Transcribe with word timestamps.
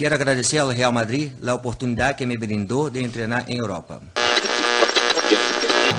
Quero 0.00 0.14
agradecer 0.14 0.56
ao 0.56 0.68
Real 0.68 0.90
Madrid 0.90 1.30
a 1.46 1.52
oportunidade 1.52 2.16
que 2.16 2.24
me 2.24 2.34
brindou 2.34 2.88
de 2.88 3.06
treinar 3.10 3.44
em 3.50 3.58
Europa. 3.58 4.00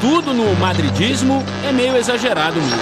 Tudo 0.01 0.33
no 0.33 0.55
madridismo 0.55 1.43
é 1.63 1.71
meio 1.71 1.95
exagerado 1.95 2.59
mesmo. 2.59 2.81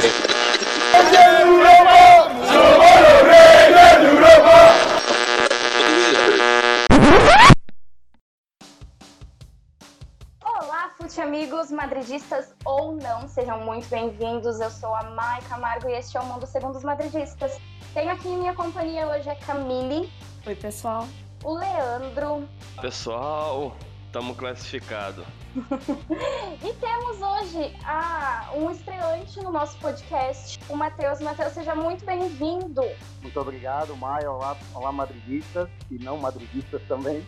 Olá, 10.42 10.90
fute 10.98 11.20
amigos, 11.20 11.70
madridistas 11.70 12.46
ou 12.64 12.96
não, 12.96 13.28
sejam 13.28 13.60
muito 13.66 13.90
bem-vindos. 13.90 14.62
Eu 14.62 14.72
sou 14.72 14.96
a 14.96 15.04
Mai 15.10 15.42
Camargo 15.50 15.90
e 15.90 15.96
este 15.96 16.16
é 16.16 16.22
o 16.22 16.26
Mundo 16.26 16.48
Segundo 16.48 16.78
os 16.78 16.84
Madridistas. 16.86 17.60
Tenho 17.94 18.10
aqui 18.10 18.30
em 18.30 18.38
minha 18.38 18.54
companhia 18.54 19.06
hoje 19.06 19.30
a 19.30 19.36
Camille, 19.36 20.10
Oi, 20.46 20.56
pessoal. 20.56 21.06
o 21.44 21.54
Leandro 21.54 22.48
Pessoal, 22.82 23.76
estamos 24.06 24.38
classificados. 24.38 25.26
e 25.56 26.74
temos 26.74 27.22
hoje 27.22 27.76
ah, 27.84 28.50
um 28.56 28.72
estreante 28.72 29.38
no 29.42 29.52
nosso 29.52 29.78
podcast, 29.80 30.60
o 30.70 30.78
Matheus. 30.78 31.20
Matheus, 31.20 31.54
seja 31.54 31.76
muito 31.76 32.06
bem-vindo. 32.06 32.82
Muito 33.22 33.40
obrigado, 33.40 33.96
Maia. 33.98 34.32
Olá, 34.32 34.56
olá 34.74 34.92
madridistas 34.92 35.70
e 35.92 36.00
não 36.00 36.18
madridistas 36.18 36.82
também. 36.88 37.26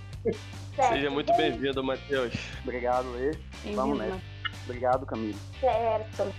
Certo, 0.75 0.93
Seja 0.93 1.09
muito 1.09 1.35
bem-vindo, 1.35 1.83
Matheus. 1.83 2.33
Obrigado, 2.63 3.11
Lê. 3.11 3.37
Vamos 3.75 3.99
nessa. 3.99 4.21
Obrigado, 4.63 5.05
Camilo. 5.05 5.37
Certo. 5.59 6.33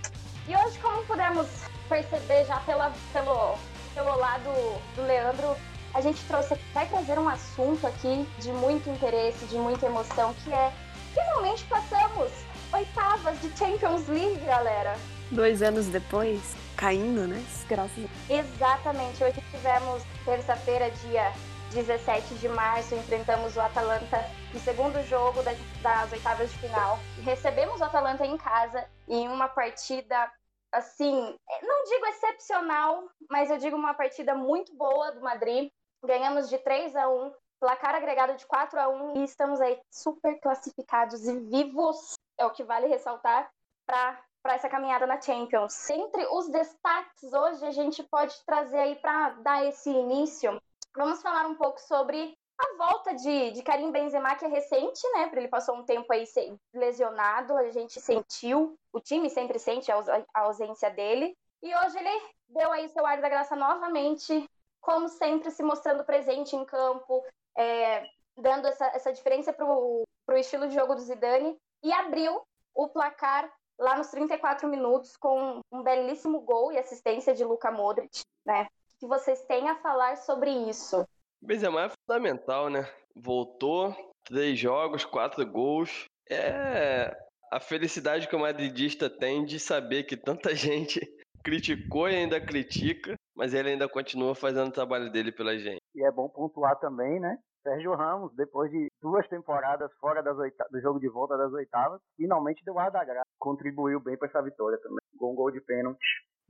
E 0.47 0.55
hoje, 0.55 0.79
como 0.79 1.03
pudemos 1.05 1.47
perceber 1.87 2.45
já 2.45 2.57
pela, 2.61 2.91
pelo, 3.13 3.57
pelo 3.93 4.17
lado 4.17 4.49
do 4.95 5.03
Leandro, 5.03 5.55
a 5.93 6.01
gente 6.01 6.23
trouxe, 6.25 6.55
vai 6.73 6.87
trazer 6.87 7.19
um 7.19 7.29
assunto 7.29 7.85
aqui 7.85 8.27
de 8.39 8.51
muito 8.51 8.89
interesse, 8.89 9.45
de 9.45 9.55
muita 9.57 9.85
emoção, 9.85 10.33
que 10.43 10.51
é 10.51 10.73
finalmente 11.13 11.63
passamos 11.65 12.31
oitavas 12.73 13.39
de 13.41 13.55
Champions 13.57 14.07
League, 14.07 14.43
galera. 14.45 14.95
Dois 15.31 15.61
anos 15.61 15.87
depois, 15.87 16.55
caindo, 16.75 17.27
né? 17.27 17.43
Graças 17.67 18.09
Exatamente. 18.29 19.23
Hoje 19.23 19.41
tivemos 19.51 20.03
terça-feira, 20.25 20.89
dia 20.91 21.31
17 21.71 22.35
de 22.35 22.49
março, 22.49 22.95
enfrentamos 22.95 23.55
o 23.55 23.61
Atalanta 23.61 24.23
no 24.53 24.59
segundo 24.59 25.01
jogo 25.07 25.41
das, 25.43 25.57
das 25.81 26.11
oitavas 26.11 26.51
de 26.51 26.57
final. 26.59 26.99
Recebemos 27.23 27.81
o 27.81 27.83
Atalanta 27.83 28.25
em 28.25 28.37
casa 28.37 28.85
em 29.07 29.27
uma 29.27 29.47
partida, 29.47 30.31
assim, 30.71 31.13
não 31.61 31.83
digo 31.85 32.05
excepcional, 32.07 33.03
mas 33.29 33.49
eu 33.49 33.57
digo 33.57 33.75
uma 33.75 33.93
partida 33.93 34.35
muito 34.35 34.75
boa 34.75 35.11
do 35.11 35.21
Madrid. 35.21 35.71
Ganhamos 36.03 36.49
de 36.49 36.57
3 36.57 36.95
a 36.95 37.09
1 37.09 37.33
placar 37.59 37.95
agregado 37.95 38.35
de 38.35 38.45
4 38.45 38.77
a 38.77 38.89
1 38.89 39.17
e 39.17 39.23
estamos 39.23 39.61
aí 39.61 39.79
super 39.89 40.37
classificados 40.41 41.25
e 41.25 41.39
vivos, 41.39 42.15
é 42.37 42.45
o 42.45 42.51
que 42.51 42.63
vale 42.63 42.87
ressaltar, 42.87 43.49
para 43.85 44.21
para 44.43 44.55
essa 44.55 44.67
caminhada 44.67 45.07
na 45.07 45.21
Champions. 45.21 45.89
Entre 45.89 46.25
os 46.25 46.49
destaques 46.49 47.31
hoje, 47.31 47.65
a 47.65 47.71
gente 47.71 48.03
pode 48.03 48.35
trazer 48.45 48.77
aí 48.77 48.95
para 48.95 49.29
dar 49.35 49.65
esse 49.65 49.89
início. 49.89 50.61
Vamos 50.97 51.21
falar 51.21 51.47
um 51.47 51.55
pouco 51.55 51.79
sobre 51.79 52.37
a 52.59 52.77
volta 52.77 53.15
de, 53.15 53.51
de 53.51 53.63
Karim 53.63 53.89
Benzema, 53.89 54.35
que 54.35 54.43
é 54.43 54.49
recente, 54.49 55.01
né? 55.13 55.31
Ele 55.33 55.47
passou 55.47 55.75
um 55.75 55.85
tempo 55.85 56.11
aí 56.11 56.25
lesionado, 56.73 57.55
a 57.55 57.69
gente 57.71 58.01
sentiu, 58.01 58.77
o 58.91 58.99
time 58.99 59.29
sempre 59.29 59.57
sente 59.57 59.89
a 59.89 59.97
a 60.33 60.41
ausência 60.41 60.89
dele. 60.89 61.33
E 61.61 61.73
hoje 61.73 61.97
ele 61.97 62.21
deu 62.49 62.69
aí 62.73 62.89
seu 62.89 63.05
ar 63.05 63.21
da 63.21 63.29
graça 63.29 63.55
novamente, 63.55 64.45
como 64.83 65.07
sempre, 65.07 65.49
se 65.49 65.63
mostrando 65.63 66.03
presente 66.03 66.55
em 66.55 66.65
campo, 66.65 67.25
é, 67.57 68.05
dando 68.37 68.67
essa, 68.67 68.85
essa 68.87 69.13
diferença 69.13 69.53
para 69.53 69.65
o 69.65 70.05
estilo 70.35 70.67
de 70.67 70.75
jogo 70.75 70.93
do 70.93 71.01
Zidane, 71.01 71.55
e 71.81 71.91
abriu 71.91 72.41
o 72.75 72.89
placar 72.89 73.51
lá 73.79 73.97
nos 73.97 74.09
34 74.09 74.67
minutos 74.67 75.15
com 75.17 75.61
um 75.71 75.81
belíssimo 75.81 76.41
gol 76.41 76.71
e 76.71 76.77
assistência 76.77 77.33
de 77.33 77.43
Luka 77.43 77.71
Modric, 77.71 78.21
né? 78.45 78.67
O 78.95 78.99
que 78.99 79.07
vocês 79.07 79.43
têm 79.45 79.69
a 79.69 79.75
falar 79.77 80.17
sobre 80.17 80.51
isso? 80.51 81.07
Benzema 81.41 81.85
é 81.85 81.89
fundamental, 81.89 82.69
né? 82.69 82.89
Voltou, 83.15 83.95
três 84.23 84.59
jogos, 84.59 85.05
quatro 85.05 85.45
gols. 85.45 86.05
É 86.29 87.17
a 87.51 87.59
felicidade 87.59 88.27
que 88.27 88.35
o 88.35 88.39
madridista 88.39 89.09
tem 89.09 89.45
de 89.45 89.59
saber 89.59 90.03
que 90.03 90.17
tanta 90.17 90.53
gente 90.55 90.99
criticou 91.43 92.09
e 92.09 92.15
ainda 92.15 92.39
critica, 92.39 93.15
mas 93.35 93.53
ele 93.53 93.69
ainda 93.69 93.89
continua 93.89 94.35
fazendo 94.35 94.69
o 94.69 94.73
trabalho 94.73 95.11
dele 95.11 95.31
pela 95.31 95.57
gente. 95.57 95.81
E 95.95 96.05
é 96.05 96.11
bom 96.11 96.29
pontuar 96.29 96.79
também, 96.79 97.19
né? 97.19 97.37
Sérgio 97.63 97.95
Ramos, 97.95 98.33
depois 98.35 98.69
de 98.69 98.91
duas 99.01 99.25
temporadas 99.29 99.89
fora 99.99 100.21
do 100.21 100.81
jogo 100.81 100.99
de 100.99 101.07
volta 101.07 101.37
das 101.37 101.51
oitavas, 101.53 102.01
finalmente 102.17 102.63
deu 102.65 102.77
ar 102.77 102.91
da 102.91 103.03
graça. 103.03 103.23
Contribuiu 103.39 104.01
bem 104.01 104.17
para 104.17 104.27
essa 104.27 104.41
vitória 104.41 104.77
também. 104.81 104.99
Com 105.17 105.31
um 105.31 105.35
gol 105.35 105.49
de 105.49 105.61
pênalti. 105.61 105.97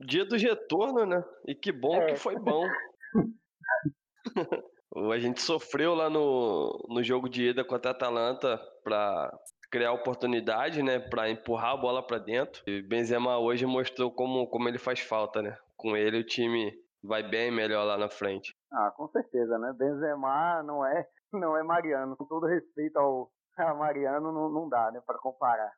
Dia 0.00 0.24
do 0.24 0.36
retorno, 0.36 1.06
né? 1.06 1.24
E 1.46 1.54
que 1.54 1.70
bom 1.70 1.94
É. 1.94 2.06
que 2.06 2.16
foi 2.16 2.36
bom. 2.36 2.66
a 5.12 5.18
gente 5.18 5.40
sofreu 5.40 5.94
lá 5.94 6.10
no, 6.10 6.84
no 6.88 7.02
jogo 7.02 7.28
de 7.28 7.50
ida 7.50 7.64
contra 7.64 7.92
a 7.92 7.94
Atalanta 7.94 8.60
para 8.82 9.32
criar 9.70 9.92
oportunidade, 9.92 10.82
né? 10.82 10.98
Para 10.98 11.30
empurrar 11.30 11.72
a 11.72 11.76
bola 11.76 12.04
para 12.04 12.18
dentro. 12.18 12.60
E 12.66 12.82
Benzema 12.82 13.38
hoje 13.38 13.66
mostrou 13.66 14.10
como, 14.10 14.48
como 14.48 14.68
ele 14.68 14.78
faz 14.78 14.98
falta, 14.98 15.42
né? 15.42 15.56
Com 15.84 15.94
ele 15.94 16.20
o 16.20 16.24
time 16.24 16.72
vai 17.02 17.22
bem 17.22 17.50
melhor 17.50 17.84
lá 17.84 17.98
na 17.98 18.08
frente. 18.08 18.56
Ah, 18.72 18.90
com 18.96 19.06
certeza, 19.08 19.58
né? 19.58 19.70
Benzema 19.74 20.62
não 20.62 20.82
é, 20.82 21.06
não 21.30 21.54
é 21.54 21.62
Mariano. 21.62 22.16
Com 22.16 22.24
todo 22.24 22.46
respeito 22.46 22.96
ao 22.96 23.30
a 23.58 23.74
Mariano, 23.74 24.32
não, 24.32 24.48
não 24.48 24.66
dá, 24.66 24.90
né? 24.90 25.02
Para 25.06 25.18
comparar. 25.18 25.70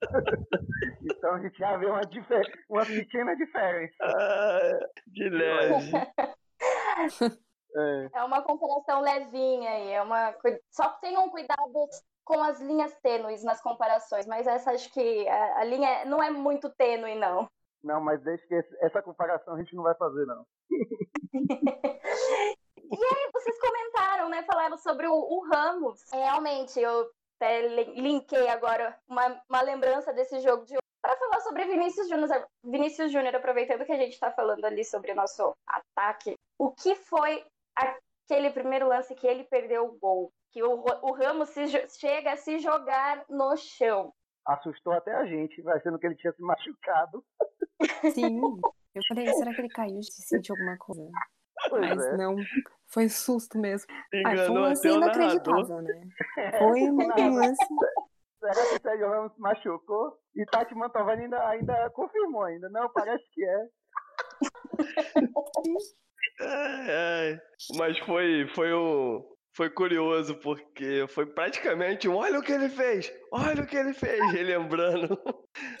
então 1.02 1.34
a 1.34 1.40
gente 1.40 1.58
já 1.58 1.76
vê 1.76 1.84
uma, 1.84 2.00
difer 2.00 2.42
uma 2.70 2.86
pequena 2.86 3.36
diferença. 3.36 3.94
Ah, 4.00 4.78
de 5.06 5.28
leve. 5.28 5.92
É, 7.76 8.08
É 8.12 8.22
uma 8.22 8.40
comparação 8.40 9.00
levinha 9.00 9.68
aí, 9.68 9.90
é 9.90 10.00
uma 10.00 10.32
só 10.70 10.90
tenham 11.00 11.28
cuidado 11.28 11.88
com 12.24 12.40
as 12.40 12.60
linhas 12.60 12.96
tênues 13.00 13.42
nas 13.42 13.60
comparações, 13.60 14.28
mas 14.28 14.46
essa 14.46 14.70
acho 14.70 14.92
que 14.92 15.28
a, 15.28 15.58
a 15.58 15.64
linha 15.64 16.04
não 16.04 16.22
é 16.22 16.30
muito 16.30 16.70
tênue 16.70 17.16
não. 17.16 17.48
Não, 17.84 18.00
mas 18.00 18.22
deixa 18.22 18.46
que 18.46 18.54
esse- 18.54 18.76
essa 18.84 19.02
comparação 19.02 19.54
a 19.54 19.58
gente 19.58 19.74
não 19.76 19.82
vai 19.82 19.94
fazer, 19.94 20.24
não. 20.26 20.44
E 22.86 22.96
aí, 23.04 23.30
vocês 23.32 23.58
comentaram, 23.60 24.28
né? 24.28 24.42
Falaram 24.44 24.76
sobre 24.76 25.06
o, 25.08 25.14
o 25.14 25.40
Ramos. 25.48 26.00
É, 26.12 26.16
Realmente, 26.16 26.78
eu 26.78 27.10
até 27.40 27.66
li- 27.66 28.00
linkei 28.00 28.46
agora 28.48 28.96
uma, 29.08 29.42
uma 29.48 29.62
lembrança 29.62 30.12
desse 30.12 30.38
jogo 30.40 30.64
de 30.64 30.74
hoje 30.74 30.80
para 31.02 31.16
falar 31.16 31.40
sobre 31.40 31.64
Vinícius 31.64 32.08
Júnior. 32.08 32.46
Vinícius 32.62 33.10
Júnior, 33.10 33.34
aproveitando 33.34 33.84
que 33.84 33.90
a 33.92 33.96
gente 33.96 34.12
está 34.12 34.30
falando 34.30 34.64
ali 34.64 34.84
sobre 34.84 35.10
o 35.12 35.14
nosso 35.16 35.54
ataque, 35.66 36.36
o 36.58 36.70
que 36.72 36.94
foi 36.94 37.44
aquele 37.74 38.50
primeiro 38.50 38.86
lance 38.86 39.14
que 39.14 39.26
ele 39.26 39.44
perdeu 39.44 39.86
o 39.86 39.98
gol? 39.98 40.30
Que 40.52 40.62
o, 40.62 40.84
o 41.02 41.12
Ramos 41.12 41.48
se 41.48 41.66
chega 41.98 42.32
a 42.32 42.36
se 42.36 42.58
jogar 42.58 43.24
no 43.28 43.56
chão. 43.56 44.12
Assustou 44.46 44.92
até 44.92 45.12
a 45.14 45.24
gente, 45.24 45.66
achando 45.68 45.98
que 45.98 46.06
ele 46.06 46.16
tinha 46.16 46.32
se 46.32 46.42
machucado. 46.42 47.24
Sim. 48.12 48.40
Eu 48.94 49.02
falei, 49.08 49.26
será 49.32 49.52
que 49.54 49.60
ele 49.60 49.68
caiu 49.68 50.00
de 50.00 50.12
sentir 50.12 50.52
alguma 50.52 50.76
coisa? 50.78 51.10
Pois 51.68 51.88
Mas 51.88 52.06
é. 52.06 52.16
não, 52.16 52.36
foi 52.88 53.08
susto 53.08 53.58
mesmo. 53.58 53.90
Ai, 54.26 54.36
foi 54.36 54.50
um 54.50 54.60
lance 54.60 54.88
o 54.88 54.96
inacreditável, 54.96 55.82
né? 55.82 56.08
Foi 56.58 56.82
um 56.82 57.34
lance. 57.34 57.66
Será 58.38 58.54
que 58.54 58.76
o 58.76 58.82
Sérgio 58.82 59.08
Ramos 59.08 59.32
se 59.32 59.40
machucou? 59.40 60.18
E 60.36 60.44
Tati 60.46 60.74
Mantovani 60.74 61.24
ainda, 61.24 61.48
ainda 61.48 61.90
confirmou 61.90 62.42
ainda. 62.42 62.68
Não, 62.68 62.88
parece 62.92 63.24
que 63.32 63.44
é. 63.44 63.68
Ai. 66.40 67.40
Mas 67.76 67.98
foi, 68.00 68.46
foi 68.54 68.74
um. 68.74 69.33
Foi 69.56 69.70
curioso, 69.70 70.34
porque 70.40 71.06
foi 71.08 71.26
praticamente 71.26 72.08
um 72.08 72.16
olha 72.16 72.40
o 72.40 72.42
que 72.42 72.52
ele 72.52 72.68
fez! 72.68 73.12
Olha 73.30 73.62
o 73.62 73.66
que 73.66 73.76
ele 73.76 73.92
fez! 73.92 74.18
Relembrando 74.32 75.16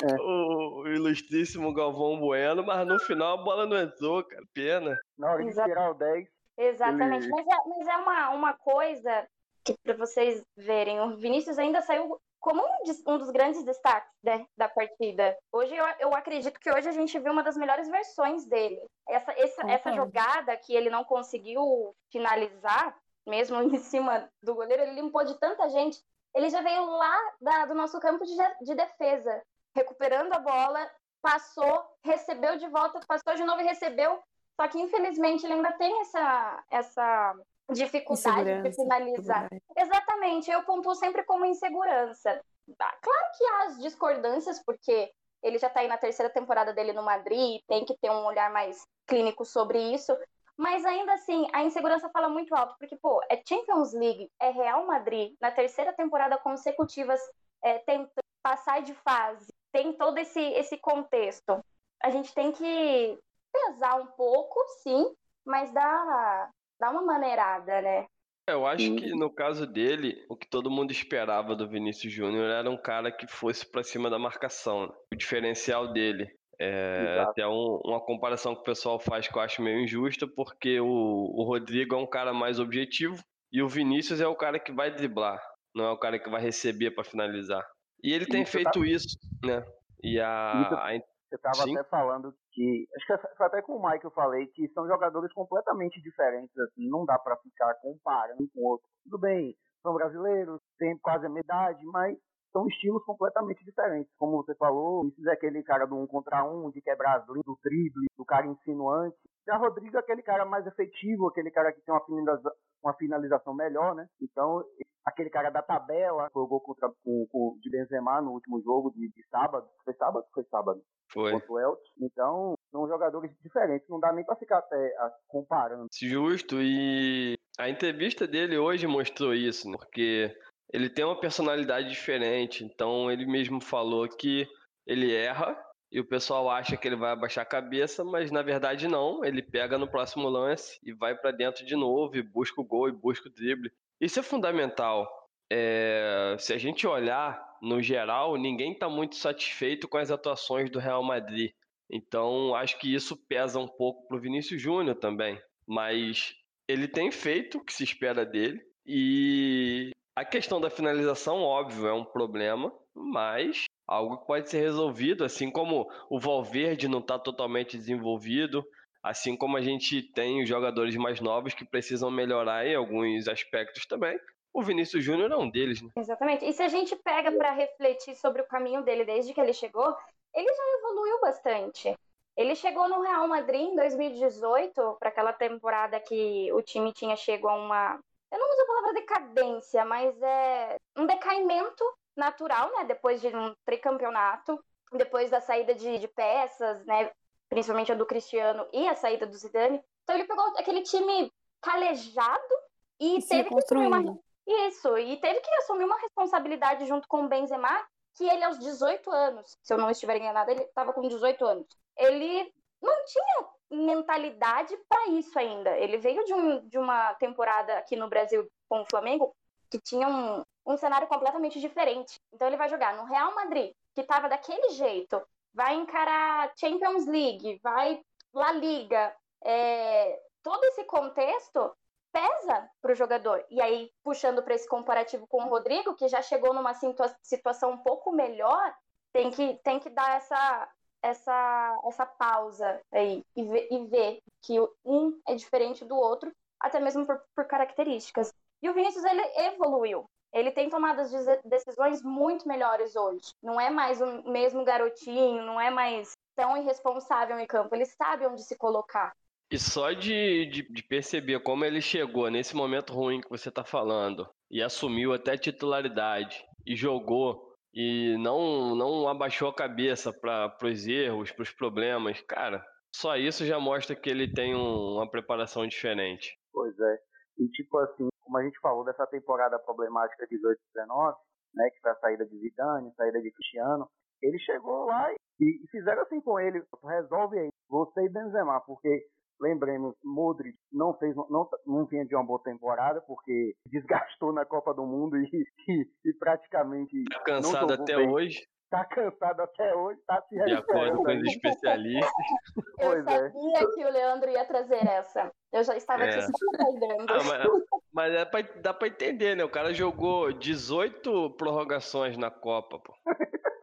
É. 0.02 0.14
o 0.22 0.86
ilustríssimo 0.86 1.74
Galvão 1.74 2.20
Bueno, 2.20 2.64
mas 2.64 2.86
no 2.86 2.98
final 3.00 3.38
a 3.38 3.42
bola 3.42 3.66
não 3.66 3.76
entrou, 3.76 4.22
cara. 4.22 4.42
Pena. 4.54 4.96
Na 5.18 5.32
hora 5.32 5.44
de 5.44 5.52
tirar 5.52 5.90
o 5.90 5.94
10. 5.94 6.28
Exatamente. 6.56 7.24
Ele- 7.26 7.32
Mas 7.34 7.46
é, 7.46 7.68
mas 7.68 7.88
é 7.88 7.96
uma, 7.96 8.30
uma 8.30 8.52
coisa 8.52 9.26
que, 9.64 9.74
para 9.82 9.94
vocês 9.96 10.40
verem, 10.56 11.00
o 11.00 11.16
Vinícius 11.16 11.58
ainda 11.58 11.80
saiu 11.82 12.16
como 12.38 12.62
um, 12.62 13.12
um 13.14 13.18
dos 13.18 13.30
grandes 13.30 13.64
destaques 13.64 14.10
né, 14.22 14.44
da 14.56 14.68
partida. 14.68 15.34
Hoje 15.50 15.74
eu, 15.74 15.84
eu 15.98 16.14
acredito 16.14 16.60
que 16.60 16.70
hoje 16.70 16.86
a 16.88 16.92
gente 16.92 17.18
viu 17.18 17.32
uma 17.32 17.42
das 17.42 17.56
melhores 17.56 17.88
versões 17.88 18.46
dele. 18.46 18.78
Essa, 19.08 19.32
essa, 19.32 19.62
essa 19.68 19.92
jogada 19.92 20.54
que 20.58 20.76
ele 20.76 20.90
não 20.90 21.02
conseguiu 21.04 21.94
finalizar, 22.12 22.94
mesmo 23.26 23.56
em 23.62 23.78
cima 23.78 24.28
do 24.42 24.54
goleiro, 24.54 24.82
ele 24.82 25.00
limpou 25.00 25.24
de 25.24 25.34
tanta 25.38 25.68
gente. 25.68 26.00
Ele 26.34 26.50
já 26.50 26.60
veio 26.62 26.84
lá 26.84 27.32
da- 27.40 27.66
do 27.66 27.74
nosso 27.74 27.98
campo 28.00 28.24
de, 28.24 28.34
de 28.62 28.74
defesa, 28.74 29.42
recuperando 29.74 30.32
a 30.32 30.38
bola, 30.38 30.90
passou, 31.22 31.84
recebeu 32.04 32.56
de 32.58 32.68
volta, 32.68 33.00
passou 33.06 33.34
de 33.34 33.44
novo 33.44 33.60
e 33.60 33.64
recebeu 33.64 34.20
Só 34.60 34.68
que 34.68 34.78
infelizmente 34.80 35.44
ele 35.44 35.54
ainda 35.54 35.72
tem 35.72 36.00
essa, 36.02 36.64
essa 36.70 37.34
dificuldade 37.72 38.44
de 38.62 38.72
finalizar. 38.74 39.48
Exatamente, 39.76 40.50
eu 40.50 40.62
pontuo 40.64 40.94
sempre 40.94 41.24
como 41.24 41.44
insegurança. 41.44 42.40
Tá, 42.78 42.96
Claro 43.02 43.26
que 43.36 43.44
há 43.44 43.64
as 43.64 43.78
discordâncias, 43.78 44.62
porque 44.64 45.12
ele 45.42 45.58
já 45.58 45.68
tá 45.68 45.80
aí 45.80 45.88
na 45.88 45.98
terceira 45.98 46.30
temporada 46.32 46.72
dele 46.72 46.92
no 46.92 47.02
Madrid, 47.02 47.60
tem 47.66 47.84
que 47.84 47.96
ter 47.98 48.10
um 48.10 48.24
olhar 48.24 48.50
mais 48.50 48.86
clínico 49.06 49.44
sobre 49.44 49.78
isso. 49.92 50.16
Mas 50.56 50.84
ainda 50.84 51.14
assim, 51.14 51.46
a 51.52 51.64
insegurança 51.64 52.08
fala 52.10 52.28
muito 52.28 52.54
alto, 52.54 52.76
porque, 52.78 52.96
pô, 52.96 53.20
é 53.28 53.42
Champions 53.46 53.92
League, 53.92 54.30
é 54.40 54.50
Real 54.50 54.86
Madrid, 54.86 55.34
na 55.40 55.50
terceira 55.50 55.92
temporada 55.92 56.38
consecutivas, 56.38 57.20
é, 57.62 57.78
tentando 57.80 58.24
passar 58.42 58.82
de 58.82 58.94
fase, 58.94 59.52
tem 59.72 59.92
todo 59.94 60.18
esse, 60.18 60.40
esse 60.40 60.76
contexto. 60.76 61.64
A 62.02 62.10
gente 62.10 62.32
tem 62.34 62.52
que 62.52 63.18
pesar 63.52 64.00
um 64.00 64.06
pouco, 64.06 64.60
sim, 64.82 65.12
mas 65.44 65.72
dar, 65.72 66.50
dar 66.78 66.90
uma 66.90 67.02
maneirada, 67.02 67.80
né? 67.80 68.06
Eu 68.46 68.66
acho 68.66 68.94
que 68.96 69.10
no 69.14 69.32
caso 69.32 69.66
dele, 69.66 70.22
o 70.28 70.36
que 70.36 70.46
todo 70.46 70.70
mundo 70.70 70.90
esperava 70.90 71.56
do 71.56 71.66
Vinícius 71.66 72.12
Júnior 72.12 72.50
era 72.50 72.70
um 72.70 72.76
cara 72.76 73.10
que 73.10 73.26
fosse 73.26 73.64
pra 73.64 73.82
cima 73.82 74.10
da 74.10 74.18
marcação. 74.18 74.86
né? 74.86 74.92
O 75.14 75.16
diferencial 75.16 75.92
dele. 75.92 76.30
É 76.58 77.12
Exato. 77.14 77.30
até 77.30 77.46
um- 77.48 77.80
uma 77.84 78.00
comparação 78.00 78.54
que 78.54 78.60
o 78.60 78.64
pessoal 78.64 78.98
faz 78.98 79.26
que 79.28 79.36
eu 79.36 79.42
acho 79.42 79.62
meio 79.62 79.80
injusta, 79.80 80.26
porque 80.26 80.80
o, 80.80 80.86
o 80.86 81.42
Rodrigo 81.44 81.94
é 81.94 81.98
um 81.98 82.06
cara 82.06 82.32
mais 82.32 82.58
objetivo 82.60 83.16
e 83.52 83.62
o 83.62 83.68
Vinícius 83.68 84.20
é 84.20 84.26
o 84.26 84.36
cara 84.36 84.58
que 84.58 84.72
vai 84.72 84.90
driblar, 84.90 85.40
não 85.74 85.84
é 85.86 85.90
o 85.90 85.98
cara 85.98 86.18
que 86.18 86.28
vai 86.30 86.40
receber 86.40 86.90
pra 86.92 87.04
finalizar. 87.04 87.64
E 88.02 88.12
ele 88.12 88.26
tem 88.26 88.42
Isso 88.42 88.52
feito 88.52 88.70
tá- 88.80 88.86
isso, 88.86 89.18
né? 89.44 89.64
E 90.02 90.20
a, 90.20 90.52
Isso- 90.62 91.04
Você 91.30 91.36
estava 91.36 91.62
até 91.70 91.88
falando 91.88 92.32
que. 92.52 92.86
Acho 92.94 93.06
que 93.06 93.36
foi 93.36 93.46
até 93.46 93.62
com 93.62 93.72
o 93.76 93.90
Mike 93.90 94.04
eu 94.04 94.10
falei 94.12 94.46
que 94.48 94.68
são 94.68 94.86
jogadores 94.86 95.32
completamente 95.32 96.00
diferentes, 96.00 96.56
assim, 96.58 96.88
não 96.88 97.04
dá 97.04 97.18
pra 97.18 97.36
ficar 97.38 97.74
comparando 97.82 98.42
um 98.44 98.48
com 98.54 98.60
o 98.60 98.68
outro. 98.68 98.86
Tudo 99.04 99.18
bem, 99.18 99.56
são 99.82 99.94
brasileiros, 99.94 100.60
têm 100.78 100.96
quase 100.98 101.26
a 101.26 101.28
minha 101.28 101.40
idade, 101.40 101.80
mas 101.86 102.16
são 102.54 102.68
estilos 102.68 103.04
completamente 103.04 103.64
diferentes. 103.64 104.14
Como 104.16 104.36
você 104.36 104.54
falou, 104.54 105.00
Vinícius 105.00 105.26
é 105.26 105.32
aquele 105.32 105.60
cara 105.64 105.86
do 105.86 105.96
um 105.96 106.06
contra 106.06 106.44
um, 106.44 106.70
de 106.70 106.80
quebrar 106.80 107.18
as 107.18 107.28
linhas, 107.28 107.44
do 107.44 107.58
drible, 107.64 108.06
do 108.16 108.24
cara 108.24 108.46
insinuante. 108.46 109.16
Já 109.44 109.56
Rodrigo 109.56 109.96
é 109.96 110.00
aquele 110.00 110.22
cara 110.22 110.44
mais 110.44 110.64
efetivo, 110.64 111.26
aquele 111.26 111.50
cara 111.50 111.72
que 111.72 111.82
tem 111.82 111.92
uma 111.92 112.04
finalização, 112.04 112.52
uma 112.82 112.94
finalização 112.94 113.54
melhor, 113.54 113.94
né? 113.96 114.06
Então, 114.22 114.64
aquele 115.04 115.28
cara 115.28 115.50
da 115.50 115.62
tabela, 115.62 116.30
o 116.32 116.46
gol 116.46 116.60
contra, 116.60 116.88
com, 117.04 117.26
com, 117.30 117.58
de 117.60 117.68
Benzema 117.68 118.22
no 118.22 118.30
último 118.30 118.62
jogo 118.62 118.90
de, 118.92 119.08
de 119.08 119.26
sábado. 119.28 119.66
Foi 119.84 119.94
sábado? 119.94 120.24
Foi 120.32 120.44
sábado 120.44 120.80
foi. 121.12 121.32
contra 121.32 121.52
o 121.52 121.58
Elche. 121.58 121.82
Então, 122.00 122.54
são 122.70 122.88
jogadores 122.88 123.30
diferentes. 123.42 123.88
Não 123.88 123.98
dá 123.98 124.12
nem 124.12 124.24
pra 124.24 124.36
ficar 124.36 124.58
até 124.58 124.94
comparando. 125.28 125.88
Justo, 125.92 126.56
e 126.60 127.34
a 127.58 127.68
entrevista 127.68 128.26
dele 128.26 128.58
hoje 128.58 128.86
mostrou 128.86 129.34
isso, 129.34 129.68
né? 129.70 129.76
porque 129.78 130.34
ele 130.72 130.88
tem 130.88 131.04
uma 131.04 131.18
personalidade 131.18 131.88
diferente, 131.88 132.64
então 132.64 133.10
ele 133.10 133.26
mesmo 133.26 133.60
falou 133.60 134.08
que 134.08 134.48
ele 134.86 135.14
erra 135.14 135.56
e 135.90 136.00
o 136.00 136.04
pessoal 136.04 136.50
acha 136.50 136.76
que 136.76 136.88
ele 136.88 136.96
vai 136.96 137.12
abaixar 137.12 137.42
a 137.42 137.48
cabeça, 137.48 138.02
mas 138.02 138.30
na 138.30 138.42
verdade 138.42 138.88
não, 138.88 139.24
ele 139.24 139.40
pega 139.40 139.78
no 139.78 139.86
próximo 139.86 140.28
lance 140.28 140.78
e 140.82 140.92
vai 140.92 141.14
pra 141.16 141.30
dentro 141.30 141.64
de 141.64 141.76
novo 141.76 142.16
e 142.16 142.22
busca 142.22 142.60
o 142.60 142.64
gol 142.64 142.88
e 142.88 142.92
busca 142.92 143.28
o 143.28 143.32
drible. 143.32 143.72
Isso 144.00 144.18
é 144.18 144.22
fundamental. 144.22 145.08
É, 145.48 146.36
se 146.38 146.52
a 146.52 146.58
gente 146.58 146.86
olhar 146.86 147.40
no 147.62 147.80
geral, 147.80 148.36
ninguém 148.36 148.72
está 148.72 148.88
muito 148.88 149.14
satisfeito 149.14 149.86
com 149.86 149.96
as 149.96 150.10
atuações 150.10 150.68
do 150.68 150.80
Real 150.80 151.02
Madrid. 151.02 151.52
Então, 151.88 152.54
acho 152.54 152.78
que 152.78 152.92
isso 152.92 153.16
pesa 153.28 153.60
um 153.60 153.68
pouco 153.68 154.08
pro 154.08 154.20
Vinícius 154.20 154.60
Júnior 154.60 154.96
também. 154.96 155.40
Mas 155.66 156.34
ele 156.66 156.88
tem 156.88 157.10
feito 157.10 157.58
o 157.58 157.64
que 157.64 157.72
se 157.72 157.84
espera 157.84 158.26
dele. 158.26 158.60
E 158.84 159.90
a 160.16 160.24
questão 160.24 160.60
da 160.60 160.70
finalização, 160.70 161.42
óbvio, 161.42 161.86
é 161.86 161.92
um 161.92 162.04
problema, 162.04 162.72
mas 162.94 163.64
algo 163.86 164.18
que 164.18 164.26
pode 164.26 164.48
ser 164.48 164.60
resolvido, 164.60 165.24
assim 165.24 165.50
como 165.50 165.90
o 166.08 166.18
Valverde 166.18 166.88
não 166.88 167.00
está 167.00 167.18
totalmente 167.18 167.76
desenvolvido, 167.76 168.64
assim 169.02 169.36
como 169.36 169.56
a 169.56 169.60
gente 169.60 170.02
tem 170.12 170.42
os 170.42 170.48
jogadores 170.48 170.96
mais 170.96 171.20
novos 171.20 171.52
que 171.52 171.64
precisam 171.64 172.10
melhorar 172.10 172.66
em 172.66 172.74
alguns 172.74 173.28
aspectos 173.28 173.84
também. 173.86 174.18
O 174.52 174.62
Vinícius 174.62 175.04
Júnior 175.04 175.32
é 175.32 175.36
um 175.36 175.50
deles, 175.50 175.82
né? 175.82 175.90
Exatamente. 175.96 176.44
E 176.44 176.52
se 176.52 176.62
a 176.62 176.68
gente 176.68 176.94
pega 176.96 177.32
para 177.32 177.50
refletir 177.50 178.14
sobre 178.14 178.40
o 178.40 178.46
caminho 178.46 178.82
dele 178.84 179.04
desde 179.04 179.34
que 179.34 179.40
ele 179.40 179.52
chegou, 179.52 179.94
ele 180.32 180.48
já 180.48 180.78
evoluiu 180.78 181.20
bastante. 181.20 181.94
Ele 182.36 182.54
chegou 182.54 182.88
no 182.88 183.00
Real 183.00 183.26
Madrid 183.28 183.60
em 183.60 183.76
2018, 183.76 184.96
para 184.98 185.08
aquela 185.08 185.32
temporada 185.32 186.00
que 186.00 186.52
o 186.52 186.62
time 186.62 186.92
tinha 186.92 187.16
chego 187.16 187.48
a 187.48 187.54
uma. 187.56 188.00
Eu 188.34 188.40
não 188.40 188.50
uso 188.50 188.62
a 188.62 188.66
palavra 188.66 188.92
decadência, 188.94 189.84
mas 189.84 190.20
é 190.20 190.76
um 190.96 191.06
decaimento 191.06 191.84
natural, 192.16 192.68
né? 192.72 192.84
Depois 192.84 193.20
de 193.20 193.28
um 193.28 193.54
tricampeonato, 193.64 194.58
depois 194.92 195.30
da 195.30 195.40
saída 195.40 195.72
de, 195.72 195.98
de 195.98 196.08
peças, 196.08 196.84
né? 196.84 197.12
Principalmente 197.48 197.92
a 197.92 197.94
do 197.94 198.04
Cristiano 198.04 198.66
e 198.72 198.88
a 198.88 198.96
saída 198.96 199.24
do 199.24 199.36
Zidane. 199.36 199.80
Então 200.02 200.16
ele 200.16 200.26
pegou 200.26 200.44
aquele 200.58 200.82
time 200.82 201.32
calejado 201.62 202.54
e, 202.98 203.18
E 203.18 203.22
teve 203.28 203.48
que 203.48 203.58
assumir 203.58 203.86
uma 203.86 204.18
isso, 204.46 204.98
e 204.98 205.16
teve 205.16 205.40
que 205.40 205.50
assumir 205.54 205.84
uma 205.84 205.98
responsabilidade 205.98 206.84
junto 206.86 207.08
com 207.08 207.24
o 207.24 207.28
Benzema, 207.28 207.82
que 208.14 208.28
ele 208.28 208.44
aos 208.44 208.58
18 208.58 209.10
anos, 209.10 209.56
se 209.62 209.72
eu 209.72 209.78
não 209.78 209.90
estiver 209.90 210.16
enganada, 210.16 210.52
ele 210.52 210.62
estava 210.62 210.92
com 210.92 211.00
18 211.00 211.44
anos. 211.46 211.66
Ele 211.96 212.52
não 212.82 213.04
tinha 213.06 213.48
mentalidade 213.70 214.76
para 214.88 215.08
isso 215.08 215.38
ainda. 215.38 215.76
Ele 215.78 215.98
veio 215.98 216.24
de, 216.24 216.34
um, 216.34 216.68
de 216.68 216.78
uma 216.78 217.14
temporada 217.14 217.78
aqui 217.78 217.96
no 217.96 218.08
Brasil 218.08 218.48
com 218.68 218.82
o 218.82 218.86
Flamengo 218.86 219.34
que 219.70 219.80
tinha 219.80 220.06
um, 220.06 220.44
um 220.66 220.76
cenário 220.76 221.08
completamente 221.08 221.60
diferente. 221.60 222.20
Então 222.32 222.46
ele 222.46 222.56
vai 222.56 222.68
jogar 222.68 222.96
no 222.96 223.04
Real 223.04 223.34
Madrid, 223.34 223.72
que 223.94 224.00
estava 224.00 224.28
daquele 224.28 224.70
jeito, 224.70 225.20
vai 225.52 225.74
encarar 225.74 226.52
Champions 226.56 227.06
League, 227.06 227.60
vai 227.62 228.00
La 228.32 228.52
Liga, 228.52 229.14
é, 229.42 230.20
todo 230.42 230.64
esse 230.64 230.84
contexto 230.84 231.74
pesa 232.12 232.70
para 232.80 232.92
o 232.92 232.94
jogador. 232.94 233.44
E 233.50 233.60
aí, 233.60 233.90
puxando 234.02 234.42
para 234.42 234.54
esse 234.54 234.68
comparativo 234.68 235.26
com 235.26 235.42
o 235.44 235.48
Rodrigo, 235.48 235.94
que 235.94 236.08
já 236.08 236.22
chegou 236.22 236.54
numa 236.54 236.74
situa- 236.74 237.14
situação 237.22 237.72
um 237.72 237.78
pouco 237.78 238.12
melhor, 238.12 238.74
tem 239.12 239.30
que, 239.30 239.54
tem 239.64 239.80
que 239.80 239.90
dar 239.90 240.16
essa, 240.16 240.68
essa, 241.04 241.78
essa 241.86 242.06
pausa 242.06 242.80
aí 242.90 243.22
e 243.36 243.44
ver, 243.44 243.68
e 243.70 243.86
ver 243.86 244.18
que 244.42 244.58
um 244.84 245.20
é 245.28 245.34
diferente 245.34 245.84
do 245.84 245.94
outro, 245.94 246.32
até 246.58 246.80
mesmo 246.80 247.04
por, 247.04 247.20
por 247.36 247.44
características. 247.44 248.32
E 248.62 248.70
o 248.70 248.74
Vinícius, 248.74 249.04
ele 249.04 249.22
evoluiu. 249.48 250.06
Ele 250.32 250.50
tem 250.50 250.68
tomado 250.68 251.00
as 251.00 251.12
decisões 251.44 252.02
muito 252.02 252.48
melhores 252.48 252.96
hoje. 252.96 253.32
Não 253.42 253.60
é 253.60 253.70
mais 253.70 254.00
o 254.00 254.28
mesmo 254.28 254.64
garotinho, 254.64 255.44
não 255.44 255.60
é 255.60 255.70
mais 255.70 256.12
tão 256.34 256.56
irresponsável 256.56 257.38
em 257.38 257.46
campo. 257.46 257.74
Ele 257.74 257.84
sabe 257.84 258.26
onde 258.26 258.42
se 258.42 258.56
colocar. 258.56 259.12
E 259.50 259.58
só 259.58 259.92
de, 259.92 260.46
de, 260.46 260.62
de 260.62 260.82
perceber 260.82 261.38
como 261.40 261.64
ele 261.64 261.80
chegou 261.80 262.30
nesse 262.30 262.56
momento 262.56 262.94
ruim 262.94 263.20
que 263.20 263.28
você 263.28 263.50
tá 263.50 263.62
falando 263.62 264.28
e 264.50 264.62
assumiu 264.62 265.12
até 265.12 265.36
titularidade 265.36 266.44
e 266.66 266.74
jogou 266.74 267.53
e 267.74 268.16
não, 268.18 268.74
não 268.76 269.08
abaixou 269.08 269.48
a 269.48 269.54
cabeça 269.54 270.12
para 270.12 270.56
os 270.62 270.86
erros, 270.86 271.32
para 271.32 271.42
os 271.42 271.50
problemas, 271.50 272.20
cara, 272.22 272.64
só 272.94 273.16
isso 273.16 273.44
já 273.44 273.58
mostra 273.58 273.96
que 273.96 274.08
ele 274.08 274.32
tem 274.32 274.54
um- 274.54 274.94
uma 274.96 275.10
preparação 275.10 275.66
diferente. 275.66 276.38
Pois 276.52 276.78
é. 276.78 276.96
E 277.38 277.48
tipo 277.48 277.76
assim, 277.78 278.08
como 278.22 278.38
a 278.38 278.44
gente 278.44 278.58
falou 278.60 278.84
dessa 278.84 279.06
temporada 279.08 279.58
problemática 279.58 280.26
de 280.28 280.36
18-19, 280.38 281.16
né, 281.54 281.68
que 281.70 281.80
foi 281.80 281.90
a 281.90 281.96
saída 281.96 282.24
de 282.26 282.38
Zidane, 282.38 282.92
saída 282.96 283.20
de 283.20 283.32
Cristiano, 283.32 283.88
ele 284.22 284.38
chegou 284.38 284.86
lá 284.86 285.12
e, 285.12 285.16
e 285.40 285.68
fizeram 285.70 286.02
assim 286.02 286.20
com 286.20 286.38
ele, 286.38 286.62
resolve 286.84 287.38
aí, 287.38 287.48
você 287.68 288.02
e 288.04 288.08
Benzema, 288.08 288.60
porque 288.60 289.04
lembremos, 289.40 289.94
Modric 290.04 290.56
não 290.72 290.94
fez, 290.94 291.14
não, 291.16 291.48
não 291.66 291.84
vinha 291.86 292.04
de 292.04 292.14
uma 292.14 292.24
boa 292.24 292.42
temporada, 292.42 293.00
porque 293.02 293.54
desgastou 293.66 294.32
na 294.32 294.44
Copa 294.44 294.72
do 294.74 294.84
Mundo 294.86 295.16
e, 295.16 295.28
e, 295.68 295.86
e 296.04 296.12
praticamente 296.14 297.04
Tá 297.10 297.20
cansado 297.20 297.72
até 297.72 297.96
bem. 297.96 298.08
hoje, 298.10 298.46
tá 298.70 298.84
cansado 298.84 299.40
até 299.40 299.74
hoje, 299.74 300.00
tá 300.06 300.20
se 300.28 300.34
de 300.34 300.52
acordo 300.52 300.80
recuperando 300.80 301.04
com 301.04 301.12
os 301.12 301.28
especialistas. 301.34 302.10
Eu 302.80 302.90
Pois 302.90 303.06
é. 303.06 303.30
sabia 303.30 303.70
que 303.74 303.84
o 303.84 303.90
Leandro 303.90 304.30
ia 304.30 304.44
trazer 304.44 304.86
essa. 304.86 305.30
Eu 305.52 305.62
já 305.62 305.76
estava 305.76 306.04
É. 306.04 306.20
só 306.20 306.28
aguardando. 306.58 307.12
Ah, 307.12 307.22
mas 307.24 307.62
mas 307.92 308.12
é 308.14 308.24
pra, 308.24 308.40
dá 308.60 308.74
pra 308.74 308.88
entender, 308.88 309.36
né? 309.36 309.44
O 309.44 309.48
cara 309.48 309.72
jogou 309.72 310.32
18 310.32 311.30
prorrogações 311.36 312.16
na 312.16 312.30
Copa, 312.30 312.78
pô. 312.80 312.92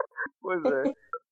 Pois 0.42 0.64
é. 0.66 0.84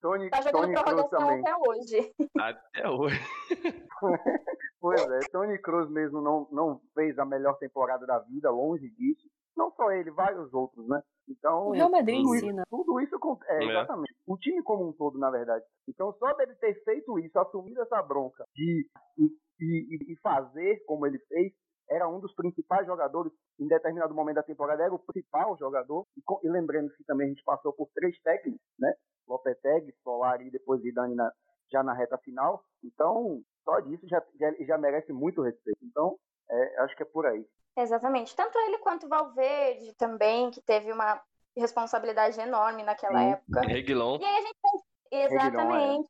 Tony, 0.01 0.29
Tá 0.29 0.41
jogando 0.41 0.61
Tony 0.61 0.73
prorrogação 0.73 1.19
também. 1.19 1.39
até 1.41 1.55
hoje. 1.57 2.13
Até 2.39 2.89
hoje. 2.89 3.19
Pois 4.81 5.01
é, 5.11 5.19
Tony 5.31 5.57
Cruz 5.59 5.89
mesmo 5.89 6.21
não, 6.21 6.47
não 6.51 6.79
fez 6.95 7.19
a 7.19 7.25
melhor 7.25 7.57
temporada 7.57 8.05
da 8.05 8.19
vida, 8.19 8.49
longe 8.49 8.89
disso. 8.91 9.27
Não 9.57 9.71
só 9.71 9.91
ele, 9.91 10.09
vários 10.11 10.53
outros, 10.53 10.87
né? 10.87 11.01
Então, 11.27 11.67
O 11.67 11.71
Real 11.71 11.91
Madrid 11.91 12.15
tudo 12.21 12.35
isso, 12.35 12.45
ensina. 12.45 12.63
tudo 12.69 12.99
isso 13.01 13.15
é, 13.49 13.57
É. 13.65 13.69
exatamente. 13.69 14.15
O 14.25 14.37
time 14.37 14.63
como 14.63 14.87
um 14.87 14.93
todo, 14.93 15.19
na 15.19 15.29
verdade. 15.29 15.65
Então, 15.87 16.13
só 16.13 16.33
dele 16.33 16.55
ter 16.55 16.81
feito 16.85 17.19
isso, 17.19 17.37
assumido 17.37 17.81
essa 17.81 18.01
bronca 18.01 18.45
de 18.55 18.87
e, 19.17 19.25
e- 19.59 20.13
e 20.13 20.15
fazer 20.21 20.81
como 20.85 21.05
ele 21.05 21.19
fez, 21.27 21.51
era 21.89 22.07
um 22.07 22.21
dos 22.21 22.33
principais 22.35 22.85
jogadores 22.87 23.33
em 23.59 23.67
determinado 23.67 24.13
momento 24.15 24.35
da 24.35 24.43
temporada, 24.43 24.81
era 24.81 24.93
o 24.93 24.99
principal 24.99 25.57
jogador. 25.57 26.05
E, 26.15 26.21
e 26.47 26.49
lembrando 26.49 26.89
que 26.95 27.03
também 27.03 27.25
a 27.25 27.29
gente 27.31 27.43
passou 27.43 27.73
por 27.73 27.89
três 27.93 28.17
técnicos, 28.21 28.61
né? 28.79 28.93
Lopetegui, 29.29 29.93
Solari 30.03 30.47
e 30.47 30.51
depois 30.51 30.81
Zidane 30.81 31.15
na, 31.15 31.31
já 31.71 31.83
na 31.83 31.93
reta 31.93 32.17
final. 32.17 32.63
Então, 32.83 33.41
só 33.63 33.79
disso 33.79 34.07
já, 34.07 34.21
já, 34.39 34.51
já 34.65 34.77
merece 34.77 35.13
muito 35.13 35.41
respeito. 35.41 35.79
Então, 35.83 36.17
é, 36.49 36.81
acho 36.81 36.95
que 36.95 37.03
é 37.03 37.05
por 37.05 37.25
aí. 37.25 37.45
Exatamente. 37.77 38.35
Tanto 38.35 38.57
ele 38.59 38.79
quanto 38.79 39.05
o 39.05 39.09
Valverde 39.09 39.93
também, 39.93 40.51
que 40.51 40.61
teve 40.61 40.91
uma 40.91 41.21
responsabilidade 41.55 42.39
enorme 42.39 42.83
naquela 42.83 43.19
Sim. 43.19 43.31
época. 43.31 43.61
Reguilão. 43.61 44.17
E 44.19 44.25
aí 44.25 44.37
a 44.37 44.41
gente 44.41 44.57
pensa, 44.61 45.35
exatamente. 45.35 46.09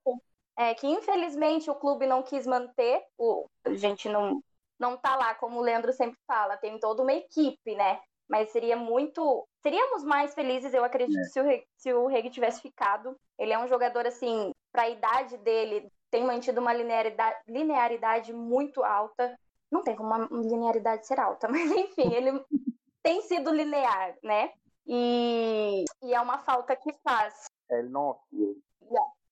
É 0.58 0.74
que 0.74 0.88
infelizmente 0.88 1.70
o 1.70 1.76
clube 1.76 2.06
não 2.06 2.22
quis 2.22 2.46
manter, 2.46 3.02
o, 3.18 3.48
a 3.64 3.74
gente 3.76 4.10
não, 4.10 4.42
não 4.78 4.98
tá 4.98 5.16
lá, 5.16 5.34
como 5.36 5.58
o 5.58 5.62
Leandro 5.62 5.94
sempre 5.94 6.20
fala, 6.28 6.58
tem 6.58 6.78
toda 6.80 7.02
uma 7.02 7.14
equipe, 7.14 7.76
né? 7.76 8.02
Mas 8.28 8.50
seria 8.50 8.76
muito. 8.76 9.48
Seríamos 9.62 10.04
mais 10.04 10.34
felizes, 10.34 10.74
eu 10.74 10.86
acredito, 10.86 11.22
se 11.25 11.42
o, 11.42 11.63
se 11.75 11.94
o 11.94 12.08
Reg 12.08 12.30
tivesse 12.30 12.62
ficado. 12.62 13.16
Ele 13.38 13.51
é 13.51 13.60
um 13.60 13.68
jogador, 13.68 14.06
assim, 14.06 14.51
para 14.72 14.84
a 14.84 14.89
idade 14.89 15.38
dele, 15.38 15.92
tem 16.10 16.24
mantido 16.24 16.62
uma 16.62 16.74
linearidade, 16.74 17.38
linearidade 17.48 18.34
muito 18.34 18.84
alta. 18.84 19.38
Não 19.72 19.84
tem 19.84 19.96
como 19.96 20.10
uma 20.10 20.28
linearidade 20.32 21.06
ser 21.06 21.20
alta, 21.20 21.48
mas 21.51 21.72
enfim, 21.72 22.13
ele 22.13 22.44
tem 23.04 23.22
sido 23.22 23.54
linear, 23.54 24.16
né? 24.24 24.51
E, 24.88 25.84
e 26.04 26.13
é 26.13 26.20
uma 26.20 26.39
falta 26.39 26.75
que 26.75 26.94
faz. 27.04 27.46
É, 27.70 27.80
ele 27.80 27.89
não. 27.89 28.20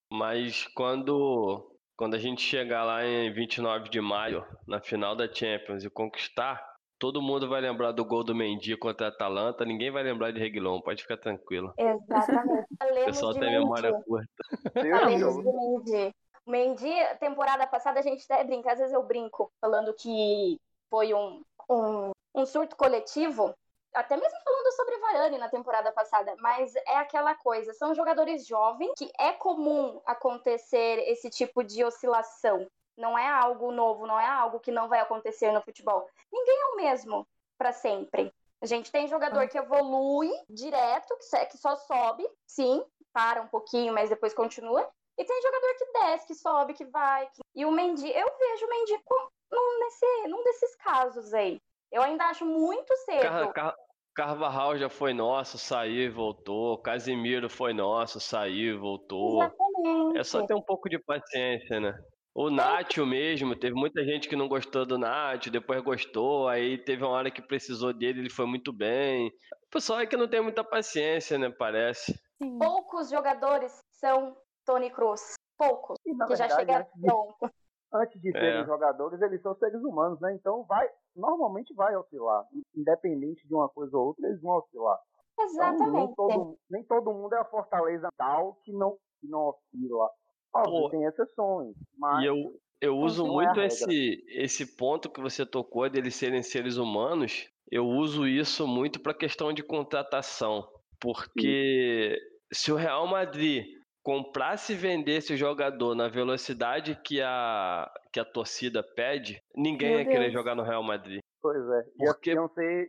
Mas 0.10 0.65
quando, 0.67 1.75
quando 1.96 2.15
a 2.15 2.19
gente 2.19 2.41
chegar 2.41 2.84
lá 2.84 3.05
em 3.05 3.34
29 3.34 3.89
de 3.89 4.00
maio, 4.00 4.46
na 4.67 4.79
final 4.79 5.15
da 5.15 5.31
Champions, 5.31 5.84
e 5.84 5.89
conquistar, 5.89 6.76
todo 6.99 7.21
mundo 7.21 7.47
vai 7.47 7.61
lembrar 7.61 7.91
do 7.91 8.03
gol 8.03 8.23
do 8.23 8.35
Mendy 8.35 8.75
contra 8.75 9.07
a 9.07 9.09
Atalanta, 9.09 9.65
ninguém 9.65 9.91
vai 9.91 10.03
lembrar 10.03 10.31
de 10.31 10.39
Reguilão, 10.39 10.81
pode 10.81 11.03
ficar 11.03 11.17
tranquilo. 11.17 11.73
Exatamente. 11.77 12.67
O 12.79 13.05
pessoal 13.05 13.33
tem 13.33 13.49
memória 13.49 13.91
Mendy. 13.91 14.05
curta. 14.05 14.43
Falemos 14.73 15.37
Mendy. 15.43 16.15
Mendy, 16.45 16.93
temporada 17.19 17.67
passada, 17.67 17.99
a 17.99 18.03
gente 18.03 18.25
até 18.29 18.43
brinca, 18.43 18.71
às 18.71 18.79
vezes 18.79 18.93
eu 18.93 19.03
brinco, 19.03 19.51
falando 19.59 19.93
que 19.93 20.59
foi 20.89 21.13
um, 21.13 21.41
um, 21.69 22.11
um 22.33 22.45
surto 22.45 22.75
coletivo, 22.75 23.53
até 23.93 24.15
mesmo 24.15 24.37
falando 24.43 24.75
sobre 24.75 24.97
Varane 24.99 25.37
na 25.37 25.49
temporada 25.49 25.91
passada, 25.91 26.35
mas 26.39 26.75
é 26.75 26.97
aquela 26.97 27.35
coisa, 27.35 27.73
são 27.73 27.93
jogadores 27.93 28.45
jovens 28.45 28.91
que 28.97 29.11
é 29.19 29.33
comum 29.33 30.01
acontecer 30.05 31.03
esse 31.09 31.29
tipo 31.29 31.63
de 31.63 31.83
oscilação. 31.83 32.67
Não 32.97 33.17
é 33.17 33.27
algo 33.27 33.71
novo, 33.71 34.07
não 34.07 34.19
é 34.19 34.25
algo 34.27 34.59
que 34.59 34.71
não 34.71 34.87
vai 34.89 34.99
acontecer 34.99 35.51
no 35.51 35.61
futebol. 35.61 36.09
Ninguém 36.31 36.57
é 36.59 36.65
o 36.65 36.75
mesmo 36.77 37.27
para 37.57 37.71
sempre. 37.71 38.33
A 38.59 38.65
gente 38.65 38.91
tem 38.91 39.07
jogador 39.07 39.47
que 39.47 39.57
evolui 39.57 40.31
direto, 40.49 41.15
que 41.17 41.23
só- 41.25 41.45
que 41.45 41.57
só 41.57 41.75
sobe, 41.75 42.27
sim, 42.47 42.83
para 43.13 43.41
um 43.41 43.47
pouquinho, 43.47 43.93
mas 43.93 44.09
depois 44.09 44.33
continua. 44.33 44.89
E 45.17 45.23
tem 45.23 45.41
jogador 45.41 45.75
que 45.77 45.85
desce, 45.93 46.27
que 46.27 46.35
sobe, 46.35 46.73
que 46.73 46.85
vai. 46.85 47.27
que- 47.27 47.41
E 47.55 47.65
o 47.65 47.71
Mendy, 47.71 48.07
eu 48.09 48.27
vejo 48.37 48.65
o 48.65 48.69
Mendy 48.69 48.99
com- 49.05 49.27
num, 49.51 49.79
nesse, 49.79 50.27
num 50.27 50.43
desses 50.43 50.75
casos 50.77 51.33
aí. 51.33 51.59
Eu 51.91 52.01
ainda 52.01 52.25
acho 52.25 52.45
muito 52.45 52.95
cedo. 52.97 53.21
Car- 53.21 53.53
Car- 53.53 53.75
Carvajal 54.15 54.77
já 54.77 54.89
foi 54.89 55.13
nosso, 55.13 55.59
saiu 55.59 56.01
e 56.05 56.09
voltou. 56.09 56.79
Casimiro 56.79 57.47
foi 57.49 57.71
nosso, 57.73 58.19
saiu 58.19 58.73
e 58.75 58.77
voltou. 58.77 59.43
Exatamente. 59.43 60.17
É 60.17 60.23
só 60.23 60.43
ter 60.45 60.55
um 60.55 60.61
pouco 60.61 60.89
de 60.89 60.97
paciência, 60.97 61.79
né? 61.79 61.95
O 62.39 62.51
Nacho 62.51 63.03
mesmo, 63.03 63.56
teve 63.56 63.74
muita 63.74 64.03
gente 64.06 64.29
que 64.29 64.36
não 64.36 64.48
gostou 64.48 64.86
do 64.86 64.96
Nacho, 64.96 65.50
depois 65.50 65.82
gostou, 65.82 66.48
aí 66.48 66.77
teve 66.77 67.03
uma 67.03 67.10
hora 67.12 67.32
que 67.32 67.41
precisou 67.41 67.91
dele, 67.91 68.20
ele 68.20 68.29
foi 68.29 68.46
muito 68.46 68.72
bem. 68.72 69.29
O 69.65 69.70
pessoal 69.72 70.01
é 70.01 70.06
que 70.06 70.15
não 70.15 70.27
tem 70.27 70.39
muita 70.39 70.63
paciência, 70.63 71.36
né? 71.39 71.50
Parece. 71.50 72.13
Sim. 72.39 72.60
Poucos 72.60 73.10
jogadores 73.10 73.75
são 73.89 74.38
Tony 74.63 74.91
Cruz. 74.91 75.34
Poucos. 75.58 75.98
E, 76.06 76.13
na 76.13 76.27
Que 76.27 76.36
já 76.36 76.46
verdade, 76.46 76.62
chega 76.62 76.79
antes 76.82 76.94
de, 76.94 77.08
pronto. 77.08 77.51
antes 77.91 78.22
de 78.22 78.32
serem 78.32 78.62
É. 78.62 78.65
jogadores, 78.65 79.20
eles 79.20 79.41
são 79.41 79.56
seres 79.56 79.82
humanos, 79.82 80.22
né? 80.22 80.32
Então 80.36 80.63
vai, 80.65 80.88
normalmente 81.15 81.74
vai 81.74 81.98
oscilar. 81.98 82.46
Independente 82.75 83.48
de 83.48 83.56
uma 83.56 83.67
coisa 83.67 83.98
ou 83.98 84.10
outra, 84.10 84.27
eles 84.27 84.39
vão 84.44 84.58
oscilar. 84.58 85.00
Então, 85.34 85.46
nem, 85.48 85.56
Exatamente. 85.56 86.15
todo, 86.15 86.60
nem 86.70 86.84
todo 86.84 87.13
mundo 87.13 87.34
é 87.34 87.39
a 87.39 87.46
fortaleza 87.46 88.10
tal 88.15 88.60
que 88.63 88.72
não, 88.72 88.91
que 89.20 89.27
não 89.27 89.48
oscila. 89.48 90.12
Óbvio, 90.53 90.89
tem 90.89 91.03
exceções, 91.05 91.75
mas 91.97 92.23
E 92.23 92.27
eu, 92.27 92.59
eu 92.81 92.97
uso 92.97 93.25
não 93.25 93.41
é 93.41 93.45
muito 93.45 93.61
esse, 93.61 94.23
esse 94.29 94.75
ponto 94.77 95.09
que 95.09 95.21
você 95.21 95.45
tocou 95.45 95.89
deles 95.89 96.15
serem 96.15 96.41
seres 96.41 96.77
humanos. 96.77 97.47
Eu 97.69 97.85
uso 97.85 98.25
isso 98.27 98.65
muito 98.67 98.99
para 98.99 99.13
questão 99.13 99.51
de 99.53 99.61
contratação. 99.61 100.67
Porque 100.99 102.17
se 102.51 102.71
o 102.71 102.75
Real 102.75 103.05
Madrid 103.07 103.65
comprasse 104.03 104.71
e 104.73 104.75
vendesse 104.75 105.33
o 105.33 105.37
jogador 105.37 105.93
na 105.93 106.07
velocidade 106.07 106.97
que 107.03 107.21
a, 107.21 107.91
que 108.13 108.19
a 108.19 108.25
torcida 108.25 108.81
pede, 108.81 109.41
ninguém 109.55 109.89
Meu 109.89 109.99
ia 109.99 110.05
querer 110.05 110.19
Deus. 110.21 110.33
jogar 110.33 110.55
no 110.55 110.63
Real 110.63 110.81
Madrid. 110.81 111.19
Pois 111.41 111.61
é, 111.69 111.83
Porque- 111.97 112.31
iam 112.31 112.47
ser. 112.49 112.87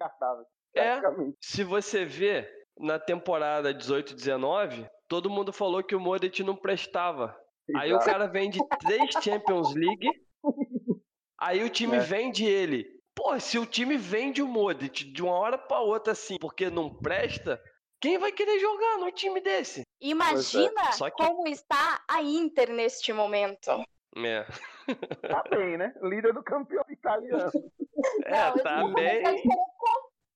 É. 0.74 1.00
Se 1.40 1.64
você 1.64 2.04
vê 2.04 2.48
na 2.78 2.98
temporada 3.00 3.74
18-19, 3.74 4.88
todo 5.08 5.28
mundo 5.28 5.52
falou 5.52 5.82
que 5.82 5.96
o 5.96 6.00
Modric 6.00 6.42
não 6.44 6.54
prestava. 6.54 7.36
Aí 7.76 7.92
o 7.92 7.98
cara 7.98 8.26
vende 8.26 8.58
três 8.80 9.12
Champions 9.22 9.74
League, 9.74 10.08
aí 11.38 11.62
o 11.64 11.68
time 11.70 11.96
É. 11.96 12.00
vende 12.00 12.44
ele. 12.46 12.86
Pô, 13.14 13.38
se 13.40 13.58
o 13.58 13.66
time 13.66 13.96
vende 13.96 14.40
o 14.40 14.46
Modric 14.48 15.04
de 15.12 15.22
uma 15.22 15.32
hora 15.32 15.58
pra 15.58 15.80
outra 15.80 16.12
assim, 16.12 16.36
porque 16.40 16.70
não 16.70 16.88
presta, 16.94 17.60
quem 18.00 18.16
vai 18.16 18.30
querer 18.32 18.58
jogar 18.60 18.98
num 18.98 19.10
time 19.10 19.40
desse? 19.40 19.82
Imagina 20.00 20.92
Só 20.92 21.10
que- 21.10 21.16
como 21.22 21.46
está 21.48 22.00
a 22.08 22.22
Inter 22.22 22.70
neste 22.70 23.12
momento. 23.12 23.70
É, 24.16 24.46
Tá 25.28 25.42
bem, 25.50 25.76
né? 25.76 25.92
Líder 26.02 26.32
do 26.32 26.42
campeonato 26.42 26.92
italiano. 26.92 27.50
é 28.24 28.48
eu 28.50 28.62
tá 28.62 28.86
bem. 28.88 29.22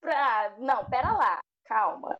comprar. 0.00 0.58
Não, 0.58 0.84
pera 0.90 1.12
lá, 1.12 1.38
calma. 1.64 2.18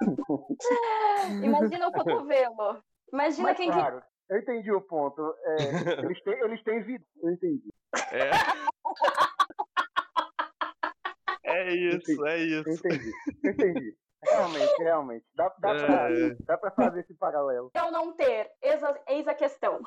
Imagina 1.42 1.88
o 1.88 1.92
cotovelo. 1.92 2.82
Imagina 3.12 3.48
Mas 3.48 3.56
quem 3.56 3.68
que 3.70 3.72
claro, 3.76 4.02
eu 4.30 4.38
entendi 4.38 4.72
o 4.72 4.80
ponto. 4.80 5.34
É, 5.44 5.56
eles, 6.10 6.22
têm, 6.22 6.34
eles 6.40 6.62
têm 6.64 6.82
vida. 6.82 7.04
Eu 7.22 7.30
entendi. 7.32 7.68
É. 8.12 8.30
É 11.48 11.72
isso, 11.72 12.26
é 12.26 12.40
Eu 12.40 12.60
isso. 12.62 12.70
entendi. 12.70 13.12
Eu 13.44 13.50
entendi. 13.52 13.96
Realmente, 14.24 14.76
realmente. 14.82 15.24
Dá, 15.34 15.48
dá, 15.58 15.74
pra, 15.74 16.10
É. 16.12 16.34
dá 16.44 16.58
pra 16.58 16.70
fazer 16.72 17.00
esse 17.00 17.14
paralelo. 17.14 17.70
ou 17.82 17.90
não 17.92 18.12
ter. 18.12 18.50
Eis 18.60 18.82
a, 18.82 19.00
eis 19.08 19.28
a 19.28 19.34
questão. 19.34 19.80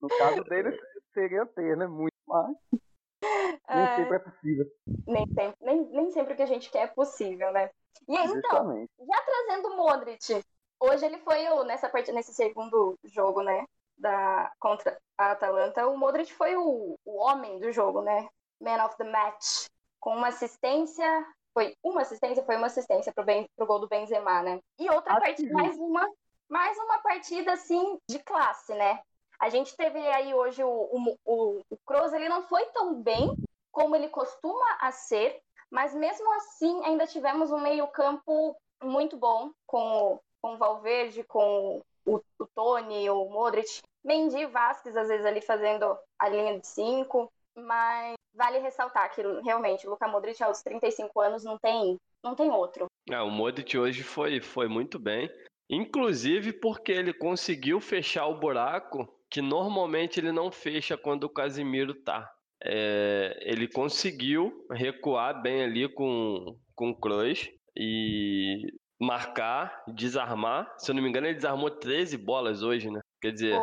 No 0.00 0.08
caso 0.18 0.44
deles, 0.44 0.78
seria 1.14 1.46
ter, 1.46 1.76
né? 1.76 1.86
Muito, 1.86 2.12
mas 2.26 2.54
nem 2.70 3.84
É, 3.84 3.96
sempre 3.96 4.16
é 4.16 4.18
possível. 4.18 4.66
nem, 5.06 5.26
sempre, 5.26 5.56
nem, 5.62 5.86
nem 5.90 6.10
sempre 6.12 6.34
o 6.34 6.36
que 6.36 6.42
a 6.42 6.46
gente 6.46 6.70
quer 6.70 6.82
é 6.84 6.86
possível, 6.88 7.50
né? 7.52 7.70
E 8.08 8.16
aí, 8.16 8.26
então, 8.26 8.34
Justamente. 8.50 8.90
já 8.98 9.22
trazendo 9.24 9.68
o 9.68 9.76
Modric, 9.76 10.44
hoje 10.80 11.04
ele 11.06 11.18
foi 11.18 11.48
o, 11.50 11.64
nessa 11.64 11.88
parte, 11.88 12.12
nesse 12.12 12.32
segundo 12.34 12.98
jogo, 13.04 13.42
né? 13.42 13.64
Da, 13.96 14.52
contra 14.60 14.96
a 15.16 15.32
Atalanta, 15.32 15.86
o 15.88 15.96
Modric 15.96 16.32
foi 16.32 16.56
o, 16.56 16.94
o 17.04 17.16
homem 17.16 17.58
do 17.58 17.72
jogo, 17.72 18.00
né? 18.00 18.28
Man 18.60 18.84
of 18.84 18.96
the 18.96 19.04
match. 19.04 19.66
Com 20.00 20.16
uma 20.16 20.28
assistência. 20.28 21.26
Foi 21.52 21.74
uma 21.82 22.02
assistência, 22.02 22.44
foi 22.44 22.56
uma 22.56 22.68
assistência 22.68 23.12
pro, 23.12 23.24
ben, 23.24 23.48
pro 23.56 23.66
gol 23.66 23.80
do 23.80 23.88
Benzema, 23.88 24.42
né? 24.42 24.60
E 24.78 24.88
outra 24.90 25.14
Acho 25.14 25.22
partida, 25.22 25.52
mais 25.52 25.76
uma, 25.76 26.08
mais 26.48 26.78
uma 26.78 26.98
partida 27.00 27.52
assim 27.52 27.98
de 28.08 28.20
classe, 28.20 28.72
né? 28.74 29.00
A 29.40 29.48
gente 29.48 29.76
teve 29.76 29.98
aí 29.98 30.32
hoje 30.34 30.62
o, 30.62 30.68
o, 30.68 31.16
o, 31.24 31.60
o 31.68 31.76
Kroos, 31.84 32.12
ele 32.12 32.28
não 32.28 32.42
foi 32.42 32.64
tão 32.66 33.02
bem 33.02 33.32
como 33.72 33.96
ele 33.96 34.08
costuma 34.08 34.76
a 34.80 34.92
ser, 34.92 35.40
mas 35.70 35.94
mesmo 35.94 36.32
assim 36.34 36.84
ainda 36.84 37.06
tivemos 37.06 37.50
um 37.50 37.60
meio-campo 37.60 38.56
muito 38.82 39.16
bom 39.16 39.50
com, 39.66 40.14
o- 40.14 40.20
com 40.40 40.54
o 40.54 40.58
Valverde, 40.58 41.22
com 41.24 41.82
o, 42.04 42.20
o 42.38 42.46
Tony, 42.54 43.08
o 43.10 43.28
Modric, 43.28 43.80
Mendy, 44.04 44.46
Vasquez 44.46 44.96
às 44.96 45.08
vezes 45.08 45.26
ali 45.26 45.40
fazendo 45.40 45.96
a 46.18 46.28
linha 46.28 46.58
de 46.58 46.66
cinco, 46.66 47.30
mas 47.56 48.14
vale 48.34 48.58
ressaltar 48.58 49.14
que 49.14 49.22
realmente 49.42 49.86
o 49.86 49.90
Luka 49.90 50.06
Modric 50.08 50.42
aos 50.42 50.62
35 50.62 51.20
anos 51.20 51.44
não 51.44 51.58
tem, 51.58 51.96
não 52.22 52.34
tem 52.34 52.50
outro. 52.50 52.86
Ah, 53.10 53.24
o 53.24 53.30
Modric 53.30 53.76
hoje 53.76 54.02
foi, 54.02 54.40
foi 54.40 54.68
muito 54.68 54.98
bem. 54.98 55.30
Inclusive 55.68 56.52
porque 56.52 56.92
ele 56.92 57.12
conseguiu 57.12 57.80
fechar 57.80 58.26
o 58.26 58.38
buraco 58.38 59.06
que 59.30 59.42
normalmente 59.42 60.18
ele 60.18 60.32
não 60.32 60.50
fecha 60.50 60.96
quando 60.96 61.24
o 61.24 61.28
Casimiro 61.28 61.94
tá. 61.94 62.30
é, 62.64 63.38
ele 63.42 63.68
conseguiu 63.68 64.66
recuar 64.70 65.42
bem 65.42 65.62
ali 65.62 65.86
com, 65.88 66.56
com 66.74 66.90
o 66.90 66.96
Kroos 66.96 67.50
e 67.76 68.72
marcar, 69.00 69.84
desarmar. 69.88 70.74
Se 70.78 70.90
eu 70.90 70.94
não 70.94 71.02
me 71.02 71.08
engano, 71.08 71.26
ele 71.26 71.36
desarmou 71.36 71.70
13 71.70 72.16
bolas 72.16 72.62
hoje, 72.62 72.90
né? 72.90 73.00
Quer 73.20 73.32
dizer, 73.32 73.60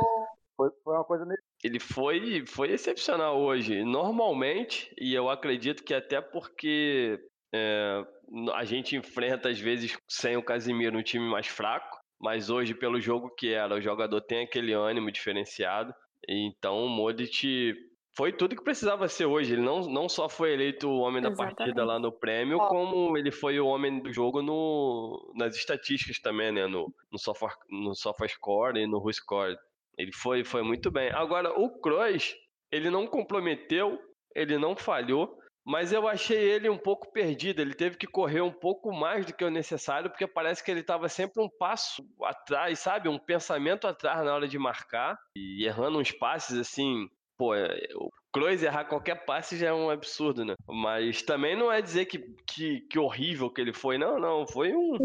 Foi, 0.55 0.69
foi 0.83 0.93
uma 0.93 1.03
coisa 1.03 1.25
nesse 1.25 1.43
ele 1.65 1.79
foi, 1.79 2.45
foi 2.45 2.71
excepcional 2.71 3.39
hoje. 3.41 3.83
Normalmente, 3.83 4.93
e 4.99 5.15
eu 5.15 5.31
acredito 5.31 5.83
que 5.83 5.95
até 5.95 6.21
porque 6.21 7.19
é, 7.51 8.05
a 8.53 8.63
gente 8.63 8.95
enfrenta 8.95 9.49
às 9.49 9.59
vezes 9.59 9.97
sem 10.07 10.37
o 10.37 10.43
Casimiro 10.43 10.95
um 10.95 11.01
time 11.01 11.27
mais 11.27 11.47
fraco, 11.47 11.97
mas 12.19 12.51
hoje, 12.51 12.75
pelo 12.75 13.01
jogo 13.01 13.31
que 13.31 13.51
era, 13.51 13.73
o 13.73 13.81
jogador 13.81 14.21
tem 14.21 14.43
aquele 14.43 14.73
ânimo 14.73 15.11
diferenciado. 15.11 15.91
Então 16.29 16.85
o 16.85 16.89
Modric 16.89 17.73
foi 18.15 18.31
tudo 18.31 18.55
que 18.55 18.63
precisava 18.63 19.07
ser 19.07 19.25
hoje. 19.25 19.53
Ele 19.53 19.61
não, 19.61 19.81
não 19.81 20.07
só 20.07 20.29
foi 20.29 20.53
eleito 20.53 20.87
o 20.87 20.99
homem 20.99 21.21
da 21.21 21.29
Exatamente. 21.29 21.57
partida 21.57 21.85
lá 21.85 21.99
no 21.99 22.11
prêmio, 22.11 22.57
Ó. 22.57 22.67
como 22.67 23.17
ele 23.17 23.31
foi 23.31 23.59
o 23.59 23.67
homem 23.67 23.99
do 23.99 24.11
jogo 24.11 24.41
no, 24.41 25.33
nas 25.35 25.55
estatísticas 25.55 26.19
também, 26.19 26.51
né? 26.51 26.65
No, 26.65 26.93
no, 27.11 27.19
sofa, 27.19 27.49
no 27.69 27.93
SofaScore 27.93 28.79
e 28.79 28.87
no 28.87 28.99
WhoScore. 28.99 29.57
Ele 29.97 30.11
foi, 30.13 30.43
foi 30.43 30.61
muito 30.61 30.89
bem. 30.89 31.11
Agora, 31.11 31.51
o 31.59 31.69
Kroos, 31.79 32.33
ele 32.71 32.89
não 32.89 33.05
comprometeu, 33.05 33.99
ele 34.33 34.57
não 34.57 34.75
falhou, 34.75 35.37
mas 35.65 35.91
eu 35.91 36.07
achei 36.07 36.37
ele 36.37 36.69
um 36.69 36.77
pouco 36.77 37.11
perdido. 37.11 37.61
Ele 37.61 37.73
teve 37.73 37.97
que 37.97 38.07
correr 38.07 38.41
um 38.41 38.51
pouco 38.51 38.93
mais 38.93 39.25
do 39.25 39.33
que 39.33 39.43
o 39.43 39.49
necessário, 39.49 40.09
porque 40.09 40.27
parece 40.27 40.63
que 40.63 40.71
ele 40.71 40.81
estava 40.81 41.09
sempre 41.09 41.43
um 41.43 41.49
passo 41.49 42.01
atrás, 42.21 42.79
sabe? 42.79 43.09
Um 43.09 43.19
pensamento 43.19 43.87
atrás 43.87 44.23
na 44.23 44.33
hora 44.33 44.47
de 44.47 44.57
marcar 44.57 45.17
e 45.35 45.65
errando 45.65 45.99
uns 45.99 46.11
passes 46.11 46.57
assim. 46.57 47.09
Pô, 47.37 47.53
é, 47.53 47.69
o 47.95 48.09
Kroos 48.31 48.63
errar 48.63 48.85
qualquer 48.85 49.25
passe 49.25 49.57
já 49.57 49.67
é 49.67 49.73
um 49.73 49.89
absurdo, 49.89 50.45
né? 50.45 50.55
Mas 50.67 51.21
também 51.21 51.55
não 51.55 51.71
é 51.71 51.81
dizer 51.81 52.05
que, 52.05 52.19
que, 52.47 52.81
que 52.81 52.99
horrível 52.99 53.49
que 53.49 53.61
ele 53.61 53.73
foi, 53.73 53.97
não, 53.97 54.19
não. 54.19 54.47
Foi 54.47 54.73
um, 54.73 54.97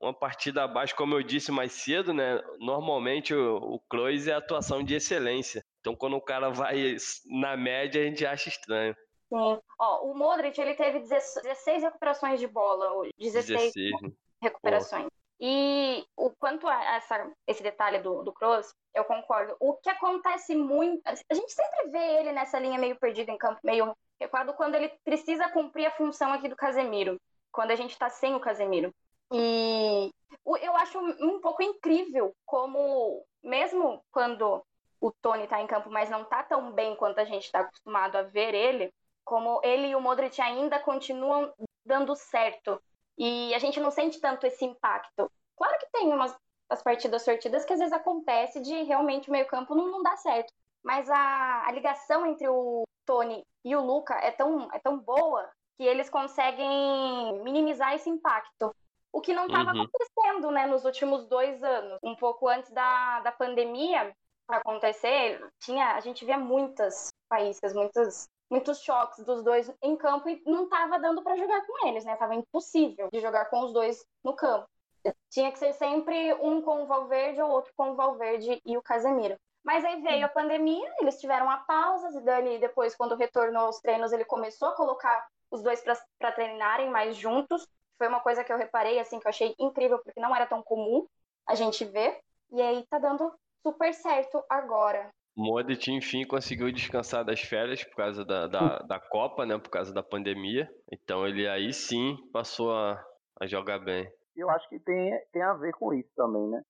uma 0.00 0.14
partida 0.14 0.64
abaixo, 0.64 0.96
como 0.96 1.14
eu 1.14 1.22
disse 1.22 1.52
mais 1.52 1.72
cedo, 1.72 2.12
né? 2.12 2.40
Normalmente 2.58 3.34
o, 3.34 3.56
o 3.56 3.80
Kroos 3.88 4.26
é 4.26 4.32
atuação 4.32 4.82
de 4.82 4.94
excelência. 4.94 5.62
Então 5.80 5.94
quando 5.94 6.16
o 6.16 6.20
cara 6.20 6.50
vai 6.50 6.96
na 7.26 7.56
média, 7.56 8.00
a 8.00 8.04
gente 8.04 8.24
acha 8.24 8.48
estranho. 8.48 8.94
Sim. 9.28 9.58
Ó, 9.78 10.10
o 10.10 10.14
Modric, 10.14 10.60
ele 10.60 10.74
teve 10.74 11.00
16 11.00 11.82
recuperações 11.82 12.38
de 12.38 12.46
bola 12.46 12.92
hoje. 12.92 13.12
16 13.18 13.72
16, 13.72 14.02
né? 14.02 14.10
recuperações. 14.42 15.06
E 15.44 16.06
o 16.16 16.30
quanto 16.30 16.68
a 16.68 16.94
essa, 16.94 17.28
esse 17.48 17.64
detalhe 17.64 17.98
do, 17.98 18.22
do 18.22 18.32
Kroos, 18.32 18.72
eu 18.94 19.04
concordo. 19.04 19.56
O 19.58 19.74
que 19.74 19.90
acontece 19.90 20.54
muito. 20.54 21.02
A 21.04 21.34
gente 21.34 21.52
sempre 21.52 21.88
vê 21.88 22.20
ele 22.20 22.30
nessa 22.30 22.60
linha 22.60 22.78
meio 22.78 22.94
perdido 22.94 23.28
em 23.30 23.36
campo, 23.36 23.58
meio 23.64 23.92
recuado, 24.20 24.54
quando 24.54 24.76
ele 24.76 24.88
precisa 25.04 25.48
cumprir 25.48 25.86
a 25.86 25.90
função 25.90 26.32
aqui 26.32 26.48
do 26.48 26.54
Casemiro. 26.54 27.20
Quando 27.50 27.72
a 27.72 27.74
gente 27.74 27.98
tá 27.98 28.08
sem 28.08 28.36
o 28.36 28.40
Casemiro. 28.40 28.94
E 29.32 30.12
eu 30.60 30.76
acho 30.76 31.00
um 31.00 31.40
pouco 31.40 31.60
incrível 31.60 32.32
como, 32.46 33.26
mesmo 33.42 34.00
quando 34.12 34.64
o 35.00 35.10
Tony 35.10 35.48
tá 35.48 35.60
em 35.60 35.66
campo, 35.66 35.90
mas 35.90 36.08
não 36.08 36.24
tá 36.24 36.44
tão 36.44 36.70
bem 36.70 36.94
quanto 36.94 37.18
a 37.18 37.24
gente 37.24 37.50
tá 37.50 37.60
acostumado 37.60 38.14
a 38.14 38.22
ver 38.22 38.54
ele, 38.54 38.94
como 39.24 39.60
ele 39.64 39.88
e 39.88 39.96
o 39.96 40.00
Modric 40.00 40.40
ainda 40.40 40.78
continuam 40.78 41.52
dando 41.84 42.14
certo. 42.14 42.80
E 43.18 43.54
a 43.54 43.58
gente 43.58 43.80
não 43.80 43.90
sente 43.90 44.20
tanto 44.20 44.46
esse 44.46 44.64
impacto. 44.64 45.30
Claro 45.56 45.78
que 45.78 45.90
tem 45.92 46.12
umas 46.12 46.34
as 46.68 46.82
partidas 46.82 47.22
sortidas 47.22 47.64
que 47.66 47.72
às 47.74 47.78
vezes 47.78 47.92
acontece 47.92 48.58
de 48.60 48.82
realmente 48.84 49.28
o 49.28 49.32
meio-campo 49.32 49.74
não, 49.74 49.88
não 49.90 50.02
dá 50.02 50.16
certo. 50.16 50.50
Mas 50.82 51.08
a, 51.10 51.66
a 51.66 51.72
ligação 51.72 52.24
entre 52.26 52.48
o 52.48 52.84
Tony 53.04 53.44
e 53.64 53.76
o 53.76 53.80
Luca 53.84 54.14
é 54.14 54.30
tão, 54.30 54.68
é 54.72 54.78
tão 54.78 54.98
boa 54.98 55.50
que 55.76 55.84
eles 55.84 56.08
conseguem 56.08 57.40
minimizar 57.42 57.94
esse 57.94 58.08
impacto. 58.08 58.74
O 59.12 59.20
que 59.20 59.34
não 59.34 59.46
estava 59.46 59.72
Uhum. 59.72 59.82
acontecendo 59.82 60.50
né, 60.50 60.66
nos 60.66 60.84
últimos 60.84 61.26
dois 61.26 61.62
anos. 61.62 61.98
Um 62.02 62.16
pouco 62.16 62.48
antes 62.48 62.70
da, 62.72 63.20
da 63.20 63.32
pandemia 63.32 64.14
acontecer, 64.48 65.40
tinha, 65.60 65.94
a 65.94 66.00
gente 66.00 66.24
via 66.24 66.38
muitas 66.38 67.08
faíscas, 67.28 67.72
muitas, 67.74 68.28
muitos 68.52 68.82
choques 68.82 69.24
dos 69.24 69.42
dois 69.42 69.72
em 69.82 69.96
campo 69.96 70.28
e 70.28 70.42
não 70.44 70.64
estava 70.64 70.98
dando 70.98 71.22
para 71.22 71.38
jogar 71.38 71.66
com 71.66 71.88
eles, 71.88 72.04
né? 72.04 72.14
Tava 72.16 72.34
impossível 72.34 73.08
de 73.10 73.18
jogar 73.18 73.46
com 73.46 73.64
os 73.64 73.72
dois 73.72 74.04
no 74.22 74.36
campo. 74.36 74.68
Tinha 75.30 75.50
que 75.50 75.58
ser 75.58 75.72
sempre 75.72 76.34
um 76.34 76.60
com 76.60 76.82
o 76.82 76.86
Valverde 76.86 77.40
ou 77.40 77.50
outro 77.50 77.72
com 77.74 77.92
o 77.92 77.96
Valverde 77.96 78.60
e 78.62 78.76
o 78.76 78.82
Casemiro. 78.82 79.38
Mas 79.64 79.82
aí 79.86 80.02
veio 80.02 80.26
a 80.26 80.28
pandemia, 80.28 80.92
eles 81.00 81.18
tiveram 81.18 81.46
uma 81.46 81.64
pausa, 81.64 82.10
Zidane 82.10 82.58
depois, 82.58 82.94
quando 82.94 83.16
retornou 83.16 83.64
aos 83.66 83.80
treinos, 83.80 84.12
ele 84.12 84.24
começou 84.24 84.68
a 84.68 84.76
colocar 84.76 85.26
os 85.50 85.62
dois 85.62 85.82
para 86.18 86.32
treinarem 86.32 86.90
mais 86.90 87.16
juntos. 87.16 87.66
Foi 87.96 88.06
uma 88.06 88.20
coisa 88.20 88.44
que 88.44 88.52
eu 88.52 88.58
reparei, 88.58 88.98
assim, 88.98 89.18
que 89.18 89.26
eu 89.26 89.30
achei 89.30 89.54
incrível, 89.58 89.98
porque 90.04 90.20
não 90.20 90.36
era 90.36 90.46
tão 90.46 90.62
comum 90.62 91.06
a 91.46 91.54
gente 91.54 91.86
ver. 91.86 92.20
E 92.50 92.60
aí 92.60 92.84
tá 92.90 92.98
dando 92.98 93.32
super 93.62 93.94
certo 93.94 94.44
agora. 94.48 95.10
Modric, 95.36 95.90
enfim, 95.90 96.26
conseguiu 96.26 96.70
descansar 96.70 97.24
das 97.24 97.40
férias 97.40 97.82
por 97.84 97.96
causa 97.96 98.24
da, 98.24 98.46
da, 98.46 98.78
da 98.80 99.00
Copa, 99.00 99.46
né? 99.46 99.58
Por 99.58 99.70
causa 99.70 99.92
da 99.92 100.02
pandemia. 100.02 100.68
Então 100.90 101.26
ele 101.26 101.48
aí 101.48 101.72
sim 101.72 102.16
passou 102.32 102.72
a, 102.72 103.02
a 103.40 103.46
jogar 103.46 103.78
bem. 103.78 104.10
Eu 104.36 104.48
acho 104.50 104.68
que 104.68 104.78
tem, 104.80 105.18
tem 105.32 105.42
a 105.42 105.54
ver 105.54 105.72
com 105.72 105.92
isso 105.92 106.10
também, 106.16 106.48
né? 106.48 106.62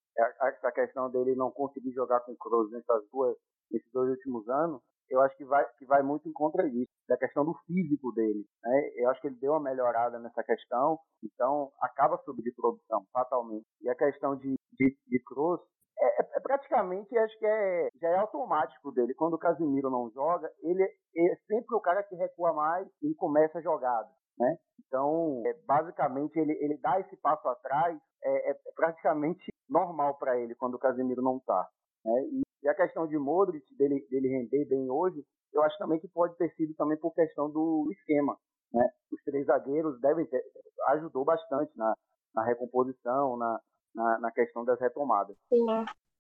Essa 0.43 0.71
questão 0.73 1.11
dele 1.11 1.35
não 1.35 1.51
conseguir 1.51 1.93
jogar 1.93 2.21
com 2.21 2.33
o 2.33 2.37
Kroos 2.37 2.71
nessas 2.71 3.03
duas, 3.11 3.37
nesses 3.71 3.91
dois 3.93 4.11
últimos 4.11 4.49
anos, 4.49 4.81
eu 5.13 5.21
acho 5.21 5.37
que 5.37 5.45
vai, 5.45 5.65
que 5.79 5.85
vai 5.85 6.03
muito 6.03 6.27
em 6.29 6.33
contra 6.33 6.69
disso, 6.69 6.91
da 7.07 7.19
questão 7.19 7.45
do 7.45 7.55
físico 7.67 8.13
dele. 8.13 8.47
Né? 8.65 8.91
Eu 8.97 9.11
acho 9.11 9.21
que 9.21 9.27
ele 9.27 9.37
deu 9.37 9.53
uma 9.53 9.61
melhorada 9.61 10.19
nessa 10.19 10.43
questão, 10.43 10.99
então 11.23 11.71
acaba 11.81 12.17
subindo 12.25 12.45
de 12.45 12.55
produção, 12.55 13.05
fatalmente. 13.13 13.67
E 13.83 13.91
a 13.91 13.95
questão 13.95 14.37
de, 14.37 14.55
de, 14.73 14.97
de 15.07 15.23
Kroos, 15.25 15.61
é, 16.03 16.23
é- 16.23 16.37
é 16.37 16.41
praticamente, 16.41 17.17
acho 17.17 17.39
que 17.39 17.47
é, 17.47 17.89
já 18.01 18.09
é 18.09 18.17
automático 18.17 18.91
dele. 18.93 19.15
Quando 19.15 19.35
o 19.35 19.39
Casimiro 19.39 19.89
não 19.91 20.11
joga, 20.11 20.51
ele 20.61 20.83
é 20.83 21.37
sempre 21.47 21.75
o 21.77 21.81
cara 21.81 22.03
que 22.03 22.17
recua 22.17 22.53
mais 22.53 22.89
e 23.03 23.15
começa 23.15 23.59
a 23.59 23.63
jogada. 23.63 24.09
Né? 24.39 24.57
Então, 24.87 25.43
é, 25.47 25.55
basicamente, 25.67 26.37
ele, 26.39 26.53
ele 26.61 26.77
dá 26.79 26.99
esse 27.01 27.17
passo 27.19 27.47
atrás, 27.49 27.99
é, 28.25 28.51
é 28.51 28.55
praticamente 28.75 29.45
normal 29.69 30.19
para 30.19 30.39
ele 30.39 30.55
quando 30.55 30.75
o 30.75 30.79
Casemiro 30.79 31.23
não 31.23 31.37
está. 31.37 31.69
Né? 32.05 32.23
E, 32.25 32.43
e 32.65 32.69
a 32.69 32.75
questão 32.75 33.07
de 33.07 33.19
Modric, 33.19 33.65
dele, 33.77 34.07
dele 34.11 34.29
render 34.29 34.65
bem 34.67 34.91
hoje, 34.91 35.25
eu 35.53 35.63
acho 35.63 35.77
também 35.79 36.01
que 36.01 36.09
pode 36.09 36.37
ter 36.37 36.51
sido 36.55 36.75
também 36.75 36.99
por 36.99 37.15
questão 37.15 37.51
do 37.51 37.89
esquema. 37.93 38.37
Né? 38.73 38.89
Os 39.13 39.23
três 39.23 39.47
zagueiros 39.47 40.01
devem 40.01 40.27
ter, 40.27 40.43
ajudou 40.89 41.25
bastante 41.25 41.77
na, 41.77 41.95
na 42.35 42.45
recomposição, 42.45 43.37
na, 43.37 43.61
na, 43.95 44.19
na 44.19 44.31
questão 44.31 44.65
das 44.65 44.81
retomadas. 44.81 45.37
Sim. 45.49 45.67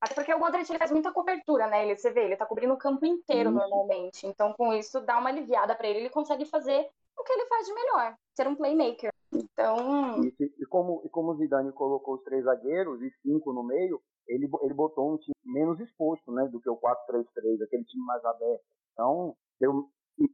Até 0.01 0.15
porque 0.15 0.35
o 0.35 0.39
Modric 0.39 0.69
ele 0.69 0.79
faz 0.81 0.91
muita 0.91 1.13
cobertura, 1.13 1.69
né? 1.69 1.85
Ele, 1.85 1.97
você 1.97 2.11
vê, 2.11 2.25
ele 2.25 2.37
tá 2.37 2.45
cobrindo 2.45 2.75
o 2.75 2.79
campo 2.79 3.07
inteiro 3.07 3.53
normalmente. 3.53 4.27
Então, 4.27 4.53
com 4.53 4.73
isso, 4.73 5.01
dá 5.01 5.17
uma 5.19 5.29
aliviada 5.31 5.77
pra 5.77 5.87
ele. 5.87 6.01
Ele 6.01 6.11
consegue 6.11 6.45
fazer 6.45 6.89
o 7.17 7.23
que 7.23 7.33
ele 7.33 7.47
faz 7.47 7.67
de 7.67 7.75
melhor, 7.75 8.17
ser 8.35 8.49
um 8.49 8.57
playmaker. 8.57 9.13
Então, 9.33 10.23
E, 10.25 10.35
e 10.59 10.67
como, 10.67 11.03
e 11.05 11.09
como 11.09 11.31
o 11.31 11.37
Zidane 11.37 11.73
colocou 11.73 12.15
os 12.15 12.23
três 12.25 12.45
zagueiros 12.45 13.01
e 13.01 13.11
cinco 13.23 13.53
no 13.53 13.63
meio, 13.63 14.03
ele, 14.27 14.51
ele 14.63 14.75
botou 14.75 15.15
um 15.15 15.19
time 15.19 15.35
menos 15.45 15.79
exposto 15.81 16.33
né, 16.33 16.49
do 16.49 16.61
que 16.61 16.69
o 16.69 16.77
4-3-3, 16.77 17.63
aquele 17.63 17.85
time 17.85 18.05
mais 18.05 18.25
aberto. 18.25 18.65
Então, 18.93 19.37
deu, 19.61 19.89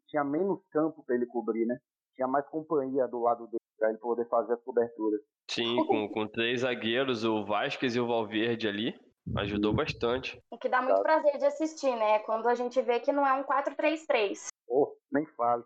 tinha 0.09 0.25
menos 0.25 0.61
campo 0.71 1.03
para 1.05 1.15
ele 1.15 1.27
cobrir, 1.27 1.67
né? 1.67 1.79
Tinha 2.19 2.27
mais 2.27 2.45
companhia 2.49 3.07
do 3.07 3.23
lado 3.23 3.47
dele 3.47 3.63
para 3.79 3.91
ele 3.91 3.99
poder 3.99 4.29
fazer 4.29 4.55
as 4.55 4.63
coberturas. 4.65 5.21
Sim, 5.49 5.77
com, 5.87 6.09
com 6.09 6.27
três 6.27 6.63
zagueiros, 6.63 7.25
o 7.25 7.45
Vasquez 7.45 7.95
e 7.95 8.01
o 8.01 8.09
Valverde 8.09 8.67
ali, 8.67 9.01
ajudou 9.37 9.73
bastante. 9.73 10.37
o 10.51 10.59
que 10.59 10.69
dá 10.69 10.83
muito 10.83 11.01
prazer 11.01 11.39
de 11.39 11.45
assistir, 11.45 11.95
né? 11.95 12.19
Quando 12.21 12.49
a 12.49 12.57
gente 12.57 12.83
vê 12.83 12.99
que 12.99 13.13
não 13.13 13.25
é 13.25 13.33
um 13.35 13.45
4-3-3. 13.45 14.49
Oh, 14.69 14.93
nem 15.13 15.25
fale. 15.37 15.63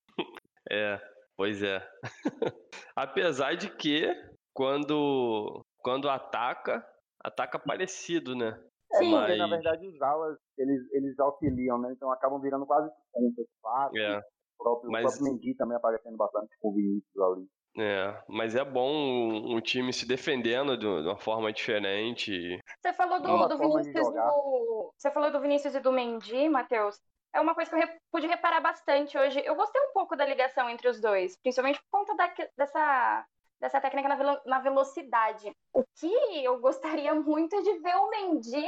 É, 0.70 1.00
pois 1.38 1.64
é. 1.64 1.82
Apesar 2.94 3.56
de 3.56 3.70
que, 3.70 4.14
quando, 4.54 5.64
quando 5.82 6.10
ataca, 6.10 6.86
ataca 7.24 7.58
parecido, 7.58 8.36
né? 8.36 8.62
É, 8.92 8.98
Sim. 8.98 9.12
porque, 9.12 9.36
na 9.38 9.48
verdade, 9.48 9.88
os 9.88 10.02
alas, 10.02 10.38
eles, 10.58 10.92
eles 10.92 11.18
auxiliam, 11.20 11.78
né? 11.78 11.94
Então 11.94 12.12
acabam 12.12 12.42
virando 12.42 12.66
quase 12.66 12.92
pontas. 13.14 13.46
Fácil. 13.62 13.98
É. 13.98 14.22
O 14.60 14.64
próprio, 14.64 14.92
Mas- 14.92 15.06
o 15.06 15.08
próprio 15.18 15.34
Mendy 15.34 15.56
também 15.56 15.78
aparecendo 15.78 16.18
bastante 16.18 16.50
com 16.60 16.70
o 16.70 16.74
Vinícius 16.74 17.20
ali. 17.20 17.48
É, 17.80 18.24
mas 18.28 18.56
é 18.56 18.66
bom 18.66 18.90
um, 18.92 19.56
um 19.56 19.62
time 19.62 19.94
se 19.94 20.08
defendendo 20.08 20.76
de 20.78 20.88
uma 20.88 21.16
forma 21.18 21.54
diferente. 21.54 22.60
Você 22.82 22.92
falou 22.94 23.20
do, 23.22 23.48
do 23.48 23.58
Vinícius 23.58 24.08
e 24.08 24.12
do. 24.12 24.92
Você 24.98 25.12
falou 25.12 25.32
do 25.32 25.40
Vinícius 25.40 25.76
e 25.76 25.80
do 25.80 25.92
Mendy, 25.92 26.50
Matheus. 26.50 27.00
É 27.36 27.40
uma 27.40 27.54
coisa 27.54 27.70
que 27.70 27.84
eu 27.84 27.88
pude 28.12 28.26
reparar 28.26 28.62
bastante 28.62 29.16
hoje. 29.16 29.44
Eu 29.46 29.54
gostei 29.56 29.80
um 29.80 29.94
pouco 29.94 30.16
da 30.16 30.26
ligação 30.26 30.68
entre 30.68 30.88
os 30.90 31.00
dois, 31.00 31.38
principalmente 31.38 31.80
por 31.84 32.00
conta 32.00 32.16
da- 32.16 32.34
dessa, 32.58 33.26
dessa 33.62 33.80
técnica 33.80 34.10
na, 34.10 34.16
velo- 34.16 34.42
na 34.46 34.60
velocidade. 34.60 35.52
O 35.72 35.84
que 36.00 36.44
eu 36.44 36.60
gostaria 36.60 37.14
muito 37.22 37.56
é 37.56 37.62
de 37.62 37.78
ver 37.80 37.96
o 37.96 38.10
Mendy 38.10 38.66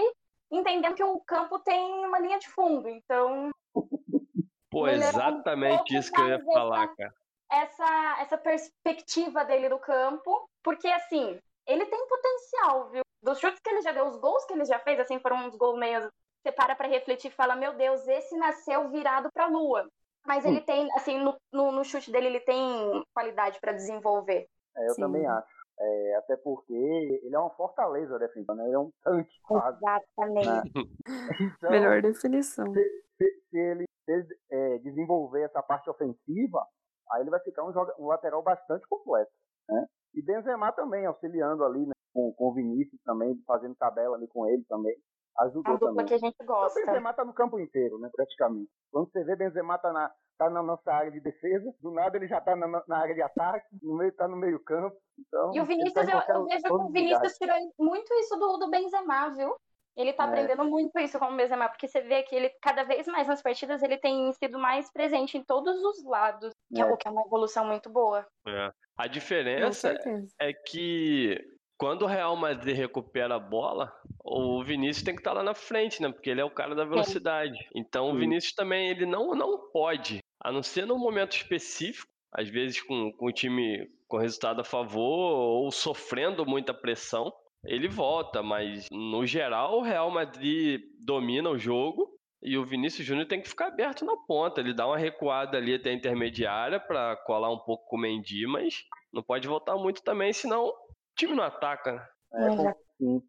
entendendo 0.52 0.94
que 0.94 1.04
o 1.04 1.20
campo 1.22 1.58
tem 1.60 2.06
uma 2.06 2.20
linha 2.20 2.38
de 2.38 2.48
fundo. 2.50 2.88
Então, 2.88 3.50
Pô, 4.80 4.86
um 4.86 4.90
exatamente 4.92 5.98
isso 5.98 6.12
que 6.12 6.22
eu 6.22 6.28
ia 6.30 6.40
falar, 6.46 6.84
essa- 6.86 6.96
cara. 6.96 7.14
essa, 7.52 8.18
essa 8.22 8.38
perspectiva 8.38 9.44
dele 9.46 9.70
do 9.70 9.80
campo, 9.80 10.50
porque 10.64 10.88
assim, 10.88 11.40
ele 11.66 11.86
tem 11.86 12.08
potencial, 12.08 12.90
viu? 12.90 13.02
Dos 13.22 13.40
chutes 13.40 13.60
que 13.62 13.70
ele 13.70 13.82
já 13.82 13.92
deu, 13.92 14.08
os 14.08 14.18
gols 14.18 14.46
que 14.46 14.54
ele 14.54 14.66
já 14.66 14.80
fez, 14.80 15.00
assim, 15.00 15.20
foram 15.20 15.48
uns 15.48 15.56
gols 15.56 15.78
meio. 15.78 16.10
Você 16.42 16.52
para 16.54 16.74
pra 16.76 16.88
refletir 16.88 17.28
e 17.30 17.36
fala, 17.36 17.56
meu 17.56 17.74
Deus, 17.74 18.08
esse 18.08 18.38
nasceu 18.38 18.90
virado 18.90 19.30
pra 19.34 19.48
lua. 19.48 19.86
Mas 20.26 20.46
ele 20.46 20.62
tem, 20.62 20.88
assim, 20.94 21.20
no, 21.20 21.36
no, 21.52 21.72
no 21.72 21.84
chute 21.84 22.12
dele, 22.12 22.28
ele 22.28 22.40
tem 22.40 23.04
qualidade 23.14 23.60
pra 23.60 23.74
desenvolver. 23.74 24.48
É, 24.78 24.90
eu 24.90 24.94
Sim. 24.94 25.02
também 25.02 25.26
acho. 25.26 25.60
É, 25.82 26.16
até 26.16 26.36
porque 26.38 26.74
ele 26.74 27.34
é 27.34 27.40
uma 27.40 27.50
fortaleza 27.52 28.18
defensiva, 28.20 28.54
né? 28.56 28.66
Ele 28.66 28.76
é 28.76 28.80
um 28.80 28.92
tanque 29.04 29.40
quase. 29.44 29.78
Exatamente. 29.78 30.72
Então, 31.42 31.72
Melhor 31.72 32.02
definição. 32.02 32.74
se, 32.74 33.04
se 33.26 33.58
ele, 33.58 33.86
se 34.06 34.12
ele, 34.12 34.28
é, 34.52 34.78
desenvolver 34.80 35.42
essa 35.44 35.62
parte 35.62 35.90
ofensiva, 35.90 36.66
aí 37.12 37.22
ele 37.22 37.30
vai 37.30 37.40
ficar 37.42 37.64
um, 37.66 37.74
joga- 37.74 37.96
um 38.00 38.08
lateral 38.08 38.42
bastante 38.44 38.88
completo. 38.88 39.32
Né? 39.68 39.86
E 40.16 40.22
Benzema 40.22 40.72
também, 40.72 41.06
auxiliando 41.06 41.64
ali 41.64 41.86
né, 41.86 41.94
com, 42.14 42.34
com 42.34 42.50
o 42.50 42.54
Vinícius 42.54 43.00
também, 43.04 43.36
fazendo 43.46 43.76
tabela 43.76 44.16
ali 44.16 44.28
com 44.28 44.48
ele 44.48 44.64
também. 44.68 44.96
A 45.38 45.46
Ajudou 45.46 45.74
dupla 45.74 45.90
também. 45.90 46.06
que 46.06 46.14
a 46.16 46.18
gente 46.18 46.36
O 46.42 46.46
gosta. 46.46 46.80
Benzema 46.80 47.14
tá 47.14 47.24
no 47.24 47.34
campo 47.34 47.60
inteiro, 47.60 47.98
né, 48.00 48.10
praticamente. 48.14 48.70
Quando 48.92 49.10
você 49.12 49.24
vê 49.24 49.36
Benzema 49.36 49.78
tá 49.78 49.94
na, 49.94 50.12
tá 50.38 50.50
na 50.50 50.62
nossa 50.64 50.92
área 50.92 51.12
de 51.12 51.20
defesa, 51.20 51.72
do 51.80 51.92
nada 51.92 52.18
ele 52.18 52.28
já 52.28 52.42
tá 52.42 52.56
na, 52.56 52.68
na 52.88 52.98
área 52.98 53.14
de 53.16 53.22
ataque, 53.22 53.68
no 53.82 53.96
meio 53.98 54.12
tá 54.14 54.28
no 54.28 54.36
meio 54.36 54.60
campo. 54.64 54.98
Então, 55.18 55.54
E 55.54 55.60
o 55.60 55.64
ele 55.64 55.68
Vinícius, 55.68 56.06
tá 56.08 56.34
eu, 56.34 56.36
eu 56.42 56.46
vejo 56.46 56.64
que 56.64 56.72
o 56.72 56.90
Vinícius 56.90 57.38
tirou 57.38 57.56
muito 57.80 58.14
isso 58.16 58.36
do, 58.38 58.58
do 58.58 58.70
Benzema, 58.70 59.30
viu? 59.30 59.56
Ele 60.00 60.14
tá 60.14 60.24
É. 60.24 60.28
aprendendo 60.28 60.64
muito 60.64 60.98
isso 61.00 61.20
com 61.20 61.26
o 61.26 61.36
Benzema, 61.36 61.68
porque 61.68 61.88
você 61.88 62.00
vê 62.02 62.24
que 62.24 62.34
ele, 62.34 62.50
cada 62.62 62.84
vez 62.84 63.06
mais 63.08 63.28
nas 63.28 63.42
partidas, 63.42 63.84
ele 63.84 63.98
tem 63.98 64.32
sido 64.34 64.58
mais 64.58 64.90
presente 64.92 65.38
em 65.38 65.44
todos 65.44 65.76
os 65.84 66.04
lados, 66.06 66.54
que 66.74 66.82
é, 66.82 66.86
É. 66.86 66.92
o 66.92 66.96
que 66.96 67.08
é 67.08 67.12
uma 67.12 67.24
evolução 67.26 67.66
muito 67.66 67.90
boa. 67.90 68.26
É. 68.48 68.72
A 68.98 69.08
diferença 69.08 69.94
é 70.40 70.54
que 70.54 71.38
quando 71.78 72.04
o 72.04 72.08
Real 72.08 72.36
Madrid 72.36 72.76
recupera 72.76 73.36
a 73.36 73.40
bola, 73.40 73.94
o 74.24 74.64
Vinícius 74.64 75.04
tem 75.04 75.14
que 75.16 75.22
estar 75.22 75.34
lá 75.34 75.44
na 75.44 75.54
frente, 75.54 76.02
né? 76.02 76.12
Porque 76.12 76.30
ele 76.30 76.42
é 76.42 76.46
o 76.46 76.52
cara 76.52 76.74
da 76.76 76.86
velocidade. 76.86 77.58
Então 77.76 78.12
o. 78.12 78.18
Vinícius 78.18 78.54
também, 78.54 78.90
ele 78.90 79.06
não, 79.06 79.34
não 79.36 79.70
pode, 79.72 80.20
a 80.42 80.52
não 80.52 80.64
ser 80.64 80.86
num 80.86 80.98
momento 80.98 81.34
específico, 81.36 82.08
às 82.34 82.48
vezes 82.50 82.82
com, 82.82 83.12
com 83.14 83.26
o 83.26 83.32
time 83.34 83.90
com 84.08 84.18
resultado 84.18 84.62
a 84.62 84.64
favor 84.64 85.38
ou 85.64 85.72
sofrendo 85.72 86.46
muita 86.46 86.74
pressão, 86.74 87.32
ele 87.64 87.88
volta, 87.88 88.42
mas 88.42 88.88
no 88.92 89.26
geral 89.26 89.80
o 89.80 89.82
Real 89.82 90.10
Madrid 90.10 90.82
domina 91.00 91.50
o 91.50 91.58
jogo 91.58 92.18
e 92.42 92.58
o 92.58 92.66
Vinícius 92.66 93.06
Júnior 93.06 93.28
tem 93.28 93.42
que 93.42 93.50
ficar 93.50 93.68
aberto 93.68 94.06
na 94.06 94.16
ponta. 94.16 94.62
Ele 94.62 94.74
dá 94.74 94.88
uma 94.88 94.98
recuada 94.98 95.58
ali 95.58 95.76
até 95.76 95.90
a 95.90 95.94
intermediária 95.94 96.80
para 96.80 97.18
colar 97.18 97.52
um 97.52 97.60
pouco 97.60 97.86
com 97.88 97.98
o 97.98 98.00
Mendy, 98.00 98.48
mas 98.48 98.86
não 99.12 99.22
pode 99.22 99.48
voltar 99.48 99.76
muito 99.76 100.02
também, 100.02 100.32
senão 100.32 100.68
o 100.68 100.74
time 101.18 101.34
não 101.36 101.44
ataca. 101.44 102.10
né? 102.32 102.48
É, 102.48 102.74
sim. 102.98 103.22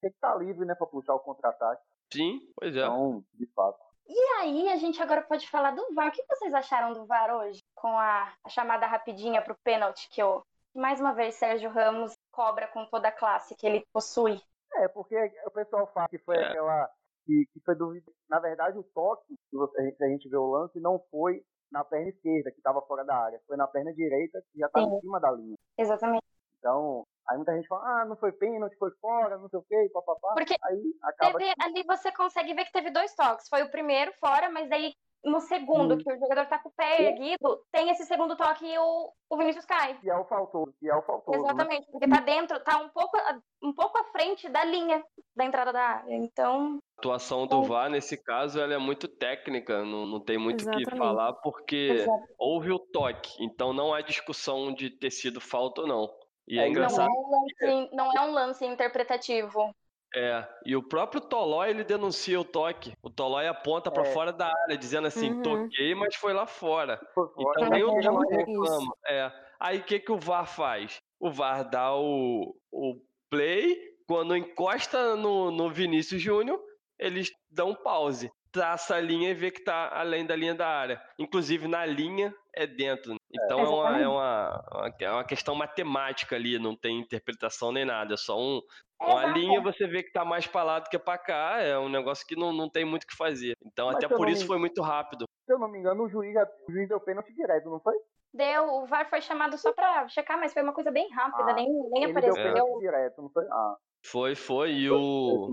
Tem 0.00 0.10
que 0.10 0.16
estar 0.16 0.34
livre, 0.36 0.64
né, 0.64 0.74
pra 0.74 0.86
puxar 0.86 1.14
o 1.14 1.20
contra-ataque. 1.20 1.82
Sim, 2.12 2.40
pois 2.56 2.76
é. 2.76 2.80
Então, 2.80 3.24
de 3.34 3.46
fato. 3.54 3.78
E 4.08 4.18
aí, 4.40 4.68
a 4.68 4.76
gente 4.76 5.00
agora 5.00 5.22
pode 5.22 5.48
falar 5.48 5.70
do 5.70 5.94
VAR. 5.94 6.08
O 6.08 6.12
que 6.12 6.24
vocês 6.28 6.52
acharam 6.52 6.92
do 6.92 7.06
VAR 7.06 7.34
hoje? 7.34 7.60
Com 7.74 7.96
a, 7.96 8.32
a 8.44 8.48
chamada 8.48 8.86
rapidinha 8.86 9.40
pro 9.40 9.56
pênalti 9.64 10.08
que 10.10 10.20
eu. 10.20 10.42
Mais 10.74 11.00
uma 11.00 11.12
vez, 11.12 11.34
Sérgio 11.36 11.70
Ramos 11.70 12.12
cobra 12.32 12.66
com 12.68 12.84
toda 12.86 13.08
a 13.08 13.12
classe 13.12 13.54
que 13.54 13.66
ele 13.66 13.86
possui. 13.92 14.40
É, 14.74 14.88
porque 14.88 15.14
o 15.46 15.50
pessoal 15.50 15.86
fala 15.92 16.08
que 16.08 16.18
foi 16.18 16.36
É. 16.36 16.48
aquela. 16.48 16.90
Que, 17.24 17.46
que 17.52 17.60
foi 17.60 17.76
dúvida. 17.76 18.10
Na 18.28 18.40
verdade, 18.40 18.76
o 18.76 18.82
toque, 18.82 19.34
se 19.48 19.56
você- 19.56 19.92
se 19.92 20.04
a 20.04 20.08
gente 20.08 20.28
vê 20.28 20.36
o 20.36 20.50
lance, 20.50 20.80
não 20.80 20.98
foi 21.10 21.44
na 21.70 21.84
perna 21.84 22.08
esquerda, 22.08 22.50
que 22.50 22.56
estava 22.58 22.82
fora 22.82 23.04
da 23.04 23.14
área. 23.16 23.40
Foi 23.46 23.56
na 23.56 23.68
perna 23.68 23.94
direita, 23.94 24.42
que 24.50 24.58
já 24.58 24.66
estava 24.66 24.86
em 24.86 25.00
cima 25.00 25.20
da 25.20 25.30
linha. 25.30 25.56
Exatamente. 25.78 26.24
Então, 26.58 27.04
aí 27.28 27.36
muita 27.36 27.54
gente 27.54 27.68
fala, 27.68 28.02
ah, 28.02 28.04
não 28.04 28.16
foi 28.16 28.32
pênalti, 28.32 28.76
foi 28.76 28.90
fora, 29.00 29.38
não 29.38 29.48
sei 29.48 29.58
o 29.58 29.62
quê, 29.62 29.90
papapá. 29.92 30.34
Porque 30.34 30.56
Aí 30.62 30.94
acaba 31.02 31.38
Teve, 31.38 31.52
ali 31.60 31.82
você 31.84 32.10
consegue 32.12 32.54
ver 32.54 32.64
que 32.64 32.72
teve 32.72 32.90
dois 32.90 33.14
toques. 33.14 33.48
Foi 33.48 33.62
o 33.62 33.70
primeiro 33.70 34.12
fora, 34.14 34.50
mas 34.50 34.68
daí 34.68 34.92
no 35.24 35.40
segundo, 35.40 35.94
Hum. 35.94 35.98
que 35.98 36.12
o 36.12 36.18
jogador 36.18 36.46
tá 36.46 36.58
com 36.58 36.68
o 36.68 36.72
pé 36.72 37.02
erguido, 37.02 37.60
tem 37.70 37.90
esse 37.90 38.04
segundo 38.04 38.36
toque 38.36 38.66
e 38.66 38.76
o, 38.78 39.12
o 39.30 39.36
Vinícius 39.36 39.64
cai. 39.64 39.98
que 40.00 40.10
é 40.10 40.16
o 40.16 40.24
faltoso, 40.24 40.72
que 40.80 40.88
é 40.88 40.94
o 40.96 41.02
faltoso. 41.02 41.38
né? 41.38 41.44
Exatamente, 41.44 41.90
porque 41.90 42.08
tá 42.08 42.20
dentro, 42.20 42.58
tá 42.60 42.78
um 42.78 42.88
pouco, 42.88 43.16
um 43.62 43.72
pouco 43.72 43.98
à 43.98 44.04
frente 44.04 44.48
da 44.48 44.64
linha 44.64 45.02
da 45.36 45.44
entrada 45.44 45.72
da 45.72 45.80
área. 45.80 46.14
Então, 46.16 46.78
A 46.96 47.00
atuação 47.00 47.46
do 47.46 47.62
VAR, 47.62 47.88
nesse 47.88 48.16
caso, 48.16 48.60
ela 48.60 48.74
é 48.74 48.78
muito 48.78 49.06
técnica, 49.08 49.84
não, 49.84 50.06
não 50.06 50.20
tem 50.20 50.38
muito 50.38 50.68
o 50.68 50.70
que 50.72 50.84
falar, 50.96 51.32
porque 51.34 51.76
exato. 52.02 52.24
houve 52.38 52.70
o 52.72 52.78
toque, 52.78 53.42
então 53.42 53.72
não 53.72 53.94
há 53.94 54.00
discussão 54.00 54.72
de 54.74 54.90
ter 54.90 55.10
sido 55.10 55.40
falta 55.40 55.82
ou 55.82 55.86
não. 55.86 56.08
E 56.48 56.58
é, 56.58 56.62
É, 56.62 56.64
não, 56.64 56.70
engraçado, 56.70 57.08
é 57.08 57.12
um 57.12 57.30
lance, 57.30 57.94
não 57.94 58.12
é 58.12 58.20
um 58.22 58.32
lance 58.32 58.66
interpretativo. 58.66 59.72
É, 60.14 60.46
e 60.66 60.76
o 60.76 60.82
próprio 60.82 61.20
Tolói, 61.20 61.70
ele 61.70 61.84
denuncia 61.84 62.38
o 62.40 62.44
toque. 62.44 62.92
O 63.02 63.08
Tolói 63.10 63.46
aponta 63.48 63.90
pra 63.90 64.02
É. 64.02 64.12
fora 64.12 64.32
da 64.32 64.46
área, 64.46 64.76
dizendo 64.76 65.06
assim, 65.06 65.32
Uhum. 65.32 65.42
toquei, 65.42 65.94
mas 65.94 66.14
foi 66.16 66.32
lá 66.32 66.46
fora. 66.46 67.00
Foi 67.14 67.28
fora. 67.28 67.54
Então 67.56 67.68
nem 67.70 67.82
o. 67.84 68.00
Tolói 68.00 68.26
É 68.30 68.36
reclama. 68.36 68.92
É. 69.08 69.32
Aí 69.60 69.78
o 69.78 69.84
que, 69.84 70.00
que 70.00 70.12
o 70.12 70.18
VAR 70.18 70.46
faz? 70.46 71.00
O 71.20 71.30
VAR 71.30 71.68
dá 71.68 71.94
o, 71.94 72.54
o 72.72 72.94
play, 73.30 73.78
quando 74.08 74.36
encosta 74.36 75.14
no, 75.16 75.50
no 75.50 75.70
Vinícius 75.70 76.20
Júnior, 76.20 76.60
eles 76.98 77.30
dão 77.50 77.74
pause. 77.74 78.30
Traça 78.50 78.96
a 78.96 79.00
linha 79.00 79.30
e 79.30 79.34
vê 79.34 79.50
que 79.50 79.64
tá 79.64 79.88
além 79.94 80.26
da 80.26 80.36
linha 80.36 80.54
da 80.54 80.66
área. 80.68 81.00
Inclusive 81.18 81.66
na 81.68 81.86
linha 81.86 82.34
é 82.54 82.66
dentro. 82.66 83.14
Então 83.32 83.60
é, 83.60 83.68
uma, 83.68 83.98
é, 84.02 84.06
uma, 84.08 84.64
uma- 84.74 84.94
é 85.00 85.10
uma 85.10 85.24
questão 85.24 85.54
matemática 85.54 86.36
ali, 86.36 86.58
não 86.58 86.76
tem 86.76 86.98
interpretação 87.00 87.72
nem 87.72 87.86
nada. 87.86 88.12
É 88.12 88.16
só 88.18 88.38
um, 88.38 88.60
uma 89.04 89.22
Exato. 89.24 89.38
linha 89.38 89.60
você 89.60 89.86
vê 89.86 90.02
que 90.02 90.12
tá 90.12 90.24
mais 90.24 90.46
pra 90.46 90.62
lá 90.62 90.78
do 90.78 90.88
que 90.88 90.98
pra 90.98 91.18
cá. 91.18 91.60
É 91.60 91.78
um 91.78 91.88
negócio 91.88 92.26
que 92.26 92.36
não, 92.36 92.52
não 92.52 92.68
tem 92.70 92.84
muito 92.84 93.04
o 93.04 93.06
que 93.06 93.16
fazer. 93.16 93.54
Então 93.64 93.86
Mas 93.86 93.96
até 93.96 94.08
por 94.08 94.28
isso 94.28 94.42
me- 94.42 94.46
foi 94.48 94.58
muito 94.58 94.80
rápido. 94.82 95.24
Se 95.46 95.52
eu 95.52 95.58
não 95.58 95.68
me 95.68 95.78
engano, 95.78 96.04
o 96.04 96.08
juiz, 96.08 96.34
o 96.68 96.72
juiz 96.72 96.88
deu 96.88 97.00
pênalti 97.00 97.32
direto, 97.34 97.68
não 97.68 97.80
foi? 97.80 97.94
Deu, 98.32 98.64
o 98.64 98.86
VAR 98.86 99.10
foi 99.10 99.20
chamado 99.20 99.58
só 99.58 99.72
pra 99.72 100.08
checar, 100.08 100.38
mas 100.38 100.52
foi 100.54 100.62
uma 100.62 100.72
coisa 100.72 100.90
bem 100.90 101.10
rápida, 101.10 101.50
Ah, 101.50 101.54
nem, 101.54 101.66
nem 101.90 102.04
Ele 102.04 102.12
deu 102.12 102.32
apareceu. 102.32 102.34
pênalti 102.54 102.78
direto, 102.80 103.22
não 103.22 103.30
foi? 103.30 103.44
Ah, 103.50 103.76
Foi, 104.06 104.34
foi. 104.34 104.72
E 104.72 104.90
o. 104.90 105.48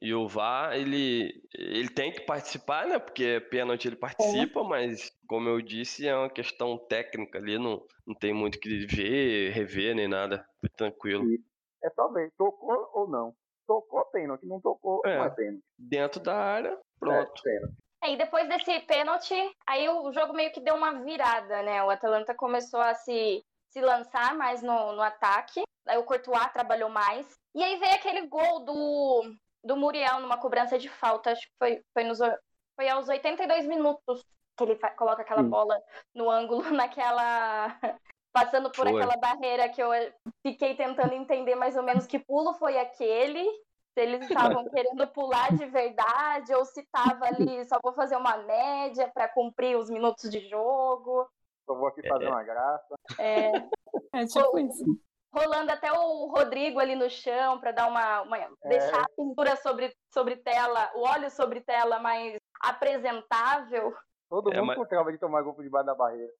E 0.00 0.12
o 0.12 0.26
VAR, 0.26 0.74
ele, 0.76 1.30
ele 1.54 1.88
tem 1.88 2.10
que 2.12 2.22
participar, 2.22 2.86
né? 2.88 2.98
Porque 2.98 3.22
é 3.24 3.40
pênalti 3.40 3.86
ele 3.86 3.94
participa, 3.96 4.64
mas, 4.64 5.12
como 5.28 5.48
eu 5.48 5.62
disse, 5.62 6.08
é 6.08 6.16
uma 6.16 6.28
questão 6.28 6.76
técnica 6.88 7.38
ali, 7.38 7.56
não, 7.56 7.80
não 8.04 8.14
tem 8.14 8.32
muito 8.34 8.56
o 8.56 8.58
que 8.60 8.84
ver, 8.86 9.50
rever, 9.52 9.94
nem 9.94 10.08
nada. 10.08 10.44
Foi 10.60 10.68
tranquilo. 10.70 11.24
É 11.82 11.90
só 11.90 12.08
ver, 12.08 12.32
tocou 12.36 12.90
ou 12.92 13.08
não. 13.08 13.34
Tocou 13.66 14.04
pênalti, 14.06 14.46
não 14.46 14.60
tocou, 14.60 15.00
É. 15.04 15.18
não 15.18 15.24
é 15.24 15.30
pênalti. 15.30 15.62
Dentro 15.78 16.20
da 16.20 16.34
área, 16.34 16.78
pronto. 16.98 17.40
É, 17.40 17.42
pênalti. 17.42 17.76
É, 18.04 18.12
e 18.12 18.16
depois 18.16 18.48
desse 18.48 18.80
pênalti, 18.80 19.34
aí 19.66 19.88
o 19.88 20.12
jogo 20.12 20.32
meio 20.32 20.52
que 20.52 20.60
deu 20.60 20.74
uma 20.74 21.02
virada, 21.02 21.62
né? 21.62 21.82
O 21.84 21.90
Atalanta 21.90 22.34
começou 22.34 22.80
a 22.80 22.94
se, 22.94 23.44
se 23.70 23.80
lançar 23.80 24.34
mais 24.34 24.62
no, 24.62 24.92
no 24.92 25.02
ataque. 25.02 25.62
Aí 25.86 25.96
o 25.98 26.04
Courtois 26.04 26.52
trabalhou 26.52 26.88
mais. 26.88 27.26
E 27.54 27.62
aí 27.62 27.78
veio 27.78 27.94
aquele 27.94 28.26
gol 28.26 28.60
do, 28.64 29.34
do 29.64 29.76
Muriel 29.76 30.20
numa 30.20 30.36
cobrança 30.36 30.78
de 30.78 30.88
falta. 30.88 31.30
Acho 31.30 31.42
que 31.42 31.54
foi, 31.58 31.82
foi, 31.92 32.04
nos, 32.04 32.18
foi 32.76 32.88
aos 32.88 33.08
82 33.08 33.66
minutos 33.66 34.24
que 34.56 34.64
ele 34.64 34.78
coloca 34.96 35.22
aquela 35.22 35.42
bola 35.42 35.80
no 36.14 36.28
ângulo, 36.28 36.62
naquela. 36.72 37.78
Passando 38.32 38.70
por 38.70 38.88
Foi. 38.88 38.96
aquela 38.96 39.16
barreira 39.16 39.68
que 39.68 39.82
eu 39.82 39.90
fiquei 40.46 40.74
tentando 40.74 41.12
entender 41.12 41.54
mais 41.54 41.76
ou 41.76 41.82
menos 41.82 42.06
que 42.06 42.18
pulo 42.18 42.54
foi 42.54 42.78
aquele. 42.78 43.44
Se 43.94 44.00
eles 44.00 44.22
estavam 44.26 44.64
querendo 44.72 45.06
pular 45.08 45.52
de 45.54 45.66
verdade 45.66 46.54
ou 46.54 46.64
se 46.64 46.82
tava 46.90 47.26
ali 47.26 47.62
só 47.66 47.78
vou 47.82 47.92
fazer 47.92 48.16
uma 48.16 48.38
média 48.38 49.10
para 49.12 49.28
cumprir 49.28 49.76
os 49.76 49.90
minutos 49.90 50.30
de 50.30 50.40
jogo. 50.48 51.28
Só 51.66 51.74
vou 51.74 51.88
aqui 51.88 52.06
fazer 52.08 52.26
uma 52.28 52.42
graça. 52.42 52.94
É, 53.18 53.52
É 54.14 54.24
tipo 54.26 54.58
isso. 54.58 54.84
rolando 55.34 55.70
até 55.72 55.92
o 55.92 56.26
Rodrigo 56.26 56.80
ali 56.80 56.96
no 56.96 57.10
chão 57.10 57.60
para 57.60 57.70
dar 57.72 57.86
uma, 57.86 58.22
uma- 58.22 58.50
deixar 58.64 59.02
a 59.02 59.08
pintura 59.14 59.56
sobre, 59.56 59.94
sobre 60.12 60.36
tela, 60.36 60.90
o 60.94 61.02
óleo 61.06 61.30
sobre 61.30 61.60
tela 61.60 61.98
mais 61.98 62.36
apresentável. 62.62 63.94
Todo 64.30 64.50
É, 64.52 64.56
mundo 64.56 64.66
mas- 64.68 64.78
com 64.78 64.86
trava 64.86 65.12
de 65.12 65.18
tomar 65.18 65.42
gol 65.42 65.52
por 65.54 65.62
debaixo 65.62 65.86
da 65.86 65.94
barreira. 65.94 66.32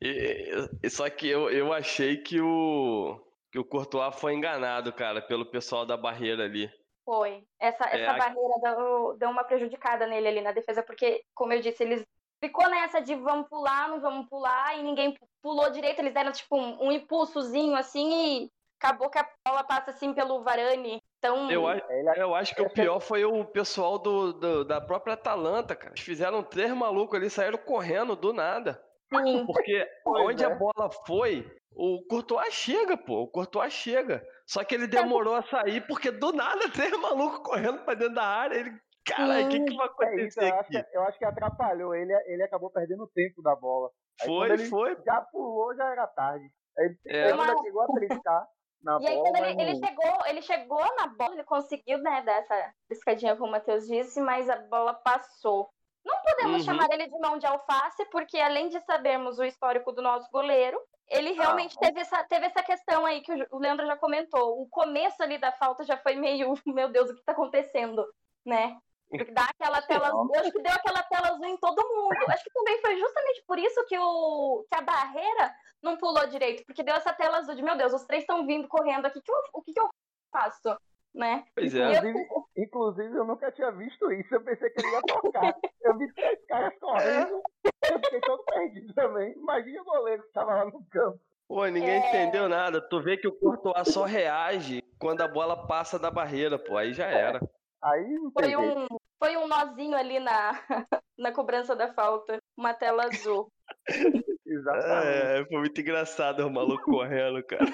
E- 0.00 0.68
e- 0.82 0.90
só 0.90 1.08
que 1.08 1.28
eu, 1.28 1.50
eu 1.50 1.72
achei 1.72 2.18
que 2.18 2.40
o, 2.40 3.18
que 3.50 3.58
o 3.58 3.64
Courtois 3.64 4.14
foi 4.20 4.34
enganado, 4.34 4.92
cara, 4.92 5.22
pelo 5.22 5.46
pessoal 5.46 5.86
da 5.86 5.96
barreira 5.96 6.44
ali. 6.44 6.70
Foi. 7.04 7.44
Essa, 7.58 7.84
É, 7.84 8.00
essa 8.02 8.12
a- 8.12 8.18
barreira 8.18 8.54
deu, 8.62 9.16
deu 9.18 9.30
uma 9.30 9.44
prejudicada 9.44 10.06
nele 10.06 10.28
ali 10.28 10.40
na 10.40 10.52
defesa, 10.52 10.82
porque, 10.82 11.22
como 11.34 11.52
eu 11.52 11.60
disse, 11.60 11.82
eles 11.82 12.04
ficou 12.42 12.68
nessa 12.68 13.00
de 13.00 13.14
vamos 13.14 13.48
pular, 13.48 13.88
não 13.88 14.00
vamos 14.00 14.28
pular, 14.28 14.76
e 14.78 14.82
ninguém 14.82 15.16
pulou 15.40 15.70
direito, 15.70 16.00
eles 16.00 16.12
deram 16.12 16.32
tipo 16.32 16.56
um, 16.56 16.86
um 16.88 16.92
impulsozinho 16.92 17.74
assim 17.76 18.44
e 18.44 18.50
acabou 18.78 19.08
que 19.08 19.18
a 19.18 19.26
bola 19.46 19.64
passa 19.64 19.90
assim 19.90 20.12
pelo 20.12 20.42
Varane 20.42 21.00
Então, 21.18 21.50
Eu, 21.50 21.68
é- 21.70 21.80
eu 22.18 22.34
acho 22.34 22.54
que 22.54 22.60
o 22.60 22.68
pior 22.68 23.00
foi 23.00 23.24
o 23.24 23.44
pessoal 23.46 23.98
do, 23.98 24.34
do- 24.34 24.64
da 24.64 24.80
própria 24.80 25.14
Atalanta, 25.14 25.74
cara. 25.74 25.92
Eles 25.94 26.04
fizeram 26.04 26.42
três 26.42 26.70
malucos 26.72 27.16
ali, 27.18 27.30
saíram 27.30 27.56
correndo 27.56 28.14
do 28.14 28.32
nada. 28.34 28.82
Sim, 29.14 29.46
Porque 29.46 29.88
Pois 30.04 30.26
onde 30.26 30.44
é. 30.44 30.46
a 30.46 30.54
bola 30.54 30.90
foi, 31.06 31.46
o 31.72 32.02
Courtois 32.08 32.52
chega, 32.54 32.96
pô. 32.96 33.22
O 33.22 33.28
Courtois 33.28 33.72
chega. 33.72 34.24
Só 34.46 34.64
que 34.64 34.74
ele 34.74 34.86
demorou 34.86 35.34
a 35.34 35.42
sair 35.42 35.86
porque 35.86 36.10
do 36.10 36.32
nada 36.32 36.60
três 36.72 36.92
malucos 37.00 37.38
correndo 37.40 37.84
pra 37.84 37.94
dentro 37.94 38.14
da 38.14 38.24
área. 38.24 38.56
Ele, 38.56 38.70
cara, 39.04 39.44
o 39.44 39.48
que, 39.48 39.60
que 39.64 39.74
vai 39.76 39.88
É 40.02 40.24
isso, 40.26 40.40
acontecer 40.40 40.42
eu 40.42 40.54
acho, 40.54 40.60
aqui? 40.60 40.82
que, 40.82 40.96
eu 40.96 41.02
acho 41.02 41.18
que 41.18 41.24
atrapalhou. 41.24 41.94
Ele, 41.94 42.12
ele 42.26 42.42
acabou 42.42 42.70
perdendo 42.70 43.04
o 43.04 43.08
tempo 43.08 43.42
da 43.42 43.54
bola. 43.56 43.90
Aí 44.22 44.26
Foi, 44.26 44.50
ele 44.50 44.64
foi. 44.66 44.96
Já 45.04 45.20
pulou, 45.30 45.74
já 45.76 45.90
era 45.92 46.06
tarde. 46.06 46.46
Aí 46.78 46.86
ele 46.86 46.98
É. 47.06 47.30
ele 47.30 47.62
chegou 47.62 47.82
a 47.82 47.86
triscar 47.88 48.46
na 48.82 48.98
E 49.00 49.06
aí, 49.06 49.14
bola. 49.16 49.30
quando 49.30 49.44
ele, 49.44 49.62
ele 49.62 49.74
chegou, 49.86 50.26
ele 50.26 50.42
chegou 50.42 50.96
na 50.96 51.06
bola, 51.08 51.34
ele 51.34 51.44
conseguiu, 51.44 51.98
né, 51.98 52.22
dar 52.22 52.38
essa 52.40 52.72
piscadinha, 52.88 53.36
como 53.36 53.48
o 53.48 53.52
Matheus 53.52 53.86
disse, 53.86 54.20
mas 54.20 54.48
a 54.48 54.56
bola 54.56 54.94
passou. 54.94 55.68
Não 56.06 56.22
podemos 56.22 56.58
Uhum. 56.60 56.64
chamar 56.64 56.86
ele 56.92 57.08
de 57.08 57.18
mão 57.18 57.36
de 57.36 57.46
alface, 57.46 58.04
porque 58.10 58.38
além 58.38 58.68
de 58.68 58.80
sabermos 58.82 59.38
o 59.38 59.44
histórico 59.44 59.90
do 59.92 60.00
nosso 60.00 60.30
goleiro, 60.30 60.80
ele 61.08 61.32
realmente 61.32 61.74
Ah. 61.76 61.80
teve, 61.80 62.00
essa, 62.00 62.22
teve 62.24 62.46
essa 62.46 62.62
questão 62.62 63.04
aí 63.04 63.20
que 63.22 63.32
o 63.32 63.46
o 63.50 63.58
Leandro 63.58 63.84
já 63.86 63.96
comentou. 63.96 64.60
O 64.62 64.68
começo 64.68 65.20
ali 65.22 65.36
da 65.38 65.50
falta 65.52 65.82
já 65.84 65.96
foi 65.98 66.14
meio, 66.14 66.52
meu 66.66 66.88
Deus, 66.90 67.10
o 67.10 67.14
que 67.16 67.24
tá 67.24 67.32
acontecendo, 67.32 68.06
né? 68.44 68.78
Porque 69.08 69.32
dá 69.32 69.46
aquela 69.50 69.80
tela 70.06 70.08
azul. 70.08 70.30
Eu 70.34 70.40
acho 70.40 70.52
que 70.52 70.62
deu 70.62 70.72
aquela 70.72 71.02
tela 71.02 71.28
azul 71.28 71.44
em 71.44 71.56
todo 71.58 71.88
mundo. 71.94 72.16
Acho 72.28 72.44
que 72.44 72.50
também 72.52 72.80
foi 72.80 72.96
justamente 72.98 73.44
por 73.46 73.58
isso 73.58 73.84
que, 73.86 73.98
o, 73.98 74.64
que 74.70 74.78
a 74.78 74.82
barreira 74.82 75.54
não 75.82 75.96
pulou 75.96 76.26
direito, 76.26 76.64
porque 76.66 76.82
deu 76.82 76.94
essa 76.94 77.12
tela 77.12 77.38
azul 77.38 77.54
de 77.54 77.62
meu 77.62 77.76
Deus, 77.76 77.92
os 77.92 78.04
três 78.04 78.22
estão 78.22 78.46
vindo 78.46 78.66
correndo 78.68 79.06
aqui, 79.06 79.20
que 79.20 79.30
eu- 79.30 79.42
o 79.52 79.62
que, 79.62 79.72
eu 79.78 79.88
faço? 80.32 80.76
Né? 81.14 81.44
Pois 81.54 81.74
é. 81.74 81.98
eu- 81.98 82.45
Inclusive, 82.56 83.14
eu 83.14 83.24
nunca 83.24 83.52
tinha 83.52 83.70
visto 83.72 84.10
isso. 84.12 84.34
Eu 84.34 84.40
pensei 84.42 84.70
que 84.70 84.80
ele 84.80 84.90
ia 84.90 85.02
tocar. 85.02 85.54
Eu 85.82 85.98
vi 85.98 86.10
três 86.14 86.46
caras 86.46 86.72
correndo. 86.80 87.42
Eu 87.90 87.98
fiquei 88.00 88.20
todo 88.20 88.42
perdido 88.44 88.94
também. 88.94 89.32
Imagina 89.34 89.82
o 89.82 89.84
goleiro 89.84 90.22
que 90.22 90.28
estava 90.28 90.54
lá 90.54 90.64
no 90.64 90.82
campo. 90.90 91.20
Pô, 91.48 91.66
ninguém 91.66 91.90
É. 92.02 92.08
entendeu 92.08 92.48
nada. 92.48 92.80
Tu 92.80 93.00
vê 93.02 93.16
que 93.18 93.28
o 93.28 93.32
Courtois 93.38 93.88
só 93.92 94.04
reage 94.04 94.82
quando 94.98 95.20
a 95.20 95.28
bola 95.28 95.66
passa 95.66 95.98
da 95.98 96.10
barreira, 96.10 96.58
pô. 96.58 96.76
Aí 96.78 96.92
já 96.94 97.06
era. 97.06 97.40
Aí 97.82 98.16
Foi 98.32 98.56
um, 98.56 98.86
foi 99.22 99.36
um 99.36 99.46
nozinho 99.46 99.96
ali 99.96 100.18
na, 100.18 100.52
na 101.18 101.32
cobrança 101.32 101.76
da 101.76 101.92
falta. 101.92 102.38
Uma 102.56 102.72
tela 102.72 103.04
azul. 103.04 103.52
Exatamente. 104.46 105.06
É, 105.08 105.44
foi 105.46 105.58
muito 105.58 105.80
engraçado 105.80 106.40
o 106.46 106.50
maluco 106.50 106.84
correndo, 106.84 107.44
cara. 107.44 107.64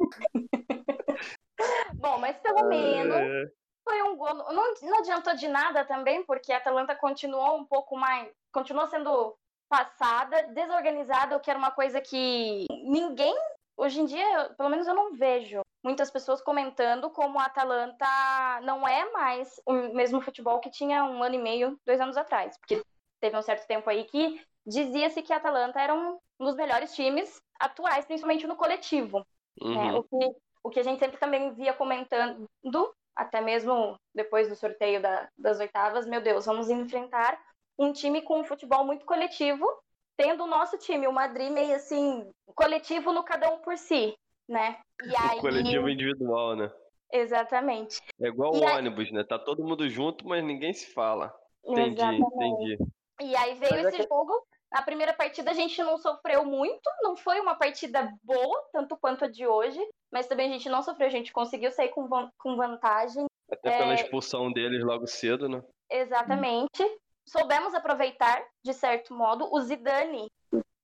Bom, 1.94 2.18
mas 2.18 2.36
pelo 2.38 2.68
menos 2.68 3.14
É. 3.16 3.44
foi 3.84 4.02
um 4.02 4.16
gol. 4.16 4.34
Não, 4.34 4.74
não 4.82 4.98
adiantou 4.98 5.34
de 5.34 5.48
nada 5.48 5.84
também, 5.84 6.24
porque 6.24 6.52
a 6.52 6.58
Atalanta 6.58 6.94
continuou 6.94 7.56
um 7.56 7.64
pouco 7.64 7.96
mais. 7.96 8.30
Continuou 8.52 8.86
sendo 8.86 9.36
passada, 9.68 10.42
desorganizada, 10.48 11.36
o 11.36 11.40
que 11.40 11.50
era 11.50 11.58
uma 11.58 11.70
coisa 11.70 12.00
que 12.00 12.66
ninguém. 12.84 13.34
Hoje 13.76 14.00
em 14.00 14.04
dia, 14.04 14.50
pelo 14.56 14.68
menos 14.68 14.86
eu 14.86 14.94
não 14.94 15.14
vejo 15.14 15.62
muitas 15.82 16.10
pessoas 16.10 16.42
comentando 16.42 17.10
como 17.10 17.40
a 17.40 17.46
Atalanta 17.46 18.06
não 18.62 18.86
é 18.86 19.10
mais 19.10 19.60
o 19.66 19.72
mesmo 19.94 20.20
futebol 20.20 20.60
que 20.60 20.70
tinha 20.70 21.04
um 21.04 21.22
ano 21.22 21.34
e 21.34 21.38
meio, 21.38 21.80
dois 21.84 22.00
anos 22.00 22.16
atrás. 22.16 22.56
Porque 22.58 22.82
teve 23.20 23.36
um 23.36 23.42
certo 23.42 23.66
tempo 23.66 23.88
aí 23.88 24.04
que 24.04 24.40
dizia-se 24.66 25.22
que 25.22 25.32
a 25.32 25.36
Atalanta 25.36 25.80
era 25.80 25.94
um 25.94 26.18
dos 26.38 26.54
melhores 26.54 26.94
times 26.94 27.40
atuais, 27.58 28.04
principalmente 28.04 28.46
no 28.46 28.56
coletivo 28.56 29.24
né? 29.60 29.92
Uhum. 29.92 29.98
O, 29.98 30.02
que, 30.04 30.36
o 30.64 30.70
que 30.70 30.80
a 30.80 30.82
gente 30.82 30.98
sempre 30.98 31.18
também 31.18 31.52
via 31.54 31.72
comentando, 31.72 32.48
até 33.16 33.40
mesmo 33.40 33.96
depois 34.14 34.48
do 34.48 34.56
sorteio 34.56 35.00
da- 35.00 35.28
das 35.38 35.60
oitavas, 35.60 36.06
meu 36.06 36.20
Deus, 36.20 36.46
vamos 36.46 36.68
enfrentar 36.70 37.38
um 37.78 37.92
time 37.92 38.22
com 38.22 38.40
um 38.40 38.44
futebol 38.44 38.84
muito 38.84 39.04
coletivo, 39.06 39.66
tendo 40.16 40.44
o 40.44 40.46
nosso 40.46 40.76
time, 40.78 41.06
o 41.08 41.12
Madrid, 41.12 41.50
meio 41.50 41.74
assim, 41.74 42.30
coletivo 42.54 43.12
no 43.12 43.22
cada 43.24 43.50
um 43.52 43.58
por 43.60 43.76
si, 43.78 44.14
né? 44.48 44.78
E 45.02 45.12
aí, 45.36 45.38
O 45.38 45.40
coletivo 45.40 45.88
individual, 45.88 46.54
né? 46.56 46.70
exatamente. 47.10 48.00
É 48.20 48.28
igual 48.28 48.54
E 48.54 48.60
o 48.60 48.66
aí- 48.68 48.76
ônibus, 48.78 49.10
né? 49.12 49.22
Tá 49.24 49.38
todo 49.38 49.64
mundo 49.64 49.88
junto, 49.88 50.26
mas 50.26 50.42
ninguém 50.44 50.72
se 50.72 50.92
fala. 50.92 51.34
Entendi, 51.64 52.00
Exatamente. 52.00 52.34
entendi. 52.34 52.78
E 53.20 53.36
aí 53.36 53.54
veio 53.54 53.72
Mas 53.74 53.84
é 53.84 53.88
esse 53.88 53.96
que- 53.98 54.08
jogo. 54.08 54.32
Na 54.70 54.80
primeira 54.82 55.12
partida 55.12 55.50
a 55.50 55.54
gente 55.54 55.82
não 55.82 55.98
sofreu 55.98 56.44
muito, 56.46 56.88
não 57.02 57.14
foi 57.14 57.38
uma 57.40 57.54
partida 57.54 58.10
boa, 58.22 58.68
tanto 58.72 58.96
quanto 58.96 59.26
a 59.26 59.28
de 59.28 59.46
hoje, 59.46 59.78
mas 60.12 60.26
também 60.26 60.48
a 60.48 60.52
gente 60.52 60.68
não 60.68 60.82
sofreu, 60.82 61.06
a 61.06 61.10
gente 61.10 61.32
conseguiu 61.32 61.72
sair 61.72 61.88
com, 61.88 62.06
van- 62.06 62.30
com 62.38 62.54
vantagem. 62.56 63.24
Até 63.50 63.76
pela 63.78 63.92
É. 63.92 63.94
expulsão 63.94 64.52
deles 64.52 64.84
logo 64.84 65.06
cedo, 65.06 65.48
né? 65.48 65.62
Exatamente. 65.90 66.82
Soubemos 67.26 67.74
aproveitar, 67.74 68.44
de 68.64 68.74
certo 68.74 69.14
modo. 69.14 69.48
O 69.52 69.60
Zidane, 69.60 70.28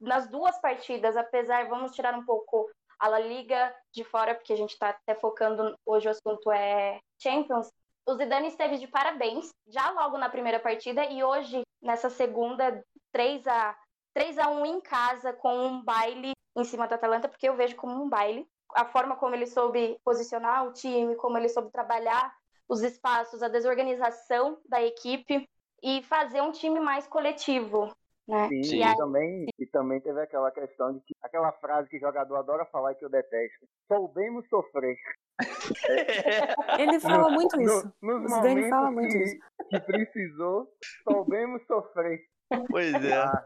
nas 0.01 0.29
duas 0.29 0.59
partidas, 0.61 1.17
apesar, 1.17 1.69
vamos 1.69 1.93
tirar 1.93 2.15
um 2.15 2.25
pouco 2.25 2.71
a 2.99 3.09
La 3.09 3.19
Liga 3.19 3.75
de 3.93 4.03
fora, 4.05 4.35
porque 4.35 4.53
a 4.53 4.57
gente 4.57 4.71
está 4.73 4.91
até 4.91 5.15
focando, 5.15 5.75
hoje 5.87 6.09
o 6.09 6.11
assunto 6.11 6.51
é 6.51 6.99
Champions. 7.21 7.69
O 8.07 8.15
Zidane 8.15 8.49
esteve 8.49 8.79
de 8.79 8.87
parabéns, 8.89 9.51
já 9.67 9.91
logo 9.91 10.17
na 10.17 10.29
primeira 10.31 10.59
partida, 10.59 11.05
e 11.05 11.23
hoje, 11.23 11.63
nessa 11.83 12.09
segunda, 12.09 12.83
3 13.13 13.47
a 13.47 13.77
3 14.15 14.39
a 14.39 14.49
1 14.51 14.67
em 14.67 14.81
casa, 14.81 15.33
com 15.33 15.55
um 15.55 15.83
baile 15.85 16.33
em 16.57 16.65
cima 16.65 16.89
da 16.89 16.97
Atalanta, 16.97 17.29
porque 17.29 17.49
eu 17.49 17.55
vejo 17.55 17.77
como 17.77 18.03
um 18.03 18.09
baile. 18.09 18.49
A 18.75 18.85
forma 18.85 19.17
como 19.17 19.35
ele 19.35 19.47
soube 19.47 19.99
posicionar 20.05 20.67
o 20.67 20.73
time, 20.73 21.17
como 21.17 21.37
ele 21.39 21.49
soube 21.49 21.71
trabalhar 21.71 22.35
os 22.69 22.83
espaços, 22.83 23.43
a 23.43 23.49
desorganização 23.49 24.61
da 24.69 24.83
equipe 24.83 25.49
e 25.83 26.03
fazer 26.03 26.43
um 26.43 26.53
time 26.53 26.79
mais 26.81 27.07
coletivo, 27.07 27.95
né? 28.27 28.49
Sim, 28.49 28.63
Sim. 28.63 28.85
E, 28.85 28.97
também, 28.97 29.47
e 29.59 29.67
também 29.67 30.01
teve 30.01 30.21
aquela 30.21 30.51
questão 30.51 30.93
de 30.93 31.01
que 31.01 31.15
aquela 31.23 31.51
frase 31.53 31.89
que 31.89 31.97
o 31.97 32.01
jogador 32.01 32.37
adora 32.37 32.67
falar 32.67 32.93
e 32.93 32.95
que 32.97 33.05
eu 33.05 33.09
detesto. 33.09 33.67
Soubemos 33.91 34.47
sofrer. 34.49 34.97
Ele 36.79 37.01
fala 37.01 37.31
muito 37.31 37.57
No- 37.57 37.63
isso. 37.63 37.93
nos 38.03 38.25
O 38.25 38.29
Zidane 38.29 38.55
momentos 38.55 38.71
fala 38.71 38.91
muito 38.91 39.13
que, 39.13 39.19
isso. 39.25 39.37
que 39.71 39.81
precisou, 39.81 40.71
soubemos 41.05 41.67
sofrer. 41.67 42.21
Pois 42.69 42.95
é. 43.05 43.15
Ah, 43.15 43.45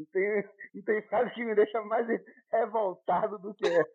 não, 0.00 0.06
tem, 0.12 0.44
não 0.74 0.82
tem 0.82 1.02
frase 1.08 1.30
que 1.34 1.44
me 1.44 1.54
deixa 1.54 1.80
mais 1.82 2.06
revoltado 2.52 3.38
do 3.38 3.54
que 3.54 3.66
essa. 3.66 3.88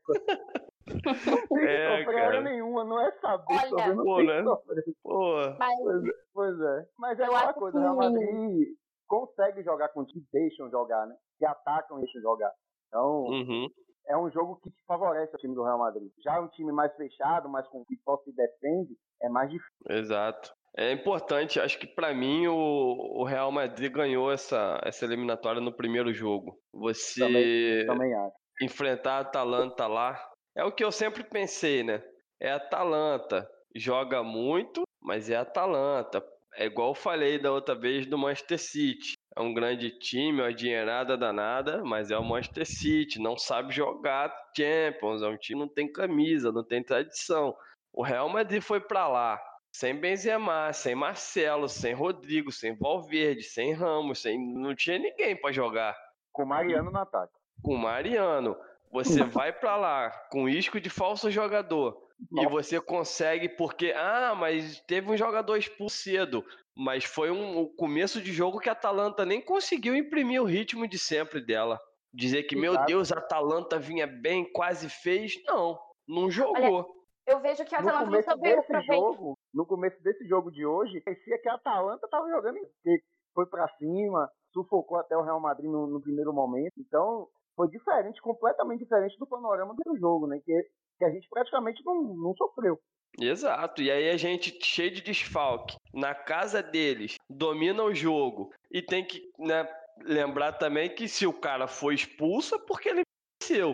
Não 0.88 1.00
tem 1.02 1.48
que 1.48 1.66
É, 1.68 2.00
sofrer 2.06 2.16
cara. 2.16 2.42
nenhuma, 2.42 2.84
não 2.84 3.00
é 3.02 3.12
saber 3.20 3.44
Olha, 3.50 3.70
sofrer, 3.70 3.96
não 3.96 4.04
pô, 4.04 4.16
tem 4.18 4.28
né? 4.28 4.38
que 4.38 4.44
sofrer. 4.44 4.84
Pô, 5.04 5.36
Mas 5.58 5.80
Pois 5.82 6.04
é, 6.06 6.12
pois 6.34 6.60
é. 6.62 6.86
Mas 6.98 7.20
é 7.20 7.24
acho 7.26 7.54
coisa, 7.56 7.78
o 7.78 7.82
Real 7.82 7.98
que- 7.98 8.04
Madrid 8.06 8.68
consegue 9.08 9.64
jogar 9.64 9.90
com 9.90 10.06
que 10.06 10.24
deixam 10.32 10.70
jogar, 10.70 11.06
né? 11.08 11.16
Que 11.40 11.46
atacam 11.46 11.98
e 11.98 12.02
deixam 12.02 12.22
jogar. 12.22 12.52
Então, 12.88 13.24
uhum. 13.24 13.68
é 14.08 14.18
um 14.18 14.30
jogo 14.32 14.60
que 14.62 14.70
favorece 14.88 15.36
o 15.36 15.40
time 15.40 15.56
do 15.56 15.64
Real 15.64 15.80
Madrid. 15.80 16.12
Já 16.24 16.40
um 16.40 16.48
time 16.50 16.72
mais 16.72 16.96
fechado, 16.96 17.50
mais 17.50 17.68
com 17.68 17.84
que 17.86 17.96
só 18.04 18.18
se 18.18 18.32
defende, 18.34 18.96
é 19.22 19.30
mais 19.30 19.50
difícil. 19.50 19.74
Exato. 19.90 20.54
É 20.78 20.92
importante, 20.92 21.60
acho 21.60 21.80
que 21.80 21.88
pra 21.88 22.14
mim 22.14 22.48
o, 22.48 23.22
o 23.22 23.24
Real 23.24 23.50
Madrid 23.50 23.92
ganhou 23.92 24.30
essa, 24.30 24.80
essa 24.84 25.06
eliminatória 25.06 25.62
no 25.62 25.72
primeiro 25.72 26.14
jogo. 26.14 26.60
Você 26.74 27.22
Também, 27.22 27.86
também 27.86 28.32
enfrentar 28.62 29.14
a 29.14 29.20
Atalanta 29.20 29.88
lá 29.88 30.22
é 30.56 30.64
o 30.64 30.72
que 30.72 30.84
eu 30.84 30.92
sempre 30.92 31.24
pensei, 31.24 31.82
né? 31.84 32.04
É 32.40 32.52
a 32.52 32.58
Atalanta. 32.58 33.50
Joga 33.74 34.22
muito, 34.22 34.84
mas 35.02 35.30
é 35.30 35.38
a 35.38 35.42
Atalanta. 35.42 36.26
É 36.56 36.66
igual 36.66 36.90
eu 36.90 36.96
falei 36.96 37.38
da 37.38 37.52
outra 37.52 37.76
vez 37.76 38.06
do 38.06 38.18
Manchester 38.18 38.60
City. 38.60 39.14
É 39.36 39.42
um 39.42 39.54
grande 39.54 39.92
time, 40.00 40.42
uma 40.42 40.54
dinheirada 40.54 41.18
danada, 41.18 41.84
mas 41.84 42.12
é 42.12 42.18
o 42.18 42.24
Manchester 42.24 42.66
City. 42.66 43.20
Não 43.20 43.38
sabe 43.38 43.74
jogar 43.74 44.34
Champions. 44.56 45.22
É 45.22 45.28
um 45.28 45.38
time 45.38 45.60
que 45.60 45.66
não 45.68 45.74
tem 45.74 45.92
camisa, 45.92 46.52
não 46.52 46.64
tem 46.64 46.82
tradição. 46.82 47.56
O 47.94 48.02
Real 48.04 48.30
Madrid 48.30 48.62
foi 48.62 48.80
pra 48.80 49.08
lá 49.08 49.42
sem 49.78 49.94
Benzema, 49.94 50.72
sem 50.72 50.96
Marcelo, 50.96 51.68
sem 51.68 51.94
Rodrigo, 51.94 52.50
sem 52.50 52.74
Valverde, 52.74 53.44
sem 53.44 53.74
Ramos, 53.74 54.22
sem 54.22 54.40
não 54.54 54.74
tinha 54.74 54.98
ninguém 54.98 55.36
pra 55.36 55.52
jogar 55.52 55.98
Com 56.32 56.44
o 56.44 56.48
Mariano 56.48 56.90
no 56.90 56.98
ataque. 56.98 57.34
com 57.62 57.76
o 57.76 57.78
Mariano. 57.78 58.56
Você 58.90 59.24
vai 59.24 59.52
pra 59.52 59.76
lá 59.76 60.12
com 60.32 60.48
isco 60.48 60.80
de 60.80 60.90
falso 60.90 61.30
jogador 61.30 61.98
e 62.32 62.36
Nossa. 62.36 62.50
você 62.50 62.80
consegue 62.80 63.50
porque 63.50 63.92
ah, 63.94 64.34
mas 64.34 64.80
teve 64.88 65.12
um 65.12 65.18
jogador 65.18 65.58
expulso 65.58 65.98
cedo, 65.98 66.46
mas 66.74 67.04
foi 67.04 67.30
um, 67.30 67.60
um 67.60 67.76
começo 67.76 68.22
de 68.22 68.32
jogo 68.32 68.62
que 68.62 68.70
a 68.70 68.72
Atalanta 68.72 69.26
nem 69.26 69.42
conseguiu 69.42 69.94
imprimir 69.94 70.42
o 70.42 70.46
ritmo 70.46 70.88
de 70.88 70.98
sempre 70.98 71.42
dela. 71.42 71.82
Dizer 72.14 72.44
que 72.44 72.56
meu 72.56 72.72
Exato. 72.72 72.86
Deus, 72.86 73.12
a 73.12 73.18
Atalanta 73.18 73.78
vinha 73.78 74.08
bem, 74.08 74.50
quase 74.54 74.88
fez, 74.88 75.34
não, 75.46 75.78
não 76.08 76.32
jogou. 76.32 76.96
Eu 77.28 77.40
vejo 77.40 77.66
que 77.66 77.76
a 77.76 77.82
No 77.82 77.90
Atalanta 77.90 78.12
não 78.12 78.12
começo 78.12 78.30
soube 78.30 78.42
desse 78.42 78.74
aproveitar. 78.74 78.96
jogo, 78.96 79.38
no 79.54 79.66
começo 79.66 80.02
desse 80.04 80.28
jogo 80.28 80.52
de 80.52 80.66
hoje, 80.66 81.02
parecia 81.02 81.40
que 81.40 81.50
a 81.50 81.56
Atalanta 81.56 82.08
tava 82.08 82.30
jogando, 82.30 82.60
porque 82.60 83.04
foi 83.34 83.46
pra 83.46 83.68
cima, 83.78 84.30
sufocou 84.54 84.98
até 84.98 85.16
o 85.18 85.24
Real 85.24 85.40
Madrid 85.40 85.70
no, 85.70 85.88
no 85.88 86.02
primeiro 86.02 86.34
momento. 86.34 86.74
Então, 86.78 87.28
foi 87.56 87.70
diferente, 87.70 88.22
completamente 88.22 88.84
diferente 88.84 89.18
do 89.18 89.28
panorama 89.28 89.76
do 89.86 89.98
jogo, 89.98 90.28
né? 90.28 90.40
Que 90.44 90.70
que 90.98 91.06
a 91.06 91.10
gente 91.10 91.28
praticamente 91.30 91.84
não, 91.86 92.04
não 92.04 92.34
sofreu. 92.36 92.80
Exato, 93.20 93.82
e 93.82 93.90
aí 93.90 94.10
a 94.10 94.18
gente 94.18 94.58
cheio 94.64 94.92
de 94.92 95.02
desfalque, 95.02 95.78
na 95.94 96.14
casa 96.14 96.62
deles, 96.62 97.16
domina 97.30 97.82
o 97.84 97.94
jogo 97.94 98.52
e 98.70 98.82
tem 98.82 99.06
que 99.06 99.32
né, 99.40 99.66
lembrar 100.04 100.54
também 100.54 100.94
que 100.94 101.08
se 101.08 101.26
o 101.26 101.32
cara 101.32 101.66
foi 101.66 101.96
expulso 101.96 102.56
é 102.56 102.60
porque 102.60 102.90
ele 102.90 103.04
venceu. 103.42 103.74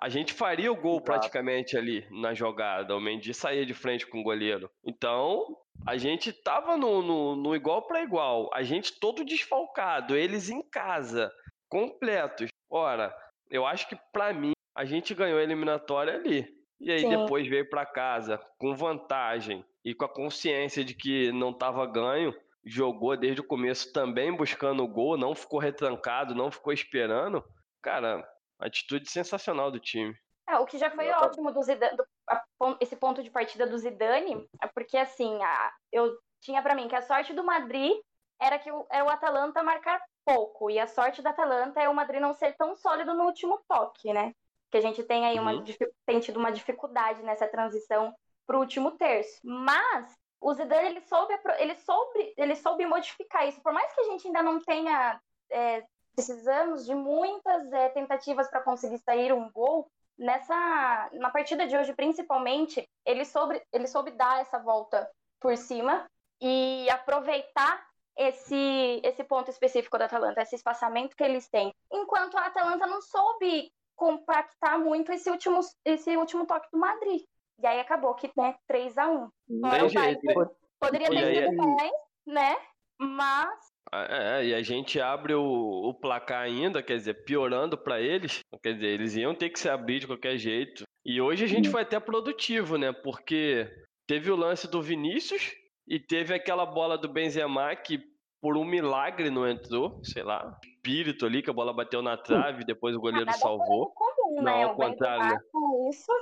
A 0.00 0.08
gente 0.08 0.32
faria 0.32 0.72
o 0.72 0.76
gol 0.76 0.94
Exato. 0.94 1.04
praticamente 1.04 1.76
ali 1.76 2.06
na 2.10 2.32
jogada, 2.32 2.96
o 2.96 3.00
Mendy 3.00 3.34
saía 3.34 3.66
de 3.66 3.74
frente 3.74 4.06
com 4.06 4.20
o 4.20 4.22
goleiro. 4.22 4.70
Então, 4.82 5.58
a 5.86 5.98
gente 5.98 6.32
tava 6.32 6.74
no, 6.76 7.02
no, 7.02 7.36
no 7.36 7.54
igual 7.54 7.82
para 7.82 8.02
igual, 8.02 8.50
a 8.54 8.62
gente 8.62 8.98
todo 8.98 9.24
desfalcado, 9.24 10.16
eles 10.16 10.48
em 10.48 10.62
casa, 10.62 11.30
completos. 11.68 12.48
Ora, 12.70 13.14
eu 13.50 13.66
acho 13.66 13.86
que 13.88 13.96
para 14.10 14.32
mim 14.32 14.52
a 14.74 14.86
gente 14.86 15.14
ganhou 15.14 15.38
a 15.38 15.42
eliminatória 15.42 16.14
ali. 16.14 16.48
E 16.80 16.90
aí 16.90 17.00
Sim. 17.00 17.10
depois 17.10 17.46
veio 17.46 17.68
para 17.68 17.84
casa 17.84 18.40
com 18.56 18.74
vantagem 18.74 19.62
e 19.84 19.94
com 19.94 20.06
a 20.06 20.08
consciência 20.08 20.82
de 20.82 20.94
que 20.94 21.30
não 21.32 21.50
estava 21.50 21.84
ganho, 21.84 22.34
jogou 22.64 23.16
desde 23.18 23.42
o 23.42 23.46
começo 23.46 23.92
também 23.92 24.34
buscando 24.34 24.82
o 24.82 24.88
gol, 24.88 25.18
não 25.18 25.34
ficou 25.34 25.58
retrancado, 25.58 26.34
não 26.34 26.50
ficou 26.50 26.72
esperando. 26.72 27.44
Cara, 27.82 28.26
atitude 28.60 29.10
sensacional 29.10 29.70
do 29.70 29.80
time. 29.80 30.14
É, 30.48 30.58
o 30.58 30.66
que 30.66 30.78
já 30.78 30.90
foi 30.90 31.08
ótimo 31.10 31.52
do 31.52 31.62
Zidane, 31.62 31.96
do- 31.96 32.06
a 32.28 32.42
esse 32.80 32.96
ponto 32.96 33.22
de 33.22 33.30
partida 33.30 33.66
do 33.66 33.78
Zidane, 33.78 34.48
é 34.60 34.66
porque 34.66 34.96
assim, 34.96 35.42
a- 35.42 35.72
eu 35.92 36.16
tinha 36.40 36.60
pra 36.62 36.74
mim 36.74 36.88
que 36.88 36.96
a 36.96 37.02
sorte 37.02 37.32
do 37.32 37.44
Madrid 37.44 37.92
era 38.40 38.58
que 38.58 38.70
o, 38.72 38.86
era 38.90 39.04
o 39.04 39.08
Atalanta 39.10 39.62
marcar 39.62 40.02
pouco, 40.24 40.70
e 40.70 40.78
a 40.78 40.86
sorte 40.86 41.22
da 41.22 41.30
Atalanta 41.30 41.80
é 41.80 41.88
o 41.88 41.94
Madrid 41.94 42.20
não 42.20 42.32
ser 42.34 42.56
tão 42.56 42.74
sólido 42.74 43.14
no 43.14 43.24
último 43.24 43.60
toque, 43.68 44.12
né? 44.12 44.32
Que 44.70 44.78
a 44.78 44.80
gente 44.80 45.02
tem 45.02 45.26
aí 45.26 45.38
uma, 45.38 45.52
Uhum. 45.52 45.64
tem 46.06 46.20
tido 46.20 46.38
uma 46.38 46.50
dificuldade 46.52 47.22
nessa 47.22 47.46
transição 47.48 48.14
pro 48.46 48.58
último 48.60 48.92
terço. 48.92 49.40
Mas 49.44 50.16
o 50.40 50.52
Zidane 50.54 50.88
ele 50.88 51.00
soube, 51.02 51.38
ele 51.58 51.74
soube, 51.76 52.34
ele 52.36 52.56
soube 52.56 52.86
modificar 52.86 53.46
isso. 53.46 53.60
Por 53.62 53.72
mais 53.72 53.92
que 53.94 54.00
a 54.00 54.04
gente 54.04 54.26
ainda 54.26 54.42
não 54.42 54.58
tenha 54.60 55.20
é, 55.50 55.84
precisamos 56.14 56.84
de 56.84 56.94
muitas 56.94 57.72
é, 57.72 57.88
tentativas 57.90 58.48
para 58.48 58.62
conseguir 58.62 58.98
sair 58.98 59.32
um 59.32 59.50
gol, 59.50 59.90
nessa 60.20 61.08
na 61.14 61.30
partida 61.30 61.66
de 61.66 61.74
hoje 61.74 61.94
principalmente 61.94 62.86
ele 63.06 63.24
soube 63.24 63.60
ele 63.72 63.86
soube 63.86 64.10
dar 64.10 64.40
essa 64.40 64.58
volta 64.58 65.10
por 65.40 65.56
cima 65.56 66.06
e 66.42 66.88
aproveitar 66.90 67.82
esse 68.18 69.00
esse 69.02 69.24
ponto 69.24 69.50
específico 69.50 69.96
da 69.96 70.04
Atalanta 70.04 70.42
esse 70.42 70.56
espaçamento 70.56 71.16
que 71.16 71.24
eles 71.24 71.48
têm. 71.48 71.72
Enquanto 71.90 72.36
a 72.36 72.46
Atalanta 72.46 72.86
não 72.86 73.00
soube 73.00 73.72
compactar 73.96 74.78
muito 74.78 75.10
esse 75.10 75.30
último 75.30 75.60
esse 75.84 76.14
último 76.16 76.46
toque 76.46 76.68
do 76.70 76.78
Madrid. 76.78 77.22
E 77.58 77.66
aí 77.66 77.80
acabou 77.80 78.14
que 78.14 78.30
né 78.36 78.56
3 78.66 78.98
a 78.98 79.08
1 79.08 79.28
Fora 79.60 79.78
Tem 79.78 79.86
o 79.86 79.88
jeito, 79.88 80.22
Bayern, 80.22 80.42
hein? 80.42 80.56
poderia 80.78 81.08
ter 81.08 81.48
sido 81.48 81.56
mais 81.56 81.92
né? 82.26 82.56
Mas 82.98 83.69
É, 83.92 84.44
e 84.46 84.54
a 84.54 84.62
gente 84.62 85.00
abre 85.00 85.34
o, 85.34 85.42
o 85.42 85.94
placar 85.94 86.42
ainda, 86.42 86.82
quer 86.82 86.96
dizer, 86.96 87.24
piorando 87.24 87.76
pra 87.76 88.00
eles. 88.00 88.40
Quer 88.62 88.74
dizer, 88.74 88.86
eles 88.86 89.16
iam 89.16 89.34
ter 89.34 89.50
que 89.50 89.58
se 89.58 89.68
abrir 89.68 90.00
de 90.00 90.06
qualquer 90.06 90.36
jeito. 90.36 90.84
E 91.04 91.20
hoje 91.20 91.44
a 91.44 91.48
gente 91.48 91.68
foi 91.68 91.82
até 91.82 91.98
produtivo, 91.98 92.76
né? 92.76 92.92
Porque 92.92 93.68
teve 94.06 94.30
o 94.30 94.36
lance 94.36 94.70
do 94.70 94.80
Vinícius 94.80 95.52
e 95.88 95.98
teve 95.98 96.34
aquela 96.34 96.64
bola 96.64 96.96
do 96.96 97.08
Benzema 97.08 97.74
que 97.74 98.00
por 98.40 98.56
um 98.56 98.64
milagre 98.64 99.28
não 99.28 99.46
entrou, 99.46 100.00
sei 100.02 100.22
lá, 100.22 100.56
espírito 100.64 101.26
ali 101.26 101.42
que 101.42 101.50
a 101.50 101.52
bola 101.52 101.74
bateu 101.74 102.00
na 102.00 102.16
trave, 102.16 102.64
depois 102.64 102.96
o 102.96 103.00
goleiro 103.00 103.26
nada 103.26 103.38
salvou. 103.38 103.90
comum 103.90 104.36
Não, 104.36 104.42
né 104.42 104.62
ao 104.64 104.72
o 104.72 104.76
contrário, 104.76 105.38
isso 105.90 106.12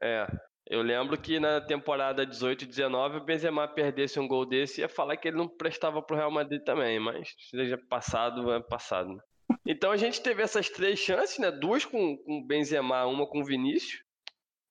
É. 0.00 0.26
Eu 0.68 0.82
lembro 0.82 1.16
que 1.20 1.38
na 1.38 1.60
temporada 1.60 2.26
18 2.26 2.62
e 2.62 2.66
19 2.66 3.18
o 3.18 3.24
Benzema 3.24 3.68
perdesse 3.68 4.18
um 4.18 4.26
gol 4.26 4.44
desse 4.44 4.80
ia 4.80 4.88
falar 4.88 5.16
que 5.16 5.28
ele 5.28 5.36
não 5.36 5.48
prestava 5.48 6.02
pro 6.02 6.16
Real 6.16 6.30
Madrid 6.30 6.62
também, 6.64 6.98
mas 6.98 7.28
seja 7.50 7.78
passado, 7.88 8.52
é 8.52 8.60
passado. 8.60 9.10
né? 9.14 9.20
Então 9.64 9.90
a 9.92 9.96
gente 9.96 10.20
teve 10.20 10.42
essas 10.42 10.68
três 10.68 10.98
chances, 10.98 11.38
né? 11.38 11.50
Duas 11.52 11.84
com, 11.84 12.14
o 12.26 12.44
Benzema, 12.46 13.04
uma 13.06 13.26
com 13.28 13.40
o 13.40 13.44
Vinícius. 13.44 14.00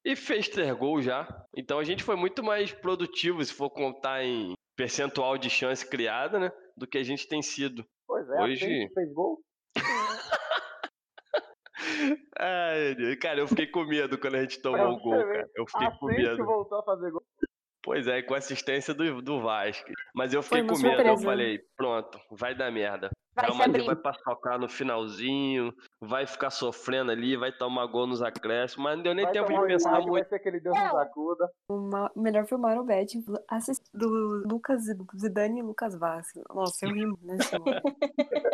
E 0.06 0.16
fez 0.16 0.48
três 0.50 0.72
gols 0.78 1.04
já. 1.06 1.28
Então 1.56 1.80
a 1.80 1.84
gente 1.84 2.04
foi 2.04 2.16
muito 2.16 2.44
mais 2.44 2.72
produtivo, 2.72 3.44
se 3.44 3.54
for 3.54 3.70
contar 3.70 4.24
em 4.24 4.54
percentual 4.76 5.38
de 5.38 5.50
chance 5.50 5.90
criada, 5.90 6.40
né? 6.40 6.52
Do 6.78 6.86
que 6.86 6.98
a 6.98 7.04
gente 7.04 7.28
tem 7.28 7.42
sido. 7.42 7.86
Pois 8.06 8.30
é, 8.30 8.42
Hoje- 8.44 8.56
gente 8.58 8.94
fez 8.94 9.14
gol. 9.14 9.40
Ai, 12.40 13.16
cara, 13.22 13.40
eu 13.40 13.48
fiquei 13.48 13.68
com 13.68 13.86
medo 13.86 14.18
quando 14.18 14.36
a 14.36 14.42
gente 14.42 14.62
tomou 14.62 14.94
o 14.94 15.00
gol, 15.00 15.18
cara. 15.26 15.50
Eu 15.56 15.66
fiquei 15.68 15.88
com 16.00 16.08
que 16.08 16.16
medo. 16.18 16.46
voltou 16.46 16.80
a 16.80 16.84
fazer 16.84 17.12
gol. 17.12 17.24
Pois 17.84 18.08
é, 18.08 18.20
com 18.24 18.34
assistência 18.34 18.96
do, 18.96 19.22
do 19.22 19.40
Vasco. 19.42 19.92
Mas 20.16 20.34
eu 20.34 20.42
fiquei 20.42 20.66
Foi 20.66 20.76
com 20.76 20.82
medo, 20.82 21.02
eu 21.04 21.18
falei, 21.20 21.60
pronto, 21.78 22.20
vai 22.32 22.56
dar 22.56 22.72
merda. 22.72 23.12
vai 23.36 23.46
Real 23.46 23.56
Madrid 23.58 23.86
vai 23.86 23.96
paçocar 23.96 24.58
no 24.58 24.68
finalzinho, 24.68 25.72
vai 26.02 26.26
ficar 26.26 26.50
sofrendo 26.50 27.12
ali, 27.12 27.38
vai 27.38 27.52
tomar 27.52 27.86
gol 27.86 28.08
nos 28.08 28.24
acréscimos, 28.24 28.84
mas 28.84 28.96
não 28.96 29.04
deu 29.04 29.14
nem 29.14 29.26
Vai 29.26 29.34
tempo 29.34 29.54
de 29.54 29.68
pensar 29.68 29.90
empate, 29.92 30.08
muito. 30.08 30.22
Vai 30.24 30.30
ser 30.30 30.36
aquele 30.36 30.60
Deus 30.62 30.76
nos 30.76 30.96
acuda. 30.96 31.48
O 31.70 32.20
melhor 32.20 32.48
foi 32.48 32.58
o 32.58 32.62
Mauro 32.62 32.84
Betti 32.84 33.24
assist- 33.52 33.86
do 33.94 34.10
Lucas 34.50 34.82
Zidane 35.16 35.60
e 35.60 35.64
Lucas 35.64 35.96
Vasco. 35.96 36.42
Nossa, 36.56 36.88
eu 36.88 36.92
ri 36.92 37.06
nesse 37.22 37.56
momento. 37.60 37.84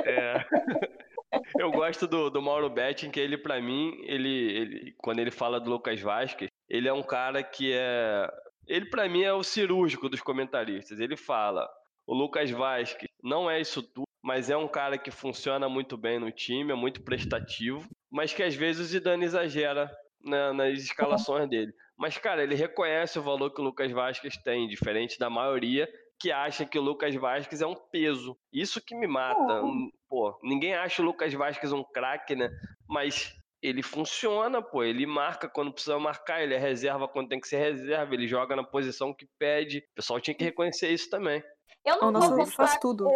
É. 0.06 0.46
Eu 1.58 1.72
gosto 1.72 2.08
do, 2.08 2.30
do 2.30 2.42
Mauro 2.42 2.70
Betting, 2.70 3.10
que 3.12 3.20
ele, 3.20 3.38
pra 3.38 3.62
mim, 3.62 3.94
ele, 4.04 4.30
ele, 4.52 4.96
quando 4.98 5.20
ele 5.20 5.32
fala 5.32 5.60
do 5.60 5.70
Lucas 5.70 6.00
Vasquez, 6.02 6.50
ele 6.70 6.88
é 6.88 6.94
um 6.94 7.04
cara 7.04 7.42
que 7.44 7.72
é. 7.74 8.28
Ele, 8.68 8.90
pra 8.90 9.08
mim, 9.10 9.24
é 9.24 9.34
o 9.34 9.44
cirúrgico 9.44 10.10
dos 10.10 10.22
comentaristas. 10.22 11.00
Ele 11.00 11.16
fala: 11.16 11.68
o 12.06 12.14
Lucas 12.14 12.50
Vasquez 12.52 13.10
não 13.24 13.50
é 13.50 13.60
isso 13.62 13.82
tudo, 13.82 14.06
mas 14.24 14.50
é 14.50 14.58
um 14.58 14.68
cara 14.68 14.98
que 14.98 15.12
funciona 15.12 15.68
muito 15.70 15.98
bem 15.98 16.20
no 16.20 16.32
time, 16.32 16.72
é 16.72 16.76
muito 16.76 17.04
prestativo, 17.04 17.88
mas 18.12 18.34
que 18.34 18.44
às 18.44 18.56
vezes 18.56 18.82
o 18.88 18.90
Zidane 18.90 19.26
exagera 19.26 19.90
na- 20.24 20.54
nas 20.54 20.80
escalações 20.80 21.50
dele. 21.50 21.72
Mas, 21.98 22.18
cara, 22.18 22.42
ele 22.44 22.56
reconhece 22.56 23.20
o 23.20 23.22
valor 23.24 23.52
que 23.54 23.62
o 23.62 23.64
Lucas 23.64 23.92
Vasquez 23.92 24.36
tem, 24.44 24.68
diferente 24.68 25.20
da 25.20 25.30
maioria 25.30 25.88
que 26.22 26.32
acha 26.32 26.66
que 26.66 26.78
o 26.78 26.82
Lucas 26.82 27.16
Vasquez 27.16 27.62
é 27.62 27.68
um 27.68 27.76
peso. 27.76 28.38
Isso 28.54 28.80
que 28.80 28.96
me 28.96 29.08
mata. 29.08 29.64
Hum, 29.64 29.90
Pô, 30.08 30.38
ninguém 30.44 30.76
acha 30.76 31.02
o 31.02 31.06
Lucas 31.06 31.34
Vasquez 31.34 31.72
um 31.72 31.84
craque, 31.84 32.36
né? 32.36 32.50
Mas 32.88 33.34
ele 33.62 33.82
funciona, 33.82 34.62
pô. 34.62 34.84
Ele 34.84 35.06
marca 35.06 35.50
quando 35.50 35.74
precisa 35.74 35.98
marcar, 35.98 36.44
ele 36.44 36.54
é 36.54 36.60
reserva 36.60 37.08
quando 37.08 37.30
tem 37.30 37.40
que 37.40 37.48
ser 37.48 37.58
reserva, 37.58 38.14
ele 38.14 38.28
joga 38.28 38.56
na 38.56 38.64
posição 38.64 39.14
que 39.14 39.28
pede. 39.40 39.80
O 39.80 39.96
pessoal 39.96 40.20
tinha 40.20 40.36
que 40.36 40.44
reconhecer 40.44 40.92
isso 40.92 41.10
também. 41.10 41.44
Eu 41.84 42.00
não 42.00 42.12
vou 42.12 42.30
Luiz 42.38 42.54
faz 42.54 42.74
pontuar, 42.74 42.82
tudo. 42.82 43.10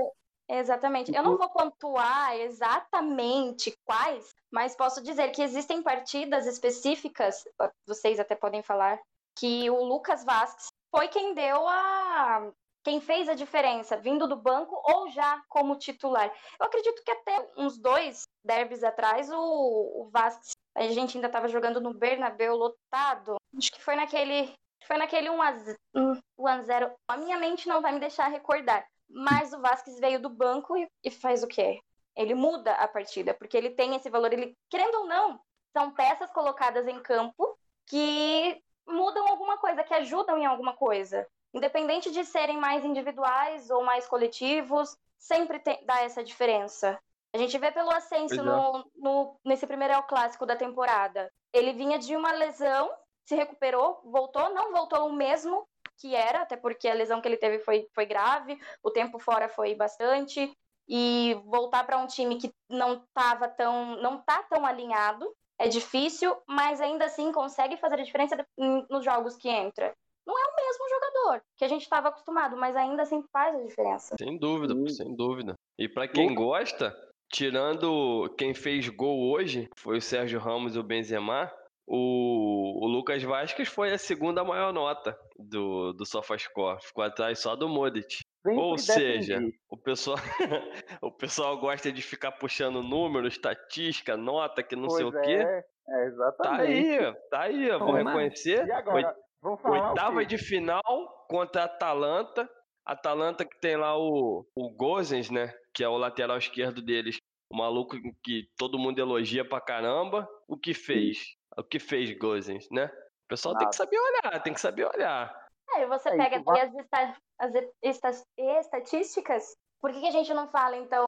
é, 0.50 0.60
exatamente. 0.60 1.14
Eu 1.14 1.22
não 1.22 1.38
vou 1.38 1.50
pontuar 1.50 2.36
exatamente 2.38 3.78
quais, 3.84 4.34
mas 4.52 4.76
posso 4.76 5.04
dizer 5.04 5.30
que 5.30 5.44
existem 5.44 5.84
partidas 5.84 6.48
específicas, 6.48 7.44
vocês 7.86 8.20
até 8.20 8.36
podem 8.36 8.64
falar, 8.64 9.00
que 9.38 9.70
o 9.70 9.84
Lucas 9.84 10.24
Vasquez 10.24 10.70
foi 10.96 11.10
quem 11.10 11.34
deu 11.34 11.68
a. 11.68 12.52
quem 12.86 13.02
fez 13.02 13.28
a 13.28 13.34
diferença, 13.34 13.98
vindo 13.98 14.28
do 14.28 14.36
banco 14.36 14.80
ou 14.86 15.10
já 15.10 15.44
como 15.50 15.76
titular. 15.76 16.32
Eu 16.60 16.68
acredito 16.68 17.04
que 17.04 17.10
até 17.10 17.52
uns 17.58 17.80
dois 17.80 18.22
derbys 18.44 18.84
atrás, 18.84 19.28
o, 19.32 20.04
o 20.04 20.10
Vasquez, 20.12 20.52
a 20.76 20.84
gente 20.84 21.18
ainda 21.18 21.26
estava 21.26 21.48
jogando 21.48 21.82
no 21.82 21.96
Bernabéu 21.96 22.56
lotado. 22.56 23.38
Acho 23.58 23.72
que 23.72 23.82
foi 23.82 23.96
naquele. 23.96 24.54
Foi 24.86 24.98
naquele 24.98 25.30
1x0. 25.30 26.96
A 27.08 27.18
minha 27.18 27.40
mente 27.40 27.68
não 27.68 27.82
vai 27.82 27.92
me 27.92 28.00
deixar 28.00 28.28
recordar. 28.28 28.86
Mas 29.10 29.52
o 29.52 29.60
Vasquez 29.60 30.00
veio 30.00 30.22
do 30.22 30.30
banco 30.30 30.78
e, 30.78 30.88
e 31.04 31.10
faz 31.10 31.42
o 31.42 31.48
quê? 31.48 31.80
Ele 32.16 32.36
muda 32.36 32.72
a 32.74 32.88
partida, 32.88 33.34
porque 33.34 33.58
ele 33.58 33.72
tem 33.72 33.96
esse 33.96 34.12
valor. 34.12 34.32
Ele, 34.32 34.56
querendo 34.70 35.00
ou 35.00 35.08
não, 35.08 35.40
são 35.76 35.92
peças 35.92 36.32
colocadas 36.32 36.88
em 36.88 37.02
campo 37.02 37.58
que 37.88 38.62
mudam 38.88 39.28
alguma 39.28 39.58
coisa, 39.58 39.84
que 39.84 39.94
ajudam 39.96 40.38
em 40.38 40.46
alguma 40.46 40.74
coisa. 40.74 41.28
Independente 41.56 42.12
de 42.12 42.26
serem 42.26 42.58
mais 42.58 42.84
individuais 42.84 43.70
ou 43.70 43.84
mais 43.84 44.06
coletivos, 44.08 44.98
sempre 45.18 45.60
tem, 45.60 45.84
dá 45.86 46.02
essa 46.02 46.24
diferença. 46.24 47.00
A 47.34 47.38
gente 47.38 47.58
vê 47.58 47.72
pelo 47.72 47.92
Ascenso 47.92 48.36
é. 48.36 48.44
no, 48.44 48.86
no- 48.96 49.40
nesse 49.44 49.66
primeiro 49.66 49.94
El 49.94 50.04
Clássico 50.04 50.46
da 50.46 50.56
temporada. 50.56 51.32
Ele 51.54 51.72
vinha 51.72 51.98
de 51.98 52.16
uma 52.16 52.34
lesão, 52.34 52.92
se 53.26 53.36
recuperou, 53.36 54.02
voltou, 54.04 54.54
não 54.54 54.72
voltou 54.72 55.08
o 55.08 55.14
mesmo 55.14 55.66
que 55.98 56.14
era, 56.14 56.42
até 56.42 56.58
porque 56.58 56.90
a 56.90 56.94
lesão 56.94 57.22
que 57.22 57.28
ele 57.28 57.38
teve 57.38 57.60
foi, 57.60 57.88
foi 57.96 58.06
grave, 58.06 58.60
o 58.84 58.92
tempo 58.92 59.18
fora 59.18 59.48
foi 59.48 59.74
bastante, 59.74 60.54
e 60.88 61.34
voltar 61.46 61.86
para 61.86 61.98
um 61.98 62.06
time 62.06 62.38
que 62.38 62.54
não 62.70 63.06
tava 63.14 63.48
tão, 63.48 63.96
não 64.02 64.22
tá 64.22 64.44
tão 64.44 64.66
alinhado 64.66 65.34
é 65.58 65.68
difícil, 65.68 66.36
mas 66.48 66.82
ainda 66.82 67.06
assim 67.06 67.32
consegue 67.32 67.78
fazer 67.78 67.96
a 67.96 68.04
diferença 68.04 68.46
nos 68.90 69.06
jogos 69.06 69.38
que 69.38 69.50
entra. 69.50 69.96
Não 70.26 70.38
é 70.38 70.55
mesmo 70.66 70.90
jogador 70.90 71.42
que 71.58 71.66
a 71.66 71.68
gente 71.68 71.84
estava 71.84 72.10
acostumado, 72.10 72.58
mas 72.58 72.76
ainda 72.76 73.04
assim 73.04 73.24
faz 73.32 73.56
a 73.56 73.64
diferença. 73.64 74.16
Sem 74.20 74.38
dúvida, 74.38 74.76
pô, 74.76 74.88
sem 74.90 75.16
dúvida. 75.16 75.54
E 75.78 75.88
pra 75.88 76.08
quem 76.08 76.34
gosta, 76.34 76.96
tirando 77.32 78.34
quem 78.38 78.54
fez 78.54 78.88
gol 78.90 79.32
hoje, 79.32 79.70
foi 79.78 79.98
o 79.98 80.02
Sérgio 80.02 80.40
Ramos 80.40 80.76
e 80.76 80.80
o 80.80 80.84
Benzema, 80.84 81.52
o, 81.88 82.84
o 82.84 82.88
Lucas 82.88 83.22
Vasquez 83.22 83.68
foi 83.68 83.94
a 83.94 83.98
segunda 83.98 84.44
maior 84.44 84.74
nota 84.74 85.18
do, 85.38 85.94
do 85.94 86.06
SofaScore. 86.06 86.82
Ficou 86.82 87.04
atrás 87.04 87.40
só 87.40 87.56
do 87.56 87.70
Modric. 87.70 88.18
Sempre 88.44 88.62
Ou 88.62 88.78
seja, 88.78 89.36
defendi. 89.36 89.60
o 89.70 89.78
pessoal, 89.78 90.18
o 91.02 91.12
pessoal 91.12 91.58
gosta 91.60 91.92
de 91.92 92.02
ficar 92.02 92.32
puxando 92.34 92.82
número, 92.84 93.28
estatística, 93.28 94.16
nota, 94.18 94.64
que 94.64 94.76
não 94.76 94.90
sei 94.90 95.06
o 95.06 95.12
Pois 95.12 95.26
quê. 95.26 95.34
É, 95.34 95.58
é, 95.60 95.64
Tá 95.86 96.06
exatamente. 96.06 96.72
aí, 96.72 97.16
tá 97.30 97.42
aí, 97.42 97.68
eu 97.68 97.80
vou 97.80 97.94
reconhecer. 97.94 98.66
E 98.66 98.72
agora, 98.72 99.16
vamos 99.46 99.62
falar 99.62 99.90
Oitava 99.90 100.26
de 100.26 100.38
final 100.38 100.82
contra 101.30 101.62
a 101.62 101.66
Atalanta. 101.66 102.50
Atalanta 102.86 103.46
que 103.46 103.58
tem 103.60 103.76
lá 103.78 103.98
o, 103.98 104.46
o 104.56 104.70
Gozens, 104.70 105.30
né? 105.30 105.54
Que 105.74 105.84
é 105.84 105.88
o 105.90 105.98
lateral 105.98 106.38
esquerdo 106.38 106.82
deles. 106.82 107.18
O 107.52 107.58
maluco 107.58 107.96
que 108.24 108.50
todo 108.58 108.78
mundo 108.78 109.00
elogia 109.00 109.48
pra 109.48 109.62
caramba. 109.62 110.28
O 110.48 110.58
que 110.58 110.74
fez? 110.74 111.20
O 111.58 111.64
que 111.64 111.80
fez 111.80 112.12
Gozens, 112.18 112.68
né? 112.72 112.86
O 113.26 113.28
pessoal 113.30 113.58
tem 113.58 113.68
que 113.70 113.76
saber 113.76 113.98
olhar, 113.98 114.44
tem 114.44 114.54
que 114.54 114.62
saber 114.62 114.86
olhar. 114.86 115.34
Aí 115.76 115.86
você 115.88 116.10
É, 116.10 116.18
pega 116.18 116.38
aqui 116.38 116.60
as, 116.60 116.76
esta- 116.76 117.18
as 117.40 117.54
esta- 117.82 118.26
estatísticas. 118.38 119.56
Por 119.82 119.92
que, 119.92 120.00
que 120.02 120.08
a 120.08 120.12
gente 120.12 120.34
não 120.34 120.48
fala, 120.48 120.78
então, 120.78 121.06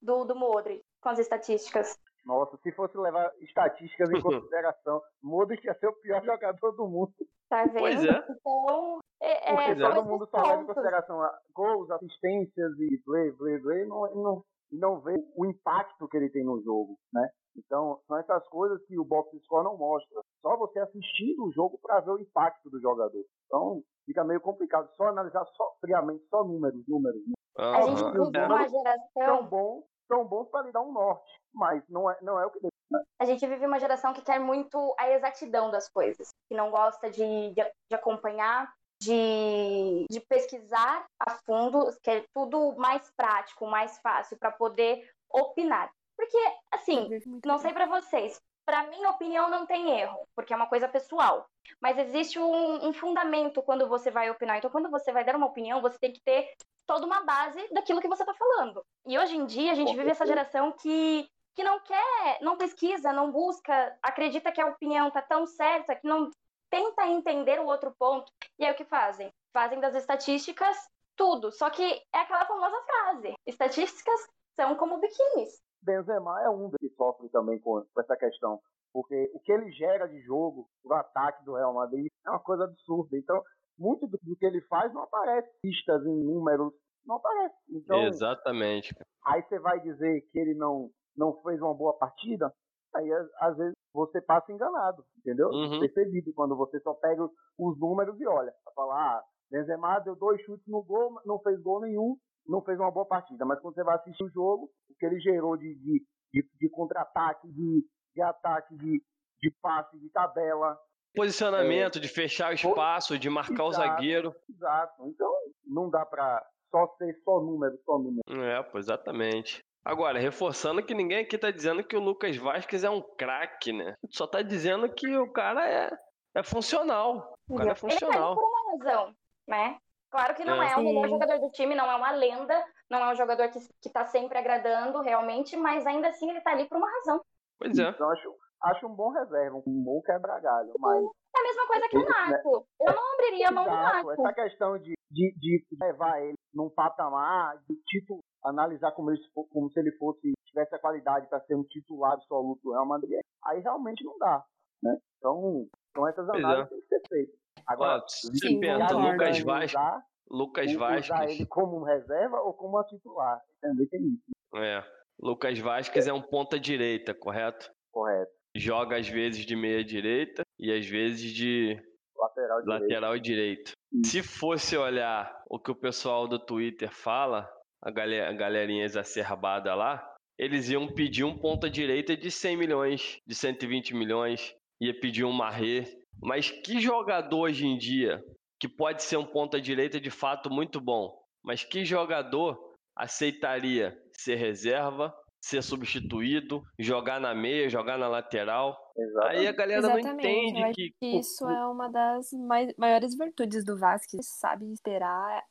do, 0.00 0.24
do 0.24 0.36
Modric 0.36 0.82
com 1.00 1.08
as 1.08 1.18
estatísticas? 1.18 1.98
Nossa, 2.28 2.58
se 2.58 2.70
fosse 2.72 2.94
levar 2.98 3.32
estatísticas 3.40 4.10
em 4.10 4.20
consideração, 4.20 5.00
Modric 5.22 5.66
ia 5.66 5.74
ser 5.78 5.86
o 5.86 5.94
pior 5.94 6.22
jogador 6.22 6.72
do 6.72 6.86
mundo. 6.86 7.14
Tá 7.48 7.64
vendo? 7.64 7.78
Pois 7.78 8.04
é. 8.04 8.26
Então, 8.28 8.98
é, 9.22 9.54
Porque 9.54 9.70
é, 9.70 9.76
são 9.76 9.94
todo 9.94 10.06
mundo 10.06 10.28
só 10.30 10.42
leva 10.42 10.62
em 10.62 10.66
consideração 10.66 11.22
a 11.22 11.38
gols, 11.54 11.90
assistências 11.90 12.78
e 12.78 13.02
blé, 13.06 13.30
blé, 13.32 13.82
e 13.82 13.86
não, 13.86 14.14
não, 14.14 14.44
não 14.70 15.00
vê 15.00 15.14
o 15.34 15.46
impacto 15.46 16.06
que 16.06 16.18
ele 16.18 16.28
tem 16.28 16.44
no 16.44 16.62
jogo, 16.62 16.98
né? 17.10 17.26
Então, 17.56 17.98
são 18.06 18.18
essas 18.18 18.46
coisas 18.48 18.78
que 18.86 18.98
o 18.98 19.04
box 19.04 19.34
score 19.44 19.64
não 19.64 19.78
mostra. 19.78 20.20
Só 20.42 20.54
você 20.58 20.78
assistindo 20.80 21.46
o 21.46 21.52
jogo 21.52 21.78
para 21.82 22.00
ver 22.00 22.10
o 22.10 22.20
impacto 22.20 22.68
do 22.68 22.78
jogador. 22.78 23.24
Então, 23.46 23.82
fica 24.04 24.22
meio 24.22 24.40
complicado 24.40 24.86
só 24.96 25.06
analisar 25.06 25.44
só 25.56 25.74
friamente, 25.80 26.24
só 26.28 26.44
números, 26.44 26.86
números. 26.86 27.22
né? 27.26 27.32
A 27.56 27.82
gente 27.82 28.04
vive 28.04 28.18
uma 28.18 28.68
São 28.68 28.68
geração, 28.68 29.46
bons, 29.48 29.84
são 30.06 30.24
bons 30.28 30.48
para 30.50 30.66
lhe 30.66 30.72
dar 30.72 30.82
um 30.82 30.92
norte, 30.92 31.37
mas 31.54 31.82
não 31.88 32.10
é, 32.10 32.16
não 32.22 32.40
é 32.40 32.46
o 32.46 32.50
que 32.50 32.60
deve. 32.60 33.04
a 33.18 33.24
gente 33.24 33.46
vive 33.46 33.66
uma 33.66 33.80
geração 33.80 34.12
que 34.12 34.22
quer 34.22 34.38
muito 34.38 34.94
a 34.98 35.10
exatidão 35.10 35.70
das 35.70 35.88
coisas, 35.88 36.28
que 36.48 36.56
não 36.56 36.70
gosta 36.70 37.10
de, 37.10 37.50
de, 37.50 37.62
de 37.90 37.94
acompanhar, 37.94 38.72
de, 39.00 40.06
de 40.10 40.20
pesquisar 40.20 41.06
a 41.20 41.30
fundo, 41.46 41.88
que 42.02 42.10
é 42.10 42.24
tudo 42.34 42.74
mais 42.76 43.10
prático, 43.16 43.66
mais 43.66 43.98
fácil 43.98 44.36
para 44.38 44.50
poder 44.50 45.08
opinar. 45.30 45.90
Porque, 46.16 46.38
assim, 46.72 47.08
não 47.44 47.58
sei 47.58 47.72
pra 47.72 47.86
vocês. 47.86 48.40
Pra 48.66 48.86
mim, 48.88 49.02
a 49.04 49.10
opinião 49.10 49.48
não 49.48 49.64
tem 49.64 49.98
erro, 49.98 50.28
porque 50.34 50.52
é 50.52 50.56
uma 50.56 50.66
coisa 50.66 50.88
pessoal. 50.88 51.48
Mas 51.80 51.96
existe 51.96 52.38
um, 52.38 52.88
um 52.88 52.92
fundamento 52.92 53.62
quando 53.62 53.88
você 53.88 54.10
vai 54.10 54.28
opinar. 54.28 54.58
Então, 54.58 54.70
quando 54.70 54.90
você 54.90 55.12
vai 55.12 55.24
dar 55.24 55.36
uma 55.36 55.46
opinião, 55.46 55.80
você 55.80 55.96
tem 55.98 56.12
que 56.12 56.20
ter 56.20 56.50
toda 56.86 57.06
uma 57.06 57.22
base 57.22 57.66
daquilo 57.72 58.00
que 58.00 58.08
você 58.08 58.24
tá 58.24 58.34
falando. 58.34 58.84
E 59.06 59.18
hoje 59.18 59.36
em 59.36 59.46
dia, 59.46 59.72
a 59.72 59.74
gente 59.74 59.94
vive 59.94 60.10
essa 60.10 60.26
geração 60.26 60.72
que, 60.72 61.28
que 61.58 61.64
não 61.64 61.80
quer, 61.80 62.38
não 62.40 62.56
pesquisa, 62.56 63.12
não 63.12 63.32
busca, 63.32 63.98
acredita 64.00 64.52
que 64.52 64.60
a 64.60 64.68
opinião 64.68 65.10
tá 65.10 65.20
tão 65.20 65.44
certa 65.44 65.96
que 65.96 66.06
não 66.06 66.30
tenta 66.70 67.04
entender 67.08 67.58
o 67.58 67.66
outro 67.66 67.92
ponto. 67.98 68.30
E 68.56 68.64
aí 68.64 68.72
o 68.72 68.76
que 68.76 68.84
fazem? 68.84 69.28
Fazem 69.52 69.80
das 69.80 69.96
estatísticas 69.96 70.76
tudo. 71.16 71.50
Só 71.50 71.68
que 71.68 71.82
é 71.82 72.20
aquela 72.20 72.46
famosa 72.46 72.80
frase: 72.82 73.34
estatísticas 73.44 74.20
são 74.54 74.76
como 74.76 75.00
biquínis. 75.00 75.60
Benzema 75.82 76.44
é 76.44 76.48
um 76.48 76.70
que 76.70 76.88
sofre 76.90 77.28
também 77.30 77.58
com, 77.58 77.84
essa 77.98 78.16
questão. 78.16 78.60
Porque 78.92 79.28
o 79.34 79.40
que 79.40 79.50
ele 79.50 79.72
gera 79.72 80.06
de 80.06 80.20
jogo, 80.20 80.70
o 80.84 80.94
ataque 80.94 81.44
do 81.44 81.56
Real 81.56 81.74
Madrid, 81.74 82.06
é 82.24 82.30
uma 82.30 82.38
coisa 82.38 82.66
absurda. 82.66 83.16
Então, 83.16 83.42
muito 83.76 84.06
do, 84.06 84.16
do 84.22 84.36
que 84.36 84.46
ele 84.46 84.60
faz 84.68 84.94
não 84.94 85.02
aparece. 85.02 85.50
Pistas 85.60 86.06
em 86.06 86.22
números, 86.22 86.72
não 87.04 87.16
aparece. 87.16 87.56
Então, 87.68 88.06
Exatamente. 88.06 88.94
aí 89.24 89.42
você 89.42 89.58
vai 89.58 89.80
dizer 89.80 90.20
que 90.30 90.38
ele 90.38 90.54
não, 90.54 90.90
não 91.18 91.34
fez 91.42 91.60
uma 91.60 91.74
boa 91.74 91.92
partida, 91.98 92.50
aí 92.94 93.12
às- 93.40 93.56
vezes 93.56 93.74
você 93.92 94.20
passa 94.20 94.52
enganado, 94.52 95.04
entendeu? 95.18 95.48
Uhum. 95.48 95.80
Percebido 95.80 96.32
quando 96.32 96.56
você 96.56 96.78
só 96.80 96.94
pega 96.94 97.24
os, 97.24 97.30
os 97.58 97.78
números 97.78 98.18
e 98.20 98.26
olha. 98.26 98.52
Pra 98.64 98.72
falar, 98.74 99.16
ah, 99.18 99.22
Benzema 99.50 99.98
deu 99.98 100.14
dois 100.14 100.40
chutes 100.42 100.66
no 100.68 100.82
gol, 100.82 101.20
não 101.26 101.38
fez 101.40 101.60
gol 101.60 101.80
nenhum, 101.80 102.16
não 102.46 102.62
fez 102.62 102.78
uma 102.78 102.90
boa 102.90 103.04
partida. 103.06 103.44
Mas 103.44 103.58
quando 103.60 103.74
você 103.74 103.82
vai 103.82 103.96
assistir 103.96 104.22
o 104.24 104.30
jogo, 104.30 104.70
o 104.88 104.94
que 104.98 105.04
ele 105.04 105.18
gerou 105.20 105.56
de, 105.56 105.74
de, 105.74 106.06
de, 106.32 106.48
de 106.60 106.68
contra-ataque, 106.70 107.48
de, 107.48 107.84
de 108.14 108.22
ataque, 108.22 108.76
de, 108.76 109.02
de 109.42 109.50
passe, 109.60 109.98
de 109.98 110.08
tabela, 110.10 110.78
Posicionamento, 111.14 111.98
de 111.98 112.06
fechar 112.06 112.50
o 112.50 112.54
espaço, 112.54 113.18
de 113.18 113.28
marcar 113.30 113.64
o 113.64 113.70
Exato. 113.70 113.88
zagueiro. 113.88 114.34
exato. 114.48 115.06
Então, 115.08 115.34
não 115.66 115.90
dá 115.90 116.04
pra 116.06 116.46
só 116.70 116.86
ser 116.98 117.18
só 117.24 117.40
número, 117.40 117.76
só 117.84 117.98
número. 117.98 118.22
É, 118.28 118.70
exatamente. 118.78 119.64
Agora, 119.88 120.18
reforçando 120.18 120.82
que 120.84 120.92
ninguém 120.92 121.20
aqui 121.20 121.38
tá 121.38 121.50
dizendo 121.50 121.82
que 121.82 121.96
o 121.96 122.00
Lucas 122.00 122.36
Vasquez 122.36 122.84
é 122.84 122.90
um 122.90 123.00
craque, 123.00 123.72
né? 123.72 123.94
Só 124.10 124.26
tá 124.26 124.42
dizendo 124.42 124.86
que 124.92 125.16
o 125.16 125.32
cara 125.32 125.66
é, 125.66 125.90
é 126.36 126.42
funcional. 126.42 127.32
O 127.48 127.56
cara 127.56 127.70
é 127.70 127.72
Ele 127.72 127.80
tá 127.80 127.86
ali 127.86 127.94
funcional. 127.94 128.34
por 128.34 128.44
uma 128.44 128.72
razão, 128.72 129.14
né? 129.48 129.78
Claro 130.10 130.34
que 130.34 130.44
não 130.44 130.62
É. 130.62 130.72
é, 130.72 130.76
o 130.76 130.82
melhor 130.82 131.08
jogador 131.08 131.38
do 131.38 131.50
time, 131.52 131.74
não 131.74 131.90
é 131.90 131.94
uma 131.96 132.10
lenda, 132.10 132.62
não 132.90 132.98
é 132.98 133.12
um 133.12 133.16
jogador 133.16 133.48
que, 133.48 133.58
que 133.80 133.88
tá 133.90 134.04
sempre 134.04 134.36
agradando 134.36 135.00
realmente, 135.00 135.56
mas 135.56 135.86
ainda 135.86 136.08
assim 136.08 136.28
ele 136.30 136.42
tá 136.42 136.50
ali 136.50 136.66
por 136.68 136.76
uma 136.76 136.90
razão. 136.90 137.22
Pois 137.58 137.78
é. 137.78 137.88
Então, 137.88 138.10
acho, 138.10 138.34
acho 138.64 138.86
um 138.86 138.94
bom 138.94 139.08
reserva, 139.10 139.56
um 139.56 139.82
bom 139.82 140.02
quebra-galho. 140.02 140.72
Mas 140.78 141.02
É 141.34 141.40
a 141.40 141.42
mesma 141.42 141.66
coisa 141.66 141.88
que 141.88 141.96
o 141.96 142.00
Esse, 142.00 142.10
né? 142.10 142.30
Marco. 142.30 142.66
Eu 142.80 142.94
não 142.94 143.14
abriria 143.14 143.48
a 143.48 143.52
mão 143.52 143.64
do 143.64 143.70
Marco. 143.70 144.12
essa 144.12 144.32
questão 144.34 144.78
de, 144.78 144.97
de, 145.10 145.34
de 145.38 145.64
levar 145.80 146.22
ele 146.22 146.34
num 146.54 146.70
patamar, 146.70 147.58
de 147.68 147.76
tipo, 147.86 148.20
analisar 148.44 148.92
como, 148.92 149.10
ele, 149.10 149.20
como 149.50 149.70
se 149.70 149.80
ele 149.80 149.92
fosse, 149.92 150.32
tivesse 150.46 150.74
a 150.74 150.78
qualidade 150.78 151.28
para 151.28 151.40
ser 151.40 151.54
um 151.54 151.64
titular 151.64 152.12
absoluto 152.12 152.60
do 152.62 152.72
Real 152.72 152.86
Madrid, 152.86 153.20
aí 153.44 153.60
realmente 153.60 154.04
não 154.04 154.18
dá. 154.18 154.44
Né? 154.82 154.98
Então, 155.18 155.66
são 155.94 156.08
essas 156.08 156.28
é. 156.28 156.36
análises 156.36 156.68
que 156.68 156.74
têm 156.74 156.80
que 156.80 156.88
ser 156.88 157.02
feitas. 157.08 157.38
Agora, 157.66 158.00
você 158.00 158.58
pensa. 158.58 158.96
Lucas 158.96 159.38
usar, 159.40 160.02
Lucas 160.30 160.70
usar 160.70 160.78
Vasquez, 160.78 161.32
ele 161.32 161.46
como 161.46 161.84
reserva 161.84 162.40
ou 162.40 162.54
como 162.54 162.82
titular. 162.84 163.40
Também 163.60 163.86
tem 163.88 164.00
isso, 164.00 164.22
é. 164.56 164.84
Lucas 165.20 165.58
Vasquez 165.58 166.06
é 166.06 166.12
um 166.12 166.22
ponta 166.22 166.60
direita, 166.60 167.12
correto? 167.12 167.70
correto. 167.98 168.30
Joga 168.54 168.96
às 168.96 169.08
vezes 169.08 169.44
de 169.44 169.56
meia 169.56 169.84
direita 169.84 170.42
e 170.58 170.72
às 170.72 170.86
vezes 170.86 171.32
de 171.32 171.76
Lateral 172.18 172.62
direito. 172.62 172.82
lateral 172.82 173.18
direito. 173.18 173.72
Se 174.04 174.22
fosse 174.22 174.76
olhar 174.76 175.42
o 175.48 175.58
que 175.58 175.70
o 175.70 175.74
pessoal 175.74 176.26
do 176.26 176.38
Twitter 176.38 176.90
fala, 176.90 177.48
a, 177.82 177.90
gale- 177.90 178.20
a 178.20 178.32
galerinha 178.32 178.84
exacerbada 178.84 179.74
lá, 179.74 180.04
eles 180.38 180.68
iam 180.68 180.86
pedir 180.88 181.24
um 181.24 181.36
ponta 181.36 181.68
direita 181.70 182.16
de 182.16 182.30
100 182.30 182.56
milhões, 182.56 183.18
de 183.26 183.34
120 183.34 183.94
milhões, 183.94 184.54
ia 184.80 184.98
pedir 184.98 185.24
um 185.24 185.32
Marré. 185.32 185.84
Mas 186.20 186.50
que 186.50 186.80
jogador 186.80 187.40
hoje 187.40 187.66
em 187.66 187.78
dia 187.78 188.22
que 188.60 188.68
pode 188.68 189.02
ser 189.04 189.16
um 189.16 189.24
ponta 189.24 189.60
direita 189.60 190.00
de 190.00 190.10
fato 190.10 190.50
muito 190.50 190.80
bom, 190.80 191.16
mas 191.44 191.62
que 191.62 191.84
jogador 191.84 192.58
aceitaria 192.96 193.96
ser 194.12 194.34
reserva, 194.34 195.14
ser 195.40 195.62
substituído, 195.62 196.62
jogar 196.78 197.20
na 197.20 197.34
meia, 197.34 197.68
jogar 197.68 197.96
na 197.96 198.08
lateral? 198.08 198.76
Aí 198.98 199.46
a 199.46 199.50
Exatamente. 199.50 199.56
galera 199.56 199.80
não 199.82 199.98
Exatamente, 199.98 200.26
eu 200.26 200.30
entende 200.48 200.62
acho 200.64 200.74
que 200.74 200.92
que 200.98 201.06
isso 201.18 201.48
é 201.48 201.66
uma 201.66 201.88
das 201.88 202.32
mai- 202.32 202.74
maiores 202.76 203.16
virtudes 203.16 203.64
do 203.64 203.76
Vasquez. 203.78 204.14
Ele 204.14 204.22
sabe 204.24 204.72
esperar, 204.72 205.44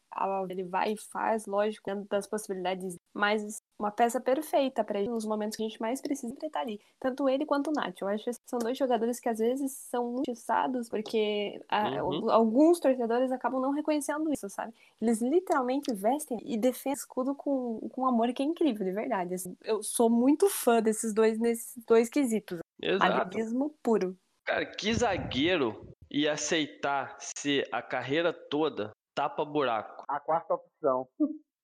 ele 0.50 0.64
vai 0.64 0.93
e 0.93 0.98
faz, 1.12 1.45
lógico, 1.45 1.84
dentro 1.86 2.08
das 2.10 2.28
possibilidades, 2.28 2.98
mas 3.14 3.62
uma 3.80 3.91
peça 3.91 4.20
perfeita 4.20 4.84
para 4.84 5.00
ele 5.00 5.10
nos 5.10 5.26
momentos 5.26 5.56
que 5.56 5.64
a 5.64 5.68
gente 5.68 5.80
mais 5.80 6.02
precisa 6.02 6.34
ele 6.41 6.50
tá 6.52 6.60
ali. 6.62 6.82
Tanto 7.00 7.30
ele 7.30 7.45
quanto 7.45 7.70
o 7.70 7.74
Nath. 7.74 8.02
Eu 8.02 8.08
acho 8.08 8.24
que 8.26 8.32
são 8.50 8.60
dois 8.60 8.78
jogadores 8.78 9.20
que 9.20 9.30
às 9.30 9.38
vezes 9.38 9.72
são 9.89 10.12
muito 10.12 10.30
injustiçados, 10.30 10.89
porque 10.89 11.62
a- 11.70 12.04
Uhum. 12.04 12.30
alguns 12.32 12.80
torcedores 12.80 13.32
acabam 13.32 13.62
não 13.62 13.72
reconhecendo 13.72 14.32
isso, 14.34 14.50
sabe? 14.50 14.74
Eles 15.00 15.22
literalmente 15.22 15.93
vestem 15.93 16.38
e 16.43 16.58
defendem 16.58 16.93
o 16.93 16.98
escudo 16.98 17.36
com, 17.36 17.80
com 17.93 18.02
um 18.02 18.08
amor 18.08 18.34
que 18.34 18.41
é 18.41 18.45
incrível, 18.45 18.86
de 18.86 18.91
verdade. 18.91 19.36
assim. 19.36 19.56
eu 19.64 19.82
sou 19.84 20.10
muito 20.10 20.50
fã 20.50 20.82
desses 20.82 21.14
dois, 21.14 21.38
nesses 21.39 21.74
dois 21.86 22.10
quesitos. 22.10 22.60
Exato. 22.82 23.38
Alivismo 23.38 23.75
puro. 23.84 24.15
Cara, 24.45 24.65
que 24.65 24.93
zagueiro 24.93 25.93
ia 26.11 26.34
aceitar 26.34 27.17
ser 27.19 27.67
a 27.71 27.82
carreira 27.82 28.32
toda 28.32 28.91
tapa-buraco? 29.15 30.03
A 30.07 30.19
quarta 30.19 30.53
opção. 30.53 31.07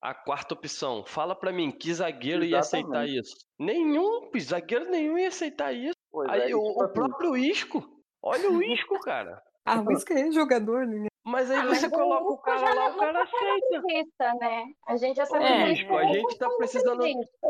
A 0.02 0.14
quarta 0.14 0.54
opção. 0.54 1.06
Fala 1.06 1.36
pra 1.36 1.54
mim, 1.54 1.72
que 1.72 1.94
zagueiro 1.94 2.44
ia 2.44 2.60
aceitar 2.60 3.08
Exatamente. 3.08 3.20
isso? 3.20 3.36
Nenhum, 3.58 4.30
zagueiro 4.40 4.90
nenhum 4.90 5.18
ia 5.18 5.30
aceitar 5.30 5.72
isso. 5.72 5.96
Pois 6.12 6.30
Aí, 6.30 6.52
é, 6.52 6.56
o, 6.56 6.60
o 6.60 6.90
próprio 6.90 7.38
Isco. 7.38 7.84
Olha 8.22 8.50
o 8.52 8.62
Isco, 8.62 9.00
cara. 9.00 9.42
Ah, 9.66 9.82
mas 9.82 10.04
que 10.04 10.14
é 10.14 10.32
jogador, 10.32 10.86
né? 10.86 11.08
Mas 11.26 11.50
aí 11.50 11.58
Ah, 11.60 11.66
você 11.68 11.88
mas 11.88 11.92
coloca 11.98 12.24
o 12.34 12.38
cara 12.38 12.74
lá, 12.74 12.90
não- 12.90 12.96
o 12.96 13.00
cara 13.00 13.24
aceita. 13.24 13.48
narcisista, 13.82 14.34
né? 14.36 14.66
A 14.88 14.98
gente 14.98 15.16
já 15.16 15.26
sabe 15.26 15.46
É, 15.46 15.48
que 15.48 15.54
ele 15.64 15.72
Isco, 15.74 15.96
a 15.96 16.04
é 16.04 16.14
gente 16.14 16.38
tá 16.38 16.50
precisando- 16.58 16.98
narcisista. 17.00 17.48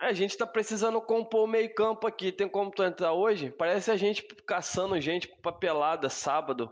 A 0.00 0.12
gente 0.12 0.36
tá 0.36 0.46
precisando 0.46 1.00
compor 1.00 1.44
o 1.44 1.46
meio 1.46 1.72
campo 1.74 2.06
aqui. 2.06 2.30
Tem 2.30 2.48
como 2.48 2.70
tu 2.70 2.82
entrar 2.82 3.12
hoje? 3.14 3.50
Parece 3.50 3.90
a 3.90 3.96
gente 3.96 4.22
caçando 4.46 5.00
gente 5.00 5.28
pra 5.40 5.52
pelada 5.52 6.10
sábado. 6.10 6.70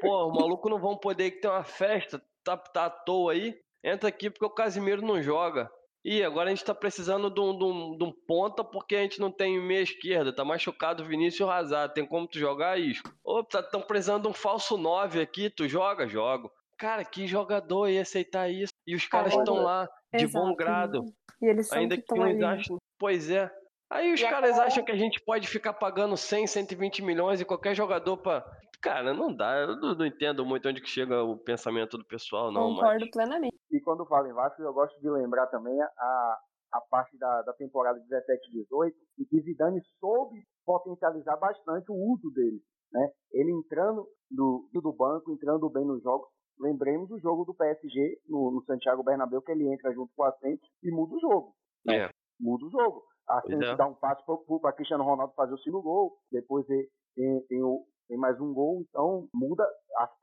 Pô, 0.00 0.26
o 0.28 0.32
maluco 0.32 0.68
não 0.68 0.78
vão 0.78 0.96
poder 0.96 1.40
ter 1.40 1.48
uma 1.48 1.64
festa, 1.64 2.22
tá, 2.44 2.56
tá 2.56 2.84
à 2.86 2.90
toa 2.90 3.32
aí. 3.32 3.58
Entra 3.82 4.08
aqui 4.08 4.30
porque 4.30 4.44
o 4.44 4.50
Casimiro 4.50 5.02
não 5.02 5.20
joga. 5.22 5.70
E 6.04 6.22
agora 6.22 6.48
a 6.48 6.54
gente 6.54 6.64
tá 6.64 6.74
precisando 6.74 7.28
de 7.30 7.40
um, 7.40 7.56
de, 7.58 7.64
um, 7.64 7.96
de 7.98 8.04
um, 8.04 8.12
ponta 8.26 8.64
porque 8.64 8.96
a 8.96 9.02
gente 9.02 9.20
não 9.20 9.30
tem 9.30 9.60
meia 9.60 9.82
esquerda. 9.82 10.34
Tá 10.34 10.44
machucado 10.44 11.02
o 11.02 11.06
Vinícius 11.06 11.46
Razar. 11.48 11.92
Tem 11.92 12.06
como 12.06 12.26
tu 12.26 12.38
jogar 12.38 12.80
isso? 12.80 13.02
Ô, 13.22 13.44
tá 13.44 13.62
tão 13.62 13.82
precisando 13.82 14.22
de 14.22 14.28
um 14.28 14.32
falso 14.32 14.78
9 14.78 15.20
aqui. 15.20 15.50
Tu 15.50 15.68
joga? 15.68 16.08
Jogo. 16.08 16.50
Cara, 16.78 17.04
que 17.04 17.26
jogador 17.26 17.88
ia 17.88 18.00
aceitar 18.00 18.50
isso? 18.50 18.72
E 18.86 18.94
os 18.94 19.06
caras 19.06 19.34
estão 19.34 19.56
lá 19.62 19.86
de 20.14 20.24
Exato. 20.24 20.46
bom 20.46 20.54
grado. 20.54 21.04
E 21.42 21.46
eles 21.46 21.68
são 21.68 21.78
Ainda 21.78 21.96
que 21.96 22.02
que 22.02 22.14
estão 22.14 22.48
acham. 22.48 22.78
Pois 22.98 23.30
é. 23.30 23.50
Aí 23.90 24.12
os 24.12 24.20
E 24.20 24.24
caras 24.24 24.52
agora- 24.52 24.66
acham 24.68 24.84
que 24.84 24.92
a 24.92 24.96
gente 24.96 25.20
pode 25.20 25.46
ficar 25.48 25.74
pagando 25.74 26.16
100, 26.16 26.46
120 26.46 27.02
milhões 27.02 27.40
e 27.40 27.44
qualquer 27.44 27.74
jogador 27.74 28.16
pra. 28.16 28.44
Cara, 28.82 29.12
não 29.12 29.34
dá. 29.34 29.58
Eu 29.60 29.76
não, 29.76 29.94
não 29.94 30.06
entendo 30.06 30.44
muito 30.44 30.68
onde 30.68 30.80
que 30.80 30.88
chega 30.88 31.22
o 31.22 31.36
pensamento 31.36 31.98
do 31.98 32.04
pessoal, 32.04 32.50
não. 32.50 32.74
Concordo 32.74 33.00
Mas... 33.00 33.10
plenamente. 33.10 33.56
E 33.70 33.80
quando 33.80 34.06
falo 34.06 34.26
em 34.26 34.32
Vasco, 34.32 34.62
eu 34.62 34.72
gosto 34.72 34.98
de 35.00 35.10
lembrar 35.10 35.46
também 35.48 35.80
a, 35.80 36.38
a 36.72 36.80
parte 36.90 37.16
da, 37.18 37.42
da 37.42 37.52
temporada 37.52 37.98
17 38.00 38.48
e 38.48 38.62
18, 38.62 38.96
em 39.18 39.24
que 39.24 39.40
Zidane 39.42 39.80
soube 39.98 40.36
potencializar 40.64 41.36
bastante 41.36 41.90
o 41.90 41.94
uso 41.94 42.30
dele. 42.32 42.60
Né? 42.92 43.10
Ele 43.32 43.52
entrando 43.52 44.06
do, 44.30 44.68
do 44.72 44.92
banco, 44.92 45.32
entrando 45.32 45.68
bem 45.70 45.84
nos 45.84 46.02
jogos. 46.02 46.28
Lembremos 46.58 47.08
do 47.08 47.18
jogo 47.18 47.44
do 47.44 47.54
PSG 47.54 48.20
no, 48.28 48.50
no 48.50 48.64
Santiago 48.64 49.02
Bernabéu, 49.02 49.40
que 49.42 49.52
ele 49.52 49.72
entra 49.72 49.92
junto 49.92 50.12
com 50.14 50.22
o 50.22 50.26
Asensio 50.26 50.68
e 50.82 50.90
muda 50.90 51.14
o 51.14 51.20
jogo. 51.20 51.54
né? 51.84 52.04
É. 52.04 52.10
Muda 52.38 52.66
o 52.66 52.70
jogo. 52.70 53.04
Pois 53.42 53.60
é. 53.60 53.76
dá 53.76 53.86
um 53.86 53.94
passe 53.94 54.22
para 54.60 54.72
Cristiano 54.72 55.04
Ronaldo 55.04 55.32
fazer 55.34 55.54
o 55.54 55.58
segundo 55.58 55.82
gol, 55.82 56.18
depois 56.32 56.68
ele 56.68 56.88
tem, 57.14 57.40
tem, 57.46 57.62
o, 57.62 57.84
tem 58.10 58.18
mais 58.18 58.40
um 58.40 58.52
gol, 58.52 58.84
então 58.88 59.28
muda, 59.32 59.64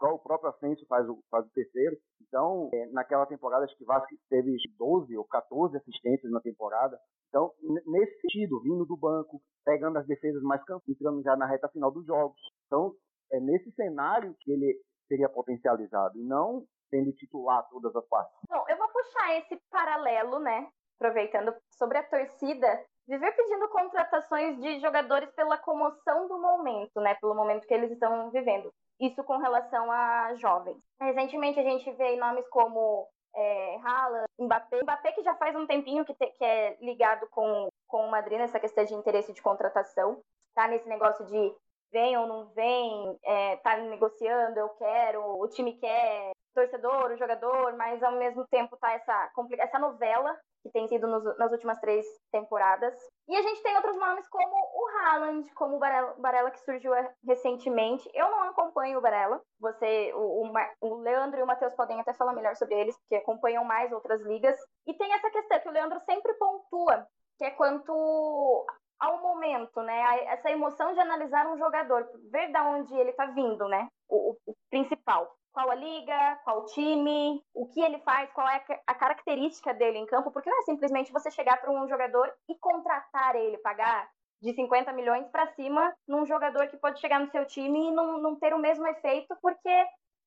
o 0.01 0.19
próprio 0.19 0.49
Asensio 0.49 0.85
faz 0.87 1.07
o, 1.07 1.23
faz 1.31 1.45
o 1.45 1.51
terceiro. 1.51 1.97
Então, 2.21 2.69
é, 2.73 2.85
naquela 2.87 3.25
temporada, 3.25 3.63
acho 3.63 3.77
que 3.77 3.85
Vasco 3.85 4.13
teve 4.29 4.57
12 4.77 5.17
ou 5.17 5.23
14 5.23 5.77
assistências 5.77 6.29
na 6.29 6.41
temporada. 6.41 6.99
Então, 7.29 7.53
nesse 7.85 8.19
sentido, 8.19 8.59
vindo 8.61 8.85
do 8.85 8.97
banco, 8.97 9.41
pegando 9.63 9.97
as 9.97 10.05
defesas 10.05 10.43
mais 10.43 10.61
campo, 10.65 10.83
entrando 10.89 11.23
já 11.23 11.37
na 11.37 11.47
reta 11.47 11.69
final 11.69 11.89
dos 11.89 12.05
jogos. 12.05 12.37
Então, 12.65 12.93
é 13.31 13.39
nesse 13.39 13.71
cenário 13.71 14.35
que 14.41 14.51
ele 14.51 14.77
seria 15.07 15.29
potencializado, 15.29 16.19
e 16.19 16.23
não 16.23 16.65
sendo 16.89 17.13
titular 17.13 17.65
todas 17.69 17.95
as 17.95 18.05
partes. 18.09 18.35
Bom, 18.49 18.65
eu 18.67 18.77
vou 18.77 18.89
puxar 18.89 19.37
esse 19.37 19.57
paralelo, 19.71 20.39
né? 20.39 20.67
Aproveitando 20.99 21.53
sobre 21.71 21.97
a 21.97 22.03
torcida, 22.03 22.85
viver 23.07 23.31
pedindo 23.31 23.69
contratações 23.69 24.59
de 24.61 24.79
jogadores 24.79 25.29
pela 25.31 25.57
comoção 25.57 26.27
do 26.27 26.37
momento, 26.39 26.99
né? 26.99 27.15
Pelo 27.15 27.33
momento 27.35 27.65
que 27.65 27.73
eles 27.73 27.91
estão 27.91 28.29
vivendo. 28.31 28.71
Isso 28.99 29.23
com 29.23 29.37
relação 29.37 29.91
a 29.91 30.33
jovens. 30.35 30.77
Recentemente 30.99 31.59
a 31.59 31.63
gente 31.63 31.89
vê 31.93 32.15
nomes 32.15 32.47
como 32.49 33.07
é, 33.35 33.79
Haaland, 33.83 34.25
Mbappé. 34.39 34.81
Mbappé 34.81 35.11
que 35.11 35.23
já 35.23 35.35
faz 35.35 35.55
um 35.55 35.67
tempinho 35.67 36.03
que, 36.03 36.13
te- 36.13 36.31
que 36.31 36.43
é 36.43 36.77
ligado 36.81 37.27
com, 37.29 37.69
com 37.87 38.05
o 38.05 38.11
Madrid 38.11 38.39
nessa 38.39 38.59
questão 38.59 38.83
de 38.83 38.93
interesse 38.93 39.31
de 39.33 39.41
contratação. 39.41 40.19
Tá 40.55 40.67
nesse 40.67 40.89
negócio 40.89 41.25
de 41.25 41.55
vem 41.91 42.17
ou 42.17 42.27
não 42.27 42.47
vem, 42.47 43.17
é, 43.23 43.55
tá 43.57 43.77
negociando, 43.77 44.59
eu 44.59 44.69
quero, 44.69 45.21
o 45.39 45.47
time 45.47 45.73
quer, 45.77 46.31
torcedor, 46.53 47.11
o 47.11 47.17
jogador, 47.17 47.77
mas 47.77 48.01
ao 48.03 48.13
mesmo 48.13 48.45
tempo 48.47 48.75
tá 48.77 48.91
essa, 48.91 49.31
essa 49.59 49.79
novela 49.79 50.37
que 50.67 50.73
tem 50.73 50.87
sido 50.87 51.07
nos- 51.07 51.37
nas 51.37 51.51
últimas 51.51 51.79
três 51.79 52.05
temporadas. 52.31 52.93
E 53.27 53.35
a 53.35 53.41
gente 53.41 53.61
tem 53.61 53.75
outros 53.75 53.97
nomes 53.97 54.27
como 54.29 54.55
o 54.55 54.87
Haaland, 54.99 55.53
como 55.53 55.75
o 55.75 55.79
Barella 55.79 56.51
que 56.51 56.59
surgiu 56.59 56.93
eh, 56.93 57.13
recentemente. 57.25 58.09
Eu 58.13 58.29
não 58.31 58.43
acompanho 58.43 58.99
o 58.99 59.01
Barella. 59.01 59.41
Você, 59.59 60.13
o, 60.13 60.45
o 60.45 60.51
o 60.81 60.95
Leandro 61.01 61.39
e 61.39 61.43
o 61.43 61.47
Matheus 61.47 61.73
podem 61.75 61.99
até 61.99 62.13
falar 62.13 62.33
melhor 62.33 62.55
sobre 62.55 62.75
eles, 62.75 62.97
porque 62.99 63.15
acompanham 63.15 63.63
mais 63.63 63.91
outras 63.91 64.21
ligas. 64.21 64.57
E 64.85 64.93
tem 64.93 65.11
essa 65.13 65.29
questão 65.29 65.59
que 65.59 65.69
o 65.69 65.71
Leandro 65.71 65.99
sempre 66.01 66.33
pontua, 66.35 67.05
que 67.37 67.45
é 67.45 67.51
quanto 67.51 68.65
ao 68.99 69.21
momento, 69.21 69.81
né? 69.81 70.25
Essa 70.25 70.49
emoção 70.49 70.93
de 70.93 70.99
analisar 70.99 71.47
um 71.47 71.57
jogador, 71.57 72.09
ver 72.31 72.51
da 72.51 72.63
onde 72.63 72.93
ele 72.95 73.13
tá 73.13 73.27
vindo, 73.27 73.67
né? 73.67 73.87
O- 74.09 74.35
o 74.45 74.53
principal. 74.69 75.36
Qual 75.51 75.69
a 75.71 75.75
liga, 75.75 76.35
qual 76.43 76.59
o 76.61 76.65
time, 76.65 77.43
o 77.53 77.67
que 77.67 77.81
ele 77.81 77.99
faz, 77.99 78.31
qual 78.33 78.47
é 78.47 78.55
a 78.57 78.59
ca- 78.59 78.81
a 78.85 78.93
característica 78.95 79.73
dele 79.73 79.97
em 79.97 80.05
campo, 80.05 80.31
porque 80.31 80.49
não 80.49 80.59
é 80.59 80.63
simplesmente 80.63 81.11
você 81.11 81.31
chegar 81.31 81.57
para 81.59 81.71
um 81.71 81.87
jogador 81.87 82.31
e 82.47 82.55
contratar 82.59 83.35
ele, 83.35 83.57
pagar 83.59 84.07
de 84.41 84.53
50 84.53 84.93
milhões 84.93 85.27
para 85.29 85.47
cima 85.55 85.95
num 86.07 86.25
jogador 86.27 86.67
que 86.67 86.77
pode 86.77 86.99
chegar 86.99 87.19
no 87.19 87.31
seu 87.31 87.43
time 87.45 87.87
e 87.87 87.91
não, 87.91 88.19
não 88.19 88.35
ter 88.35 88.53
o 88.53 88.59
mesmo 88.59 88.85
efeito, 88.87 89.35
porque 89.41 89.69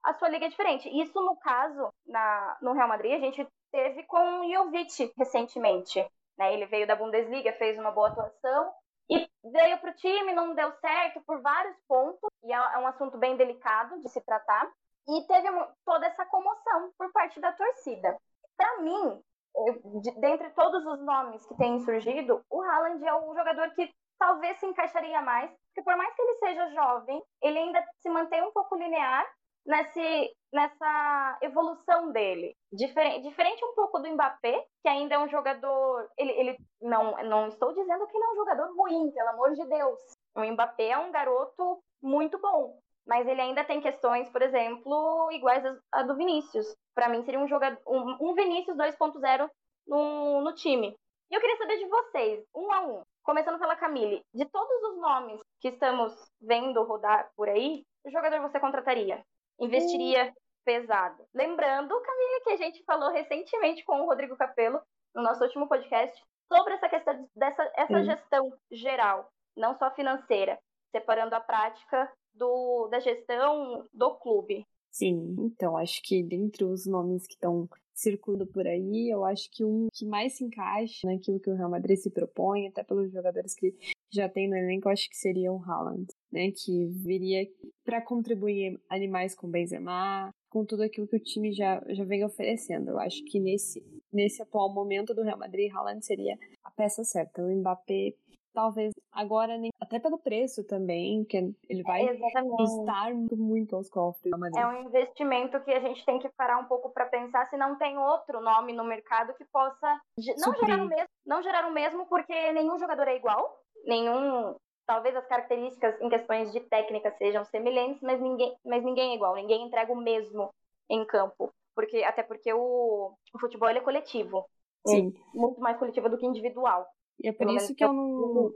a 0.02 0.14
sua 0.14 0.28
liga 0.28 0.46
é 0.46 0.48
diferente. 0.48 0.88
Isso, 0.88 1.14
no 1.22 1.36
caso, 1.36 1.92
na, 2.06 2.58
no 2.60 2.72
Real 2.72 2.88
Madrid, 2.88 3.12
a 3.14 3.20
gente 3.20 3.46
teve 3.70 4.02
com 4.04 4.40
o 4.40 4.52
Jovic 4.52 5.12
recentemente. 5.16 6.04
Né? 6.38 6.54
Ele 6.54 6.66
veio 6.66 6.86
da 6.86 6.96
Bundesliga, 6.96 7.52
fez 7.52 7.78
uma 7.78 7.90
boa 7.92 8.08
atuação 8.08 8.72
e 9.08 9.28
veio 9.44 9.78
para 9.78 9.90
o 9.90 9.94
time, 9.94 10.32
não 10.32 10.54
deu 10.54 10.72
certo 10.80 11.20
por 11.26 11.40
vários 11.42 11.76
pontos, 11.86 12.28
e 12.44 12.52
é 12.52 12.56
é 12.56 12.78
um 12.78 12.86
assunto 12.86 13.18
bem 13.18 13.36
delicado 13.36 14.00
de 14.00 14.08
se 14.08 14.20
tratar. 14.22 14.70
E 15.08 15.26
teve 15.26 15.48
toda 15.84 16.06
essa 16.06 16.24
comoção 16.26 16.92
por 16.96 17.10
parte 17.12 17.40
da 17.40 17.52
torcida. 17.52 18.16
Para 18.56 18.78
mim, 18.82 19.22
eu- 19.56 20.00
de- 20.00 20.20
dentre 20.20 20.50
todos 20.50 20.84
os 20.86 21.00
nomes 21.00 21.44
que 21.46 21.56
têm 21.56 21.78
surgido, 21.80 22.42
o 22.50 22.62
Haaland 22.62 23.04
é 23.04 23.14
o 23.14 23.34
jogador 23.34 23.70
que 23.74 23.90
talvez 24.18 24.58
se 24.58 24.66
encaixaria 24.66 25.20
mais, 25.22 25.50
porque 25.50 25.82
por 25.82 25.96
mais 25.96 26.14
que 26.14 26.22
ele 26.22 26.34
seja 26.36 26.70
jovem, 26.70 27.22
ele 27.42 27.58
ainda 27.58 27.84
se 28.00 28.10
mantém 28.10 28.42
um 28.42 28.52
pouco 28.52 28.76
linear 28.76 29.26
nesse, 29.66 30.36
nessa 30.52 31.38
evolução 31.42 32.12
dele. 32.12 32.56
Diferente, 32.72 33.28
diferente 33.28 33.64
um 33.64 33.74
pouco 33.74 33.98
do 33.98 34.08
Mbappé, 34.08 34.64
que 34.82 34.88
ainda 34.88 35.14
é 35.14 35.18
um 35.18 35.28
jogador. 35.28 36.08
Ele, 36.18 36.32
ele 36.32 36.58
não, 36.80 37.16
não 37.24 37.48
estou 37.48 37.72
dizendo 37.74 38.06
que 38.06 38.16
ele 38.16 38.24
é 38.24 38.32
um 38.32 38.36
jogador 38.36 38.76
ruim, 38.76 39.10
pelo 39.10 39.28
amor 39.30 39.52
de 39.54 39.64
Deus. 39.66 39.98
O 40.34 40.44
Mbappé 40.44 40.88
é 40.90 40.98
um 40.98 41.10
garoto 41.10 41.82
muito 42.02 42.38
bom. 42.38 42.78
Mas 43.06 43.26
ele 43.26 43.40
ainda 43.40 43.64
tem 43.64 43.80
questões, 43.80 44.28
por 44.30 44.42
exemplo, 44.42 45.30
iguais 45.32 45.64
a- 45.92 46.02
do 46.02 46.16
Vinícius. 46.16 46.66
Para 46.94 47.08
mim, 47.08 47.22
seria 47.24 47.40
um 47.40 47.48
jogador 47.48 47.80
um, 47.86 48.16
um 48.20 48.34
Vinícius 48.34 48.76
2.0 48.76 49.48
no, 49.86 50.40
no 50.42 50.54
time. 50.54 50.96
E 51.30 51.34
eu 51.34 51.40
queria 51.40 51.56
saber 51.56 51.78
de 51.78 51.86
vocês, 51.86 52.44
um 52.54 52.72
a 52.72 52.80
um, 52.80 53.02
começando 53.22 53.58
pela 53.58 53.76
Camille, 53.76 54.22
de 54.34 54.44
todos 54.46 54.82
os 54.90 55.00
nomes 55.00 55.40
que 55.60 55.68
estamos 55.68 56.12
vendo 56.40 56.82
rodar 56.82 57.30
por 57.36 57.48
aí, 57.48 57.84
que 58.04 58.10
jogador 58.10 58.40
você 58.40 58.58
contrataria? 58.58 59.22
Investiria 59.58 60.32
pesado. 60.64 61.24
Lembrando, 61.34 62.00
Camille, 62.00 62.40
que 62.44 62.50
a 62.50 62.56
gente 62.56 62.82
falou 62.84 63.10
recentemente 63.10 63.84
com 63.84 64.00
o 64.00 64.06
Rodrigo 64.06 64.36
Capello, 64.36 64.80
no 65.14 65.22
nosso 65.22 65.42
último 65.42 65.68
podcast, 65.68 66.20
sobre 66.52 66.74
essa 66.74 66.88
questão 66.88 67.28
dessa 67.34 67.62
essa 67.76 67.98
Sim. 67.98 68.04
gestão 68.04 68.52
geral, 68.70 69.28
não 69.56 69.74
só 69.76 69.90
financeira, 69.92 70.58
separando 70.90 71.34
a 71.34 71.40
prática 71.40 72.10
do, 72.40 72.88
da 72.88 72.98
gestão 72.98 73.86
do 73.92 74.14
clube. 74.16 74.66
Sim, 74.90 75.36
então 75.38 75.76
acho 75.76 76.02
que 76.02 76.22
dentre 76.22 76.64
os 76.64 76.86
nomes 76.86 77.26
que 77.26 77.34
estão 77.34 77.68
circulando 77.94 78.46
por 78.46 78.66
aí, 78.66 79.10
eu 79.10 79.24
acho 79.24 79.48
que 79.52 79.64
um 79.64 79.88
que 79.92 80.06
mais 80.06 80.36
se 80.36 80.44
encaixa 80.44 81.06
naquilo 81.06 81.38
que 81.38 81.50
o 81.50 81.54
Real 81.54 81.70
Madrid 81.70 81.98
se 81.98 82.10
propõe, 82.10 82.66
até 82.66 82.82
pelos 82.82 83.12
jogadores 83.12 83.54
que 83.54 83.74
já 84.10 84.28
tem 84.28 84.48
no 84.48 84.56
elenco, 84.56 84.88
eu 84.88 84.92
acho 84.92 85.08
que 85.08 85.16
seria 85.16 85.52
o 85.52 85.62
Haaland, 85.62 86.06
né, 86.32 86.50
que 86.50 86.86
viria 86.86 87.46
para 87.84 88.00
contribuir 88.00 88.80
ali 88.88 89.06
mais 89.06 89.34
com 89.34 89.48
Benzema, 89.48 90.34
com 90.48 90.64
tudo 90.64 90.82
aquilo 90.82 91.06
que 91.06 91.16
o 91.16 91.20
time 91.20 91.52
já, 91.52 91.80
já 91.90 92.04
vem 92.04 92.24
oferecendo. 92.24 92.90
Eu 92.90 92.98
acho 92.98 93.22
que 93.24 93.38
nesse, 93.38 93.84
nesse 94.12 94.42
atual 94.42 94.72
momento 94.72 95.14
do 95.14 95.22
Real 95.22 95.38
Madrid, 95.38 95.70
Haaland 95.72 96.04
seria 96.04 96.36
a 96.64 96.70
peça 96.70 97.04
certa. 97.04 97.42
O 97.42 97.54
Mbappé, 97.54 98.14
talvez 98.52 98.92
agora, 99.12 99.56
nem 99.56 99.70
até 99.80 99.98
pelo 99.98 100.18
preço 100.18 100.64
também, 100.64 101.24
que 101.24 101.36
ele 101.68 101.82
vai 101.82 102.06
Exatamente. 102.06 102.56
custar 102.56 103.14
muito, 103.14 103.36
muito 103.36 103.76
aos 103.76 103.88
cofres. 103.88 104.34
É 104.56 104.66
um 104.66 104.82
investimento 104.82 105.60
que 105.64 105.72
a 105.72 105.80
gente 105.80 106.04
tem 106.04 106.18
que 106.18 106.28
parar 106.30 106.58
um 106.58 106.66
pouco 106.66 106.90
para 106.90 107.06
pensar 107.06 107.46
se 107.46 107.56
não 107.56 107.76
tem 107.76 107.98
outro 107.98 108.40
nome 108.40 108.72
no 108.72 108.84
mercado 108.84 109.34
que 109.34 109.44
possa 109.46 110.00
ge- 110.18 110.34
não 110.34 110.52
Suprir. 110.54 110.68
gerar 110.68 110.82
o 110.82 110.88
mesmo, 110.88 111.08
não 111.26 111.42
gerar 111.42 111.66
o 111.66 111.72
mesmo 111.72 112.06
porque 112.06 112.52
nenhum 112.52 112.78
jogador 112.78 113.08
é 113.08 113.16
igual, 113.16 113.58
nenhum, 113.84 114.54
talvez 114.86 115.14
as 115.16 115.26
características 115.26 116.00
em 116.00 116.08
questões 116.08 116.52
de 116.52 116.60
técnica 116.60 117.10
sejam 117.18 117.44
semelhantes, 117.44 118.00
mas 118.02 118.20
ninguém, 118.20 118.56
mas 118.64 118.84
ninguém 118.84 119.12
é 119.12 119.14
igual, 119.14 119.34
ninguém 119.34 119.66
entrega 119.66 119.92
o 119.92 119.96
mesmo 119.96 120.52
em 120.88 121.04
campo, 121.06 121.52
porque 121.74 122.02
até 122.02 122.22
porque 122.22 122.52
o, 122.52 123.12
o 123.34 123.38
futebol 123.38 123.68
é 123.68 123.80
coletivo, 123.80 124.46
Sim. 124.84 125.14
muito 125.34 125.60
mais 125.60 125.78
coletivo 125.78 126.08
do 126.08 126.18
que 126.18 126.26
individual. 126.26 126.86
E 127.22 127.28
é 127.28 127.32
por 127.32 127.46
Pelo 127.46 127.56
isso 127.56 127.74
que 127.74 127.84
eu 127.84 127.92
não, 127.92 128.52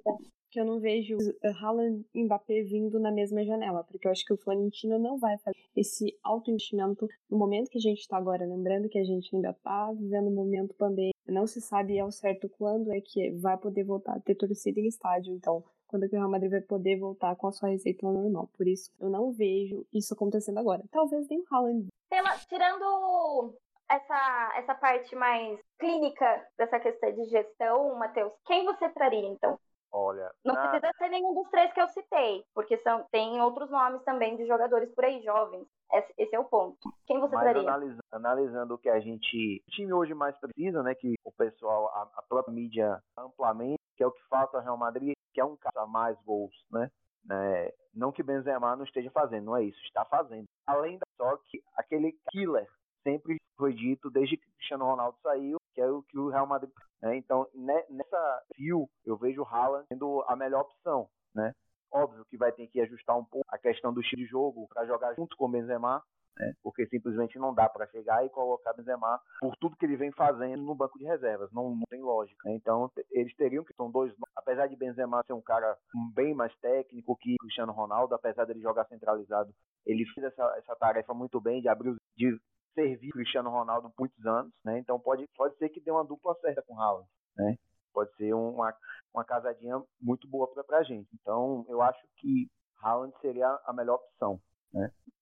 que 0.51 0.61
eu 0.61 0.65
não 0.65 0.81
vejo 0.81 1.17
o 1.17 1.49
Haaland 1.49 2.05
e 2.15 2.25
Mbappé 2.25 2.63
vindo 2.63 2.99
na 2.99 3.11
mesma 3.11 3.45
janela, 3.45 3.85
porque 3.85 4.07
eu 4.07 4.13
acho 4.13 4.25
que 4.25 4.33
o 4.33 4.37
Florentino 4.37 4.99
não 4.99 5.19
vai 5.19 5.37
fazer 5.39 5.57
esse 5.77 6.17
alto 6.23 6.51
investimento 6.51 7.09
no 7.29 7.37
momento 7.37 7.69
que 7.69 7.79
a 7.79 7.81
gente 7.81 8.01
está 8.01 8.17
agora, 8.17 8.47
lembrando 8.47 8.89
que 8.89 8.99
a 8.99 9.05
gente 9.05 9.35
ainda 9.35 9.51
está 9.51 9.93
vivendo 9.93 10.29
um 10.29 10.35
momento 10.35 10.75
pandêmico, 10.75 11.15
Não 11.27 11.47
se 11.47 11.61
sabe 11.61 11.99
ao 11.99 12.13
certo 12.13 12.49
quando 12.49 12.93
é 12.93 13.01
que 13.01 13.31
vai 13.33 13.57
poder 13.59 13.85
voltar 13.85 14.15
a 14.15 14.21
ter 14.21 14.35
torcida 14.35 14.79
em 14.79 14.87
estádio. 14.87 15.35
Então, 15.35 15.65
quando 15.87 16.05
é 16.05 16.09
que 16.09 16.15
o 16.15 16.19
Real 16.19 16.31
Madrid 16.31 16.51
vai 16.51 16.61
poder 16.61 16.99
voltar 16.99 17.35
com 17.37 17.47
a 17.47 17.53
sua 17.53 17.71
receita 17.71 18.07
normal. 18.11 18.49
Por 18.57 18.67
isso, 18.67 18.91
eu 19.01 19.09
não 19.09 19.33
vejo 19.33 19.87
isso 19.93 20.13
acontecendo 20.15 20.59
agora. 20.59 20.85
Talvez 20.91 21.27
nem 21.29 21.41
o 21.41 21.45
Haaland. 21.51 21.87
Pela, 22.11 22.37
tirando 22.49 23.55
essa, 23.95 24.53
essa 24.57 24.75
parte 24.75 25.15
mais 25.17 25.59
clínica 25.79 26.47
dessa 26.59 26.79
questão 26.81 27.13
de 27.13 27.25
gestão, 27.27 27.95
Matheus, 27.97 28.33
quem 28.47 28.65
você 28.65 28.89
traria, 28.91 29.29
então? 29.29 29.59
Olha. 29.93 30.33
Não 30.45 30.55
na- 30.55 30.69
precisa 30.69 30.93
ser 30.99 31.09
nenhum 31.09 31.35
dos 31.35 31.49
três 31.51 31.73
que 31.73 31.81
eu 31.81 31.87
citei, 31.89 32.45
porque 32.53 32.77
são, 32.79 33.07
tem 33.13 33.41
outros 33.41 33.71
nomes 33.71 34.03
também 34.03 34.37
de 34.37 34.45
jogadores 34.47 34.93
por 34.93 35.05
aí, 35.05 35.23
jovens. 35.23 35.67
Esse, 35.93 36.15
esse 36.19 36.35
é 36.35 36.39
o 36.41 36.45
ponto. 36.45 36.77
Quem 37.07 37.21
você 37.21 37.35
Mas 37.35 37.45
traria? 37.45 37.63
analisa- 37.63 38.03
analisando 38.11 38.75
o 38.75 38.79
que 38.79 38.89
a 38.89 38.99
gente, 38.99 39.63
o 39.69 39.71
time 39.71 39.93
hoje 39.93 40.13
mais 40.13 40.37
precisa, 40.39 40.83
né, 40.83 40.95
que 40.97 41.15
o 41.25 41.31
pessoal, 41.31 41.89
a, 41.91 42.11
a 42.17 42.23
própria 42.23 42.53
mídia 42.53 43.01
amplamente, 43.17 43.79
que 43.97 44.03
é 44.03 44.07
o 44.07 44.11
que 44.13 44.23
falta 44.29 44.57
ao 44.57 44.65
Real 44.65 44.77
Madrid, 44.77 45.13
que 45.33 45.41
é 45.41 45.45
um 45.45 45.57
cara 45.57 45.87
mais 45.87 46.21
gols, 46.25 46.55
né? 46.73 46.91
né? 47.25 47.71
Não 47.95 48.11
que 48.11 48.23
Benzema 48.23 48.75
não 48.75 48.85
esteja 48.85 49.11
fazendo, 49.13 49.45
não 49.47 49.57
é 49.57 49.63
isso, 49.63 49.81
está 49.85 50.05
fazendo. 50.05 50.47
Além 50.67 50.99
da 50.99 51.05
só 51.17 51.37
que 51.37 51.63
aquele 51.77 52.19
killer 52.31 52.69
sempre 53.05 53.37
foi 53.57 53.73
dito 53.73 54.11
desde 54.11 54.37
que 54.37 54.51
Cristiano 54.57 54.85
Ronaldo 54.87 55.17
saiu, 55.23 55.59
que 55.75 55.81
é 55.81 55.87
o 55.89 56.03
que 56.03 56.19
o 56.19 56.29
Real 56.31 56.47
Madrid, 56.47 56.73
né? 57.01 57.17
Então, 57.17 57.47
ne- 57.55 57.85
nessa 57.91 58.43
fio, 58.57 58.89
eu 59.05 59.17
vejo 59.17 59.43
o 59.43 59.47
Haaland 59.47 59.85
sendo 59.89 60.25
a 60.27 60.35
melhor 60.35 60.63
opção, 60.63 61.09
né? 61.35 61.53
Óbvio 61.93 62.25
que 62.29 62.37
vai 62.37 62.51
ter 62.51 62.67
que 62.67 62.81
ajustar 62.81 63.17
um 63.17 63.25
pouco 63.25 63.47
a 63.49 63.59
questão 63.59 63.93
do 63.95 64.01
estilo 64.01 64.23
de 64.23 64.29
jogo 64.29 64.67
para 64.69 64.85
jogar 64.87 65.15
junto 65.15 65.37
com 65.37 65.45
o 65.45 65.49
Benzema, 65.49 66.03
né? 66.37 66.53
Porque 66.65 66.85
simplesmente 66.89 67.39
não 67.39 67.55
dá 67.55 67.69
para 67.69 67.87
chegar 67.87 68.25
e 68.27 68.31
colocar 68.31 68.73
Benzema 68.73 69.21
por 69.39 69.55
tudo 69.59 69.77
que 69.77 69.85
ele 69.87 69.97
vem 69.97 70.11
fazendo 70.11 70.61
no 70.65 70.75
banco 70.75 70.99
de 70.99 71.05
reservas, 71.05 71.53
não, 71.53 71.71
não 71.77 71.85
tem 71.89 72.03
lógica. 72.03 72.49
né? 72.49 72.57
Então 72.57 72.91
eles 73.13 73.33
teriam 73.37 73.63
que 73.63 73.73
são 73.75 73.89
dois, 73.89 74.13
apesar 74.35 74.67
de 74.67 74.75
Benzema 74.75 75.23
ser 75.25 75.35
um 75.35 75.41
cara 75.41 75.77
bem 76.13 76.35
mais 76.35 76.53
técnico 76.57 77.17
que 77.17 77.37
Cristiano 77.39 77.71
Ronaldo, 77.73 78.15
apesar 78.17 78.45
dele 78.47 78.61
jogar 78.61 78.87
centralizado, 78.87 79.55
ele 79.87 80.05
fez 80.07 80.27
essa, 80.27 80.43
essa 80.59 80.75
tarefa 80.75 81.15
muito 81.15 81.41
bem 81.41 81.61
de 81.63 81.69
abrir 81.69 81.95
de 82.17 82.37
servir 82.75 83.11
Cristiano 83.13 83.51
Ronaldo 83.51 83.91
por 83.91 84.03
muitos 84.03 84.27
anos, 84.27 84.53
né? 84.65 84.79
Então 84.79 84.99
pode 84.99 85.27
pode 85.37 85.57
ser 85.57 85.69
que 85.69 85.81
dê 85.81 85.91
uma 85.91 86.05
dupla 86.05 86.35
certa 86.41 86.63
com 86.63 86.75
o 86.75 86.81
Haaland, 86.81 87.09
né? 87.37 87.57
Pode 87.93 88.15
ser 88.17 88.35
uma 88.35 88.75
uma 89.13 89.25
casadinha 89.25 89.81
muito 90.01 90.29
boa 90.29 90.49
para 90.49 90.79
a 90.79 90.83
gente. 90.83 91.09
Então 91.15 91.65
eu 91.69 91.81
acho 91.81 92.05
que 92.17 92.51
Haaland 92.83 93.15
seria 93.21 93.49
a 93.65 93.73
melhor 93.73 93.95
opção. 93.97 94.41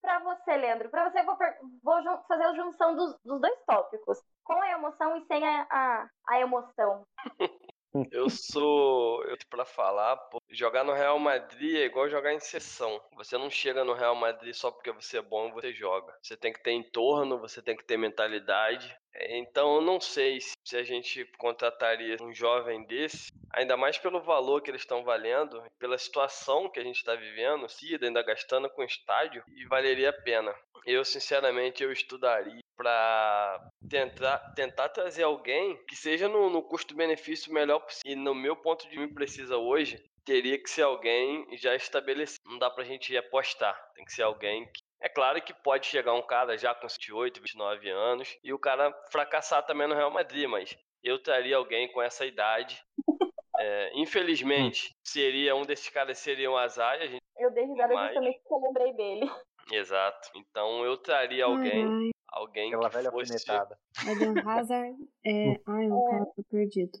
Pra 0.01 0.19
você, 0.19 0.57
Leandro, 0.57 0.89
pra 0.89 1.09
você 1.09 1.19
eu 1.19 1.25
vou, 1.25 1.37
vou 1.83 2.23
fazer 2.27 2.43
a 2.43 2.55
junção 2.55 2.95
dos, 2.95 3.15
dos 3.23 3.39
dois 3.39 3.65
tópicos. 3.65 4.17
Com 4.43 4.59
a 4.59 4.71
emoção 4.71 5.15
e 5.15 5.25
sem 5.27 5.47
a, 5.47 5.67
a, 5.69 6.09
a 6.29 6.39
emoção. 6.39 7.05
Eu 8.11 8.29
sou. 8.29 9.23
Eu, 9.25 9.37
pra 9.49 9.65
falar, 9.65 10.17
pô, 10.17 10.41
jogar 10.49 10.83
no 10.83 10.93
Real 10.93 11.19
Madrid 11.19 11.75
é 11.75 11.85
igual 11.85 12.09
jogar 12.09 12.33
em 12.33 12.39
sessão. 12.39 12.99
Você 13.15 13.37
não 13.37 13.49
chega 13.49 13.83
no 13.83 13.93
Real 13.93 14.15
Madrid 14.15 14.53
só 14.53 14.71
porque 14.71 14.91
você 14.91 15.17
é 15.17 15.21
bom 15.21 15.51
você 15.51 15.71
joga. 15.73 16.15
Você 16.21 16.35
tem 16.35 16.51
que 16.51 16.63
ter 16.63 16.71
entorno, 16.71 17.39
você 17.39 17.61
tem 17.61 17.75
que 17.75 17.83
ter 17.83 17.97
mentalidade. 17.97 18.95
Então 19.15 19.75
eu 19.75 19.81
não 19.81 20.01
sei 20.01 20.41
se 20.41 20.53
se 20.63 20.77
a 20.77 20.83
gente 20.83 21.25
contrataria 21.37 22.17
um 22.21 22.33
jovem 22.33 22.85
desse, 22.85 23.31
ainda 23.51 23.75
mais 23.75 23.97
pelo 23.97 24.21
valor 24.21 24.61
que 24.61 24.71
eles 24.71 24.81
estão 24.81 25.03
valendo, 25.03 25.61
pela 25.77 25.97
situação 25.97 26.69
que 26.69 26.79
a 26.79 26.83
gente 26.83 26.95
está 26.95 27.15
vivendo, 27.15 27.67
se 27.69 27.99
ainda 28.01 28.23
gastando 28.23 28.69
com 28.69 28.83
estádio, 28.83 29.43
e 29.55 29.65
valeria 29.65 30.09
a 30.09 30.13
pena. 30.13 30.55
Eu, 30.85 31.03
sinceramente, 31.03 31.83
eu 31.83 31.91
estudaria 31.91 32.62
para 32.75 33.69
tentar, 33.89 34.37
tentar 34.55 34.89
trazer 34.89 35.23
alguém 35.23 35.77
que 35.87 35.95
seja 35.95 36.27
no, 36.27 36.49
no 36.49 36.61
custo-benefício 36.61 37.53
melhor 37.53 37.79
possível. 37.79 38.11
E 38.11 38.15
no 38.15 38.33
meu 38.35 38.55
ponto 38.55 38.87
de 38.89 38.97
vista 38.97 39.13
precisa 39.13 39.57
hoje, 39.57 40.03
teria 40.25 40.57
que 40.61 40.69
ser 40.69 40.83
alguém 40.83 41.45
já 41.57 41.75
estabelecido. 41.75 42.41
Não 42.45 42.57
dá 42.59 42.69
pra 42.69 42.83
gente 42.83 43.15
apostar. 43.17 43.75
Tem 43.95 44.05
que 44.05 44.13
ser 44.13 44.23
alguém 44.23 44.65
que. 44.65 44.81
É 45.01 45.09
claro 45.09 45.41
que 45.41 45.53
pode 45.53 45.85
chegar 45.87 46.13
um 46.13 46.21
cara 46.25 46.57
já 46.57 46.73
com 46.73 46.87
28, 46.87 47.41
29 47.41 47.89
anos 47.89 48.37
e 48.41 48.53
o 48.53 48.59
cara 48.59 48.93
fracassar 49.11 49.65
também 49.65 49.85
no 49.85 49.95
Real 49.95 50.09
Madrid, 50.11 50.47
mas 50.47 50.77
eu 51.03 51.21
traria 51.21 51.57
alguém 51.57 51.91
com 51.91 52.01
essa 52.01 52.25
idade. 52.25 52.81
É, 53.55 53.91
infelizmente, 53.93 54.89
seria 55.05 55.55
um 55.55 55.61
desses 55.61 55.87
caras 55.87 56.17
seria 56.17 56.49
um 56.49 56.57
azar 56.57 56.99
a 56.99 57.05
gente. 57.05 57.21
Eu 57.37 57.51
dei 57.51 57.63
risada 57.65 57.93
Mas- 57.93 58.07
justamente 58.07 58.39
porque 58.39 58.53
eu 58.53 58.59
lembrei 58.67 58.93
dele. 58.93 59.31
Exato. 59.71 60.29
Então 60.35 60.83
eu 60.83 60.97
traria 60.97 61.45
alguém, 61.45 61.85
Ai, 61.85 62.09
alguém 62.33 62.73
Aquela 62.73 62.89
que 62.89 62.95
velha 62.97 63.11
fosse. 63.11 63.33
alfinetada. 63.33 63.79
Eden 64.07 64.39
Hazard 64.45 64.95
é. 65.25 65.59
Ai, 65.67 65.89
o 65.89 66.09
cara 66.09 66.25
tá 66.25 66.43
perdido. 66.49 66.99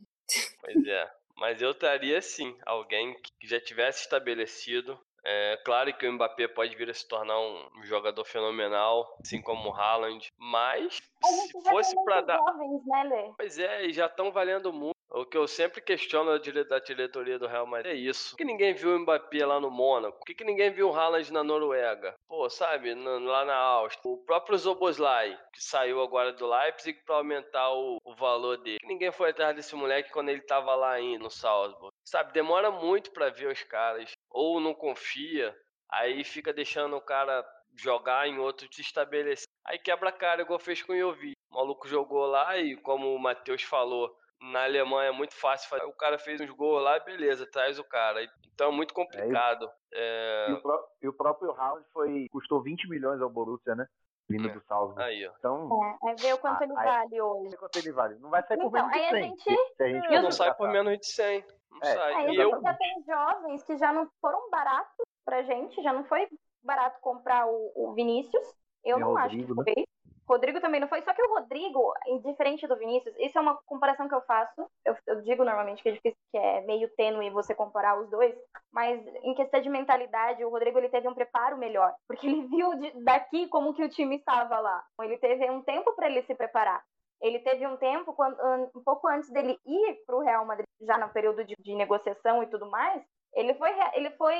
Pois 0.61 0.87
é. 0.87 1.11
Mas 1.35 1.61
eu 1.61 1.73
traria 1.73 2.21
sim 2.21 2.55
alguém 2.65 3.15
que 3.39 3.47
já 3.47 3.59
tivesse 3.59 4.01
estabelecido. 4.01 4.97
É 5.25 5.57
claro 5.65 5.91
que 5.97 6.05
o 6.05 6.11
Mbappé 6.13 6.47
pode 6.49 6.75
vir 6.75 6.89
a 6.89 6.93
se 6.93 7.07
tornar 7.07 7.39
um 7.39 7.69
um 7.77 7.83
jogador 7.83 8.23
fenomenal, 8.25 9.17
assim 9.21 9.41
como 9.41 9.69
o 9.69 9.73
Haaland. 9.73 10.29
Mas 10.37 10.95
se 10.95 11.63
fosse 11.69 11.95
para 12.03 12.21
dar. 12.21 12.37
jovens, 12.37 12.85
né, 12.85 13.03
Lê? 13.03 13.33
Pois 13.37 13.57
é, 13.57 13.85
e 13.85 13.93
já 13.93 14.05
estão 14.07 14.31
valendo 14.31 14.71
muito. 14.71 14.92
O 15.15 15.25
que 15.25 15.37
eu 15.37 15.47
sempre 15.47 15.79
questiono 15.79 16.31
da 16.31 16.37
dire- 16.39 16.63
da 16.63 16.79
diretoria 16.79 17.37
do 17.37 17.45
Real 17.45 17.67
Madrid 17.67 17.91
é 17.91 17.95
isso. 17.95 18.31
Por 18.31 18.37
que 18.37 18.43
ninguém 18.45 18.73
viu 18.73 18.95
o 18.95 18.99
Mbappé 18.99 19.45
lá 19.45 19.59
no 19.59 19.69
Mônaco? 19.69 20.17
Por 20.17 20.25
que, 20.25 20.33
que 20.33 20.43
ninguém 20.43 20.71
viu 20.71 20.89
o 20.89 20.93
Haaland 20.95 21.31
na 21.31 21.43
Noruega? 21.43 22.15
Pô, 22.27 22.49
sabe, 22.49 22.95
lá 22.95 23.45
na 23.45 23.55
Áustria. 23.55 24.11
O 24.11 24.25
próprio 24.25 24.57
Zoboslai, 24.57 25.37
que 25.53 25.63
saiu 25.63 26.01
agora 26.01 26.33
do 26.33 26.47
Leipzig 26.47 26.99
para 27.05 27.17
aumentar 27.17 27.69
o, 27.73 27.99
o 28.03 28.15
valor 28.15 28.57
dele. 28.57 28.79
Por 28.79 28.87
que 28.87 28.93
ninguém 28.93 29.11
foi 29.11 29.29
atrás 29.29 29.55
desse 29.55 29.75
moleque 29.75 30.11
quando 30.11 30.29
ele 30.29 30.41
tava 30.41 30.73
lá 30.73 30.93
ainda, 30.93 31.23
no 31.23 31.29
Salzburg? 31.29 31.93
Sabe, 32.03 32.33
demora 32.33 32.71
muito 32.71 33.11
para 33.11 33.29
ver 33.29 33.51
os 33.51 33.61
caras. 33.63 34.11
Ou 34.31 34.59
não 34.59 34.73
confia, 34.73 35.55
aí 35.91 36.23
fica 36.23 36.51
deixando 36.51 36.95
o 36.95 37.01
cara 37.01 37.45
jogar 37.77 38.27
em 38.27 38.39
outro 38.39 38.67
se 38.73 38.81
estabelecer. 38.81 39.45
Aí 39.63 39.77
quebra 39.77 40.09
a 40.09 40.11
cara, 40.11 40.41
igual 40.41 40.57
fez 40.57 40.81
com 40.81 40.93
o 40.93 40.97
Jovi. 40.97 41.33
O 41.51 41.55
maluco 41.55 41.87
jogou 41.87 42.25
lá 42.25 42.57
e, 42.57 42.75
como 42.77 43.13
o 43.13 43.19
Matheus 43.19 43.61
falou, 43.61 44.11
na 44.51 44.63
Alemanha 44.63 45.09
é 45.09 45.11
muito 45.11 45.33
fácil 45.35 45.69
fazer. 45.69 45.85
O 45.85 45.93
cara 45.93 46.17
fez 46.17 46.41
uns 46.41 46.49
gols 46.51 46.83
lá, 46.83 46.99
beleza, 46.99 47.45
traz 47.49 47.79
o 47.79 47.83
cara. 47.83 48.21
Então 48.53 48.69
é 48.69 48.71
muito 48.75 48.93
complicado. 48.93 49.69
É, 49.93 50.47
E 50.49 50.53
o, 50.53 50.61
pró- 50.61 50.87
e 51.01 51.07
o 51.07 51.13
próprio 51.13 51.51
Haaland 51.51 51.85
foi 51.93 52.27
custou 52.31 52.61
20 52.61 52.89
milhões 52.89 53.21
ao 53.21 53.29
Borussia, 53.29 53.75
né? 53.75 53.87
Vindo 54.29 54.47
É. 54.49 54.53
do 54.53 54.61
Salzburg. 54.65 55.01
Aí, 55.03 55.27
ó. 55.27 55.31
Então, 55.37 55.69
É, 56.05 56.11
é 56.11 56.15
ver 56.15 56.33
o 56.33 56.37
quanto 56.37 56.61
Ah, 56.61 56.63
ele 56.63 56.77
aí- 56.77 56.85
vale 56.85 57.17
não 57.17 57.25
hoje. 57.43 57.57
quanto 57.57 57.75
ele 57.77 57.91
vale. 57.91 58.15
Não 58.19 58.29
vai 58.29 58.41
sair 58.43 58.57
por 58.57 58.67
Então, 58.67 58.87
menos 58.87 58.91
de 58.93 58.99
aí 58.99 59.05
a 59.05 59.09
100. 59.09 59.23
gente- 59.29 59.43
se, 59.75 59.83
a 59.83 59.87
gente 59.87 60.21
Não, 60.23 60.31
sai 60.31 60.53
por 60.55 60.69
menos 60.69 60.97
de 60.99 61.05
100. 61.07 61.45
Não 61.71 61.79
É. 61.81 61.93
sai. 61.95 62.13
Aí 62.13 62.35
E 62.35 62.41
eu, 62.41 62.61
já 62.61 62.73
tem 62.73 63.03
jovens 63.05 63.63
que 63.63 63.77
já 63.77 63.91
não 63.91 64.07
foram 64.21 64.49
baratos 64.49 65.05
pra 65.25 65.41
gente, 65.43 65.81
já 65.81 65.91
não 65.91 66.03
foi 66.05 66.27
barato 66.63 66.99
comprar 67.01 67.47
o, 67.47 67.71
o 67.75 67.93
Vinícius. 67.93 68.47
Eu 68.83 68.97
E 68.97 68.99
não 69.01 69.13
Rodrigo, 69.13 69.53
acho 69.61 69.63
que 69.65 69.73
foi. 69.73 69.85
Rodrigo 70.27 70.61
também 70.61 70.79
não 70.79 70.87
foi. 70.87 71.01
Só 71.01 71.13
que 71.13 71.21
o 71.21 71.33
Rodrigo, 71.35 71.93
diferente 72.23 72.67
do 72.67 72.77
Vinícius, 72.77 73.15
isso 73.19 73.37
é 73.37 73.41
uma 73.41 73.57
comparação 73.65 74.07
que 74.07 74.15
eu 74.15 74.21
faço. 74.21 74.69
Eu, 74.85 74.95
eu 75.07 75.21
digo 75.21 75.43
normalmente 75.43 75.83
que 75.83 75.89
é 75.89 75.91
difícil, 75.93 76.17
que 76.31 76.37
é 76.37 76.61
meio 76.61 76.89
tênue 76.95 77.29
você 77.29 77.53
comparar 77.53 77.99
os 77.99 78.09
dois. 78.09 78.33
Mas 78.71 79.05
em 79.23 79.33
questão 79.35 79.61
de 79.61 79.69
mentalidade, 79.69 80.43
o 80.43 80.49
Rodrigo 80.49 80.77
ele 80.77 80.89
teve 80.89 81.07
um 81.07 81.13
preparo 81.13 81.57
melhor. 81.57 81.93
Porque 82.07 82.25
ele 82.27 82.47
viu 82.47 82.73
de- 82.79 83.03
daqui 83.03 83.47
como 83.49 83.73
que 83.73 83.83
o 83.83 83.89
time 83.89 84.17
estava 84.17 84.59
lá. 84.59 84.83
Ele 85.01 85.17
teve 85.17 85.49
um 85.49 85.61
tempo 85.61 85.93
para 85.93 86.07
ele 86.07 86.23
se 86.23 86.33
preparar. 86.35 86.83
Ele 87.21 87.39
teve 87.39 87.65
um 87.65 87.77
tempo, 87.77 88.13
quando, 88.13 88.37
um 88.75 88.83
pouco 88.83 89.07
antes 89.07 89.29
dele 89.31 89.57
ir 89.65 90.03
para 90.05 90.15
o 90.15 90.21
Real 90.21 90.45
Madrid, 90.45 90.65
já 90.81 90.97
no 90.97 91.09
período 91.09 91.43
de, 91.45 91.55
de 91.57 91.73
negociação 91.75 92.43
e 92.43 92.47
tudo 92.47 92.69
mais, 92.69 93.01
ele 93.33 93.53
foi, 93.55 93.69
ele 93.93 94.11
foi 94.11 94.35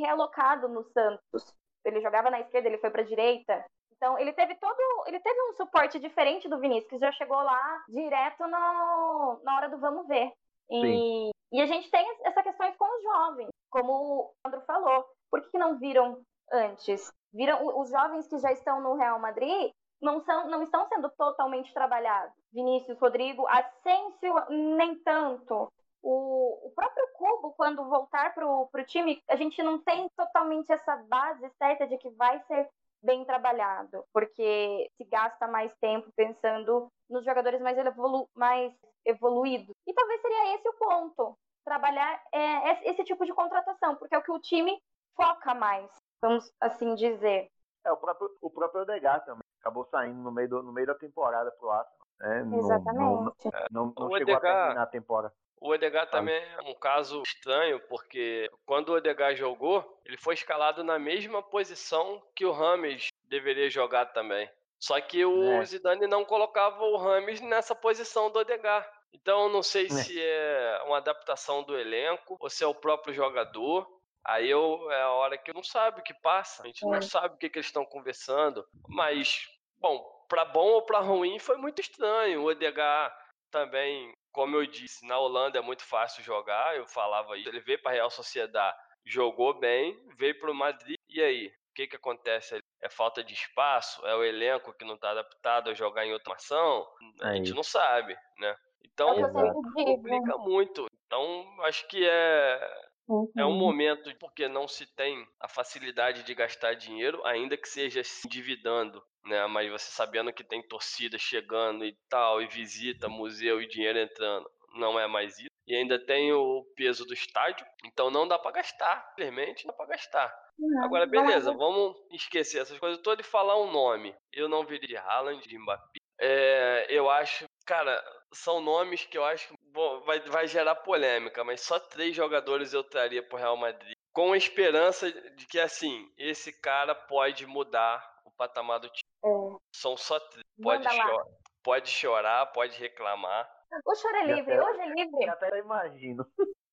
realocado 0.00 0.68
no 0.68 0.84
Santos. 0.84 1.54
Ele 1.84 2.00
jogava 2.00 2.30
na 2.30 2.40
esquerda, 2.40 2.68
ele 2.68 2.78
foi 2.78 2.90
para 2.90 3.02
a 3.02 3.06
direita. 3.06 3.64
Então, 4.00 4.18
ele 4.18 4.32
teve 4.32 4.54
todo. 4.54 5.04
Ele 5.06 5.20
teve 5.20 5.38
um 5.42 5.52
suporte 5.52 5.98
diferente 5.98 6.48
do 6.48 6.58
Vinícius, 6.58 6.88
que 6.88 6.98
já 6.98 7.12
chegou 7.12 7.36
lá 7.36 7.84
direto 7.86 8.46
no, 8.46 9.40
na 9.44 9.56
hora 9.56 9.68
do 9.68 9.78
vamos 9.78 10.08
ver. 10.08 10.32
E, 10.70 11.30
e 11.52 11.60
a 11.60 11.66
gente 11.66 11.90
tem 11.90 12.06
essa 12.24 12.42
questão 12.42 12.72
com 12.78 12.96
os 12.96 13.02
jovens, 13.02 13.50
como 13.68 13.92
o 13.92 14.32
Andro 14.46 14.62
falou. 14.62 15.04
Por 15.30 15.42
que, 15.42 15.50
que 15.50 15.58
não 15.58 15.78
viram 15.78 16.22
antes? 16.50 17.12
Viram 17.30 17.78
os 17.78 17.90
jovens 17.90 18.26
que 18.26 18.38
já 18.38 18.52
estão 18.52 18.80
no 18.80 18.94
Real 18.94 19.18
Madrid 19.18 19.70
não, 20.00 20.20
são, 20.20 20.48
não 20.48 20.62
estão 20.62 20.88
sendo 20.88 21.10
totalmente 21.10 21.72
trabalhados. 21.74 22.34
Vinícius, 22.52 22.98
Rodrigo, 22.98 23.46
Asensio, 23.46 24.34
nem 24.48 24.94
tanto. 24.96 25.70
O, 26.02 26.68
o 26.68 26.72
próprio 26.74 27.06
Cubo, 27.12 27.52
quando 27.54 27.88
voltar 27.88 28.34
para 28.34 28.48
o 28.48 28.68
time, 28.86 29.22
a 29.28 29.36
gente 29.36 29.62
não 29.62 29.78
tem 29.78 30.08
totalmente 30.16 30.72
essa 30.72 30.96
base 30.96 31.48
certa 31.58 31.86
de 31.86 31.98
que 31.98 32.08
vai 32.10 32.40
ser 32.44 32.68
bem 33.02 33.24
trabalhado, 33.24 34.04
porque 34.12 34.90
se 34.96 35.04
gasta 35.04 35.46
mais 35.48 35.74
tempo 35.76 36.10
pensando 36.16 36.88
nos 37.08 37.24
jogadores 37.24 37.60
mais, 37.60 37.76
evolu 37.78 38.28
mais 38.34 38.72
evoluídos. 39.04 39.74
E 39.86 39.94
talvez 39.94 40.20
seria 40.20 40.54
esse 40.54 40.68
o 40.68 40.74
ponto, 40.74 41.34
trabalhar 41.64 42.22
é, 42.32 42.72
esse- 42.72 42.84
esse 42.88 43.04
tipo 43.04 43.24
de 43.24 43.32
contratação, 43.32 43.96
porque 43.96 44.14
é 44.14 44.18
o 44.18 44.22
que 44.22 44.32
o 44.32 44.38
time 44.40 44.78
foca 45.16 45.54
mais, 45.54 45.90
vamos 46.22 46.52
assim 46.60 46.94
dizer. 46.94 47.48
É, 47.84 47.90
o 47.92 47.96
próprio, 47.96 48.30
o 48.42 48.50
próprio 48.50 48.82
Odegaard 48.82 49.24
também 49.24 49.42
acabou 49.60 49.84
saindo 49.86 50.20
no 50.20 50.30
meio, 50.30 50.48
do, 50.48 50.62
no 50.62 50.72
meio 50.72 50.86
da 50.86 50.94
temporada 50.94 51.50
pro 51.52 51.70
Arsenal. 51.70 52.06
Né? 52.20 52.44
Não- 52.44 52.58
Exatamente. 52.58 52.98
Não, 52.98 53.24
não, 53.70 53.94
não 53.96 54.06
O 54.08 54.18
chegou 54.18 54.36
a 54.36 54.40
terminar 54.40 54.82
a 54.82 54.86
temporada. 54.86 55.34
O 55.60 55.70
Odegaard 55.72 56.10
também 56.10 56.34
é 56.36 56.62
um 56.62 56.74
caso 56.74 57.22
estranho, 57.22 57.78
porque 57.80 58.48
quando 58.64 58.88
o 58.88 58.94
Odegaard 58.94 59.38
jogou, 59.38 60.00
ele 60.06 60.16
foi 60.16 60.32
escalado 60.34 60.82
na 60.82 60.98
mesma 60.98 61.42
posição 61.42 62.22
que 62.34 62.46
o 62.46 62.50
Rames 62.52 63.08
deveria 63.24 63.68
jogar 63.68 64.06
também. 64.06 64.50
Só 64.78 64.98
que 65.00 65.22
o 65.24 65.60
É. 65.60 65.64
Zidane 65.66 66.06
não 66.06 66.24
colocava 66.24 66.82
o 66.84 66.96
Rames 66.96 67.42
nessa 67.42 67.74
posição 67.74 68.30
do 68.30 68.38
Odegaard. 68.38 68.88
Então 69.12 69.42
eu 69.44 69.48
não 69.50 69.62
sei 69.62 69.86
É. 69.86 69.90
se 69.90 70.18
é 70.22 70.82
uma 70.86 70.96
adaptação 70.96 71.62
do 71.62 71.78
elenco 71.78 72.36
ou 72.40 72.48
se 72.48 72.64
é 72.64 72.66
o 72.66 72.74
próprio 72.74 73.12
jogador. 73.12 73.86
Aí 74.24 74.48
eu, 74.48 74.90
é 74.90 75.02
a 75.02 75.10
hora 75.10 75.36
que 75.36 75.52
não 75.52 75.62
sabe 75.62 76.00
o 76.00 76.02
que 76.04 76.14
passa. 76.14 76.62
A 76.62 76.66
gente 76.66 76.82
não 76.86 76.94
É. 76.94 77.00
sabe 77.02 77.34
o 77.34 77.38
que, 77.38 77.50
que 77.50 77.58
eles 77.58 77.66
estão 77.66 77.84
conversando. 77.84 78.64
Mas, 78.88 79.46
bom, 79.78 80.24
pra 80.28 80.44
bom 80.46 80.68
ou 80.68 80.82
pra 80.82 81.00
ruim 81.00 81.38
foi 81.38 81.56
muito 81.58 81.80
estranho. 81.82 82.42
O 82.42 82.46
Odegaard 82.46 83.14
também, 83.50 84.14
como 84.32 84.56
eu 84.56 84.66
disse, 84.66 85.06
na 85.06 85.18
Holanda 85.18 85.58
é 85.58 85.62
muito 85.62 85.84
fácil 85.84 86.22
jogar. 86.22 86.76
Eu 86.76 86.86
falava 86.86 87.36
isso. 87.36 87.48
Ele 87.48 87.60
veio 87.60 87.80
pra 87.82 87.92
Real 87.92 88.10
Sociedade, 88.10 88.76
jogou 89.04 89.58
bem, 89.58 89.98
veio 90.16 90.38
pro 90.38 90.54
Madrid. 90.54 90.96
E 91.08 91.22
aí? 91.22 91.46
O 91.70 91.72
que, 91.74 91.86
que 91.86 91.96
acontece 91.96 92.54
ali? 92.54 92.62
É 92.82 92.88
falta 92.88 93.22
de 93.22 93.32
espaço? 93.32 94.04
É 94.06 94.14
o 94.14 94.24
elenco 94.24 94.72
que 94.72 94.84
não 94.84 94.96
tá 94.98 95.10
adaptado 95.10 95.70
a 95.70 95.74
jogar 95.74 96.04
em 96.04 96.12
outra 96.12 96.34
ação? 96.34 96.86
A 97.22 97.30
É 97.32 97.36
gente 97.36 97.46
isso. 97.46 97.54
não 97.54 97.62
sabe, 97.62 98.16
né? 98.38 98.48
É 98.48 99.04
o 99.04 99.20
Então, 99.20 99.62
complica 99.72 100.36
muito. 100.38 100.86
Então, 101.06 101.46
acho 101.62 101.86
que 101.88 102.06
é, 102.08 102.90
é 103.36 103.44
um 103.44 103.56
momento 103.56 104.14
porque 104.18 104.48
não 104.48 104.68
se 104.68 104.86
tem 104.94 105.26
a 105.40 105.48
facilidade 105.48 106.22
de 106.22 106.34
gastar 106.34 106.74
dinheiro, 106.74 107.24
ainda 107.24 107.56
que 107.56 107.68
seja 107.68 108.02
se 108.04 108.26
endividando, 108.26 109.02
né? 109.24 109.46
Mas 109.46 109.70
você 109.70 109.90
sabendo 109.90 110.32
que 110.32 110.44
tem 110.44 110.66
torcida 110.66 111.18
chegando 111.18 111.84
e 111.84 111.96
tal, 112.08 112.40
e 112.40 112.46
visita, 112.46 113.08
museu 113.08 113.60
e 113.60 113.68
dinheiro 113.68 113.98
entrando, 113.98 114.50
não 114.74 114.98
é 114.98 115.06
mais 115.06 115.38
isso. 115.38 115.50
E 115.66 115.74
ainda 115.74 116.04
tem 116.04 116.32
o 116.32 116.64
peso 116.74 117.04
do 117.04 117.14
estádio, 117.14 117.64
então 117.84 118.10
não 118.10 118.26
dá 118.26 118.38
pra 118.38 118.50
gastar, 118.50 119.06
simplesmente 119.10 119.66
não 119.66 119.72
dá 119.72 119.76
pra 119.76 119.86
gastar. 119.86 120.50
Agora, 120.82 121.06
beleza, 121.06 121.52
vamos 121.52 121.96
esquecer 122.10 122.60
essas 122.60 122.78
coisas 122.78 123.00
todas 123.00 123.24
e 123.24 123.30
falar 123.30 123.56
um 123.56 123.70
nome. 123.70 124.14
Eu 124.32 124.48
não 124.48 124.64
viria 124.64 124.88
de 124.88 124.96
Haaland, 124.96 125.46
de 125.46 125.58
Mbappé. 125.58 126.00
É, 126.20 126.86
eu 126.90 127.08
acho, 127.08 127.46
cara, 127.64 128.02
são 128.32 128.60
nomes 128.60 129.06
que 129.06 129.16
eu 129.16 129.24
acho 129.24 129.48
que 129.48 129.54
bom, 129.72 130.00
vai, 130.00 130.20
vai 130.20 130.46
gerar 130.46 130.74
polêmica, 130.76 131.42
mas 131.44 131.60
só 131.62 131.78
três 131.78 132.14
jogadores 132.14 132.72
eu 132.72 132.82
traria 132.84 133.22
pro 133.22 133.38
Real 133.38 133.56
Madrid. 133.56 133.92
Com 134.12 134.32
a 134.32 134.36
esperança 134.36 135.10
de 135.10 135.46
que, 135.46 135.58
assim, 135.60 136.10
esse 136.18 136.52
cara 136.52 136.94
pode 136.94 137.46
mudar 137.46 138.02
o 138.24 138.30
patamar 138.30 138.80
do 138.80 138.88
time. 138.88 139.08
É. 139.24 139.28
São 139.74 139.96
só 139.96 140.18
três. 140.18 140.44
Pode, 140.62 140.84
Manda 140.84 140.96
lá. 140.96 141.06
cho- 141.08 141.26
pode 141.62 141.90
chorar, 141.90 142.46
pode 142.46 142.78
reclamar. 142.78 143.48
O 143.86 143.94
choro 143.94 144.16
é 144.16 144.24
livre, 144.34 144.52
até- 144.52 144.62
hoje 144.64 144.80
é 144.80 144.88
livre. 144.94 145.24
Eu 145.26 145.30
até 145.32 145.58
imagino. 145.58 146.26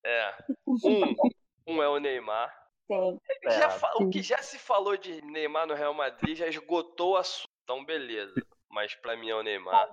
É. 0.04 0.34
Um, 0.66 0.76
um 1.68 1.82
é 1.82 1.88
o 1.88 1.98
Neymar. 1.98 2.52
Sim. 2.90 3.18
Já 3.44 3.66
É, 3.66 3.70
fa- 3.70 3.92
o 4.00 4.10
que 4.10 4.20
já 4.22 4.38
se 4.38 4.58
falou 4.58 4.96
de 4.96 5.20
Neymar 5.22 5.66
no 5.66 5.74
Real 5.74 5.94
Madrid 5.94 6.36
já 6.36 6.46
esgotou 6.48 7.12
o 7.12 7.16
assunto. 7.16 7.48
Então, 7.62 7.84
beleza. 7.84 8.34
Mas 8.78 8.94
pra 8.94 9.16
mim 9.16 9.28
é 9.28 9.34
o 9.34 9.42
Neymar. 9.42 9.88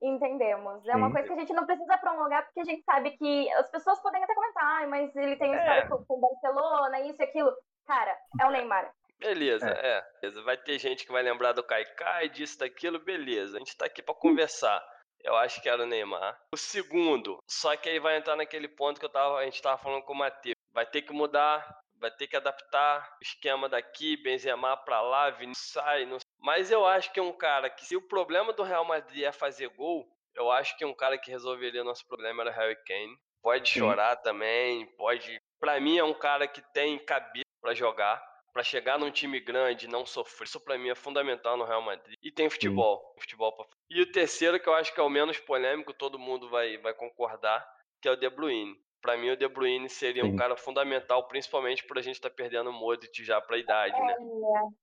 Entendemos. 0.00 0.86
É 0.86 0.94
uma 0.94 1.08
Sim. 1.08 1.12
coisa 1.12 1.26
que 1.26 1.34
a 1.34 1.38
gente 1.40 1.52
não 1.52 1.66
precisa 1.66 1.98
prolongar, 1.98 2.44
porque 2.44 2.60
a 2.60 2.64
gente 2.64 2.84
sabe 2.84 3.10
que 3.18 3.52
as 3.54 3.68
pessoas 3.68 4.00
podem 4.00 4.22
até 4.22 4.32
comentar, 4.32 4.62
"Ai, 4.64 4.86
mas 4.86 5.16
ele 5.16 5.34
tem 5.34 5.50
um 5.50 5.54
É. 5.54 5.58
histórico 5.58 6.06
com 6.06 6.14
o 6.14 6.20
Barcelona, 6.20 7.00
isso 7.00 7.20
e 7.20 7.24
aquilo. 7.24 7.52
Cara, 7.84 8.16
é 8.40 8.46
o 8.46 8.50
Neymar. 8.50 8.92
Beleza, 9.18 9.68
é. 9.68 10.00
beleza. 10.20 10.40
Vai 10.44 10.56
ter 10.56 10.78
gente 10.78 11.04
que 11.04 11.10
vai 11.10 11.20
lembrar 11.24 11.50
do 11.52 11.64
Kaikai, 11.64 12.28
disso, 12.28 12.60
daquilo, 12.60 13.00
beleza. 13.00 13.56
A 13.56 13.58
gente 13.58 13.76
tá 13.76 13.86
aqui 13.86 14.00
pra 14.00 14.14
conversar. 14.14 14.80
Eu 15.24 15.34
acho 15.34 15.60
que 15.60 15.68
era 15.68 15.82
o 15.82 15.86
Neymar. 15.86 16.38
O 16.54 16.56
segundo, 16.56 17.40
só 17.50 17.76
que 17.76 17.88
aí 17.88 17.98
vai 17.98 18.16
entrar 18.18 18.36
naquele 18.36 18.68
ponto 18.68 19.00
que 19.00 19.04
eu 19.04 19.10
tava, 19.10 19.36
a 19.38 19.44
gente 19.46 19.60
tava 19.60 19.76
falando 19.78 20.04
com 20.04 20.12
o 20.12 20.16
Matheus. 20.16 20.54
Vai 20.72 20.86
ter 20.86 21.02
que 21.02 21.12
mudar, 21.12 21.76
vai 21.96 22.12
ter 22.12 22.28
que 22.28 22.36
adaptar 22.36 23.00
o 23.20 23.24
esquema 23.24 23.68
daqui, 23.68 24.16
Benzema 24.22 24.76
pra 24.76 25.00
lá, 25.00 25.28
Vinícius 25.30 25.72
sai, 25.72 26.06
não 26.06 26.18
Mas 26.48 26.70
eu 26.70 26.86
acho 26.86 27.12
que 27.12 27.20
é 27.20 27.22
um 27.22 27.30
cara 27.30 27.68
que, 27.68 27.84
se 27.84 27.94
o 27.94 28.00
problema 28.00 28.54
do 28.54 28.62
Real 28.62 28.82
Madrid 28.82 29.22
é 29.22 29.30
fazer 29.30 29.68
gol, 29.68 30.08
eu 30.34 30.50
acho 30.50 30.78
que 30.78 30.84
um 30.86 30.94
cara 30.94 31.18
que 31.18 31.30
resolveria 31.30 31.84
nosso 31.84 32.06
problema 32.06 32.40
era 32.42 32.50
o 32.50 32.54
Harry 32.54 32.84
Kane. 32.86 33.18
Pode 33.42 33.68
Sim. 33.68 33.80
chorar 33.80 34.16
também, 34.16 34.86
pode. 34.96 35.38
Pra 35.60 35.78
mim 35.78 35.98
é 35.98 36.04
um 36.04 36.14
cara 36.14 36.48
que 36.48 36.62
tem 36.72 36.98
cabeça 37.00 37.44
pra 37.60 37.74
jogar, 37.74 38.24
pra 38.50 38.62
chegar 38.62 38.98
num 38.98 39.10
time 39.10 39.38
grande 39.40 39.84
e 39.84 39.90
não 39.90 40.06
sofrer. 40.06 40.46
Isso 40.46 40.58
pra 40.58 40.78
mim 40.78 40.88
é 40.88 40.94
fundamental 40.94 41.58
no 41.58 41.66
Real 41.66 41.82
Madrid. 41.82 42.16
E 42.22 42.32
tem 42.32 42.48
futebol, 42.48 43.14
futebol 43.20 43.54
pra... 43.54 43.66
E 43.90 44.00
o 44.00 44.10
terceiro 44.10 44.58
que 44.58 44.70
eu 44.70 44.74
acho 44.74 44.94
que 44.94 45.00
é 45.00 45.02
o 45.02 45.10
menos 45.10 45.38
polêmico, 45.38 45.92
todo 45.92 46.18
mundo 46.18 46.48
vai 46.48 46.78
vai 46.78 46.94
concordar, 46.94 47.62
que 48.00 48.08
é 48.08 48.12
o 48.12 48.16
De 48.16 48.30
Bruyne. 48.30 48.74
Pra 49.00 49.16
mim 49.16 49.30
o 49.30 49.36
De 49.36 49.46
Bruyne 49.48 49.88
seria 49.88 50.24
um 50.24 50.30
Sim. 50.30 50.36
cara 50.36 50.56
fundamental, 50.56 51.26
principalmente 51.28 51.86
por 51.86 51.98
a 51.98 52.02
gente 52.02 52.16
estar 52.16 52.30
perdendo 52.30 52.70
o 52.70 52.72
Modric 52.72 53.22
já 53.24 53.40
pra 53.40 53.56
idade, 53.56 53.98
né? 54.00 54.16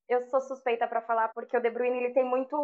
Eu 0.07 0.21
sou 0.23 0.39
suspeita 0.41 0.87
pra 0.87 1.01
falar, 1.01 1.29
porque 1.33 1.55
o 1.57 1.61
De 1.61 1.69
Bruyne, 1.69 1.97
ele 1.97 2.13
tem 2.13 2.23
muito... 2.23 2.55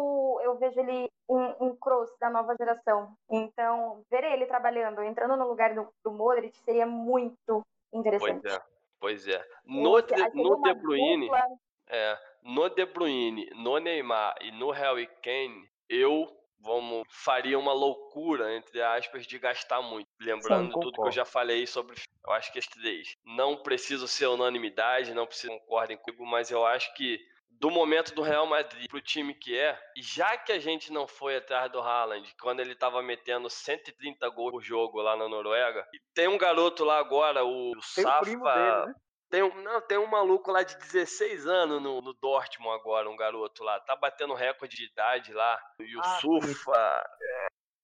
Eu 0.42 0.56
vejo 0.58 0.80
ele 0.80 1.10
um, 1.28 1.66
um 1.66 1.76
cross 1.76 2.10
da 2.18 2.30
nova 2.30 2.54
geração. 2.58 3.14
Então, 3.30 4.02
ver 4.10 4.24
ele 4.24 4.46
trabalhando, 4.46 5.02
entrando 5.02 5.36
no 5.36 5.46
lugar 5.46 5.74
do, 5.74 5.88
do 6.02 6.10
Modric, 6.10 6.56
seria 6.64 6.86
muito 6.86 7.62
Pois 7.90 8.00
interessante. 8.06 8.46
é. 8.48 8.60
Pois 8.98 9.28
é. 9.28 9.44
No, 9.66 9.98
Esse- 9.98 10.14
de, 10.14 10.42
no 10.42 10.62
De 10.62 10.74
Bruyne, 10.74 11.26
dupla 11.26 11.46
É, 11.88 12.18
no 12.42 12.68
De 12.70 12.86
Bruyne, 12.86 13.50
no 13.56 13.78
Neymar 13.78 14.36
e 14.40 14.50
no 14.52 14.70
Harry 14.70 15.06
Kane, 15.22 15.68
eu 15.88 16.26
vamos, 16.62 17.04
faria 17.10 17.58
uma 17.58 17.72
loucura, 17.72 18.54
entre 18.56 18.80
aspas, 18.80 19.26
de 19.26 19.38
gastar 19.38 19.82
muito. 19.82 20.08
Lembrando 20.20 20.72
Sim, 20.72 20.80
tudo 20.80 21.02
que 21.02 21.08
eu 21.08 21.12
já 21.12 21.24
falei 21.24 21.66
sobre. 21.66 22.00
Eu 22.24 22.32
acho 22.32 22.52
que 22.52 22.60
três. 22.60 23.16
Não 23.24 23.56
preciso 23.56 24.06
ser 24.06 24.26
unanimidade, 24.26 25.12
não 25.12 25.26
preciso 25.26 25.52
concordem 25.58 25.96
comigo, 25.96 26.24
mas 26.24 26.50
eu 26.50 26.64
acho 26.64 26.94
que 26.94 27.20
do 27.50 27.70
momento 27.70 28.14
do 28.14 28.22
Real 28.22 28.46
Madrid 28.46 28.88
pro 28.88 29.00
time 29.00 29.34
que 29.34 29.56
é, 29.56 29.78
e 29.96 30.02
já 30.02 30.36
que 30.36 30.50
a 30.50 30.58
gente 30.58 30.92
não 30.92 31.06
foi 31.06 31.36
atrás 31.36 31.70
do 31.70 31.80
Haaland, 31.80 32.34
quando 32.40 32.60
ele 32.60 32.74
tava 32.74 33.00
metendo 33.02 33.48
130 33.48 34.28
gols 34.30 34.50
por 34.50 34.62
jogo 34.62 35.00
lá 35.00 35.16
na 35.16 35.28
Noruega, 35.28 35.86
e 35.94 36.00
tem 36.12 36.26
um 36.26 36.38
garoto 36.38 36.84
lá 36.84 36.98
agora, 36.98 37.44
o 37.44 37.70
Tem 37.94 38.04
o 38.04 38.08
Safa, 38.08 38.20
primo 38.20 38.44
dele, 38.44 38.86
né? 38.86 38.94
Tem 39.32 39.42
um, 39.42 39.62
não, 39.62 39.80
tem 39.80 39.96
um 39.96 40.06
maluco 40.06 40.52
lá 40.52 40.62
de 40.62 40.76
16 40.76 41.46
anos 41.46 41.82
no, 41.82 42.02
no 42.02 42.12
Dortmund 42.12 42.78
agora, 42.78 43.08
um 43.08 43.16
garoto 43.16 43.64
lá. 43.64 43.80
Tá 43.80 43.96
batendo 43.96 44.34
recorde 44.34 44.76
de 44.76 44.84
idade 44.84 45.32
lá. 45.32 45.58
E 45.80 45.96
o 45.96 46.00
Ah, 46.00 46.18
Surfa. 46.20 47.10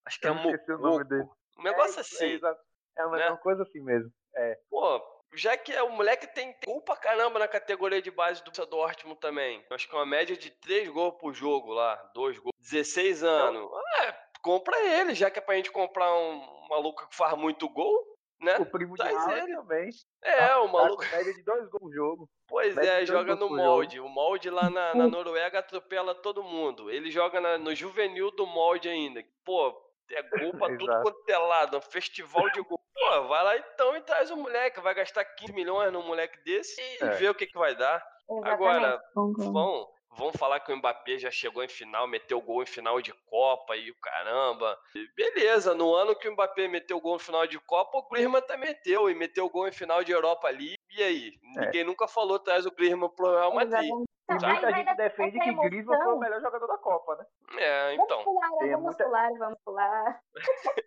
Acho 0.05 0.21
que 0.21 0.27
é 0.27 0.31
o 0.31 0.35
Mococo. 0.35 1.05
dele. 1.05 1.27
Um 1.59 1.63
negócio 1.63 1.97
É, 1.97 2.01
assim. 2.03 2.39
É, 2.45 3.01
é 3.03 3.07
uma, 3.07 3.17
né? 3.17 3.29
uma 3.31 3.39
coisa 3.39 3.63
assim 3.63 3.81
mesmo. 3.81 4.13
É. 4.37 4.59
Pô, 4.69 5.03
já 5.35 5.57
que 5.57 5.73
é, 5.73 5.83
o 5.83 5.91
moleque 5.91 6.27
tem 6.27 6.53
tem 6.53 6.71
gol 6.71 6.83
pra 6.83 6.97
caramba 6.97 7.39
na 7.39 7.49
categoria 7.49 8.03
de 8.03 8.11
base 8.11 8.45
do 8.45 8.51
Dortmund 8.67 9.19
também. 9.19 9.65
Acho 9.71 9.89
que 9.89 9.95
é 9.95 9.99
uma 9.99 10.05
média 10.07 10.37
de 10.37 10.51
3 10.51 10.91
gols 10.91 11.15
por 11.19 11.33
jogo 11.33 11.73
lá. 11.73 11.97
2 12.15 12.39
gols. 12.39 12.53
16 12.59 13.25
anos. 13.25 13.71
É, 14.03 14.13
compra 14.43 14.79
ele, 14.81 15.15
já 15.15 15.31
que 15.31 15.39
é 15.39 15.43
pra 15.43 15.57
gente 15.57 15.73
comprar 15.73 16.13
um 16.15 16.69
maluco 16.69 17.09
que 17.09 17.17
faz 17.17 17.35
muito 17.39 17.67
gol, 17.71 18.18
né? 18.41 18.57
O 18.59 18.67
primo 18.67 18.95
de 18.95 19.03
Traz 19.03 19.17
Haaland 19.17 19.41
ele. 19.51 19.57
também. 19.57 19.91
É, 20.23 20.57
o 20.57 20.69
maluco. 20.69 21.03
A 21.05 21.17
média 21.17 21.35
de 21.35 21.43
dois 21.43 21.69
gols 21.69 21.81
por 21.83 21.93
jogo. 21.93 22.29
Pois 22.47 22.77
é, 22.77 23.05
joga 23.07 23.35
no 23.35 23.51
molde. 23.55 24.01
O 24.01 24.09
molde 24.09 24.49
lá 24.51 24.71
na, 24.71 24.95
na 24.95 25.07
Noruega 25.09 25.59
atropela 25.59 26.15
todo 26.15 26.43
mundo. 26.43 26.91
Ele 26.91 27.11
joga 27.11 27.41
na- 27.41 27.59
no 27.59 27.75
juvenil 27.75 28.31
do 28.31 28.47
molde 28.47 28.89
ainda. 28.89 29.23
Pô, 29.45 29.75
é 30.11 30.23
gol 30.23 30.53
pra 30.53 30.69
tudo 30.77 31.03
quanto 31.03 31.29
é 31.29 31.39
lado. 31.39 31.77
um 31.77 31.81
Festival 31.83 32.49
de 32.51 32.61
gol. 32.63 32.81
Pô, 32.95 33.23
vai 33.29 33.45
lá 33.45 33.57
então 33.59 33.97
e 33.97 34.01
traz 34.01 34.31
o 34.31 34.37
moleque. 34.37 34.81
Vai 34.81 34.95
gastar 34.95 35.25
15 35.25 35.53
milhões 35.53 35.93
num 35.93 36.07
moleque 36.07 36.39
desse 36.45 36.81
e 36.81 37.05
É. 37.05 37.11
vê 37.11 37.29
o 37.29 37.35
que, 37.35 37.47
que 37.47 37.59
vai 37.59 37.75
dar. 37.77 38.03
Exatamente. 38.31 38.53
Agora, 38.55 39.03
vão, 39.15 39.89
vão 40.17 40.33
falar 40.33 40.61
que 40.61 40.73
o 40.73 40.77
Mbappé 40.77 41.19
já 41.19 41.31
chegou 41.31 41.63
em 41.63 41.69
final, 41.69 42.07
meteu 42.07 42.41
gol 42.41 42.63
em 42.63 42.67
final 42.67 43.01
de 43.01 43.13
Copa 43.27 43.77
e 43.77 43.91
o 43.91 43.97
caramba. 44.01 44.79
E 44.95 45.07
Beleza, 45.15 45.75
no 45.75 45.95
ano 45.95 46.17
que 46.17 46.29
o 46.29 46.33
Mbappé 46.33 46.67
meteu 46.69 47.01
gol 47.01 47.17
em 47.17 47.21
final 47.21 47.47
de 47.47 47.59
Copa, 47.61 47.99
o 47.99 48.09
Griezmann 48.09 48.43
também 48.43 48.69
meteu 48.71 49.09
e 49.11 49.15
meteu 49.15 49.49
gol 49.49 49.69
em 49.69 49.73
final 49.73 50.03
de 50.03 50.13
Europa 50.13 50.49
ali. 50.49 50.75
E 50.91 51.03
aí? 51.03 51.33
É. 51.57 51.61
Ninguém 51.67 51.85
nunca 51.85 52.09
falou 52.09 52.39
traz 52.39 52.67
o 52.67 52.71
Griezmann 52.71 53.11
pro 53.11 53.31
Real 53.31 53.55
Madrid. 53.55 53.75
Aí 53.81 53.89
muita 53.91 54.73
gente 54.75 54.95
defende 54.97 55.39
que 55.41 55.55
Griezmann 55.55 56.03
foi 56.03 56.13
o 56.15 56.19
melhor 56.19 56.41
jogador 56.41 56.67
da 56.67 56.79
Copa, 56.79 57.17
né? 57.17 57.27
É, 57.59 57.91
Vamos 57.97 58.05
então. 58.05 58.25
pular, 58.25 58.49
tem 58.59 58.71
vamos 58.71 58.83
muita- 58.85 59.05
pular, 59.05 59.31
vamos 59.39 59.59
pular. 59.65 60.21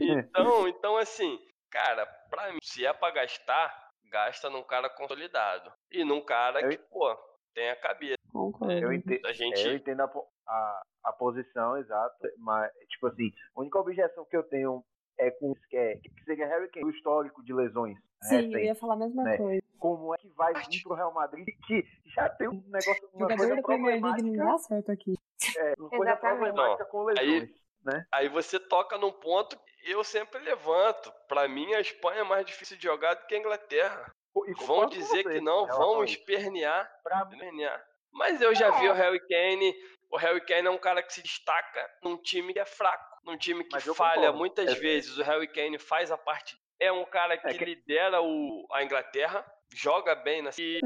Então, 0.00 0.68
então 0.68 0.96
assim, 0.96 1.38
cara, 1.70 2.06
pra 2.30 2.52
mim, 2.52 2.58
se 2.62 2.84
é 2.86 2.92
pra 2.92 3.10
gastar, 3.10 3.90
gasta 4.04 4.48
num 4.50 4.62
cara 4.62 4.88
consolidado. 4.88 5.72
E 5.90 6.04
num 6.04 6.20
cara 6.20 6.60
Eu- 6.62 6.68
que, 6.68 6.78
pô, 6.78 7.16
tem 7.56 7.70
a 7.70 7.76
cabeça. 7.76 8.18
Concordo. 8.30 8.72
Eu 8.72 8.92
entendo, 8.92 9.24
A 9.24 9.28
é, 9.28 9.30
eu 9.30 9.34
gente. 9.34 9.68
entendo 9.68 10.02
a, 10.02 10.10
a, 10.46 10.82
a 11.04 11.12
posição 11.14 11.76
exata, 11.78 12.30
mas, 12.38 12.70
tipo 12.90 13.06
assim, 13.06 13.32
a 13.56 13.60
única 13.62 13.78
objeção 13.78 14.26
que 14.26 14.36
eu 14.36 14.42
tenho 14.42 14.84
é 15.18 15.30
com 15.30 15.52
isso 15.52 15.66
que, 15.70 15.76
é, 15.76 15.96
que 15.96 16.24
seria 16.24 16.46
Harry 16.46 16.68
Kane, 16.70 16.84
o 16.84 16.90
histórico 16.90 17.42
de 17.42 17.54
lesões. 17.54 17.96
Sim, 18.22 18.34
eu 18.34 18.40
recentes. 18.42 18.64
ia 18.66 18.74
falar 18.74 18.94
a 18.94 18.98
mesma 18.98 19.22
né? 19.24 19.36
coisa. 19.38 19.62
Como 19.78 20.14
é 20.14 20.18
que 20.18 20.28
vai 20.28 20.52
vir 20.54 20.82
pro 20.82 20.94
Real 20.94 21.12
Madrid 21.14 21.46
que 21.66 21.82
já 22.14 22.28
tem 22.28 22.48
um 22.48 22.62
negócio, 22.66 23.08
uma 23.14 23.20
Jogador 23.20 23.36
coisa 23.38 23.56
da 23.56 23.62
Premier 23.62 24.02
League 24.02 24.22
não 24.22 24.46
dá 24.46 24.58
certo 24.58 24.92
aqui. 24.92 25.14
é, 25.56 25.74
uma 25.78 25.88
coisa 25.88 26.04
Exatamente. 26.12 26.38
problemática 26.38 26.84
com 26.84 27.04
lesões. 27.04 27.42
Aí- 27.42 27.54
né? 27.86 28.04
Aí 28.10 28.28
você 28.28 28.58
toca 28.58 28.98
num 28.98 29.12
ponto 29.12 29.56
que 29.56 29.90
eu 29.92 30.02
sempre 30.02 30.40
levanto. 30.40 31.12
Pra 31.28 31.46
mim, 31.48 31.72
a 31.72 31.80
Espanha 31.80 32.22
é 32.22 32.24
mais 32.24 32.44
difícil 32.44 32.76
de 32.76 32.82
jogar 32.82 33.14
do 33.14 33.24
que 33.26 33.34
a 33.36 33.38
Inglaterra. 33.38 34.12
Vão 34.66 34.86
dizer 34.86 35.22
você 35.22 35.24
que 35.24 35.40
não, 35.40 35.66
vão 35.66 36.04
espernear, 36.04 36.90
Pra 37.02 37.26
espernear. 37.30 37.84
Mas 38.12 38.40
eu 38.40 38.54
já 38.54 38.66
É. 38.68 38.80
vi 38.80 38.88
o 38.88 38.92
Harry 38.92 39.20
Kane. 39.26 39.74
O 40.10 40.16
Harry 40.16 40.40
Kane 40.40 40.68
é 40.68 40.70
um 40.70 40.78
cara 40.78 41.02
que 41.02 41.12
se 41.12 41.22
destaca 41.22 41.90
num 42.02 42.16
time 42.16 42.52
que 42.52 42.58
é 42.60 42.64
fraco, 42.64 43.04
num 43.24 43.36
time 43.36 43.64
que 43.64 43.80
falha 43.80 44.14
concordo. 44.20 44.38
muitas 44.38 44.70
É. 44.70 44.74
vezes. 44.74 45.18
O 45.18 45.22
Harry 45.22 45.48
Kane 45.48 45.78
faz 45.78 46.10
a 46.10 46.16
parte. 46.18 46.56
É 46.80 46.92
um 46.92 47.04
cara 47.04 47.36
que, 47.38 47.46
É 47.48 47.54
que- 47.54 47.64
lidera 47.64 48.20
o, 48.22 48.66
a 48.72 48.82
Inglaterra, 48.84 49.44
joga 49.74 50.14
bem 50.14 50.42
na. 50.42 50.50
E, 50.58 50.80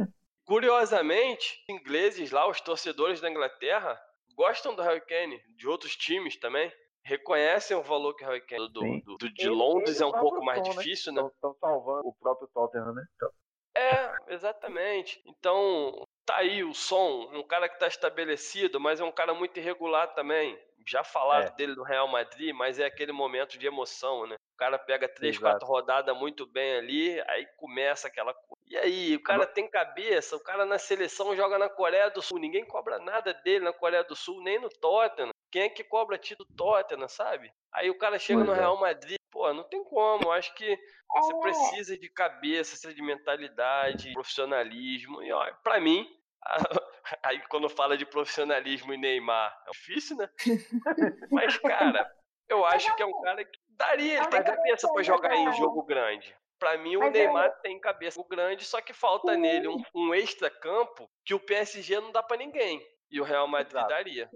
curiosamente, 0.46 1.62
os 1.68 1.74
ingleses 1.74 2.30
lá, 2.30 2.48
os 2.48 2.60
torcedores 2.60 3.20
da 3.20 3.30
Inglaterra, 3.30 4.00
gostam 4.34 4.74
do 4.74 4.82
Harry 4.82 5.00
Kane, 5.00 5.40
de 5.56 5.68
outros 5.68 5.96
times 5.96 6.36
também. 6.38 6.72
Reconhecem 7.10 7.76
o 7.76 7.82
valor 7.82 8.14
que 8.14 8.22
o 8.24 8.26
Harry 8.28 8.40
Kane 8.40 8.68
do, 8.72 8.80
do- 8.80 9.16
do- 9.18 9.32
de 9.34 9.42
Ele- 9.42 9.50
Londres 9.50 9.96
ele 9.96 10.04
é 10.04 10.06
um 10.06 10.10
próprio 10.12 10.30
pouco 10.30 10.44
mais 10.44 10.62
né? 10.62 10.70
difícil, 10.70 11.12
né? 11.12 11.28
Estão 11.34 11.52
salvando 11.60 12.06
o 12.06 12.14
próprio 12.14 12.48
Tottenham, 12.54 12.92
né? 12.94 13.04
Então, 13.16 13.30
É, 13.74 14.16
exatamente. 14.28 15.20
Então, 15.26 16.04
tá 16.24 16.36
aí 16.36 16.62
o 16.62 16.72
som, 16.72 17.28
um 17.32 17.42
cara 17.42 17.68
que 17.68 17.78
tá 17.80 17.88
estabelecido, 17.88 18.78
mas 18.78 19.00
é 19.00 19.04
um 19.04 19.10
cara 19.10 19.34
muito 19.34 19.58
irregular 19.58 20.14
também. 20.14 20.56
Já 20.86 21.02
falaram 21.04 21.46
É. 21.46 21.50
dele 21.50 21.74
no 21.74 21.82
Real 21.82 22.06
Madrid, 22.08 22.54
mas 22.54 22.78
é 22.78 22.84
aquele 22.86 23.10
momento 23.12 23.58
de 23.58 23.66
emoção, 23.66 24.26
né? 24.26 24.36
O 24.54 24.56
cara 24.56 24.78
pega 24.78 25.08
três, 25.08 25.36
Exato. 25.36 25.52
quatro 25.52 25.66
rodadas 25.68 26.16
muito 26.16 26.46
bem 26.46 26.76
ali, 26.76 27.20
aí 27.28 27.44
começa 27.56 28.06
aquela 28.08 28.32
coisa. 28.34 28.54
E 28.68 28.76
aí, 28.76 29.16
o 29.16 29.22
cara 29.22 29.46
tem 29.46 29.68
cabeça, 29.68 30.36
o 30.36 30.40
cara 30.40 30.64
na 30.64 30.78
seleção 30.78 31.34
joga 31.34 31.58
na 31.58 31.68
Coreia 31.68 32.08
do 32.10 32.22
Sul, 32.22 32.38
ninguém 32.38 32.64
cobra 32.64 32.98
nada 33.00 33.34
dele 33.34 33.64
na 33.64 33.72
Coreia 33.72 34.04
do 34.04 34.14
Sul, 34.14 34.40
nem 34.42 34.60
no 34.60 34.68
Tottenham. 34.68 35.30
Quem 35.50 35.62
é 35.62 35.68
que 35.68 35.82
cobra 35.82 36.16
título 36.18 36.48
Tottenham, 36.56 37.08
sabe? 37.08 37.52
Aí 37.72 37.90
o 37.90 37.98
cara 37.98 38.18
chega 38.18 38.44
no 38.44 38.52
é. 38.52 38.56
Real 38.56 38.78
Madrid, 38.78 39.18
pô, 39.30 39.52
não 39.52 39.64
tem 39.64 39.82
como. 39.84 40.24
Eu 40.24 40.32
acho 40.32 40.54
que 40.54 40.78
você 41.12 41.34
É. 41.34 41.40
precisa 41.40 41.98
de 41.98 42.08
cabeça, 42.08 42.70
precisa 42.72 42.94
de 42.94 43.02
mentalidade, 43.02 44.12
profissionalismo. 44.12 45.22
E, 45.22 45.32
ó, 45.32 45.52
pra 45.62 45.80
mim, 45.80 46.08
aí 47.22 47.40
quando 47.48 47.68
fala 47.68 47.96
de 47.96 48.06
profissionalismo 48.06 48.94
e 48.94 48.96
Neymar, 48.96 49.56
é 49.66 49.70
difícil, 49.72 50.16
né? 50.16 50.28
Mas, 51.30 51.56
cara, 51.58 52.08
eu 52.48 52.64
acho 52.64 52.94
que 52.94 53.02
é 53.02 53.06
um 53.06 53.20
cara 53.22 53.44
que 53.44 53.58
daria, 53.70 54.18
ele 54.18 54.26
tem 54.28 54.40
é 54.40 54.44
cabeça 54.44 54.86
pra 54.86 54.94
coisa, 54.94 55.06
jogar 55.06 55.34
em 55.34 55.44
cara. 55.46 55.56
jogo 55.56 55.82
grande. 55.82 56.36
Pra 56.58 56.76
mim, 56.76 56.94
o 56.96 57.02
é- 57.04 57.10
Neymar 57.10 57.50
tem 57.62 57.80
cabeça 57.80 58.22
grande, 58.28 58.64
só 58.64 58.80
que 58.82 58.92
falta 58.92 59.34
nele 59.36 59.66
um, 59.66 59.82
um 59.94 60.14
extra-campo 60.14 61.10
que 61.24 61.32
o 61.34 61.40
PSG 61.40 61.98
não 62.00 62.12
dá 62.12 62.22
pra 62.22 62.36
ninguém. 62.36 62.80
E 63.10 63.20
o 63.20 63.24
Real 63.24 63.48
Madrid 63.48 63.82
daria. 63.88 64.30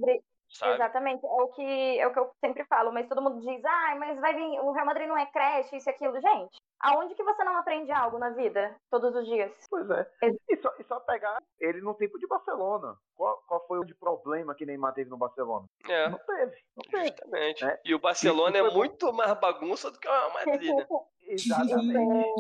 Sabe? 0.54 0.74
Exatamente, 0.74 1.24
é 1.26 1.28
o 1.28 1.48
que 1.48 1.98
é 1.98 2.06
o 2.06 2.12
que 2.12 2.18
eu 2.20 2.30
sempre 2.40 2.64
falo, 2.66 2.92
mas 2.92 3.08
todo 3.08 3.20
mundo 3.20 3.40
diz, 3.40 3.64
ah, 3.64 3.96
mas 3.98 4.20
vai 4.20 4.34
vir, 4.34 4.60
o 4.60 4.70
Real 4.70 4.86
Madrid 4.86 5.08
não 5.08 5.18
é 5.18 5.26
creche, 5.26 5.76
isso 5.76 5.88
e 5.88 5.90
aquilo. 5.90 6.20
Gente, 6.20 6.56
aonde 6.80 7.14
que 7.16 7.24
você 7.24 7.42
não 7.42 7.56
aprende 7.56 7.90
algo 7.90 8.18
na 8.18 8.30
vida, 8.30 8.76
todos 8.88 9.14
os 9.16 9.26
dias? 9.26 9.50
Pois 9.68 9.90
é. 9.90 10.08
E 10.48 10.56
só, 10.58 10.72
e 10.78 10.84
só 10.84 11.00
pegar 11.00 11.42
ele 11.58 11.80
no 11.80 11.92
tempo 11.94 12.18
de 12.20 12.26
Barcelona. 12.28 12.96
Qual, 13.16 13.42
qual 13.48 13.66
foi 13.66 13.80
o 13.80 13.84
de 13.84 13.94
problema 13.96 14.54
que 14.54 14.64
Neymar 14.64 14.94
teve 14.94 15.10
no 15.10 15.16
Barcelona? 15.16 15.66
É. 15.88 16.08
Não 16.08 16.18
teve. 16.18 16.56
Não 16.76 16.84
teve. 16.90 17.08
Justamente. 17.08 17.64
É. 17.64 17.80
E 17.84 17.94
o 17.94 17.98
Barcelona 17.98 18.56
é 18.58 18.62
bom. 18.62 18.74
muito 18.74 19.12
mais 19.12 19.32
bagunça 19.40 19.90
do 19.90 19.98
que 19.98 20.06
o 20.06 20.10
Real 20.12 20.32
Madrid, 20.34 20.72
né? 20.72 20.86
Exatamente. 21.26 22.30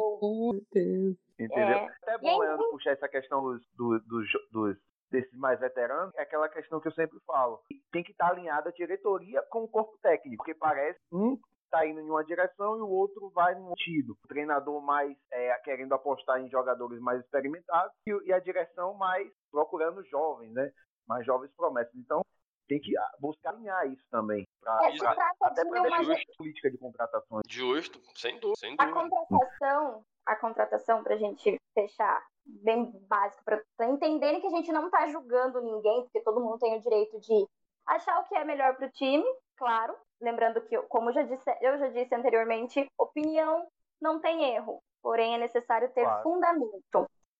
Entendeu? 1.38 1.78
É. 1.78 1.88
Até 2.02 2.14
E 2.14 2.18
bom, 2.18 2.38
Leandro, 2.38 2.70
puxar 2.70 2.92
essa 2.92 3.08
questão 3.08 3.42
dos, 3.42 3.62
do- 3.74 3.98
dos, 4.00 4.28
dos- 4.52 4.76
desses 5.14 5.38
mais 5.38 5.58
veteranos, 5.60 6.12
é 6.16 6.22
aquela 6.22 6.48
questão 6.48 6.80
que 6.80 6.88
eu 6.88 6.92
sempre 6.92 7.18
falo. 7.26 7.60
Tem 7.92 8.02
que 8.02 8.10
estar 8.10 8.30
alinhada 8.30 8.70
a 8.70 8.72
diretoria 8.72 9.40
com 9.50 9.62
o 9.64 9.68
corpo 9.68 9.96
técnico, 10.02 10.38
porque 10.38 10.54
parece 10.54 10.98
um 11.12 11.38
está 11.64 11.86
indo 11.86 12.00
em 12.00 12.08
uma 12.10 12.24
direção 12.24 12.76
e 12.76 12.80
o 12.82 12.88
outro 12.88 13.30
vai 13.30 13.54
num 13.54 13.68
sentido. 13.70 14.16
O 14.24 14.28
treinador 14.28 14.80
mais 14.80 15.16
é, 15.32 15.52
querendo 15.64 15.92
apostar 15.92 16.40
em 16.40 16.48
jogadores 16.48 17.00
mais 17.00 17.20
experimentados 17.20 17.92
e, 18.06 18.12
e 18.28 18.32
a 18.32 18.38
direção 18.38 18.94
mais 18.94 19.28
procurando 19.50 20.04
jovens, 20.04 20.52
né? 20.52 20.70
Mais 21.08 21.24
jovens 21.26 21.50
promessas. 21.56 21.94
Então, 21.96 22.22
tem 22.68 22.80
que 22.80 22.96
ah, 22.96 23.10
buscar 23.20 23.50
alinhar 23.50 23.86
isso 23.88 24.04
também. 24.10 24.46
Pra, 24.60 24.78
É, 24.84 24.96
pra- 24.96 25.32
até 25.42 25.64
de 25.64 25.70
para 25.70 25.82
uma 25.82 26.16
política 26.38 26.70
de 26.70 26.78
contratações. 26.78 27.42
Justo, 27.48 28.00
sem 28.14 28.38
dúvida, 28.38 28.56
sem 28.58 28.74
A 28.78 28.84
dúvida. 28.86 29.00
contratação, 29.00 30.04
a 30.26 30.36
contratação 30.36 31.02
pra 31.02 31.16
gente 31.16 31.56
fechar 31.74 32.24
bem 32.46 32.90
básico, 33.08 33.42
pra, 33.44 33.60
pra 33.76 33.86
entenderem 33.88 34.40
que 34.40 34.46
a 34.46 34.50
gente 34.50 34.70
não 34.72 34.90
tá 34.90 35.06
julgando 35.06 35.60
ninguém, 35.60 36.02
porque 36.02 36.20
todo 36.20 36.40
mundo 36.40 36.58
tem 36.58 36.76
o 36.76 36.82
direito 36.82 37.18
de 37.20 37.46
achar 37.86 38.20
o 38.20 38.24
que 38.24 38.34
é 38.34 38.44
melhor 38.44 38.76
pro 38.76 38.90
time, 38.90 39.24
claro. 39.56 39.94
Lembrando 40.20 40.60
que, 40.62 40.76
como 40.84 41.10
eu 41.10 41.14
já 41.14 41.22
disse, 41.22 41.50
eu 41.60 41.78
já 41.78 41.88
disse 41.88 42.14
anteriormente, 42.14 42.86
opinião 42.98 43.66
não 44.00 44.20
tem 44.20 44.54
erro, 44.54 44.82
porém 45.02 45.34
é 45.34 45.38
necessário 45.38 45.90
ter 45.92 46.02
Claro. 46.04 46.22
fundamento. 46.22 46.82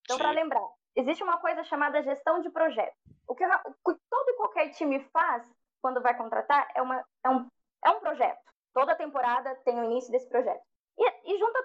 Então, 0.05 0.19
para 0.19 0.31
lembrar, 0.33 0.67
existe 0.97 1.23
uma 1.23 1.39
coisa 1.39 1.65
chamada 1.65 2.03
gestão 2.03 2.41
de 2.41 2.51
projeto. 2.51 2.95
O 3.27 3.35
que, 3.35 3.45
o 3.45 3.93
que 3.93 4.01
todo 4.11 4.29
e 4.29 4.37
qualquer 4.37 4.71
time 4.71 5.01
faz 5.13 5.51
quando 5.81 6.03
vai 6.03 6.17
contratar 6.17 6.69
é, 6.75 6.83
uma, 6.83 7.05
é, 7.25 7.31
um, 7.31 7.47
é 7.85 7.91
um 7.91 8.01
projeto. 8.01 8.39
Toda 8.73 8.97
temporada 8.97 9.55
tem 9.65 9.79
o 9.79 9.85
início 9.85 10.11
desse 10.11 10.29
projeto. 10.29 10.63
E, 10.99 11.35
e 11.35 11.39
junta 11.39 11.64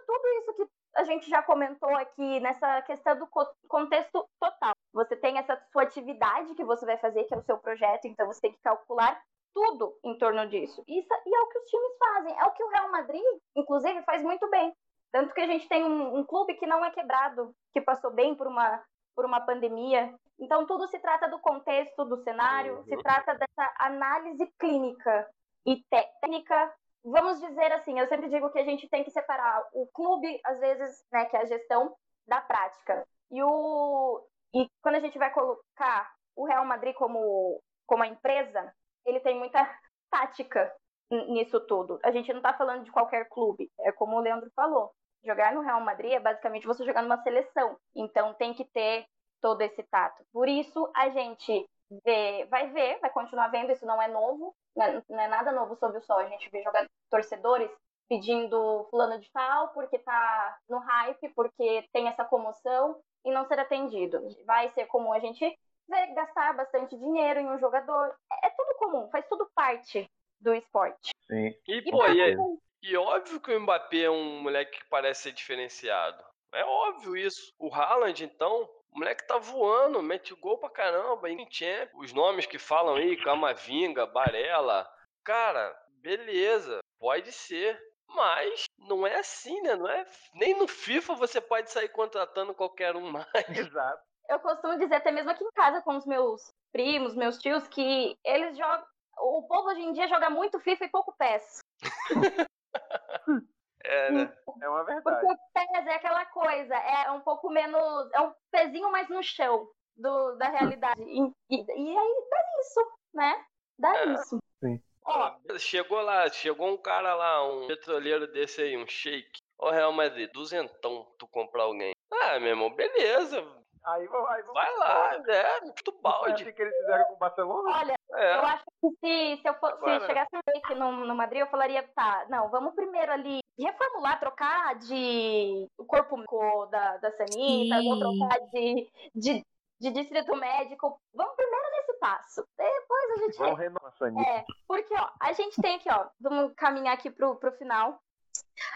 a 1.00 1.04
gente 1.04 1.30
já 1.30 1.42
comentou 1.42 1.90
aqui 1.96 2.40
nessa 2.40 2.82
questão 2.84 3.18
do 3.18 3.26
co- 3.28 3.50
contexto 3.68 4.28
total. 4.40 4.74
Você 4.94 5.16
tem 5.16 5.38
essa 5.38 5.56
sua 5.72 5.84
atividade 5.84 6.54
que 6.56 6.64
você 6.64 6.86
vai 6.86 6.98
fazer, 6.98 7.24
que 7.24 7.34
é 7.34 7.38
o 7.38 7.44
seu 7.44 7.58
projeto, 7.58 8.06
então 8.06 8.28
você 8.28 8.42
tem 8.42 8.52
que 8.52 8.62
calcular 8.62 9.20
tudo 9.54 9.98
em 10.04 10.18
torno 10.18 10.48
disso. 10.48 10.84
Isso, 10.88 11.08
e 11.26 11.36
é 11.36 11.40
o 11.42 11.48
que 11.48 11.58
os 11.60 11.66
times 11.70 11.98
fazem. 11.98 12.40
É 12.40 12.44
o 12.46 12.52
que 12.52 12.64
o 12.64 12.70
Real 12.70 12.92
Madrid, 12.92 13.24
inclusive, 13.56 14.04
faz 14.04 14.22
muito 14.22 14.48
bem. 14.50 14.74
Tanto 15.12 15.34
que 15.34 15.42
a 15.42 15.48
gente 15.48 15.68
tem 15.68 15.84
um, 15.84 16.18
um 16.18 16.24
clube 16.26 16.54
que 16.56 16.68
não 16.68 16.84
é 16.86 16.92
quebrado, 16.92 17.52
que 17.74 17.82
passou 17.82 18.12
bem 18.12 18.36
por 18.36 18.46
uma, 18.48 18.84
por 19.16 19.26
uma 19.26 19.42
pandemia. 19.42 20.14
Então, 20.40 20.66
tudo 20.68 20.88
se 20.88 21.00
trata 21.00 21.28
do 21.28 21.40
contexto, 21.40 22.06
do 22.06 22.18
cenário, 22.24 22.78
Uhum. 22.78 22.84
se 22.84 22.98
trata 22.98 23.34
dessa 23.34 23.74
análise 23.80 24.46
clínica 24.60 25.28
e 25.66 25.84
técnica. 25.90 26.74
Vamos 27.04 27.40
dizer 27.40 27.72
assim, 27.72 27.98
eu 27.98 28.08
sempre 28.08 28.30
digo 28.30 28.50
que 28.52 28.60
a 28.60 28.66
gente 28.66 28.88
tem 28.90 29.04
que 29.04 29.12
separar 29.12 29.66
o 29.74 29.88
clube, 29.88 30.40
às 30.46 30.60
vezes, 30.60 31.06
né, 31.12 31.26
que 31.26 31.36
é 31.38 31.42
a 31.42 31.46
gestão, 31.46 31.96
da 32.28 32.42
prática. 32.42 33.08
E, 33.32 33.42
o, 33.42 34.22
e 34.54 34.70
quando 34.82 34.96
a 34.96 35.00
gente 35.00 35.18
vai 35.18 35.32
colocar 35.32 36.12
o 36.36 36.46
Real 36.46 36.66
Madrid 36.66 36.94
como, 36.96 37.62
como 37.86 38.04
a 38.04 38.08
empresa, 38.08 38.74
ele 39.06 39.20
tem 39.20 39.38
muita 39.38 39.60
tática 40.12 40.72
nisso 41.12 41.60
tudo. 41.62 42.00
A 42.04 42.12
gente 42.12 42.32
não 42.32 42.40
está 42.40 42.54
falando 42.54 42.84
de 42.84 42.92
qualquer 42.92 43.28
clube. 43.30 43.72
É 43.80 43.92
como 43.92 44.16
o 44.16 44.22
Leandro 44.22 44.52
falou. 44.56 44.92
Jogar 45.24 45.54
no 45.54 45.62
Real 45.62 45.82
Madrid 45.82 46.14
é 46.14 46.20
basicamente 46.20 46.68
você 46.68 46.86
jogar 46.86 47.02
numa 47.02 47.22
seleção. 47.24 47.78
Então 47.96 48.34
tem 48.36 48.54
que 48.54 48.66
ter 48.66 49.06
todo 49.42 49.62
esse 49.62 49.82
tato. 49.84 50.24
Por 50.32 50.48
isso 50.48 50.90
a 50.96 51.10
gente 51.10 51.68
vê, 52.06 52.46
vai 52.46 52.70
ver, 52.72 53.00
vai 53.00 53.10
continuar 53.10 53.48
vendo, 53.50 53.72
isso 53.72 53.86
não 53.86 54.02
é 54.02 54.08
novo, 54.08 54.56
não 54.76 54.86
é, 54.86 55.04
não 55.10 55.20
é 55.20 55.28
nada 55.28 55.52
novo 55.52 55.76
sob 55.76 55.98
o 55.98 56.02
sol. 56.02 56.18
A 56.20 56.28
gente 56.28 56.50
vê 56.50 56.62
jogar 56.64 56.88
torcedores 57.10 57.70
pedindo 58.08 58.88
fulano 58.90 59.20
de 59.20 59.30
tal 59.32 59.70
porque 59.70 60.00
tá 60.00 60.58
no 60.68 60.80
hype, 60.80 61.30
porque 61.36 61.88
tem 61.94 62.08
essa 62.08 62.26
comoção 62.26 63.00
e 63.26 63.32
não 63.32 63.46
ser 63.46 63.60
atendido. 63.60 64.20
Vai 64.46 64.70
ser 64.70 64.86
comum 64.88 65.14
a 65.14 65.20
gente 65.20 65.40
ver 65.88 66.14
gastar 66.14 66.54
bastante 66.54 66.98
dinheiro 66.98 67.40
em 67.40 67.48
um 67.50 67.60
jogador. 67.60 68.16
É, 68.32 68.48
é 68.48 68.50
tudo 68.52 68.76
comum, 68.78 69.10
faz 69.12 69.28
tudo 69.28 69.50
parte 69.56 70.10
do 70.40 70.54
esporte. 70.54 71.12
Sim. 71.28 71.54
E, 71.68 71.78
E 71.86 71.92
pô, 71.92 71.98
pra 72.00 72.14
e, 72.14 72.22
é- 72.22 72.36
e 72.82 72.98
óbvio 72.98 73.40
que 73.42 73.54
o 73.54 73.60
Mbappé 73.60 74.04
é 74.04 74.10
um 74.10 74.42
moleque 74.42 74.80
que 74.80 74.90
parece 74.90 75.24
ser 75.24 75.32
diferenciado. 75.34 76.24
É 76.54 76.64
óbvio 76.64 77.16
isso. 77.16 77.54
O 77.60 77.74
Haaland, 77.74 78.24
então, 78.24 78.68
o 79.00 79.02
moleque 79.02 79.26
tá 79.26 79.38
voando, 79.38 80.04
mete 80.04 80.36
gol 80.36 80.58
pra 80.58 80.70
caramba 80.70 81.30
em 81.30 81.50
Champions. 81.50 82.04
Os 82.04 82.12
nomes 82.12 82.46
que 82.46 82.60
falam 82.60 82.96
aí, 82.96 83.16
Camavinga, 83.24 84.06
Barella. 84.06 84.86
Cara, 85.24 85.74
beleza, 86.02 86.80
pode 87.00 87.32
ser. 87.32 87.82
Mas 88.10 88.66
não 88.78 89.08
é 89.08 89.16
assim, 89.20 89.62
né? 89.62 89.76
Não 89.78 89.88
é, 89.88 90.06
nem 90.34 90.54
no 90.58 90.68
FIFA 90.68 91.16
você 91.16 91.40
pode 91.40 91.72
sair 91.72 91.88
contratando 91.88 92.54
qualquer 92.54 92.94
um 92.98 93.08
mais. 93.10 93.58
Exato. 93.58 94.04
eu 94.28 94.40
costumo 94.42 94.78
dizer, 94.78 94.96
até 94.96 95.12
mesmo 95.12 95.32
aqui 95.32 95.46
em 95.46 95.52
casa 95.52 95.82
com 95.82 95.96
os 95.96 96.06
meus 96.06 96.42
primos, 96.74 97.16
meus 97.16 97.38
tios, 97.38 97.66
que 97.70 98.18
eles 98.26 98.58
jogam. 98.58 98.86
O 99.18 99.48
povo 99.48 99.70
hoje 99.70 99.82
em 99.82 99.94
dia 99.94 100.10
joga 100.10 100.30
muito 100.30 100.60
FIFA 100.60 100.86
e 100.86 100.90
pouco 100.90 101.16
PES. 101.18 101.60
É, 103.84 104.12
né? 104.12 104.34
É 104.62 104.70
uma 104.70 104.84
Porque 104.86 104.94
verdade. 105.10 105.26
o 105.26 105.38
PES 105.54 105.88
é 105.88 105.96
aquela 105.96 106.26
coisa, 106.26 106.76
é 106.76 107.12
um 107.12 107.22
pouco 107.22 107.50
menos. 107.50 108.10
É 108.14 108.22
um 108.22 108.34
pezinho 108.52 108.92
mais 108.92 109.08
no 109.10 109.24
chão 109.24 109.68
do, 109.96 110.36
da 110.36 110.50
realidade. 110.50 111.02
E, 111.02 111.22
e, 111.50 111.56
e 111.66 111.98
aí 111.98 112.28
dá 112.30 112.42
isso, 112.62 112.92
né? 113.14 113.46
Dá 113.78 113.98
É. 113.98 114.06
isso. 114.14 114.38
Sim. 114.64 114.82
Ó, 115.06 115.34
Chegou 115.58 116.02
lá, 116.02 116.28
chegou 116.30 116.68
um 116.68 116.78
cara 116.78 117.16
lá, 117.16 117.44
um 117.48 117.68
petroleiro 117.68 118.28
desse 118.32 118.62
aí, 118.62 118.78
um 118.78 118.86
shake. 118.88 119.40
Ó, 119.58 119.72
Real 119.72 119.92
Madrid, 119.92 120.30
duzentão 120.32 121.08
tu 121.18 121.28
comprar 121.28 121.64
alguém. 121.64 121.94
Ah, 122.12 122.40
meu 122.40 122.50
irmão, 122.50 122.74
beleza. 122.76 123.40
Aí, 123.86 124.06
vai- 124.08 124.36
aí 124.38 124.44
Vai 124.44 124.76
lá, 124.78 125.16
é, 125.28 125.60
Foi 125.62 126.02
balde. 126.02 126.52
que 126.52 126.62
eles 126.62 126.76
fizeram 126.78 127.06
com 127.06 127.14
o 127.14 127.18
Barcelona? 127.18 127.78
olha, 127.78 127.96
É. 128.14 128.36
Eu 128.36 128.42
acho 128.42 128.64
que 128.82 128.90
se, 129.00 129.42
se 129.42 129.48
eu 129.48 129.54
for, 129.56 129.72
Agora- 129.72 130.00
se 130.02 130.06
chegasse 130.08 130.36
um 130.36 130.40
break 130.46 130.76
no, 130.76 130.92
no 131.06 131.16
Madrid, 131.16 131.42
eu 131.42 131.48
falaria, 131.48 131.88
tá, 131.96 132.26
não, 132.30 132.50
vamos 132.50 132.74
primeiro 132.76 133.12
ali 133.12 133.40
reformular, 133.64 134.20
trocar 134.20 134.76
de 134.80 135.68
o 135.78 135.86
corpo 135.86 136.18
médico 136.18 136.66
da, 136.68 136.98
da 136.98 137.12
Sanita, 137.12 137.76
vamos 137.76 138.00
trocar 138.00 138.40
de, 138.52 138.90
de, 139.16 139.46
de 139.80 139.92
distrito 139.92 140.36
médico. 140.36 141.00
Vamos 141.14 141.36
primeiro 141.36 141.66
nesse 141.72 141.94
passo. 142.00 142.48
Depois 142.58 143.12
a 143.12 143.18
gente 143.26 143.38
Vamos 143.38 143.60
renovar 143.60 143.90
a 143.90 143.98
Sanita. 143.98 144.30
é, 144.30 144.46
porque, 144.68 144.94
ó, 144.94 145.10
a 145.20 145.34
gente 145.34 145.62
tem 145.62 145.76
aqui, 145.76 145.90
ó, 145.92 146.08
vamos 146.20 146.54
caminhar 146.56 146.94
aqui 146.94 147.10
pro, 147.10 147.36
pro 147.36 147.52
final. 147.54 148.00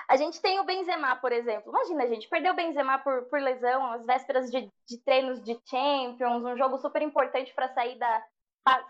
A 0.07 0.15
gente 0.15 0.41
tem 0.41 0.59
o 0.59 0.63
Benzema, 0.63 1.15
por 1.17 1.31
exemplo. 1.31 1.69
Imagina, 1.69 2.07
gente, 2.07 2.29
perdeu 2.29 2.53
o 2.53 2.55
Benzema 2.55 2.99
por, 2.99 3.23
por 3.25 3.39
lesão, 3.39 3.91
às 3.91 4.05
vésperas 4.05 4.49
de, 4.49 4.69
de 4.88 4.97
treinos 5.03 5.41
de 5.43 5.59
Champions, 5.69 6.43
um 6.43 6.57
jogo 6.57 6.77
super 6.77 7.01
importante 7.01 7.53
para 7.53 7.73
sair 7.73 7.97
da 7.97 8.23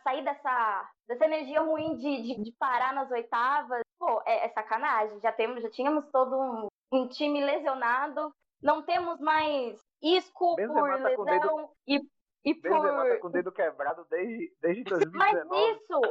sair 0.04 0.24
dessa, 0.24 0.90
dessa 1.08 1.26
energia 1.26 1.62
ruim 1.62 1.96
de, 1.98 2.22
de, 2.22 2.44
de 2.44 2.52
parar 2.54 2.94
nas 2.94 3.10
oitavas. 3.12 3.82
Pô, 4.00 4.22
é, 4.26 4.46
é 4.46 4.50
sacanagem. 4.50 5.20
Já 5.22 5.32
temos, 5.32 5.62
já 5.64 5.70
tínhamos 5.70 6.06
todo 6.12 6.36
um, 6.40 6.68
um 6.92 7.08
time 7.08 7.44
lesionado. 7.44 8.34
Não 8.62 8.82
temos 8.84 9.20
mais 9.20 9.80
Isco 10.02 10.56
Benzema 10.56 10.98
por 10.98 11.02
tá 11.04 11.16
com 11.16 11.22
o 11.22 11.26
dedo- 11.26 11.56
lesão 11.56 11.70
e, 11.88 12.02
e 12.46 12.56
por 12.56 12.62
Benzema 12.72 13.06
tá 13.08 13.18
com 13.20 13.28
o 13.28 13.32
dedo 13.32 13.52
quebrado 13.52 14.06
desde, 14.10 14.54
desde 14.62 14.84
mas 15.14 15.34
2019. 15.34 15.72
isso, 15.74 16.02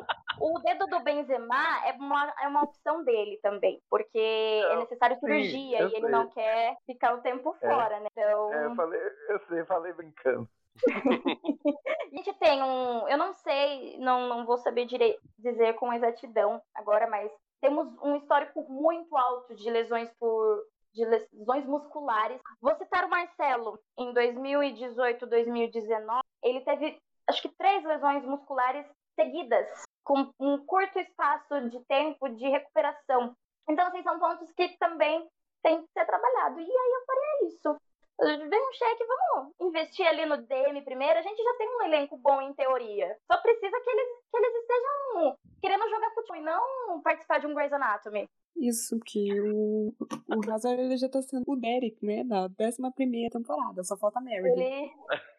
o 0.41 0.59
dedo 0.61 0.87
do 0.87 1.01
Benzema 1.01 1.87
é 1.87 1.93
uma, 1.93 2.35
é 2.43 2.49
uma 2.49 2.63
opção 2.63 3.05
dele 3.05 3.39
também, 3.43 3.81
porque 3.89 4.19
é 4.19 4.75
Não, 4.75 4.81
necessário 4.81 5.17
sim, 5.17 5.27
cirurgia 5.27 5.81
eu 5.81 5.89
e 5.89 5.93
ele 5.93 6.01
sei. 6.03 6.11
não 6.11 6.29
quer 6.29 6.77
ficar 6.87 7.15
o 7.15 7.23
tempo 7.23 7.57
É. 7.63 7.69
fora, 7.69 8.01
né? 8.01 8.09
Então, 8.13 8.53
É, 8.53 8.67
eu 8.67 8.75
falei, 8.77 9.01
eu 9.29 9.41
sei, 9.49 9.61
eu 9.61 9.67
falei 9.67 9.93
brincando. 9.93 10.49
A 10.89 12.09
gente 12.17 12.33
tem 12.35 12.63
um, 12.63 13.09
eu 13.09 13.19
não 13.19 13.33
sei, 13.35 13.99
não, 13.99 14.29
não 14.29 14.47
vou 14.47 14.59
saber 14.59 14.87
dire- 14.87 15.19
dizer 15.39 15.75
com 15.75 15.93
exatidão 15.93 16.61
agora, 16.75 17.07
mas 17.07 17.31
temos 17.61 17.87
um 18.03 18.17
histórico 18.17 18.63
muito 18.71 19.17
alto 19.17 19.55
de 19.55 19.71
lesões 19.71 20.11
por 20.19 20.65
de 20.93 21.05
lesões 21.07 21.65
musculares. 21.67 22.39
Vou 22.61 22.75
citar 22.77 23.05
o 23.05 23.09
Marcelo. 23.09 23.79
Em 23.97 24.13
2018, 24.13 25.27
2019, 25.27 26.21
ele 26.43 26.61
teve 26.61 27.01
acho 27.29 27.43
que 27.43 27.49
três 27.57 27.83
lesões 27.85 28.25
musculares 28.25 28.87
seguidas, 29.15 29.67
com 30.05 30.31
um 30.39 30.59
curto 30.67 30.99
espaço 30.99 31.69
de 31.71 31.81
tempo 31.87 32.29
de 32.29 32.49
recuperação. 32.49 33.35
Então, 33.69 33.87
assim, 33.87 34.03
são 34.03 34.19
pontos 34.19 34.51
que 34.53 34.77
também 34.79 35.27
tem 35.63 35.81
que 35.81 35.89
ser 35.93 36.05
trabalhado. 36.05 36.61
E 36.61 36.65
aí 36.65 36.93
eu 36.93 37.05
faria 37.07 37.49
isso. 37.49 37.81
Vem 38.21 38.69
um 38.69 38.73
cheque, 38.73 39.05
vamos 39.05 39.53
investir 39.61 40.07
ali 40.07 40.25
no 40.27 40.37
DM 40.37 40.83
primeiro. 40.85 41.19
A 41.19 41.23
gente 41.23 41.43
já 41.43 41.55
tem 41.57 41.69
um 41.69 41.83
elenco 41.83 42.17
bom 42.19 42.41
em 42.41 42.55
teoria. 42.55 43.17
Só 43.27 43.37
precisa 43.41 43.81
que 43.81 43.91
eles, 43.91 44.09
que 44.31 44.37
eles 44.37 44.55
estejam 44.55 45.37
querendo 45.61 45.89
jogar 45.89 46.11
futebol 46.11 46.37
e 46.37 46.43
não 46.43 47.03
participar 47.03 47.41
de 47.41 47.47
um 47.47 47.55
Grey's 47.55 47.73
Anatomy. 47.73 48.29
Isso, 48.57 48.99
que 49.05 49.41
o, 49.41 49.95
o 50.29 50.53
Hazard 50.53 50.81
ele 50.81 50.97
já 50.97 51.09
tá 51.09 51.23
sendo 51.23 51.45
o 51.47 51.57
Derek, 51.57 52.05
né? 52.05 52.23
Da 52.25 52.49
11 52.61 53.31
temporada, 53.31 53.83
só 53.83 53.97
falta 53.97 54.19
a 54.19 54.23
Meredith. 54.23 54.61
Ele. 54.61 54.93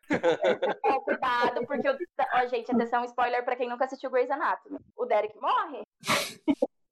Ó, 0.86 1.00
cuidado, 1.02 1.66
porque. 1.66 1.90
O... 1.90 1.98
Ó, 2.34 2.48
gente, 2.48 2.72
atenção, 2.72 3.06
spoiler 3.06 3.46
pra 3.46 3.56
quem 3.56 3.70
nunca 3.70 3.86
assistiu 3.86 4.10
Grey's 4.10 4.32
Anatomy. 4.32 4.80
O 4.98 5.06
Derek 5.06 5.40
morre? 5.40 5.84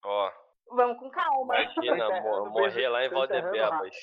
Ó, 0.06 0.32
Vamos 0.74 0.98
com 1.00 1.10
calma. 1.10 1.56
imagina 1.62 2.06
enterrando 2.06 2.50
morrer 2.50 2.88
lá 2.90 3.04
em 3.06 3.10
Valdebebas. 3.10 3.96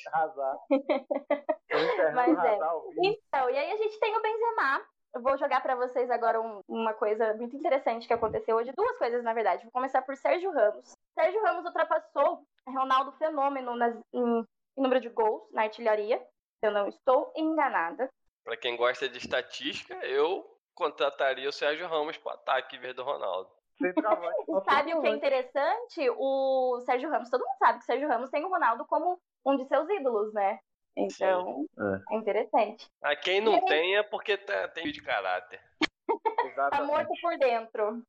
Mas 2.14 2.44
é. 2.44 2.58
Então, 3.02 3.50
e 3.50 3.58
aí 3.58 3.72
a 3.72 3.76
gente 3.76 3.98
tem 3.98 4.16
o 4.16 4.22
Benzema. 4.22 4.82
Eu 5.14 5.22
vou 5.22 5.38
jogar 5.38 5.62
pra 5.62 5.74
vocês 5.74 6.10
agora 6.10 6.40
um- 6.40 6.60
uma 6.68 6.92
coisa 6.92 7.32
muito 7.34 7.56
interessante 7.56 8.06
que 8.06 8.12
aconteceu 8.12 8.56
hoje. 8.56 8.72
Duas 8.76 8.98
coisas, 8.98 9.24
na 9.24 9.32
verdade. 9.32 9.62
Vou 9.64 9.72
começar 9.72 10.02
por 10.02 10.14
Sérgio 10.16 10.50
Ramos. 10.52 10.92
Sérgio 11.18 11.42
Ramos 11.42 11.64
ultrapassou 11.64 12.42
Ronaldo 12.68 13.12
Fenômeno 13.12 13.74
nas- 13.74 13.96
em, 14.12 14.40
em 14.40 14.82
número 14.82 15.00
de 15.00 15.08
gols 15.08 15.50
na 15.52 15.62
artilharia. 15.62 16.22
Eu 16.62 16.70
não 16.70 16.88
estou 16.88 17.32
enganada. 17.36 18.08
Pra 18.44 18.56
quem 18.56 18.76
gosta 18.76 19.08
de 19.08 19.16
estatística, 19.18 19.94
eu 20.04 20.44
contrataria 20.74 21.48
o 21.48 21.52
Sérgio 21.52 21.88
Ramos 21.88 22.16
pro 22.18 22.30
ataque 22.32 22.76
em 22.76 22.80
vez 22.80 22.94
do 22.94 23.02
Ronaldo. 23.02 23.50
Centroavante. 23.80 24.36
E 24.48 24.64
sabe 24.64 24.94
o 24.94 25.00
que 25.00 25.06
é 25.06 25.10
interessante? 25.10 26.10
O 26.16 26.80
Sérgio 26.84 27.10
Ramos, 27.10 27.30
todo 27.30 27.44
mundo 27.44 27.58
sabe 27.58 27.78
que 27.78 27.84
o 27.84 27.86
Sérgio 27.86 28.08
Ramos 28.08 28.30
tem 28.30 28.44
o 28.44 28.48
Ronaldo 28.48 28.84
como 28.86 29.20
um 29.44 29.56
de 29.56 29.66
seus 29.66 29.88
ídolos, 29.88 30.32
né? 30.32 30.58
Então, 30.96 31.64
é 32.10 32.16
interessante. 32.16 32.90
A 33.02 33.14
quem 33.14 33.40
não 33.40 33.64
tem 33.64 33.96
é 33.96 34.02
porque 34.02 34.36
tá- 34.36 34.68
tem 34.68 34.90
de 34.90 35.00
caráter. 35.00 35.60
Tá 36.70 36.82
morto 36.82 37.12
por 37.20 37.38
dentro. 37.38 38.02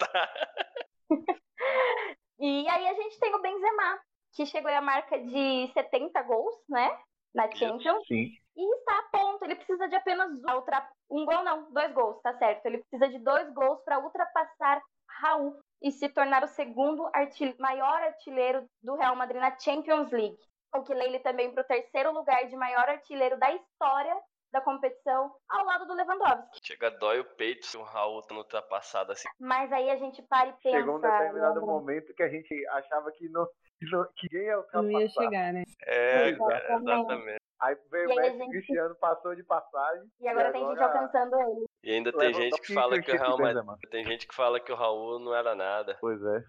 e 2.40 2.68
aí 2.68 2.88
a 2.88 2.94
gente 2.94 3.20
tem 3.20 3.32
o 3.34 3.40
Benzema, 3.40 4.00
que 4.34 4.46
chegou 4.46 4.72
à 4.72 4.80
marca 4.80 5.18
de 5.20 5.70
70 5.72 6.22
gols, 6.22 6.54
né? 6.68 6.98
Na. 7.32 7.50
Champions. 7.54 8.04
Sim. 8.08 8.30
E 8.56 8.74
está 8.78 8.98
a 8.98 9.02
ponto. 9.04 9.44
Ele 9.44 9.54
precisa 9.54 9.88
de 9.88 9.94
apenas 9.94 10.30
um, 10.30 10.54
ultra... 10.54 10.88
um 11.10 11.24
gol, 11.24 11.44
não, 11.44 11.70
dois 11.72 11.92
gols, 11.92 12.20
tá 12.22 12.36
certo. 12.38 12.66
Ele 12.66 12.78
precisa 12.78 13.08
de 13.08 13.18
dois 13.18 13.52
gols 13.54 13.80
para 13.84 14.00
ultrapassar 14.00 14.82
Raul 15.22 15.56
e 15.80 15.90
se 15.92 16.08
tornar 16.08 16.42
o 16.42 16.48
segundo 16.48 17.08
artil... 17.14 17.54
maior 17.58 18.02
artilheiro 18.02 18.66
do 18.82 18.96
Real 18.96 19.14
Madrid 19.16 19.40
na 19.40 19.56
Champions 19.58 20.10
League. 20.10 20.38
O 20.74 20.82
que 20.82 20.92
leva 20.94 21.06
ele 21.06 21.18
também 21.20 21.52
para 21.52 21.62
o 21.62 21.66
terceiro 21.66 22.12
lugar 22.12 22.46
de 22.46 22.56
maior 22.56 22.88
artilheiro 22.88 23.38
da 23.38 23.52
história 23.52 24.16
da 24.52 24.60
competição, 24.60 25.34
ao 25.48 25.64
lado 25.64 25.86
do 25.86 25.94
Lewandowski. 25.94 26.60
Chega, 26.62 26.90
dói 26.90 27.20
o 27.20 27.24
peito 27.24 27.64
se 27.64 27.76
o 27.78 27.82
Raul 27.82 28.20
tá 28.22 28.34
ultrapassado 28.34 29.12
assim. 29.12 29.26
Mas 29.40 29.72
aí 29.72 29.88
a 29.88 29.96
gente 29.96 30.20
para 30.22 30.50
e 30.50 30.52
pensa. 30.62 30.76
Chegou 30.76 30.96
um 30.96 31.00
determinado 31.00 31.64
momento 31.64 32.12
que 32.14 32.22
a 32.22 32.28
gente 32.28 32.66
achava 32.68 33.10
que, 33.12 33.28
não, 33.30 33.46
que, 33.78 33.90
não, 33.90 34.04
que 34.14 34.28
ninguém 34.30 34.46
ia 34.48 34.52
Não 34.52 34.60
ultrapassar. 34.60 35.00
ia 35.00 35.08
chegar, 35.08 35.52
né? 35.54 35.64
É, 35.86 36.28
Exatamente. 36.28 36.66
cara, 36.66 36.74
exatamente. 36.76 37.41
Aí 37.62 37.76
veio 37.90 38.10
E 38.10 38.12
o 38.12 38.16
Messi 38.16 38.38
gente- 38.38 38.50
Cristiano, 38.50 38.94
passou 38.96 39.34
de 39.36 39.44
passagem. 39.44 40.02
E 40.20 40.26
agora 40.28 40.48
E 40.48 40.52
tem 40.52 40.66
gente 40.66 40.82
alcançando 40.82 41.40
ele. 41.40 41.66
E 41.84 41.92
ainda 41.92 42.12
tem 42.12 42.34
gente 42.34 42.60
que 42.60 42.74
fala 42.74 43.00
que 43.00 43.10
o 43.12 43.18
Madrid, 43.20 43.38
Benzema. 43.38 43.78
tem 43.90 44.04
gente 44.04 44.26
que 44.26 44.34
fala 44.34 44.58
que 44.58 44.72
o 44.72 44.74
Raul 44.74 45.18
não 45.20 45.32
era 45.34 45.54
nada. 45.54 45.96
Pois 46.00 46.20
é. 46.24 46.44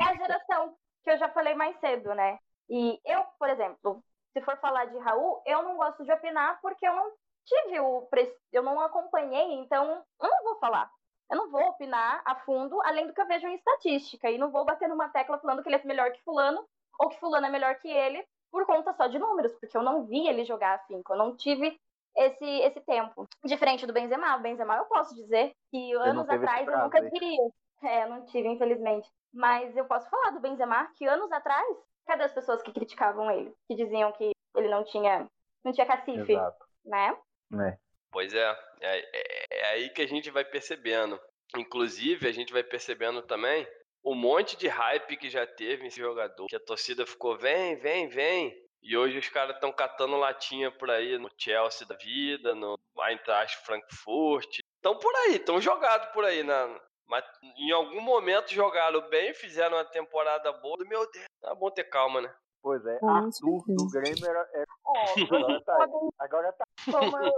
É 0.00 0.04
a 0.04 0.14
geração 0.14 0.74
que 1.02 1.10
eu 1.10 1.18
já 1.18 1.28
falei 1.30 1.54
mais 1.54 1.78
cedo, 1.80 2.14
né? 2.14 2.38
E 2.68 2.98
eu, 3.04 3.24
por 3.38 3.48
exemplo, 3.50 4.02
se 4.32 4.40
for 4.42 4.56
falar 4.58 4.86
de 4.86 4.98
Raul, 4.98 5.42
eu 5.46 5.62
não 5.62 5.76
gosto 5.76 6.02
de 6.04 6.12
opinar 6.12 6.58
porque 6.62 6.86
eu 6.86 6.94
não 6.94 7.12
tive 7.44 7.80
o. 7.80 8.02
pre- 8.06 8.34
Eu 8.52 8.62
não 8.62 8.80
acompanhei, 8.80 9.52
então 9.54 10.02
eu 10.22 10.28
não 10.30 10.42
vou 10.44 10.58
falar. 10.58 10.90
Eu 11.30 11.36
não 11.38 11.50
vou 11.50 11.62
opinar 11.68 12.22
a 12.24 12.36
fundo, 12.36 12.80
além 12.82 13.06
do 13.06 13.14
que 13.14 13.20
eu 13.20 13.26
vejo 13.26 13.46
em 13.46 13.54
estatística. 13.54 14.30
E 14.30 14.38
não 14.38 14.50
vou 14.50 14.64
bater 14.64 14.88
numa 14.88 15.08
tecla 15.08 15.38
falando 15.38 15.62
que 15.62 15.68
ele 15.68 15.76
é 15.76 15.84
melhor 15.84 16.10
que 16.12 16.22
Fulano, 16.22 16.64
ou 16.98 17.08
que 17.08 17.18
Fulano 17.18 17.46
é 17.46 17.50
melhor 17.50 17.74
que 17.76 17.88
ele, 17.88 18.24
por 18.54 18.64
conta 18.66 18.92
só 18.92 19.08
de 19.08 19.18
números, 19.18 19.52
porque 19.58 19.76
eu 19.76 19.82
não 19.82 20.06
vi 20.06 20.28
ele 20.28 20.44
jogar 20.44 20.76
afinco. 20.76 21.12
Eu 21.12 21.18
não 21.18 21.36
tive 21.36 21.76
esse, 22.16 22.46
esse 22.60 22.80
tempo. 22.82 23.26
Diferente 23.44 23.84
do 23.84 23.92
Benzema. 23.92 24.36
O 24.36 24.40
Benzema 24.40 24.76
eu 24.76 24.84
posso 24.84 25.12
dizer 25.12 25.50
que 25.72 25.92
anos 25.94 26.28
atrás 26.28 26.68
eu 26.68 26.78
nunca 26.78 27.02
diria. 27.10 27.50
É, 27.82 28.04
eu 28.04 28.10
não 28.10 28.24
tive, 28.26 28.46
infelizmente. 28.48 29.10
Mas 29.32 29.76
eu 29.76 29.84
posso 29.86 30.08
falar 30.08 30.30
do 30.30 30.40
Benzema 30.40 30.88
que 30.94 31.04
anos 31.04 31.32
atrás, 31.32 31.66
cadê 32.06 32.22
as 32.22 32.32
pessoas 32.32 32.62
que 32.62 32.72
criticavam 32.72 33.28
ele? 33.28 33.52
Que 33.66 33.74
diziam 33.74 34.12
que 34.12 34.30
ele 34.54 34.68
não 34.68 34.84
tinha, 34.84 35.26
não 35.64 35.72
tinha 35.72 35.84
cacife, 35.84 36.32
Exato. 36.32 36.64
né? 36.84 37.18
Né? 37.50 37.76
Pois 38.12 38.32
é, 38.32 38.56
é, 38.80 38.98
é- 39.00 39.46
é 39.50 39.64
aí 39.72 39.90
que 39.90 40.00
a 40.00 40.06
gente 40.06 40.30
vai 40.30 40.44
percebendo. 40.44 41.20
Inclusive, 41.56 42.28
a 42.28 42.32
gente 42.32 42.52
vai 42.52 42.62
percebendo 42.62 43.20
também 43.22 43.66
o 44.04 44.14
monte 44.14 44.56
de 44.56 44.68
hype 44.68 45.16
que 45.16 45.30
já 45.30 45.46
teve 45.46 45.86
esse 45.86 45.98
jogador. 45.98 46.46
Que 46.46 46.56
a 46.56 46.60
torcida 46.60 47.06
ficou, 47.06 47.36
vem, 47.38 47.76
vem, 47.76 48.06
vem. 48.06 48.54
E 48.82 48.94
hoje 48.94 49.18
os 49.18 49.28
caras 49.30 49.54
estão 49.54 49.72
catando 49.72 50.18
latinha 50.18 50.70
por 50.70 50.90
aí 50.90 51.16
no 51.16 51.30
Chelsea 51.38 51.86
da 51.88 51.96
vida, 51.96 52.54
no 52.54 52.78
Eintracht 53.00 53.56
Frankfurt. 53.64 54.58
Estão 54.76 54.98
por 54.98 55.12
aí, 55.16 55.36
estão 55.36 55.58
jogados 55.58 56.08
por 56.08 56.22
aí. 56.22 56.42
Na, 56.42 56.78
mas 57.08 57.24
em 57.56 57.72
algum 57.72 58.02
momento 58.02 58.52
jogaram 58.52 59.00
bem, 59.08 59.32
fizeram 59.32 59.78
uma 59.78 59.84
temporada 59.86 60.52
boa. 60.52 60.76
Meu 60.86 61.10
Deus, 61.10 61.24
tá 61.40 61.54
bom 61.54 61.70
ter 61.70 61.84
calma, 61.84 62.20
né? 62.20 62.34
Pois 62.62 62.84
é. 62.84 62.98
Com 62.98 63.08
Arthur 63.08 63.64
do 63.68 63.90
Grêmio 63.90 64.26
era. 64.26 64.48
Ó, 64.86 65.04
Agora 65.34 65.60
tá 65.62 65.76
podem 65.76 66.08
Agora 66.18 66.52
tá. 66.52 66.64
Como 66.92 67.18
eu, 67.18 67.32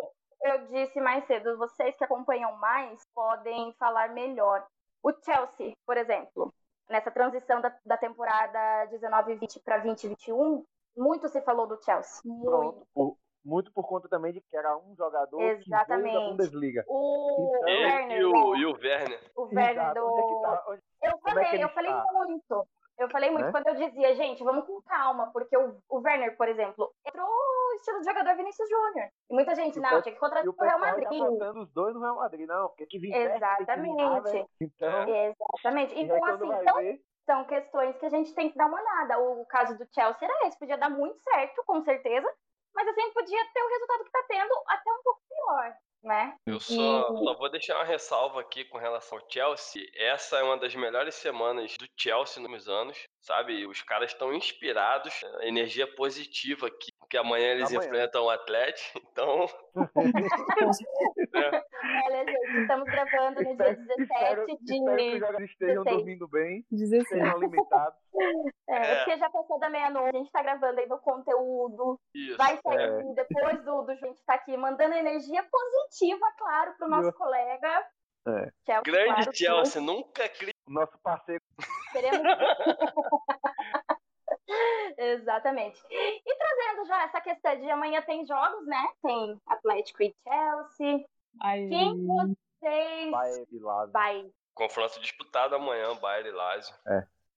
eu 0.44 0.66
disse 0.66 1.00
mais 1.00 1.24
cedo, 1.26 1.56
vocês 1.58 1.96
que 1.96 2.04
acompanham 2.04 2.56
mais 2.56 3.00
podem 3.14 3.72
falar 3.78 4.08
melhor. 4.08 4.66
O 5.09 5.12
Chelsea, 5.24 5.72
por 5.86 5.96
exemplo, 5.96 6.52
nessa 6.90 7.11
transição 7.12 7.61
da, 7.61 7.72
da 7.84 7.96
temporada 7.96 8.88
19-20 8.90 9.62
para 9.64 9.78
2021, 9.78 10.64
muito 10.96 11.28
se 11.28 11.40
falou 11.42 11.66
do 11.66 11.80
Chelsea. 11.82 12.20
Muito. 12.24 12.44
Pronto. 12.44 12.86
Por- 12.92 13.16
muito 13.44 13.72
por 13.72 13.86
conta 13.86 14.09
também 14.09 14.32
de 14.32 14.40
que 14.40 14.57
era 14.57 14.76
um 14.76 14.96
jogador 14.96 15.36
que 15.38 15.44
veio 15.44 15.61
Exatamente. 15.64 16.14
da 16.14 16.20
Bundesliga. 16.30 16.84
O 16.88 17.52
Então- 17.54 17.61
Werner, 17.62 18.18
e 18.18 18.24
o, 18.24 18.32
né? 18.32 18.59
e 18.59 18.66
o 18.66 18.72
Werner. 18.72 19.30
o 19.36 19.42
Werner 19.42 19.70
Exato. 19.70 20.00
do... 20.00 20.07
Onde 20.07 20.34
é 20.34 20.40
tá? 20.42 20.64
Onde- 20.68 20.82
Eu 21.02 21.11
é 21.11 21.20
falei, 21.30 21.48
ele 21.54 21.62
eu 21.64 21.68
falei 21.68 21.92
está? 21.92 22.12
muito. 22.12 22.68
Eu 22.98 23.11
falei 23.11 23.30
muito 23.30 23.44
Né? 23.44 23.52
quando 23.52 23.68
eu 23.68 23.74
dizia, 23.76 24.14
gente, 24.16 24.42
vamos 24.42 24.66
com 24.66 24.82
calma, 24.82 25.30
porque 25.32 25.57
o, 25.57 25.76
o 25.88 25.98
Werner, 26.00 26.36
por 26.36 26.48
exemplo, 26.48 26.92
entrou 27.07 27.28
estilo 27.77 28.01
de 28.01 28.07
jogador 28.07 28.37
Vinícius 28.37 28.68
Júnior. 28.68 29.09
E 29.31 29.35
muita 29.35 29.55
gente, 29.55 29.77
E 29.79 29.81
não, 29.81 29.91
pe- 29.91 30.03
tinha 30.03 30.14
que 30.14 30.20
contratar 30.20 30.49
o 30.49 30.53
Real 30.53 30.79
pessoal 30.79 30.81
Madrid. 30.81 31.09
tá 31.20 31.31
botando 31.31 31.57
os 31.59 31.72
dois 31.72 31.95
no 31.95 32.01
Real 32.01 32.16
Madrid, 32.16 32.47
não, 32.47 32.68
porque 32.68 32.87
que 32.87 32.97
eliminar, 32.97 33.37
Exatamente. 33.61 34.22
velho. 34.33 34.49
Então, 34.61 35.09
Exatamente. 35.09 35.99
Então, 36.01 36.24
assim, 36.24 36.47
vai 36.49 36.64
são, 36.64 36.74
ver, 36.77 37.01
são 37.24 37.45
questões 37.45 37.97
que 37.99 38.07
a 38.07 38.11
gente 38.11 38.35
tem 38.35 38.51
que 38.51 38.57
dar 38.59 38.66
uma 38.66 38.81
olhada. 38.81 39.18
O 39.18 39.45
caso 39.47 39.77
do 39.79 39.87
Chelsea 39.93 40.29
era 40.29 40.47
esse, 40.49 40.59
podia 40.59 40.79
dar 40.79 40.91
muito 40.91 41.18
certo, 41.22 41.62
com 41.66 41.83
certeza, 41.83 42.31
mas 42.74 42.89
assim, 42.89 43.11
podia 43.12 43.45
ter 43.53 43.62
o 43.62 43.68
resultado 43.68 44.05
que 44.05 44.11
tá 44.12 44.24
tendo 44.29 44.53
até 44.68 44.93
um 44.93 45.03
pouco 45.03 45.20
pior, 45.29 45.74
né? 46.03 46.37
Eu 46.47 46.61
só, 46.61 46.72
E- 47.12 47.24
só 47.24 47.35
vou 47.35 47.51
deixar 47.51 47.77
uma 47.77 47.85
ressalva 47.85 48.41
aqui 48.41 48.64
com 48.64 48.79
relação 48.79 49.18
ao 49.18 49.24
Chelsea. 49.31 49.83
Essa 49.95 50.39
é 50.39 50.43
uma 50.43 50.59
das 50.59 50.74
melhores 50.74 51.14
semanas 51.14 51.74
do 51.79 51.87
Chelsea 51.97 52.43
nos 52.47 52.68
anos, 52.68 53.07
sabe? 53.27 53.66
Os 53.66 53.83
caras 53.83 54.11
estão 54.12 54.33
inspirados, 54.33 55.12
energia 55.43 55.87
positiva 55.97 56.68
aqui, 56.68 56.93
porque 57.01 57.16
amanhã 57.16 57.49
eles 57.53 57.70
Amanhã. 57.72 57.87
enfrentam 57.87 58.24
o 58.24 58.31
Atlético, 58.31 59.01
então... 59.11 59.47
é, 61.35 61.64
Olha, 62.07 62.24
gente, 62.24 62.61
estamos 62.62 62.85
gravando 62.87 63.43
no 63.43 63.57
dia 63.57 63.70
espero, 63.72 63.77
17 63.77 64.03
espero, 64.03 64.47
espero 64.47 64.47
que 64.47 64.53
os 64.53 64.59
de. 64.97 65.18
jogadores 65.18 65.51
estejam 65.51 65.83
16. 65.85 65.97
dormindo 65.97 66.29
bem, 66.29 66.64
16. 66.70 67.03
estejam 67.03 67.31
alimentados. 67.37 67.99
É, 68.68 68.74
É. 68.77 68.97
porque 68.97 69.16
já 69.18 69.31
passou 69.31 69.59
da 69.59 69.68
meia-noite, 69.70 70.16
a 70.16 70.18
gente 70.18 70.33
tá 70.33 70.43
gravando 70.43 70.81
aí 70.81 70.87
no 70.89 70.99
conteúdo. 70.99 72.01
isso. 72.14 72.37
Vai 72.37 72.57
sair 72.59 72.81
É. 72.81 73.14
depois 73.14 73.64
do, 73.64 73.83
do 73.83 73.91
a 73.91 73.95
gente 73.97 74.24
tá 74.24 74.35
aqui 74.35 74.57
mandando 74.57 74.95
energia 74.95 75.45
positiva, 75.45 76.27
claro, 76.39 76.74
pro 76.79 76.89
nosso 76.89 77.09
Eu- 77.09 77.12
colega. 77.14 77.87
É. 78.29 78.51
Chelsea, 78.66 78.83
Grande 78.83 79.07
claro, 79.14 79.31
que 79.31 79.37
Chelsea, 79.37 79.81
nunca 79.83 80.29
cri... 80.29 80.53
O 80.66 80.72
nosso 80.72 80.98
parceiro 80.98 81.42
Queremos. 81.92 82.20
Exatamente. 84.96 85.82
E 85.90 86.36
trazendo 86.36 86.86
já 86.86 87.02
essa 87.04 87.20
questão 87.20 87.56
de 87.56 87.70
amanhã 87.70 88.02
tem 88.02 88.26
jogos, 88.26 88.66
né? 88.66 88.88
Tem 89.02 89.40
Atlético 89.46 90.02
e 90.02 90.14
Chelsea. 90.22 91.06
Ai, 91.40 91.68
Quem 91.68 92.06
vocês 92.06 93.48
de 93.48 93.58
lado. 93.58 93.92
vai? 93.92 94.30
Confronto 94.54 95.00
disputado 95.00 95.54
amanhã, 95.54 95.94
Bayern 95.96 96.30
e 96.30 96.32
Lazio. 96.32 96.74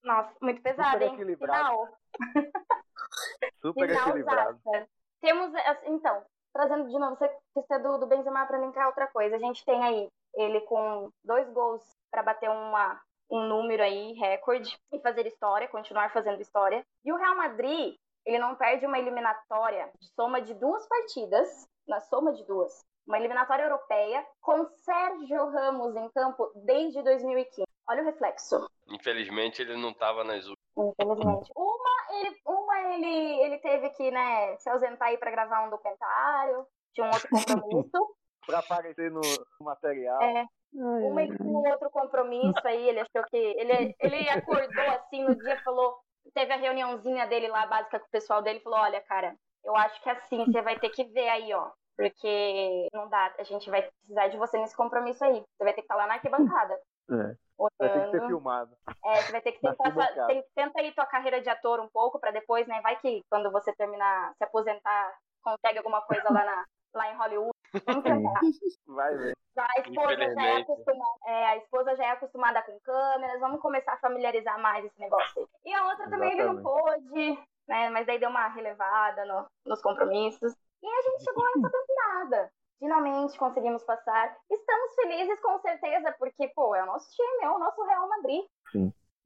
Nossa, 0.04 0.34
muito 0.42 0.62
pesado, 0.62 0.92
Super 0.94 1.08
hein? 1.08 1.14
equilibrado. 1.14 1.70
Final. 1.70 1.88
Super 3.62 3.90
equilibrado. 3.90 4.60
Finalzaça. 4.60 4.90
Temos, 5.20 5.52
então, 5.84 6.26
trazendo 6.54 6.88
de 6.88 6.98
novo 6.98 7.14
essa 7.16 7.36
questão 7.54 7.82
do, 7.82 7.98
do 7.98 8.08
Benzema 8.08 8.46
para 8.46 8.60
linkar 8.60 8.88
outra 8.88 9.08
coisa. 9.08 9.36
A 9.36 9.40
gente 9.40 9.66
tem 9.66 9.84
aí 9.84 10.10
ele 10.36 10.62
com 10.62 11.12
dois 11.26 11.50
gols 11.50 11.84
para 12.10 12.24
bater 12.24 12.50
uma, 12.50 13.02
um 13.30 13.48
número 13.48 13.84
aí, 13.84 14.14
recorde, 14.14 14.78
e 14.92 15.00
fazer 15.00 15.28
história, 15.28 15.68
continuar 15.68 16.12
fazendo 16.12 16.42
história. 16.42 16.84
E 17.06 17.12
o 17.12 17.18
Real 17.18 17.36
Madrid, 17.36 17.96
ele 18.26 18.40
não 18.40 18.56
perde 18.56 18.86
uma 18.86 18.98
eliminatória 18.98 19.92
de 20.00 20.08
soma 20.14 20.42
de 20.42 20.54
duas 20.54 20.88
partidas, 20.88 21.68
na 21.88 22.00
soma 22.02 22.34
de 22.34 22.46
duas. 22.46 22.84
Uma 23.08 23.18
eliminatória 23.18 23.64
europeia 23.64 24.26
com 24.42 24.66
Sérgio 24.66 25.50
Ramos 25.50 25.96
em 25.96 26.10
campo 26.10 26.52
desde 26.64 27.02
2015. 27.02 27.64
Olha 27.90 28.04
o 28.04 28.06
reflexo. 28.06 28.70
Infelizmente 28.88 29.62
ele 29.64 29.76
não 29.76 29.94
tava 29.94 30.24
nas 30.24 30.46
últimas. 30.46 30.94
Infelizmente. 31.00 31.52
Uma, 31.56 32.20
ele, 32.20 32.42
uma 32.46 32.82
ele, 32.94 33.42
ele 33.42 33.58
teve 33.58 33.90
que, 33.92 34.12
né, 34.12 34.56
se 34.58 34.70
ausentar 34.70 35.08
aí 35.08 35.18
pra 35.18 35.32
gravar 35.32 35.66
um 35.66 35.72
documentário, 35.72 36.68
tinha 36.94 37.08
um 37.08 37.10
outro 37.10 37.30
compromisso. 37.60 38.16
Pra 38.46 38.60
aparecer 38.60 39.12
no, 39.12 39.22
no 39.22 39.66
material. 39.66 40.22
É, 40.22 40.46
ai, 40.76 41.04
uma 41.04 41.22
um 41.44 41.70
outro 41.70 41.90
compromisso 41.90 42.62
aí, 42.66 42.90
ele 42.90 43.00
achou 43.00 43.24
que. 43.30 43.38
Ele, 43.38 43.96
ele 44.00 44.30
acordou 44.30 44.86
assim 44.92 45.24
no 45.24 45.36
dia, 45.36 45.62
falou. 45.64 45.98
Teve 46.34 46.54
a 46.54 46.58
reuniãozinha 46.58 47.26
dele 47.28 47.48
lá, 47.48 47.66
básica 47.66 48.00
com 48.00 48.06
o 48.06 48.12
pessoal 48.12 48.42
dele, 48.42 48.60
falou: 48.60 48.80
Olha, 48.80 49.02
cara, 49.02 49.36
eu 49.64 49.76
acho 49.76 50.02
que 50.02 50.10
assim, 50.10 50.46
você 50.46 50.62
vai 50.62 50.80
ter 50.80 50.90
que 50.90 51.04
ver 51.06 51.30
aí, 51.30 51.54
ó. 51.54 51.72
Porque 51.96 52.88
não 52.94 53.10
dá, 53.10 53.34
a 53.38 53.44
gente 53.44 53.70
vai 53.70 53.82
precisar 53.82 54.30
de 54.30 54.38
você 54.38 54.58
nesse 54.58 54.76
compromisso 54.76 55.24
aí. 55.24 55.44
Você 55.58 55.64
vai 55.64 55.74
ter 55.74 55.82
que 55.82 55.86
estar 55.86 55.96
lá 55.96 56.08
na 56.08 56.14
arquibancada. 56.14 56.74
É. 57.12 57.36
Vai 57.78 57.90
ter 57.90 58.06
que 58.06 58.12
ser 58.12 58.28
filmado. 58.28 58.74
É, 59.04 59.22
você 59.22 59.32
vai 59.34 59.42
ter 59.42 59.52
que 59.52 59.60
tentar, 59.60 59.84
arquibancada. 59.84 60.28
tem, 60.28 60.44
tenta 60.56 60.80
aí 60.80 60.94
tua 60.94 61.06
carreira 61.06 61.42
de 61.42 61.50
ator 61.50 61.82
um 61.82 61.90
pouco 61.90 62.18
pra 62.18 62.32
depois, 62.32 62.66
né? 62.68 62.80
Vai 62.82 62.96
que 63.02 63.22
quando 63.30 63.52
você 63.52 63.74
terminar, 63.74 64.34
se 64.38 64.44
aposentar, 64.46 65.14
consegue 65.44 65.80
alguma 65.80 66.02
coisa 66.04 66.24
lá, 66.32 66.46
na, 66.46 66.66
lá 66.94 67.12
em 67.12 67.18
Hollywood. 67.18 67.59
Vamos 67.86 68.04
tentar. 68.04 68.40
Vai 68.88 69.18
ver. 69.18 69.34
A 69.58 69.80
esposa, 69.82 70.16
já 70.16 70.46
é 70.48 70.62
acostumada, 70.62 71.20
é, 71.26 71.46
a 71.48 71.58
esposa 71.58 71.96
já 71.98 72.06
é 72.06 72.12
acostumada 72.12 72.62
com 72.64 72.80
câmeras, 72.80 73.40
vamos 73.42 73.60
começar 73.62 73.94
a 73.94 73.98
familiarizar 74.00 74.58
mais 74.62 74.86
esse 74.86 74.98
negócio 75.00 75.42
aí. 75.42 75.72
E 75.72 75.74
a 75.74 75.86
outra 75.88 76.10
também 76.10 76.32
ele 76.32 76.44
não 76.46 76.64
pôde, 76.64 77.38
né? 77.68 77.90
Mas 77.90 78.06
daí 78.08 78.18
deu 78.20 78.30
uma 78.30 78.48
relevada 78.48 79.26
no- 79.26 79.46
nos 79.66 79.82
compromissos. 79.82 80.54
E 80.82 80.88
a 80.88 81.02
gente 81.02 81.24
chegou 81.26 81.44
nessa 81.44 81.70
temporada. 81.70 82.52
Finalmente 82.80 83.38
conseguimos 83.38 83.84
passar. 83.84 84.34
Estamos 84.50 84.96
felizes 84.96 85.42
com 85.42 85.60
certeza, 85.60 86.16
porque, 86.18 86.48
pô, 86.56 86.74
é 86.74 86.84
o 86.84 86.86
nosso 86.86 87.10
time, 87.14 87.44
é 87.44 87.50
o 87.50 87.60
nosso 87.60 87.84
Real 87.84 88.08
Madrid. 88.08 88.46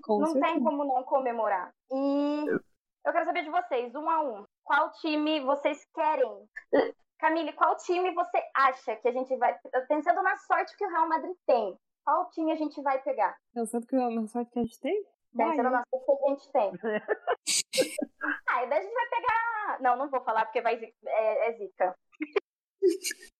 com 0.01 0.19
não 0.19 0.27
certeza. 0.31 0.45
tem 0.55 0.63
como 0.63 0.83
não 0.83 1.03
comemorar. 1.03 1.71
E 1.91 2.45
eu 3.05 3.11
quero 3.13 3.25
saber 3.25 3.43
de 3.43 3.51
vocês, 3.51 3.93
um 3.93 4.09
a 4.09 4.19
um. 4.21 4.43
Qual 4.63 4.89
time 4.93 5.41
vocês 5.41 5.85
querem? 5.93 6.49
Camille, 7.23 7.53
qual 7.53 7.77
time 7.77 8.13
você 8.13 8.37
acha 8.53 8.97
que 8.97 9.07
a 9.07 9.11
gente 9.13 9.33
vai. 9.37 9.57
Pensando 9.87 10.21
na 10.21 10.35
sorte 10.39 10.75
que 10.75 10.85
o 10.85 10.89
Real 10.89 11.07
Madrid 11.07 11.33
tem, 11.47 11.79
qual 12.03 12.29
time 12.31 12.51
a 12.51 12.55
gente 12.55 12.81
vai 12.81 13.01
pegar? 13.01 13.37
Pensando 13.53 13.87
que 13.87 13.95
na 13.95 14.27
sorte 14.27 14.51
que 14.51 14.59
a 14.59 14.63
gente 14.63 14.77
tem? 14.81 15.05
Pensando 15.33 15.69
na 15.69 15.83
sorte 15.89 16.05
que 16.05 16.11
a 16.11 16.29
gente 16.31 16.51
tem. 16.51 16.71
ah, 18.49 18.63
e 18.65 18.67
daí 18.67 18.79
a 18.79 18.81
gente 18.81 18.93
vai 18.93 19.07
pegar. 19.07 19.79
Não, 19.79 19.95
não 19.95 20.09
vou 20.09 20.19
falar 20.19 20.43
porque 20.43 20.59
vai 20.59 20.75
é, 21.05 21.47
é 21.47 21.53
zica. 21.53 21.95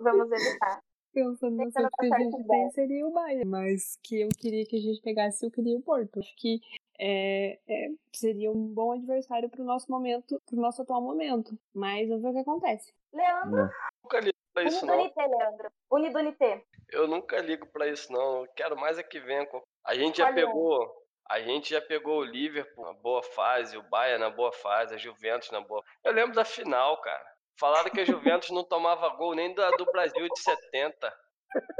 Vamos 0.00 0.32
evitar. 0.32 0.80
Pensando 1.16 1.56
na 1.56 1.64
Pensando 1.64 1.82
sorte 1.84 1.96
que 1.98 2.08
na 2.10 2.16
a 2.16 2.18
gente 2.20 2.46
tem 2.46 2.70
seria 2.72 3.06
o 3.06 3.10
Bayern. 3.10 3.44
Mas 3.46 3.98
que 4.02 4.20
eu 4.20 4.28
queria 4.38 4.66
que 4.66 4.76
a 4.76 4.80
gente 4.80 5.00
pegasse, 5.00 5.46
eu 5.46 5.50
queria 5.50 5.74
o 5.78 5.80
Porto. 5.80 6.18
Acho 6.20 6.36
que 6.36 6.60
é, 6.98 7.58
é, 7.66 7.88
seria 8.12 8.50
um 8.50 8.66
bom 8.66 8.92
adversário 8.92 9.48
pro 9.48 9.64
nosso 9.64 9.90
momento, 9.90 10.38
pro 10.44 10.60
nosso 10.60 10.82
atual 10.82 11.00
momento. 11.00 11.58
Mas 11.74 12.06
vamos 12.10 12.22
ver 12.22 12.28
o 12.28 12.32
que 12.34 12.38
acontece. 12.40 12.92
Leandro, 13.14 13.70
Nunca 14.04 14.20
ligo 14.20 14.36
pra 14.52 14.62
isso, 14.64 14.84
não. 14.84 14.94
Unidunité, 14.94 15.26
Leandro. 15.26 15.70
Unidunité. 15.90 16.64
Eu 16.92 17.08
nunca 17.08 17.38
ligo 17.40 17.66
pra 17.66 17.88
isso, 17.88 18.12
não. 18.12 18.42
Eu 18.42 18.48
quero 18.54 18.76
mais 18.76 18.98
é 18.98 19.02
que 19.02 19.18
venha. 19.18 19.46
com- 19.46 19.62
A 19.84 19.94
gente 19.94 20.18
já 20.18 20.26
Olha. 20.26 20.34
pegou. 20.34 21.06
A 21.30 21.40
gente 21.40 21.70
já 21.70 21.80
pegou 21.80 22.18
o 22.18 22.24
Liverpool 22.24 22.84
na 22.84 22.92
boa 22.92 23.22
fase, 23.22 23.76
o 23.78 23.82
Bayern 23.82 24.20
na 24.20 24.28
boa 24.30 24.52
fase, 24.52 24.94
a 24.94 24.98
Juventus 24.98 25.50
na 25.50 25.62
boa. 25.62 25.82
Eu 26.04 26.12
lembro 26.12 26.34
da 26.36 26.44
final, 26.44 27.00
cara. 27.00 27.35
Falaram 27.58 27.90
que 27.90 28.00
a 28.00 28.04
Juventus 28.04 28.50
não 28.50 28.64
tomava 28.64 29.08
gol 29.16 29.34
nem 29.34 29.54
da, 29.54 29.70
do 29.72 29.86
Brasil 29.86 30.28
de 30.28 30.38
70, 30.40 31.12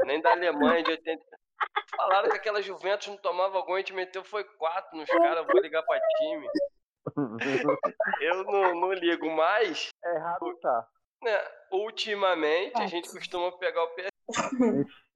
nem 0.05 0.21
da 0.21 0.31
Alemanha 0.31 0.83
de 0.83 0.91
80. 0.91 1.23
Falaram 1.95 2.29
que 2.29 2.37
aquela 2.37 2.61
Juventus 2.61 3.07
não 3.07 3.17
tomava 3.17 3.61
gol, 3.61 3.75
a 3.75 3.79
gente 3.79 3.93
meteu 3.93 4.23
foi 4.23 4.43
quatro 4.43 4.97
nos 4.97 5.09
caras, 5.09 5.45
vou 5.45 5.61
ligar 5.61 5.83
pra 5.83 5.99
time. 6.17 6.47
Eu 8.21 8.43
não, 8.43 8.75
não 8.75 8.93
ligo 8.93 9.29
mais. 9.31 9.89
Errado 10.03 10.59
tá. 10.59 10.87
Né, 11.23 11.47
ultimamente 11.71 12.79
a 12.79 12.87
gente 12.87 13.09
costuma 13.09 13.51
pegar 13.57 13.83
o 13.83 13.89
PSG. 13.89 14.11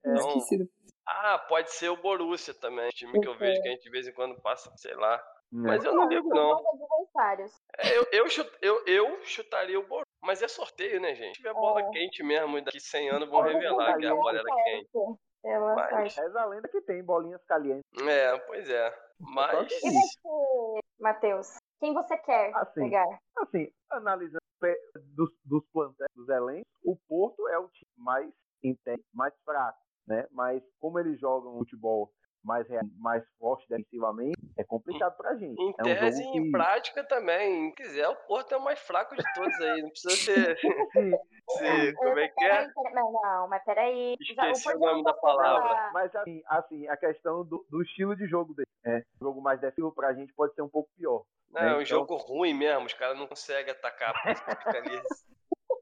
É, 0.05 0.09
Não. 0.09 0.29
Esquecido. 0.29 0.67
Ah, 1.05 1.37
pode 1.37 1.71
ser 1.71 1.89
o 1.89 1.97
Borussia 1.97 2.53
também, 2.53 2.89
time 2.89 3.19
que 3.19 3.27
eu 3.27 3.37
vejo 3.37 3.61
que 3.61 3.67
a 3.67 3.71
gente 3.71 3.83
de 3.83 3.89
vez 3.89 4.07
em 4.07 4.13
quando 4.13 4.39
passa, 4.41 4.71
sei 4.77 4.95
lá. 4.95 5.21
Mas 5.51 5.83
né? 5.83 5.89
eu 5.89 5.95
não 5.95 6.07
ligo, 6.07 6.29
não. 6.29 6.57
É, 7.77 7.97
Eu, 7.97 8.05
eu, 8.11 8.29
chut- 8.29 8.57
eu, 8.61 8.85
eu 8.85 9.21
chutaria 9.23 9.79
o 9.79 9.83
Borussia. 9.83 10.05
Mas 10.23 10.41
é 10.41 10.47
sorteio, 10.47 11.01
né, 11.01 11.15
gente? 11.15 11.35
Se 11.35 11.41
tiver 11.41 11.53
bola 11.53 11.81
É. 11.81 11.89
quente 11.89 12.23
mesmo, 12.23 12.57
e 12.57 12.61
daqui 12.61 12.79
100 12.79 13.09
anos 13.09 13.29
vão 13.29 13.41
revelar 13.41 13.97
que 13.97 14.05
a 14.05 14.15
bola 14.15 14.37
era 14.39 14.63
quente. 14.63 14.89
Pela 15.41 15.75
Mas-. 15.75 16.15
Reza 16.15 16.39
a 16.39 16.45
lenda 16.45 16.67
que 16.69 16.79
tem 16.81 17.03
bolinhas 17.03 17.43
calientes. 17.45 17.83
É, 18.07 18.37
pois 18.39 18.69
é. 18.69 18.95
Mas. 19.19 19.71
E 19.71 19.91
você, 19.91 20.79
Matheus? 20.99 21.57
Quem 21.79 21.93
você 21.93 22.15
quer 22.19 22.51
Assim. 22.55 22.81
pegar? 22.81 23.07
Assim, 23.37 23.67
analisando 23.89 24.39
dos, 25.15 25.31
dos 25.43 25.65
plantéis, 25.73 26.07
dos 26.15 26.29
elencos, 26.29 26.71
o 26.85 26.95
Porto 27.09 27.47
é 27.49 27.57
o 27.57 27.67
time 27.69 27.91
mais 27.97 28.31
intenso, 28.63 29.03
mais 29.11 29.33
fraco, 29.43 29.79
né? 30.07 30.27
Mas 30.31 30.61
como 30.79 30.99
eles 30.99 31.19
jogam 31.19 31.55
um 31.55 31.59
futebol 31.59 32.13
mais, 32.51 32.67
mais 32.99 33.23
forte 33.39 33.65
defensivamente, 33.69 34.37
é 34.57 34.63
complicado 34.63 35.15
pra 35.15 35.35
gente. 35.35 35.59
Em 35.61 35.69
é 35.77 35.81
um 35.81 35.83
tese 35.83 36.21
e 36.21 36.25
em 36.37 36.43
que, 36.43 36.51
prática 36.51 37.03
também. 37.05 37.69
Se 37.69 37.75
quiser, 37.75 38.07
o 38.09 38.15
Porto 38.27 38.53
é 38.53 38.57
o 38.57 38.63
mais 38.63 38.79
fraco 38.79 39.15
de 39.15 39.23
todos 39.33 39.61
aí. 39.61 39.81
Não 39.81 39.89
precisa 39.89 40.15
ser. 40.15 40.57
Sim, 41.57 41.93
como 41.95 42.19
é 42.19 42.27
que 42.29 42.43
é? 42.45 42.67
Não, 42.93 43.11
não, 43.11 43.47
mas 43.47 43.63
peraí. 43.63 44.15
Esqueci 44.19 44.69
o 44.75 44.79
nome 44.79 45.03
da 45.03 45.13
passou 45.13 45.37
palavra. 45.37 45.89
mas 45.93 46.15
assim, 46.15 46.41
assim, 46.47 46.87
a 46.87 46.95
questão 46.97 47.43
do, 47.45 47.65
do 47.69 47.81
estilo 47.81 48.15
de 48.15 48.25
jogo 48.27 48.53
dele, 48.53 48.67
né? 48.85 49.03
O 49.19 49.25
jogo 49.25 49.41
mais 49.41 49.59
defensivo 49.59 49.91
pra 49.93 50.13
gente 50.13 50.33
pode 50.33 50.53
ser 50.53 50.61
um 50.61 50.69
pouco 50.69 50.89
pior. 50.97 51.23
Não, 51.49 51.61
é 51.61 51.65
um 51.77 51.81
Então- 51.81 51.85
jogo 51.85 52.15
ruim 52.15 52.53
mesmo. 52.53 52.85
Os 52.85 52.93
caras 52.93 53.17
não 53.17 53.27
conseguem 53.27 53.71
atacar. 53.73 54.13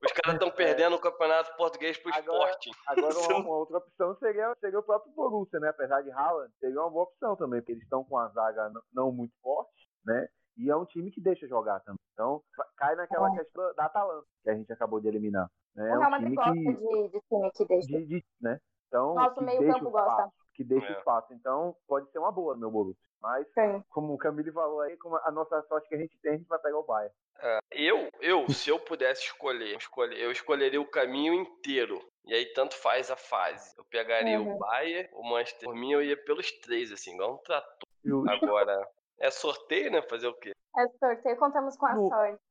Os 0.09 0.13
caras 0.13 0.33
estão 0.41 0.51
perdendo 0.51 0.95
o 0.95 0.99
campeonato 0.99 1.55
português 1.55 1.97
pro 1.97 2.11
Agora- 2.13 2.49
esporte. 2.51 2.71
Agora, 2.87 3.13
uma, 3.13 3.19
uma 3.47 3.55
outra 3.57 3.77
opção 3.77 4.15
seria, 4.17 4.53
seria 4.59 4.79
o 4.79 4.83
próprio 4.83 5.13
Borussia, 5.13 5.59
né? 5.59 5.69
Apesar 5.69 6.01
de 6.01 6.09
Haaland, 6.11 6.51
seria 6.59 6.79
uma 6.81 6.89
boa 6.89 7.03
opção 7.03 7.35
também, 7.35 7.61
porque 7.61 7.73
eles 7.73 7.83
estão 7.83 8.03
com 8.03 8.17
a 8.17 8.27
zaga 8.29 8.71
não 8.93 9.11
muito 9.11 9.33
forte, 9.41 9.87
né? 10.05 10.27
E 10.57 10.69
é 10.69 10.75
um 10.75 10.85
time 10.85 11.11
que 11.11 11.21
deixa 11.21 11.47
jogar 11.47 11.79
também. 11.81 11.99
Então, 12.13 12.41
cai 12.75 12.95
naquela 12.95 13.31
É. 13.33 13.37
questão 13.37 13.73
da 13.75 13.85
Atalanta, 13.85 14.25
que 14.43 14.49
a 14.49 14.55
gente 14.55 14.73
acabou 14.73 14.99
de 14.99 15.07
eliminar. 15.07 15.47
Né? 15.75 15.89
É 15.89 15.95
o 15.95 15.99
Real 15.99 16.07
um 16.07 16.11
Madrid 16.11 16.33
time 16.33 16.35
gosta 16.35 16.53
que. 16.53 16.59
de, 16.59 17.09
de 17.09 17.21
time 17.21 17.51
que 17.51 17.65
deixa. 17.65 17.87
De, 17.87 18.05
de- 18.07 18.25
né? 18.41 18.59
Então, 18.87 19.13
Nosso 19.13 19.35
que 19.35 19.43
meio 19.45 19.59
deixa 19.59 19.73
campo 19.75 19.87
o 19.87 19.91
gosta. 19.91 20.29
Que 20.59 20.63
deixa 20.65 20.87
É. 20.91 20.97
espaço. 20.99 21.33
Então, 21.33 21.73
pode 21.87 22.11
ser 22.11 22.19
uma 22.19 22.33
boa 22.33 22.53
no 22.53 22.59
meu 22.59 22.69
Borussia. 22.69 23.01
Mas, 23.21 23.47
Sim. 23.53 23.81
como 23.91 24.13
o 24.13 24.17
Camille 24.17 24.51
falou 24.51 24.81
aí, 24.81 24.97
como 24.97 25.15
a 25.15 25.31
nossa 25.31 25.61
sorte 25.69 25.87
que 25.87 25.95
a 25.95 25.97
gente 25.97 26.17
tem, 26.19 26.33
a 26.33 26.37
gente 26.37 26.49
vai 26.49 26.59
pegar 26.59 26.77
o 26.77 26.83
Bayern. 26.83 27.15
É, 27.41 27.59
eu, 27.71 28.09
eu, 28.19 28.49
se 28.49 28.69
eu 28.69 28.77
pudesse 28.77 29.23
escolher, 29.23 29.77
escolher, 29.77 30.19
eu 30.19 30.29
escolheria 30.33 30.81
o 30.81 30.85
caminho 30.91 31.33
inteiro. 31.33 32.05
E 32.25 32.33
aí 32.33 32.45
tanto 32.47 32.75
faz 32.75 33.09
a 33.09 33.15
fase. 33.15 33.73
Eu 33.77 33.85
pegaria 33.85 34.37
Uhum. 34.37 34.55
o 34.55 34.59
Bayern, 34.59 35.09
o 35.13 35.23
Manchester. 35.23 35.69
Por 35.69 35.75
mim, 35.75 35.93
eu 35.93 36.03
ia 36.03 36.21
pelos 36.25 36.51
três, 36.59 36.91
assim, 36.91 37.13
igual 37.13 37.35
um 37.35 37.37
trator. 37.37 37.87
Agora, 38.29 38.85
é 39.17 39.31
sorteio, 39.31 39.89
né? 39.93 40.01
Fazer 40.01 40.27
o 40.27 40.33
quê? 40.33 40.51
É 40.77 40.87
sorteio, 40.99 41.37
contamos 41.37 41.77
com 41.77 41.85
a 41.85 41.95
No- 41.95 42.09
sorte. 42.09 42.41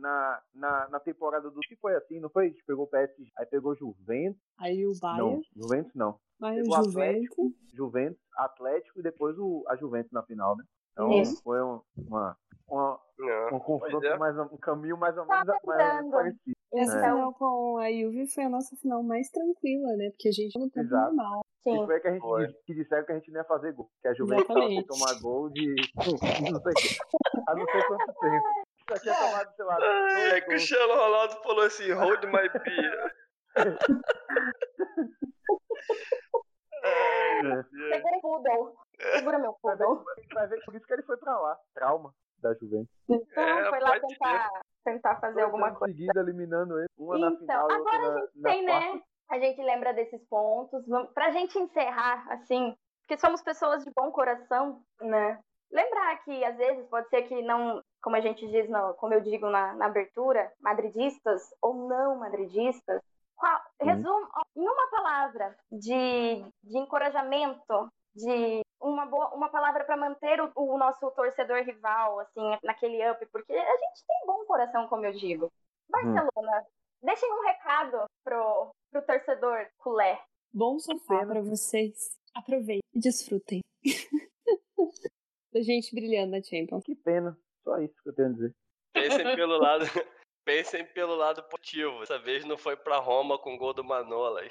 Na, 0.00 0.40
na, 0.54 0.88
na 0.88 1.00
temporada 1.00 1.50
do 1.50 1.60
que 1.60 1.76
foi 1.76 1.94
assim, 1.96 2.20
não 2.20 2.30
foi? 2.30 2.44
A 2.46 2.48
gente 2.48 2.64
pegou 2.64 2.84
o 2.84 2.88
PSG, 2.88 3.30
aí 3.36 3.46
pegou 3.46 3.74
Juventus. 3.74 4.40
Aí 4.58 4.86
o 4.86 4.90
Não, 4.90 4.98
Bayern, 5.00 5.42
Juventus 5.56 5.94
não. 5.94 6.10
o 6.10 6.18
pegou 6.40 6.78
o 6.78 6.84
Juventus. 6.84 7.52
Juventus, 7.74 8.20
Atlético 8.36 9.00
e 9.00 9.02
depois 9.02 9.36
o, 9.38 9.64
a 9.68 9.76
Juventus 9.76 10.12
na 10.12 10.22
final, 10.22 10.56
né? 10.56 10.64
Então 10.92 11.10
Isso. 11.22 11.40
foi 11.42 11.62
um, 11.62 11.80
uma, 11.96 12.36
uma, 12.68 13.00
Não. 13.18 13.56
um 13.56 13.60
confronto 13.60 14.04
é. 14.06 14.16
mais 14.18 14.36
um 14.38 14.56
caminho 14.56 14.96
mais 14.96 15.16
ou 15.16 15.24
Tá 15.26 15.44
menos, 15.44 15.46
mais 15.46 15.62
ou 15.62 15.76
menos 15.76 15.94
lembrando. 15.94 16.10
parecido. 16.10 16.56
Essa 16.74 16.98
É. 16.98 17.00
final 17.10 17.34
com 17.34 17.78
a 17.78 17.90
Juve 17.92 18.26
foi 18.28 18.44
a 18.44 18.48
nossa 18.48 18.76
final 18.76 19.02
mais 19.02 19.28
tranquila, 19.30 19.96
né? 19.96 20.10
Porque 20.10 20.28
a 20.28 20.32
gente 20.32 20.58
tempo 20.58 20.80
Exato. 20.80 21.14
normal. 21.14 21.40
E 21.66 21.70
Sim. 21.70 21.86
foi 21.86 22.00
que 22.00 22.08
a 22.08 22.12
gente 22.12 22.20
Foi. 22.20 22.52
que 22.66 22.74
disseram 22.74 23.04
que 23.04 23.12
a 23.12 23.14
gente 23.16 23.30
não 23.30 23.40
ia 23.40 23.44
fazer 23.44 23.72
gol. 23.72 23.90
Que 24.02 24.08
a 24.08 24.14
Juventus 24.14 24.44
Exatamente. 24.44 24.86
tomar 24.86 25.20
gol 25.20 25.50
de 25.50 25.74
não 26.52 26.60
sei, 26.62 26.72
há 27.48 27.54
não 27.54 27.66
sei 27.66 27.82
quanto 27.82 28.06
tempo. 28.20 28.46
Já 28.88 28.98
tinha 29.00 29.14
tomado, 29.14 29.54
sei 29.56 29.64
lá, 29.64 29.74
Ai, 29.74 29.80
dois 29.80 30.32
aí 30.32 30.40
gols. 30.40 30.44
Cristiano 30.46 30.94
Ronaldo 30.94 31.34
falou 31.42 31.64
assim, 31.64 31.92
hold 31.92 32.24
my 32.24 32.48
beer. 32.64 33.14
Ai, 36.84 37.50
É. 37.50 37.62
Segura 37.94 38.16
o 38.16 38.20
poodle. 38.20 38.74
Segura 39.16 39.38
meu 39.38 39.52
poodle. 39.60 40.04
vai 40.32 40.46
ver 40.48 40.64
por 40.64 40.74
isso 40.74 40.86
que 40.86 40.92
ele 40.92 41.02
foi 41.02 41.16
pra 41.16 41.38
lá. 41.38 41.58
Trauma 41.74 42.12
da 42.38 42.54
Juventus. 42.54 42.88
Então, 43.08 43.42
É, 43.42 43.68
foi 43.68 43.80
lá 43.80 43.98
tentar, 44.00 44.50
tentar 44.84 45.16
fazer 45.20 45.34
Dois 45.34 45.46
alguma 45.46 45.74
coisa. 45.74 45.92
seguida 45.92 46.20
eliminando 46.20 46.78
ele. 46.78 46.86
Uma 46.96 47.18
na 47.18 47.26
Então, 47.28 47.38
final 47.40 47.70
e 47.70 47.74
outra 47.74 47.76
agora 47.76 47.96
a 47.96 48.14
na, 48.14 48.20
gente 48.20 48.38
na 48.40 48.50
tem, 48.50 48.64
quarta. 48.66 48.94
né? 48.94 49.02
A 49.30 49.38
gente 49.38 49.62
lembra 49.62 49.92
desses 49.92 50.24
pontos. 50.28 50.86
Vamos- 50.86 51.12
Pra 51.12 51.30
gente 51.30 51.58
encerrar, 51.58 52.26
assim, 52.32 52.74
porque 53.02 53.18
somos 53.20 53.42
pessoas 53.42 53.84
de 53.84 53.90
bom 53.94 54.10
coração, 54.12 54.82
né? 55.00 55.38
Lembrar 55.70 56.16
que, 56.24 56.44
às 56.44 56.56
vezes, 56.56 56.86
pode 56.88 57.08
ser 57.08 57.22
que 57.22 57.42
não, 57.42 57.82
como 58.02 58.16
a 58.16 58.20
gente 58.20 58.46
diz, 58.48 58.68
não, 58.68 58.94
como 58.94 59.14
eu 59.14 59.20
digo 59.20 59.48
na, 59.50 59.74
na 59.74 59.86
abertura, 59.86 60.50
madridistas 60.60 61.42
ou 61.60 61.74
não 61.88 62.16
madridistas, 62.16 63.02
qual, 63.36 63.60
Uhum. 63.80 63.86
resumo 63.86 64.28
em 64.56 64.68
uma 64.68 64.90
palavra 64.90 65.56
de, 65.70 66.44
de 66.64 66.78
encorajamento, 66.78 67.88
de 68.14 68.60
uma, 68.80 69.06
boa, 69.06 69.34
uma 69.34 69.48
palavra 69.48 69.84
para 69.84 69.96
manter 69.96 70.40
o, 70.40 70.50
o 70.56 70.78
nosso 70.78 71.10
torcedor 71.12 71.62
rival, 71.62 72.18
assim, 72.20 72.58
naquele 72.64 73.08
up, 73.10 73.24
porque 73.26 73.52
a 73.52 73.76
gente 73.76 74.04
tem 74.06 74.26
bom 74.26 74.44
coração, 74.46 74.88
como 74.88 75.04
eu 75.06 75.12
digo. 75.12 75.52
Barcelona, 75.88 76.66
deixem 77.02 77.32
um 77.32 77.42
recado 77.42 78.04
pro, 78.24 78.70
pro 78.90 79.02
torcedor 79.02 79.66
culé. 79.78 80.20
Bom 80.52 80.78
sofá 80.78 81.20
pena. 81.20 81.32
pra 81.32 81.40
vocês. 81.42 82.16
Aproveitem 82.34 82.80
e 82.92 82.98
desfrutem. 83.00 83.62
da 85.52 85.60
gente 85.62 85.94
brilhando 85.94 86.32
na 86.32 86.42
Champions. 86.42 86.84
Que 86.84 86.94
pena. 86.94 87.38
Só 87.64 87.78
isso 87.78 87.94
que 88.02 88.08
eu 88.08 88.14
tenho 88.14 88.28
a 88.28 88.32
dizer. 88.32 88.54
Pensem 88.92 89.24
pelo 89.36 89.58
lado. 89.58 89.84
Pensem 90.44 90.84
pelo 90.86 91.14
lado 91.14 91.42
positivo. 91.44 92.00
Dessa 92.00 92.18
vez 92.18 92.44
não 92.44 92.56
foi 92.56 92.76
pra 92.76 92.98
Roma 92.98 93.38
com 93.38 93.58
gol 93.58 93.74
do 93.74 93.84
Manolas. 93.84 94.50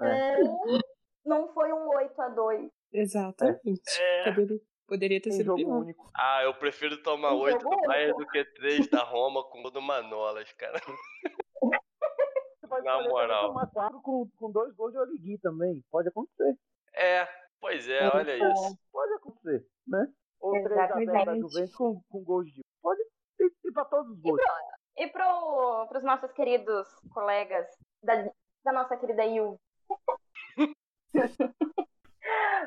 É. 0.00 0.36
Não 1.24 1.52
foi 1.52 1.72
um 1.72 1.88
8 1.88 2.20
a 2.22 2.28
2 2.28 2.70
Exatamente. 2.92 4.00
É. 4.00 4.32
Poderia, 4.32 4.60
poderia 4.86 5.20
ter 5.20 5.30
Tem 5.30 5.38
sido 5.38 5.58
jogo 5.58 5.80
único. 5.80 6.10
Ah, 6.14 6.42
eu 6.42 6.54
prefiro 6.54 7.02
tomar 7.02 7.34
Um 7.34 7.40
8 7.40 7.60
jogo 7.60 7.76
do 7.76 7.82
Bayern 7.82 8.16
do 8.16 8.26
que 8.26 8.44
3 8.44 8.88
da 8.88 9.02
Roma 9.02 9.44
com 9.44 9.62
gol 9.62 9.70
do 9.70 9.82
Manolas, 9.82 10.50
cara. 10.52 10.80
Na 12.84 13.02
moral. 13.08 13.48
tomar 13.48 13.66
quatro 13.68 14.00
com, 14.02 14.28
com 14.36 14.52
dois 14.52 14.74
gols 14.74 14.92
de 14.92 14.98
Origui 14.98 15.38
também. 15.38 15.82
Pode 15.90 16.08
acontecer. 16.08 16.56
É, 16.92 17.26
pois 17.60 17.88
é, 17.88 18.08
olha 18.08 18.36
isso. 18.36 18.78
Pode 18.92 19.12
acontecer, 19.14 19.66
né? 19.86 20.06
Ou 20.40 20.52
3 20.52 20.78
a 20.78 20.86
0 20.86 21.24
da. 21.24 21.36
Juventus 21.36 21.74
com, 21.74 22.00
com 22.10 22.24
gols 22.24 22.46
de. 22.52 22.62
Pode 22.82 23.02
ter, 23.36 23.50
ter 23.62 23.72
pra 23.72 23.84
todos 23.84 24.10
os 24.12 24.20
gols. 24.20 24.40
E 24.96 25.06
pro, 25.08 25.86
pros 25.88 26.02
nossos 26.02 26.32
queridos 26.32 26.88
colegas 27.12 27.66
da, 28.02 28.14
da 28.64 28.72
nossa 28.72 28.96
querida 28.96 29.24
Yu. 29.24 29.58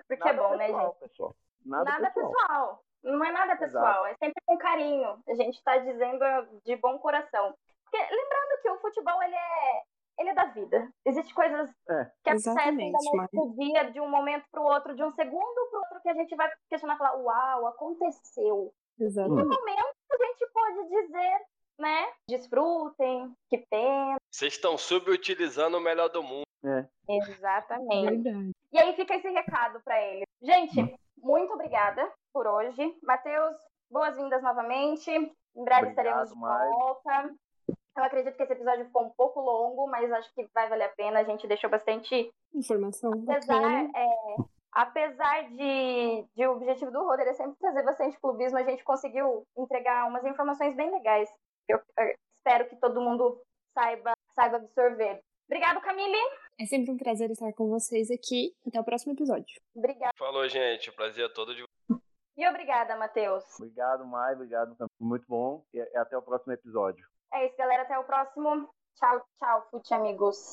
Porque 0.08 0.28
é 0.28 0.34
Nada 0.34 0.42
bom, 0.42 0.56
né, 0.56 0.66
pessoal, 0.68 0.88
gente? 0.88 1.00
pessoal. 1.00 1.36
Nada, 1.66 1.84
Nada 1.84 2.12
pessoal. 2.12 2.32
pessoal. 2.32 2.84
Não 3.04 3.26
é 3.26 3.32
nada 3.32 3.56
pessoal, 3.56 4.06
é 4.06 4.16
sempre 4.16 4.42
com 4.46 4.58
carinho. 4.58 5.20
A 5.28 5.34
gente 5.34 5.62
tá 5.64 5.78
dizendo 5.80 6.24
de 6.64 6.76
bom 6.76 7.00
coração. 7.00 7.56
Porque 7.84 7.98
lembrando 7.98 8.62
que 8.62 8.70
o 8.70 8.80
futebol, 8.80 9.24
ele 9.24 9.36
é, 9.36 9.82
ele 10.22 10.30
é 10.30 10.34
da 10.34 10.46
vida. 10.46 10.90
Existem 11.06 11.34
coisas 11.34 11.70
É. 11.90 12.06
que 12.24 12.30
acontecem 12.30 12.92
da 12.92 13.00
noite 13.14 13.32
pro 13.32 13.54
dia, 13.58 13.92
de 13.92 14.00
um 14.00 14.10
momento 14.10 14.46
pro 14.52 14.64
outro, 14.64 14.96
de 14.96 15.04
um 15.04 15.12
segundo 15.12 15.70
pro 15.70 15.80
outro, 15.80 16.02
que 16.02 16.10
a 16.10 16.14
gente 16.14 16.36
vai 16.36 16.50
questionar 16.70 16.96
e 16.96 16.98
falar, 16.98 17.16
uau, 17.18 17.68
aconteceu. 17.68 18.74
Exatamente. 19.00 19.44
No 19.44 19.50
momento, 19.50 19.96
a 20.12 20.26
gente 20.26 20.48
pode 20.54 20.90
dizer, 20.90 21.42
né, 21.80 22.08
desfrutem, 22.28 23.36
que 23.50 23.58
pena. 23.70 24.18
Vocês 24.32 24.54
estão 24.54 24.78
subutilizando 24.78 25.78
o 25.78 25.82
melhor 25.82 26.10
do 26.10 26.22
mundo. 26.24 26.44
É. 26.64 26.86
Exatamente. 27.10 28.22
Verdade. 28.24 28.52
E 28.72 28.80
aí 28.80 28.96
fica 28.96 29.16
esse 29.16 29.30
recado 29.30 29.82
pra 29.84 30.00
ele. 30.02 30.24
Gente, 30.42 30.96
muito 31.18 31.54
obrigada 31.54 32.10
por 32.32 32.46
hoje. 32.48 32.96
Matheus, 33.04 33.56
boas-vindas 33.90 34.42
novamente. 34.44 35.10
Em 35.10 35.64
breve 35.66 35.88
Obrigado, 35.90 35.90
estaremos 35.90 36.30
de 36.30 36.40
volta. 36.40 37.36
Eu 37.96 38.04
acredito 38.04 38.36
que 38.36 38.44
esse 38.44 38.54
episódio 38.54 38.86
ficou 38.86 39.06
um 39.06 39.10
pouco 39.10 39.42
longo, 39.42 39.88
mas 39.88 40.12
acho 40.12 40.34
que 40.34 40.48
vai 40.54 40.70
valer 40.70 40.86
a 40.86 40.96
pena. 40.96 41.20
A 41.20 41.24
gente 41.24 41.48
deixou 41.48 41.70
bastante. 41.70 42.32
Informação 42.54 43.12
Apesar, 43.28 43.84
é, 43.84 44.36
apesar 44.72 45.50
de, 45.50 46.26
de 46.34 46.48
o 46.48 46.54
objetivo 46.54 46.92
do 46.92 47.04
Roder 47.04 47.28
é 47.28 47.34
sempre 47.34 47.58
trazer 47.60 47.84
bastante 47.84 48.20
clubismo, 48.20 48.58
a 48.58 48.64
gente 48.64 48.84
conseguiu 48.84 49.46
entregar 49.58 50.08
umas 50.08 50.24
informações 50.26 50.76
bem 50.76 50.90
legais. 50.90 51.30
Eu, 51.68 51.82
eu 51.98 52.16
espero 52.38 52.70
que 52.70 52.78
todo 52.78 53.02
mundo 53.02 53.42
saiba, 53.74 54.14
saiba 54.34 54.58
absorver. 54.58 55.22
Obrigado, 55.48 55.82
Camille. 55.82 56.18
É 56.58 56.66
sempre 56.66 56.92
um 56.92 56.98
prazer 56.98 57.30
estar 57.30 57.52
com 57.54 57.68
vocês 57.70 58.10
aqui. 58.10 58.56
Até 58.66 58.80
o 58.80 58.86
próximo 58.86 59.12
episódio. 59.12 59.60
Obrigada. 59.76 60.14
Falou, 60.18 60.48
gente. 60.48 60.90
O 60.90 60.94
prazer 60.94 61.26
é 61.26 61.34
todo 61.34 61.54
de 61.54 61.66
E 62.38 62.48
obrigada, 62.48 62.96
Matheus. 62.96 63.44
Obrigado, 63.60 64.06
Mai. 64.06 64.34
Obrigado. 64.34 64.78
Muito 64.98 65.26
bom. 65.28 65.62
E 65.74 65.82
até 65.98 66.18
o 66.18 66.22
próximo 66.22 66.54
episódio. 66.54 67.06
É 67.34 67.46
isso, 67.46 67.58
galera. 67.58 67.84
Até 67.84 67.98
o 68.00 68.04
próximo. 68.04 68.70
Tchau, 68.96 69.22
tchau, 69.38 69.68
fute 69.70 69.94
amigos. 69.94 70.38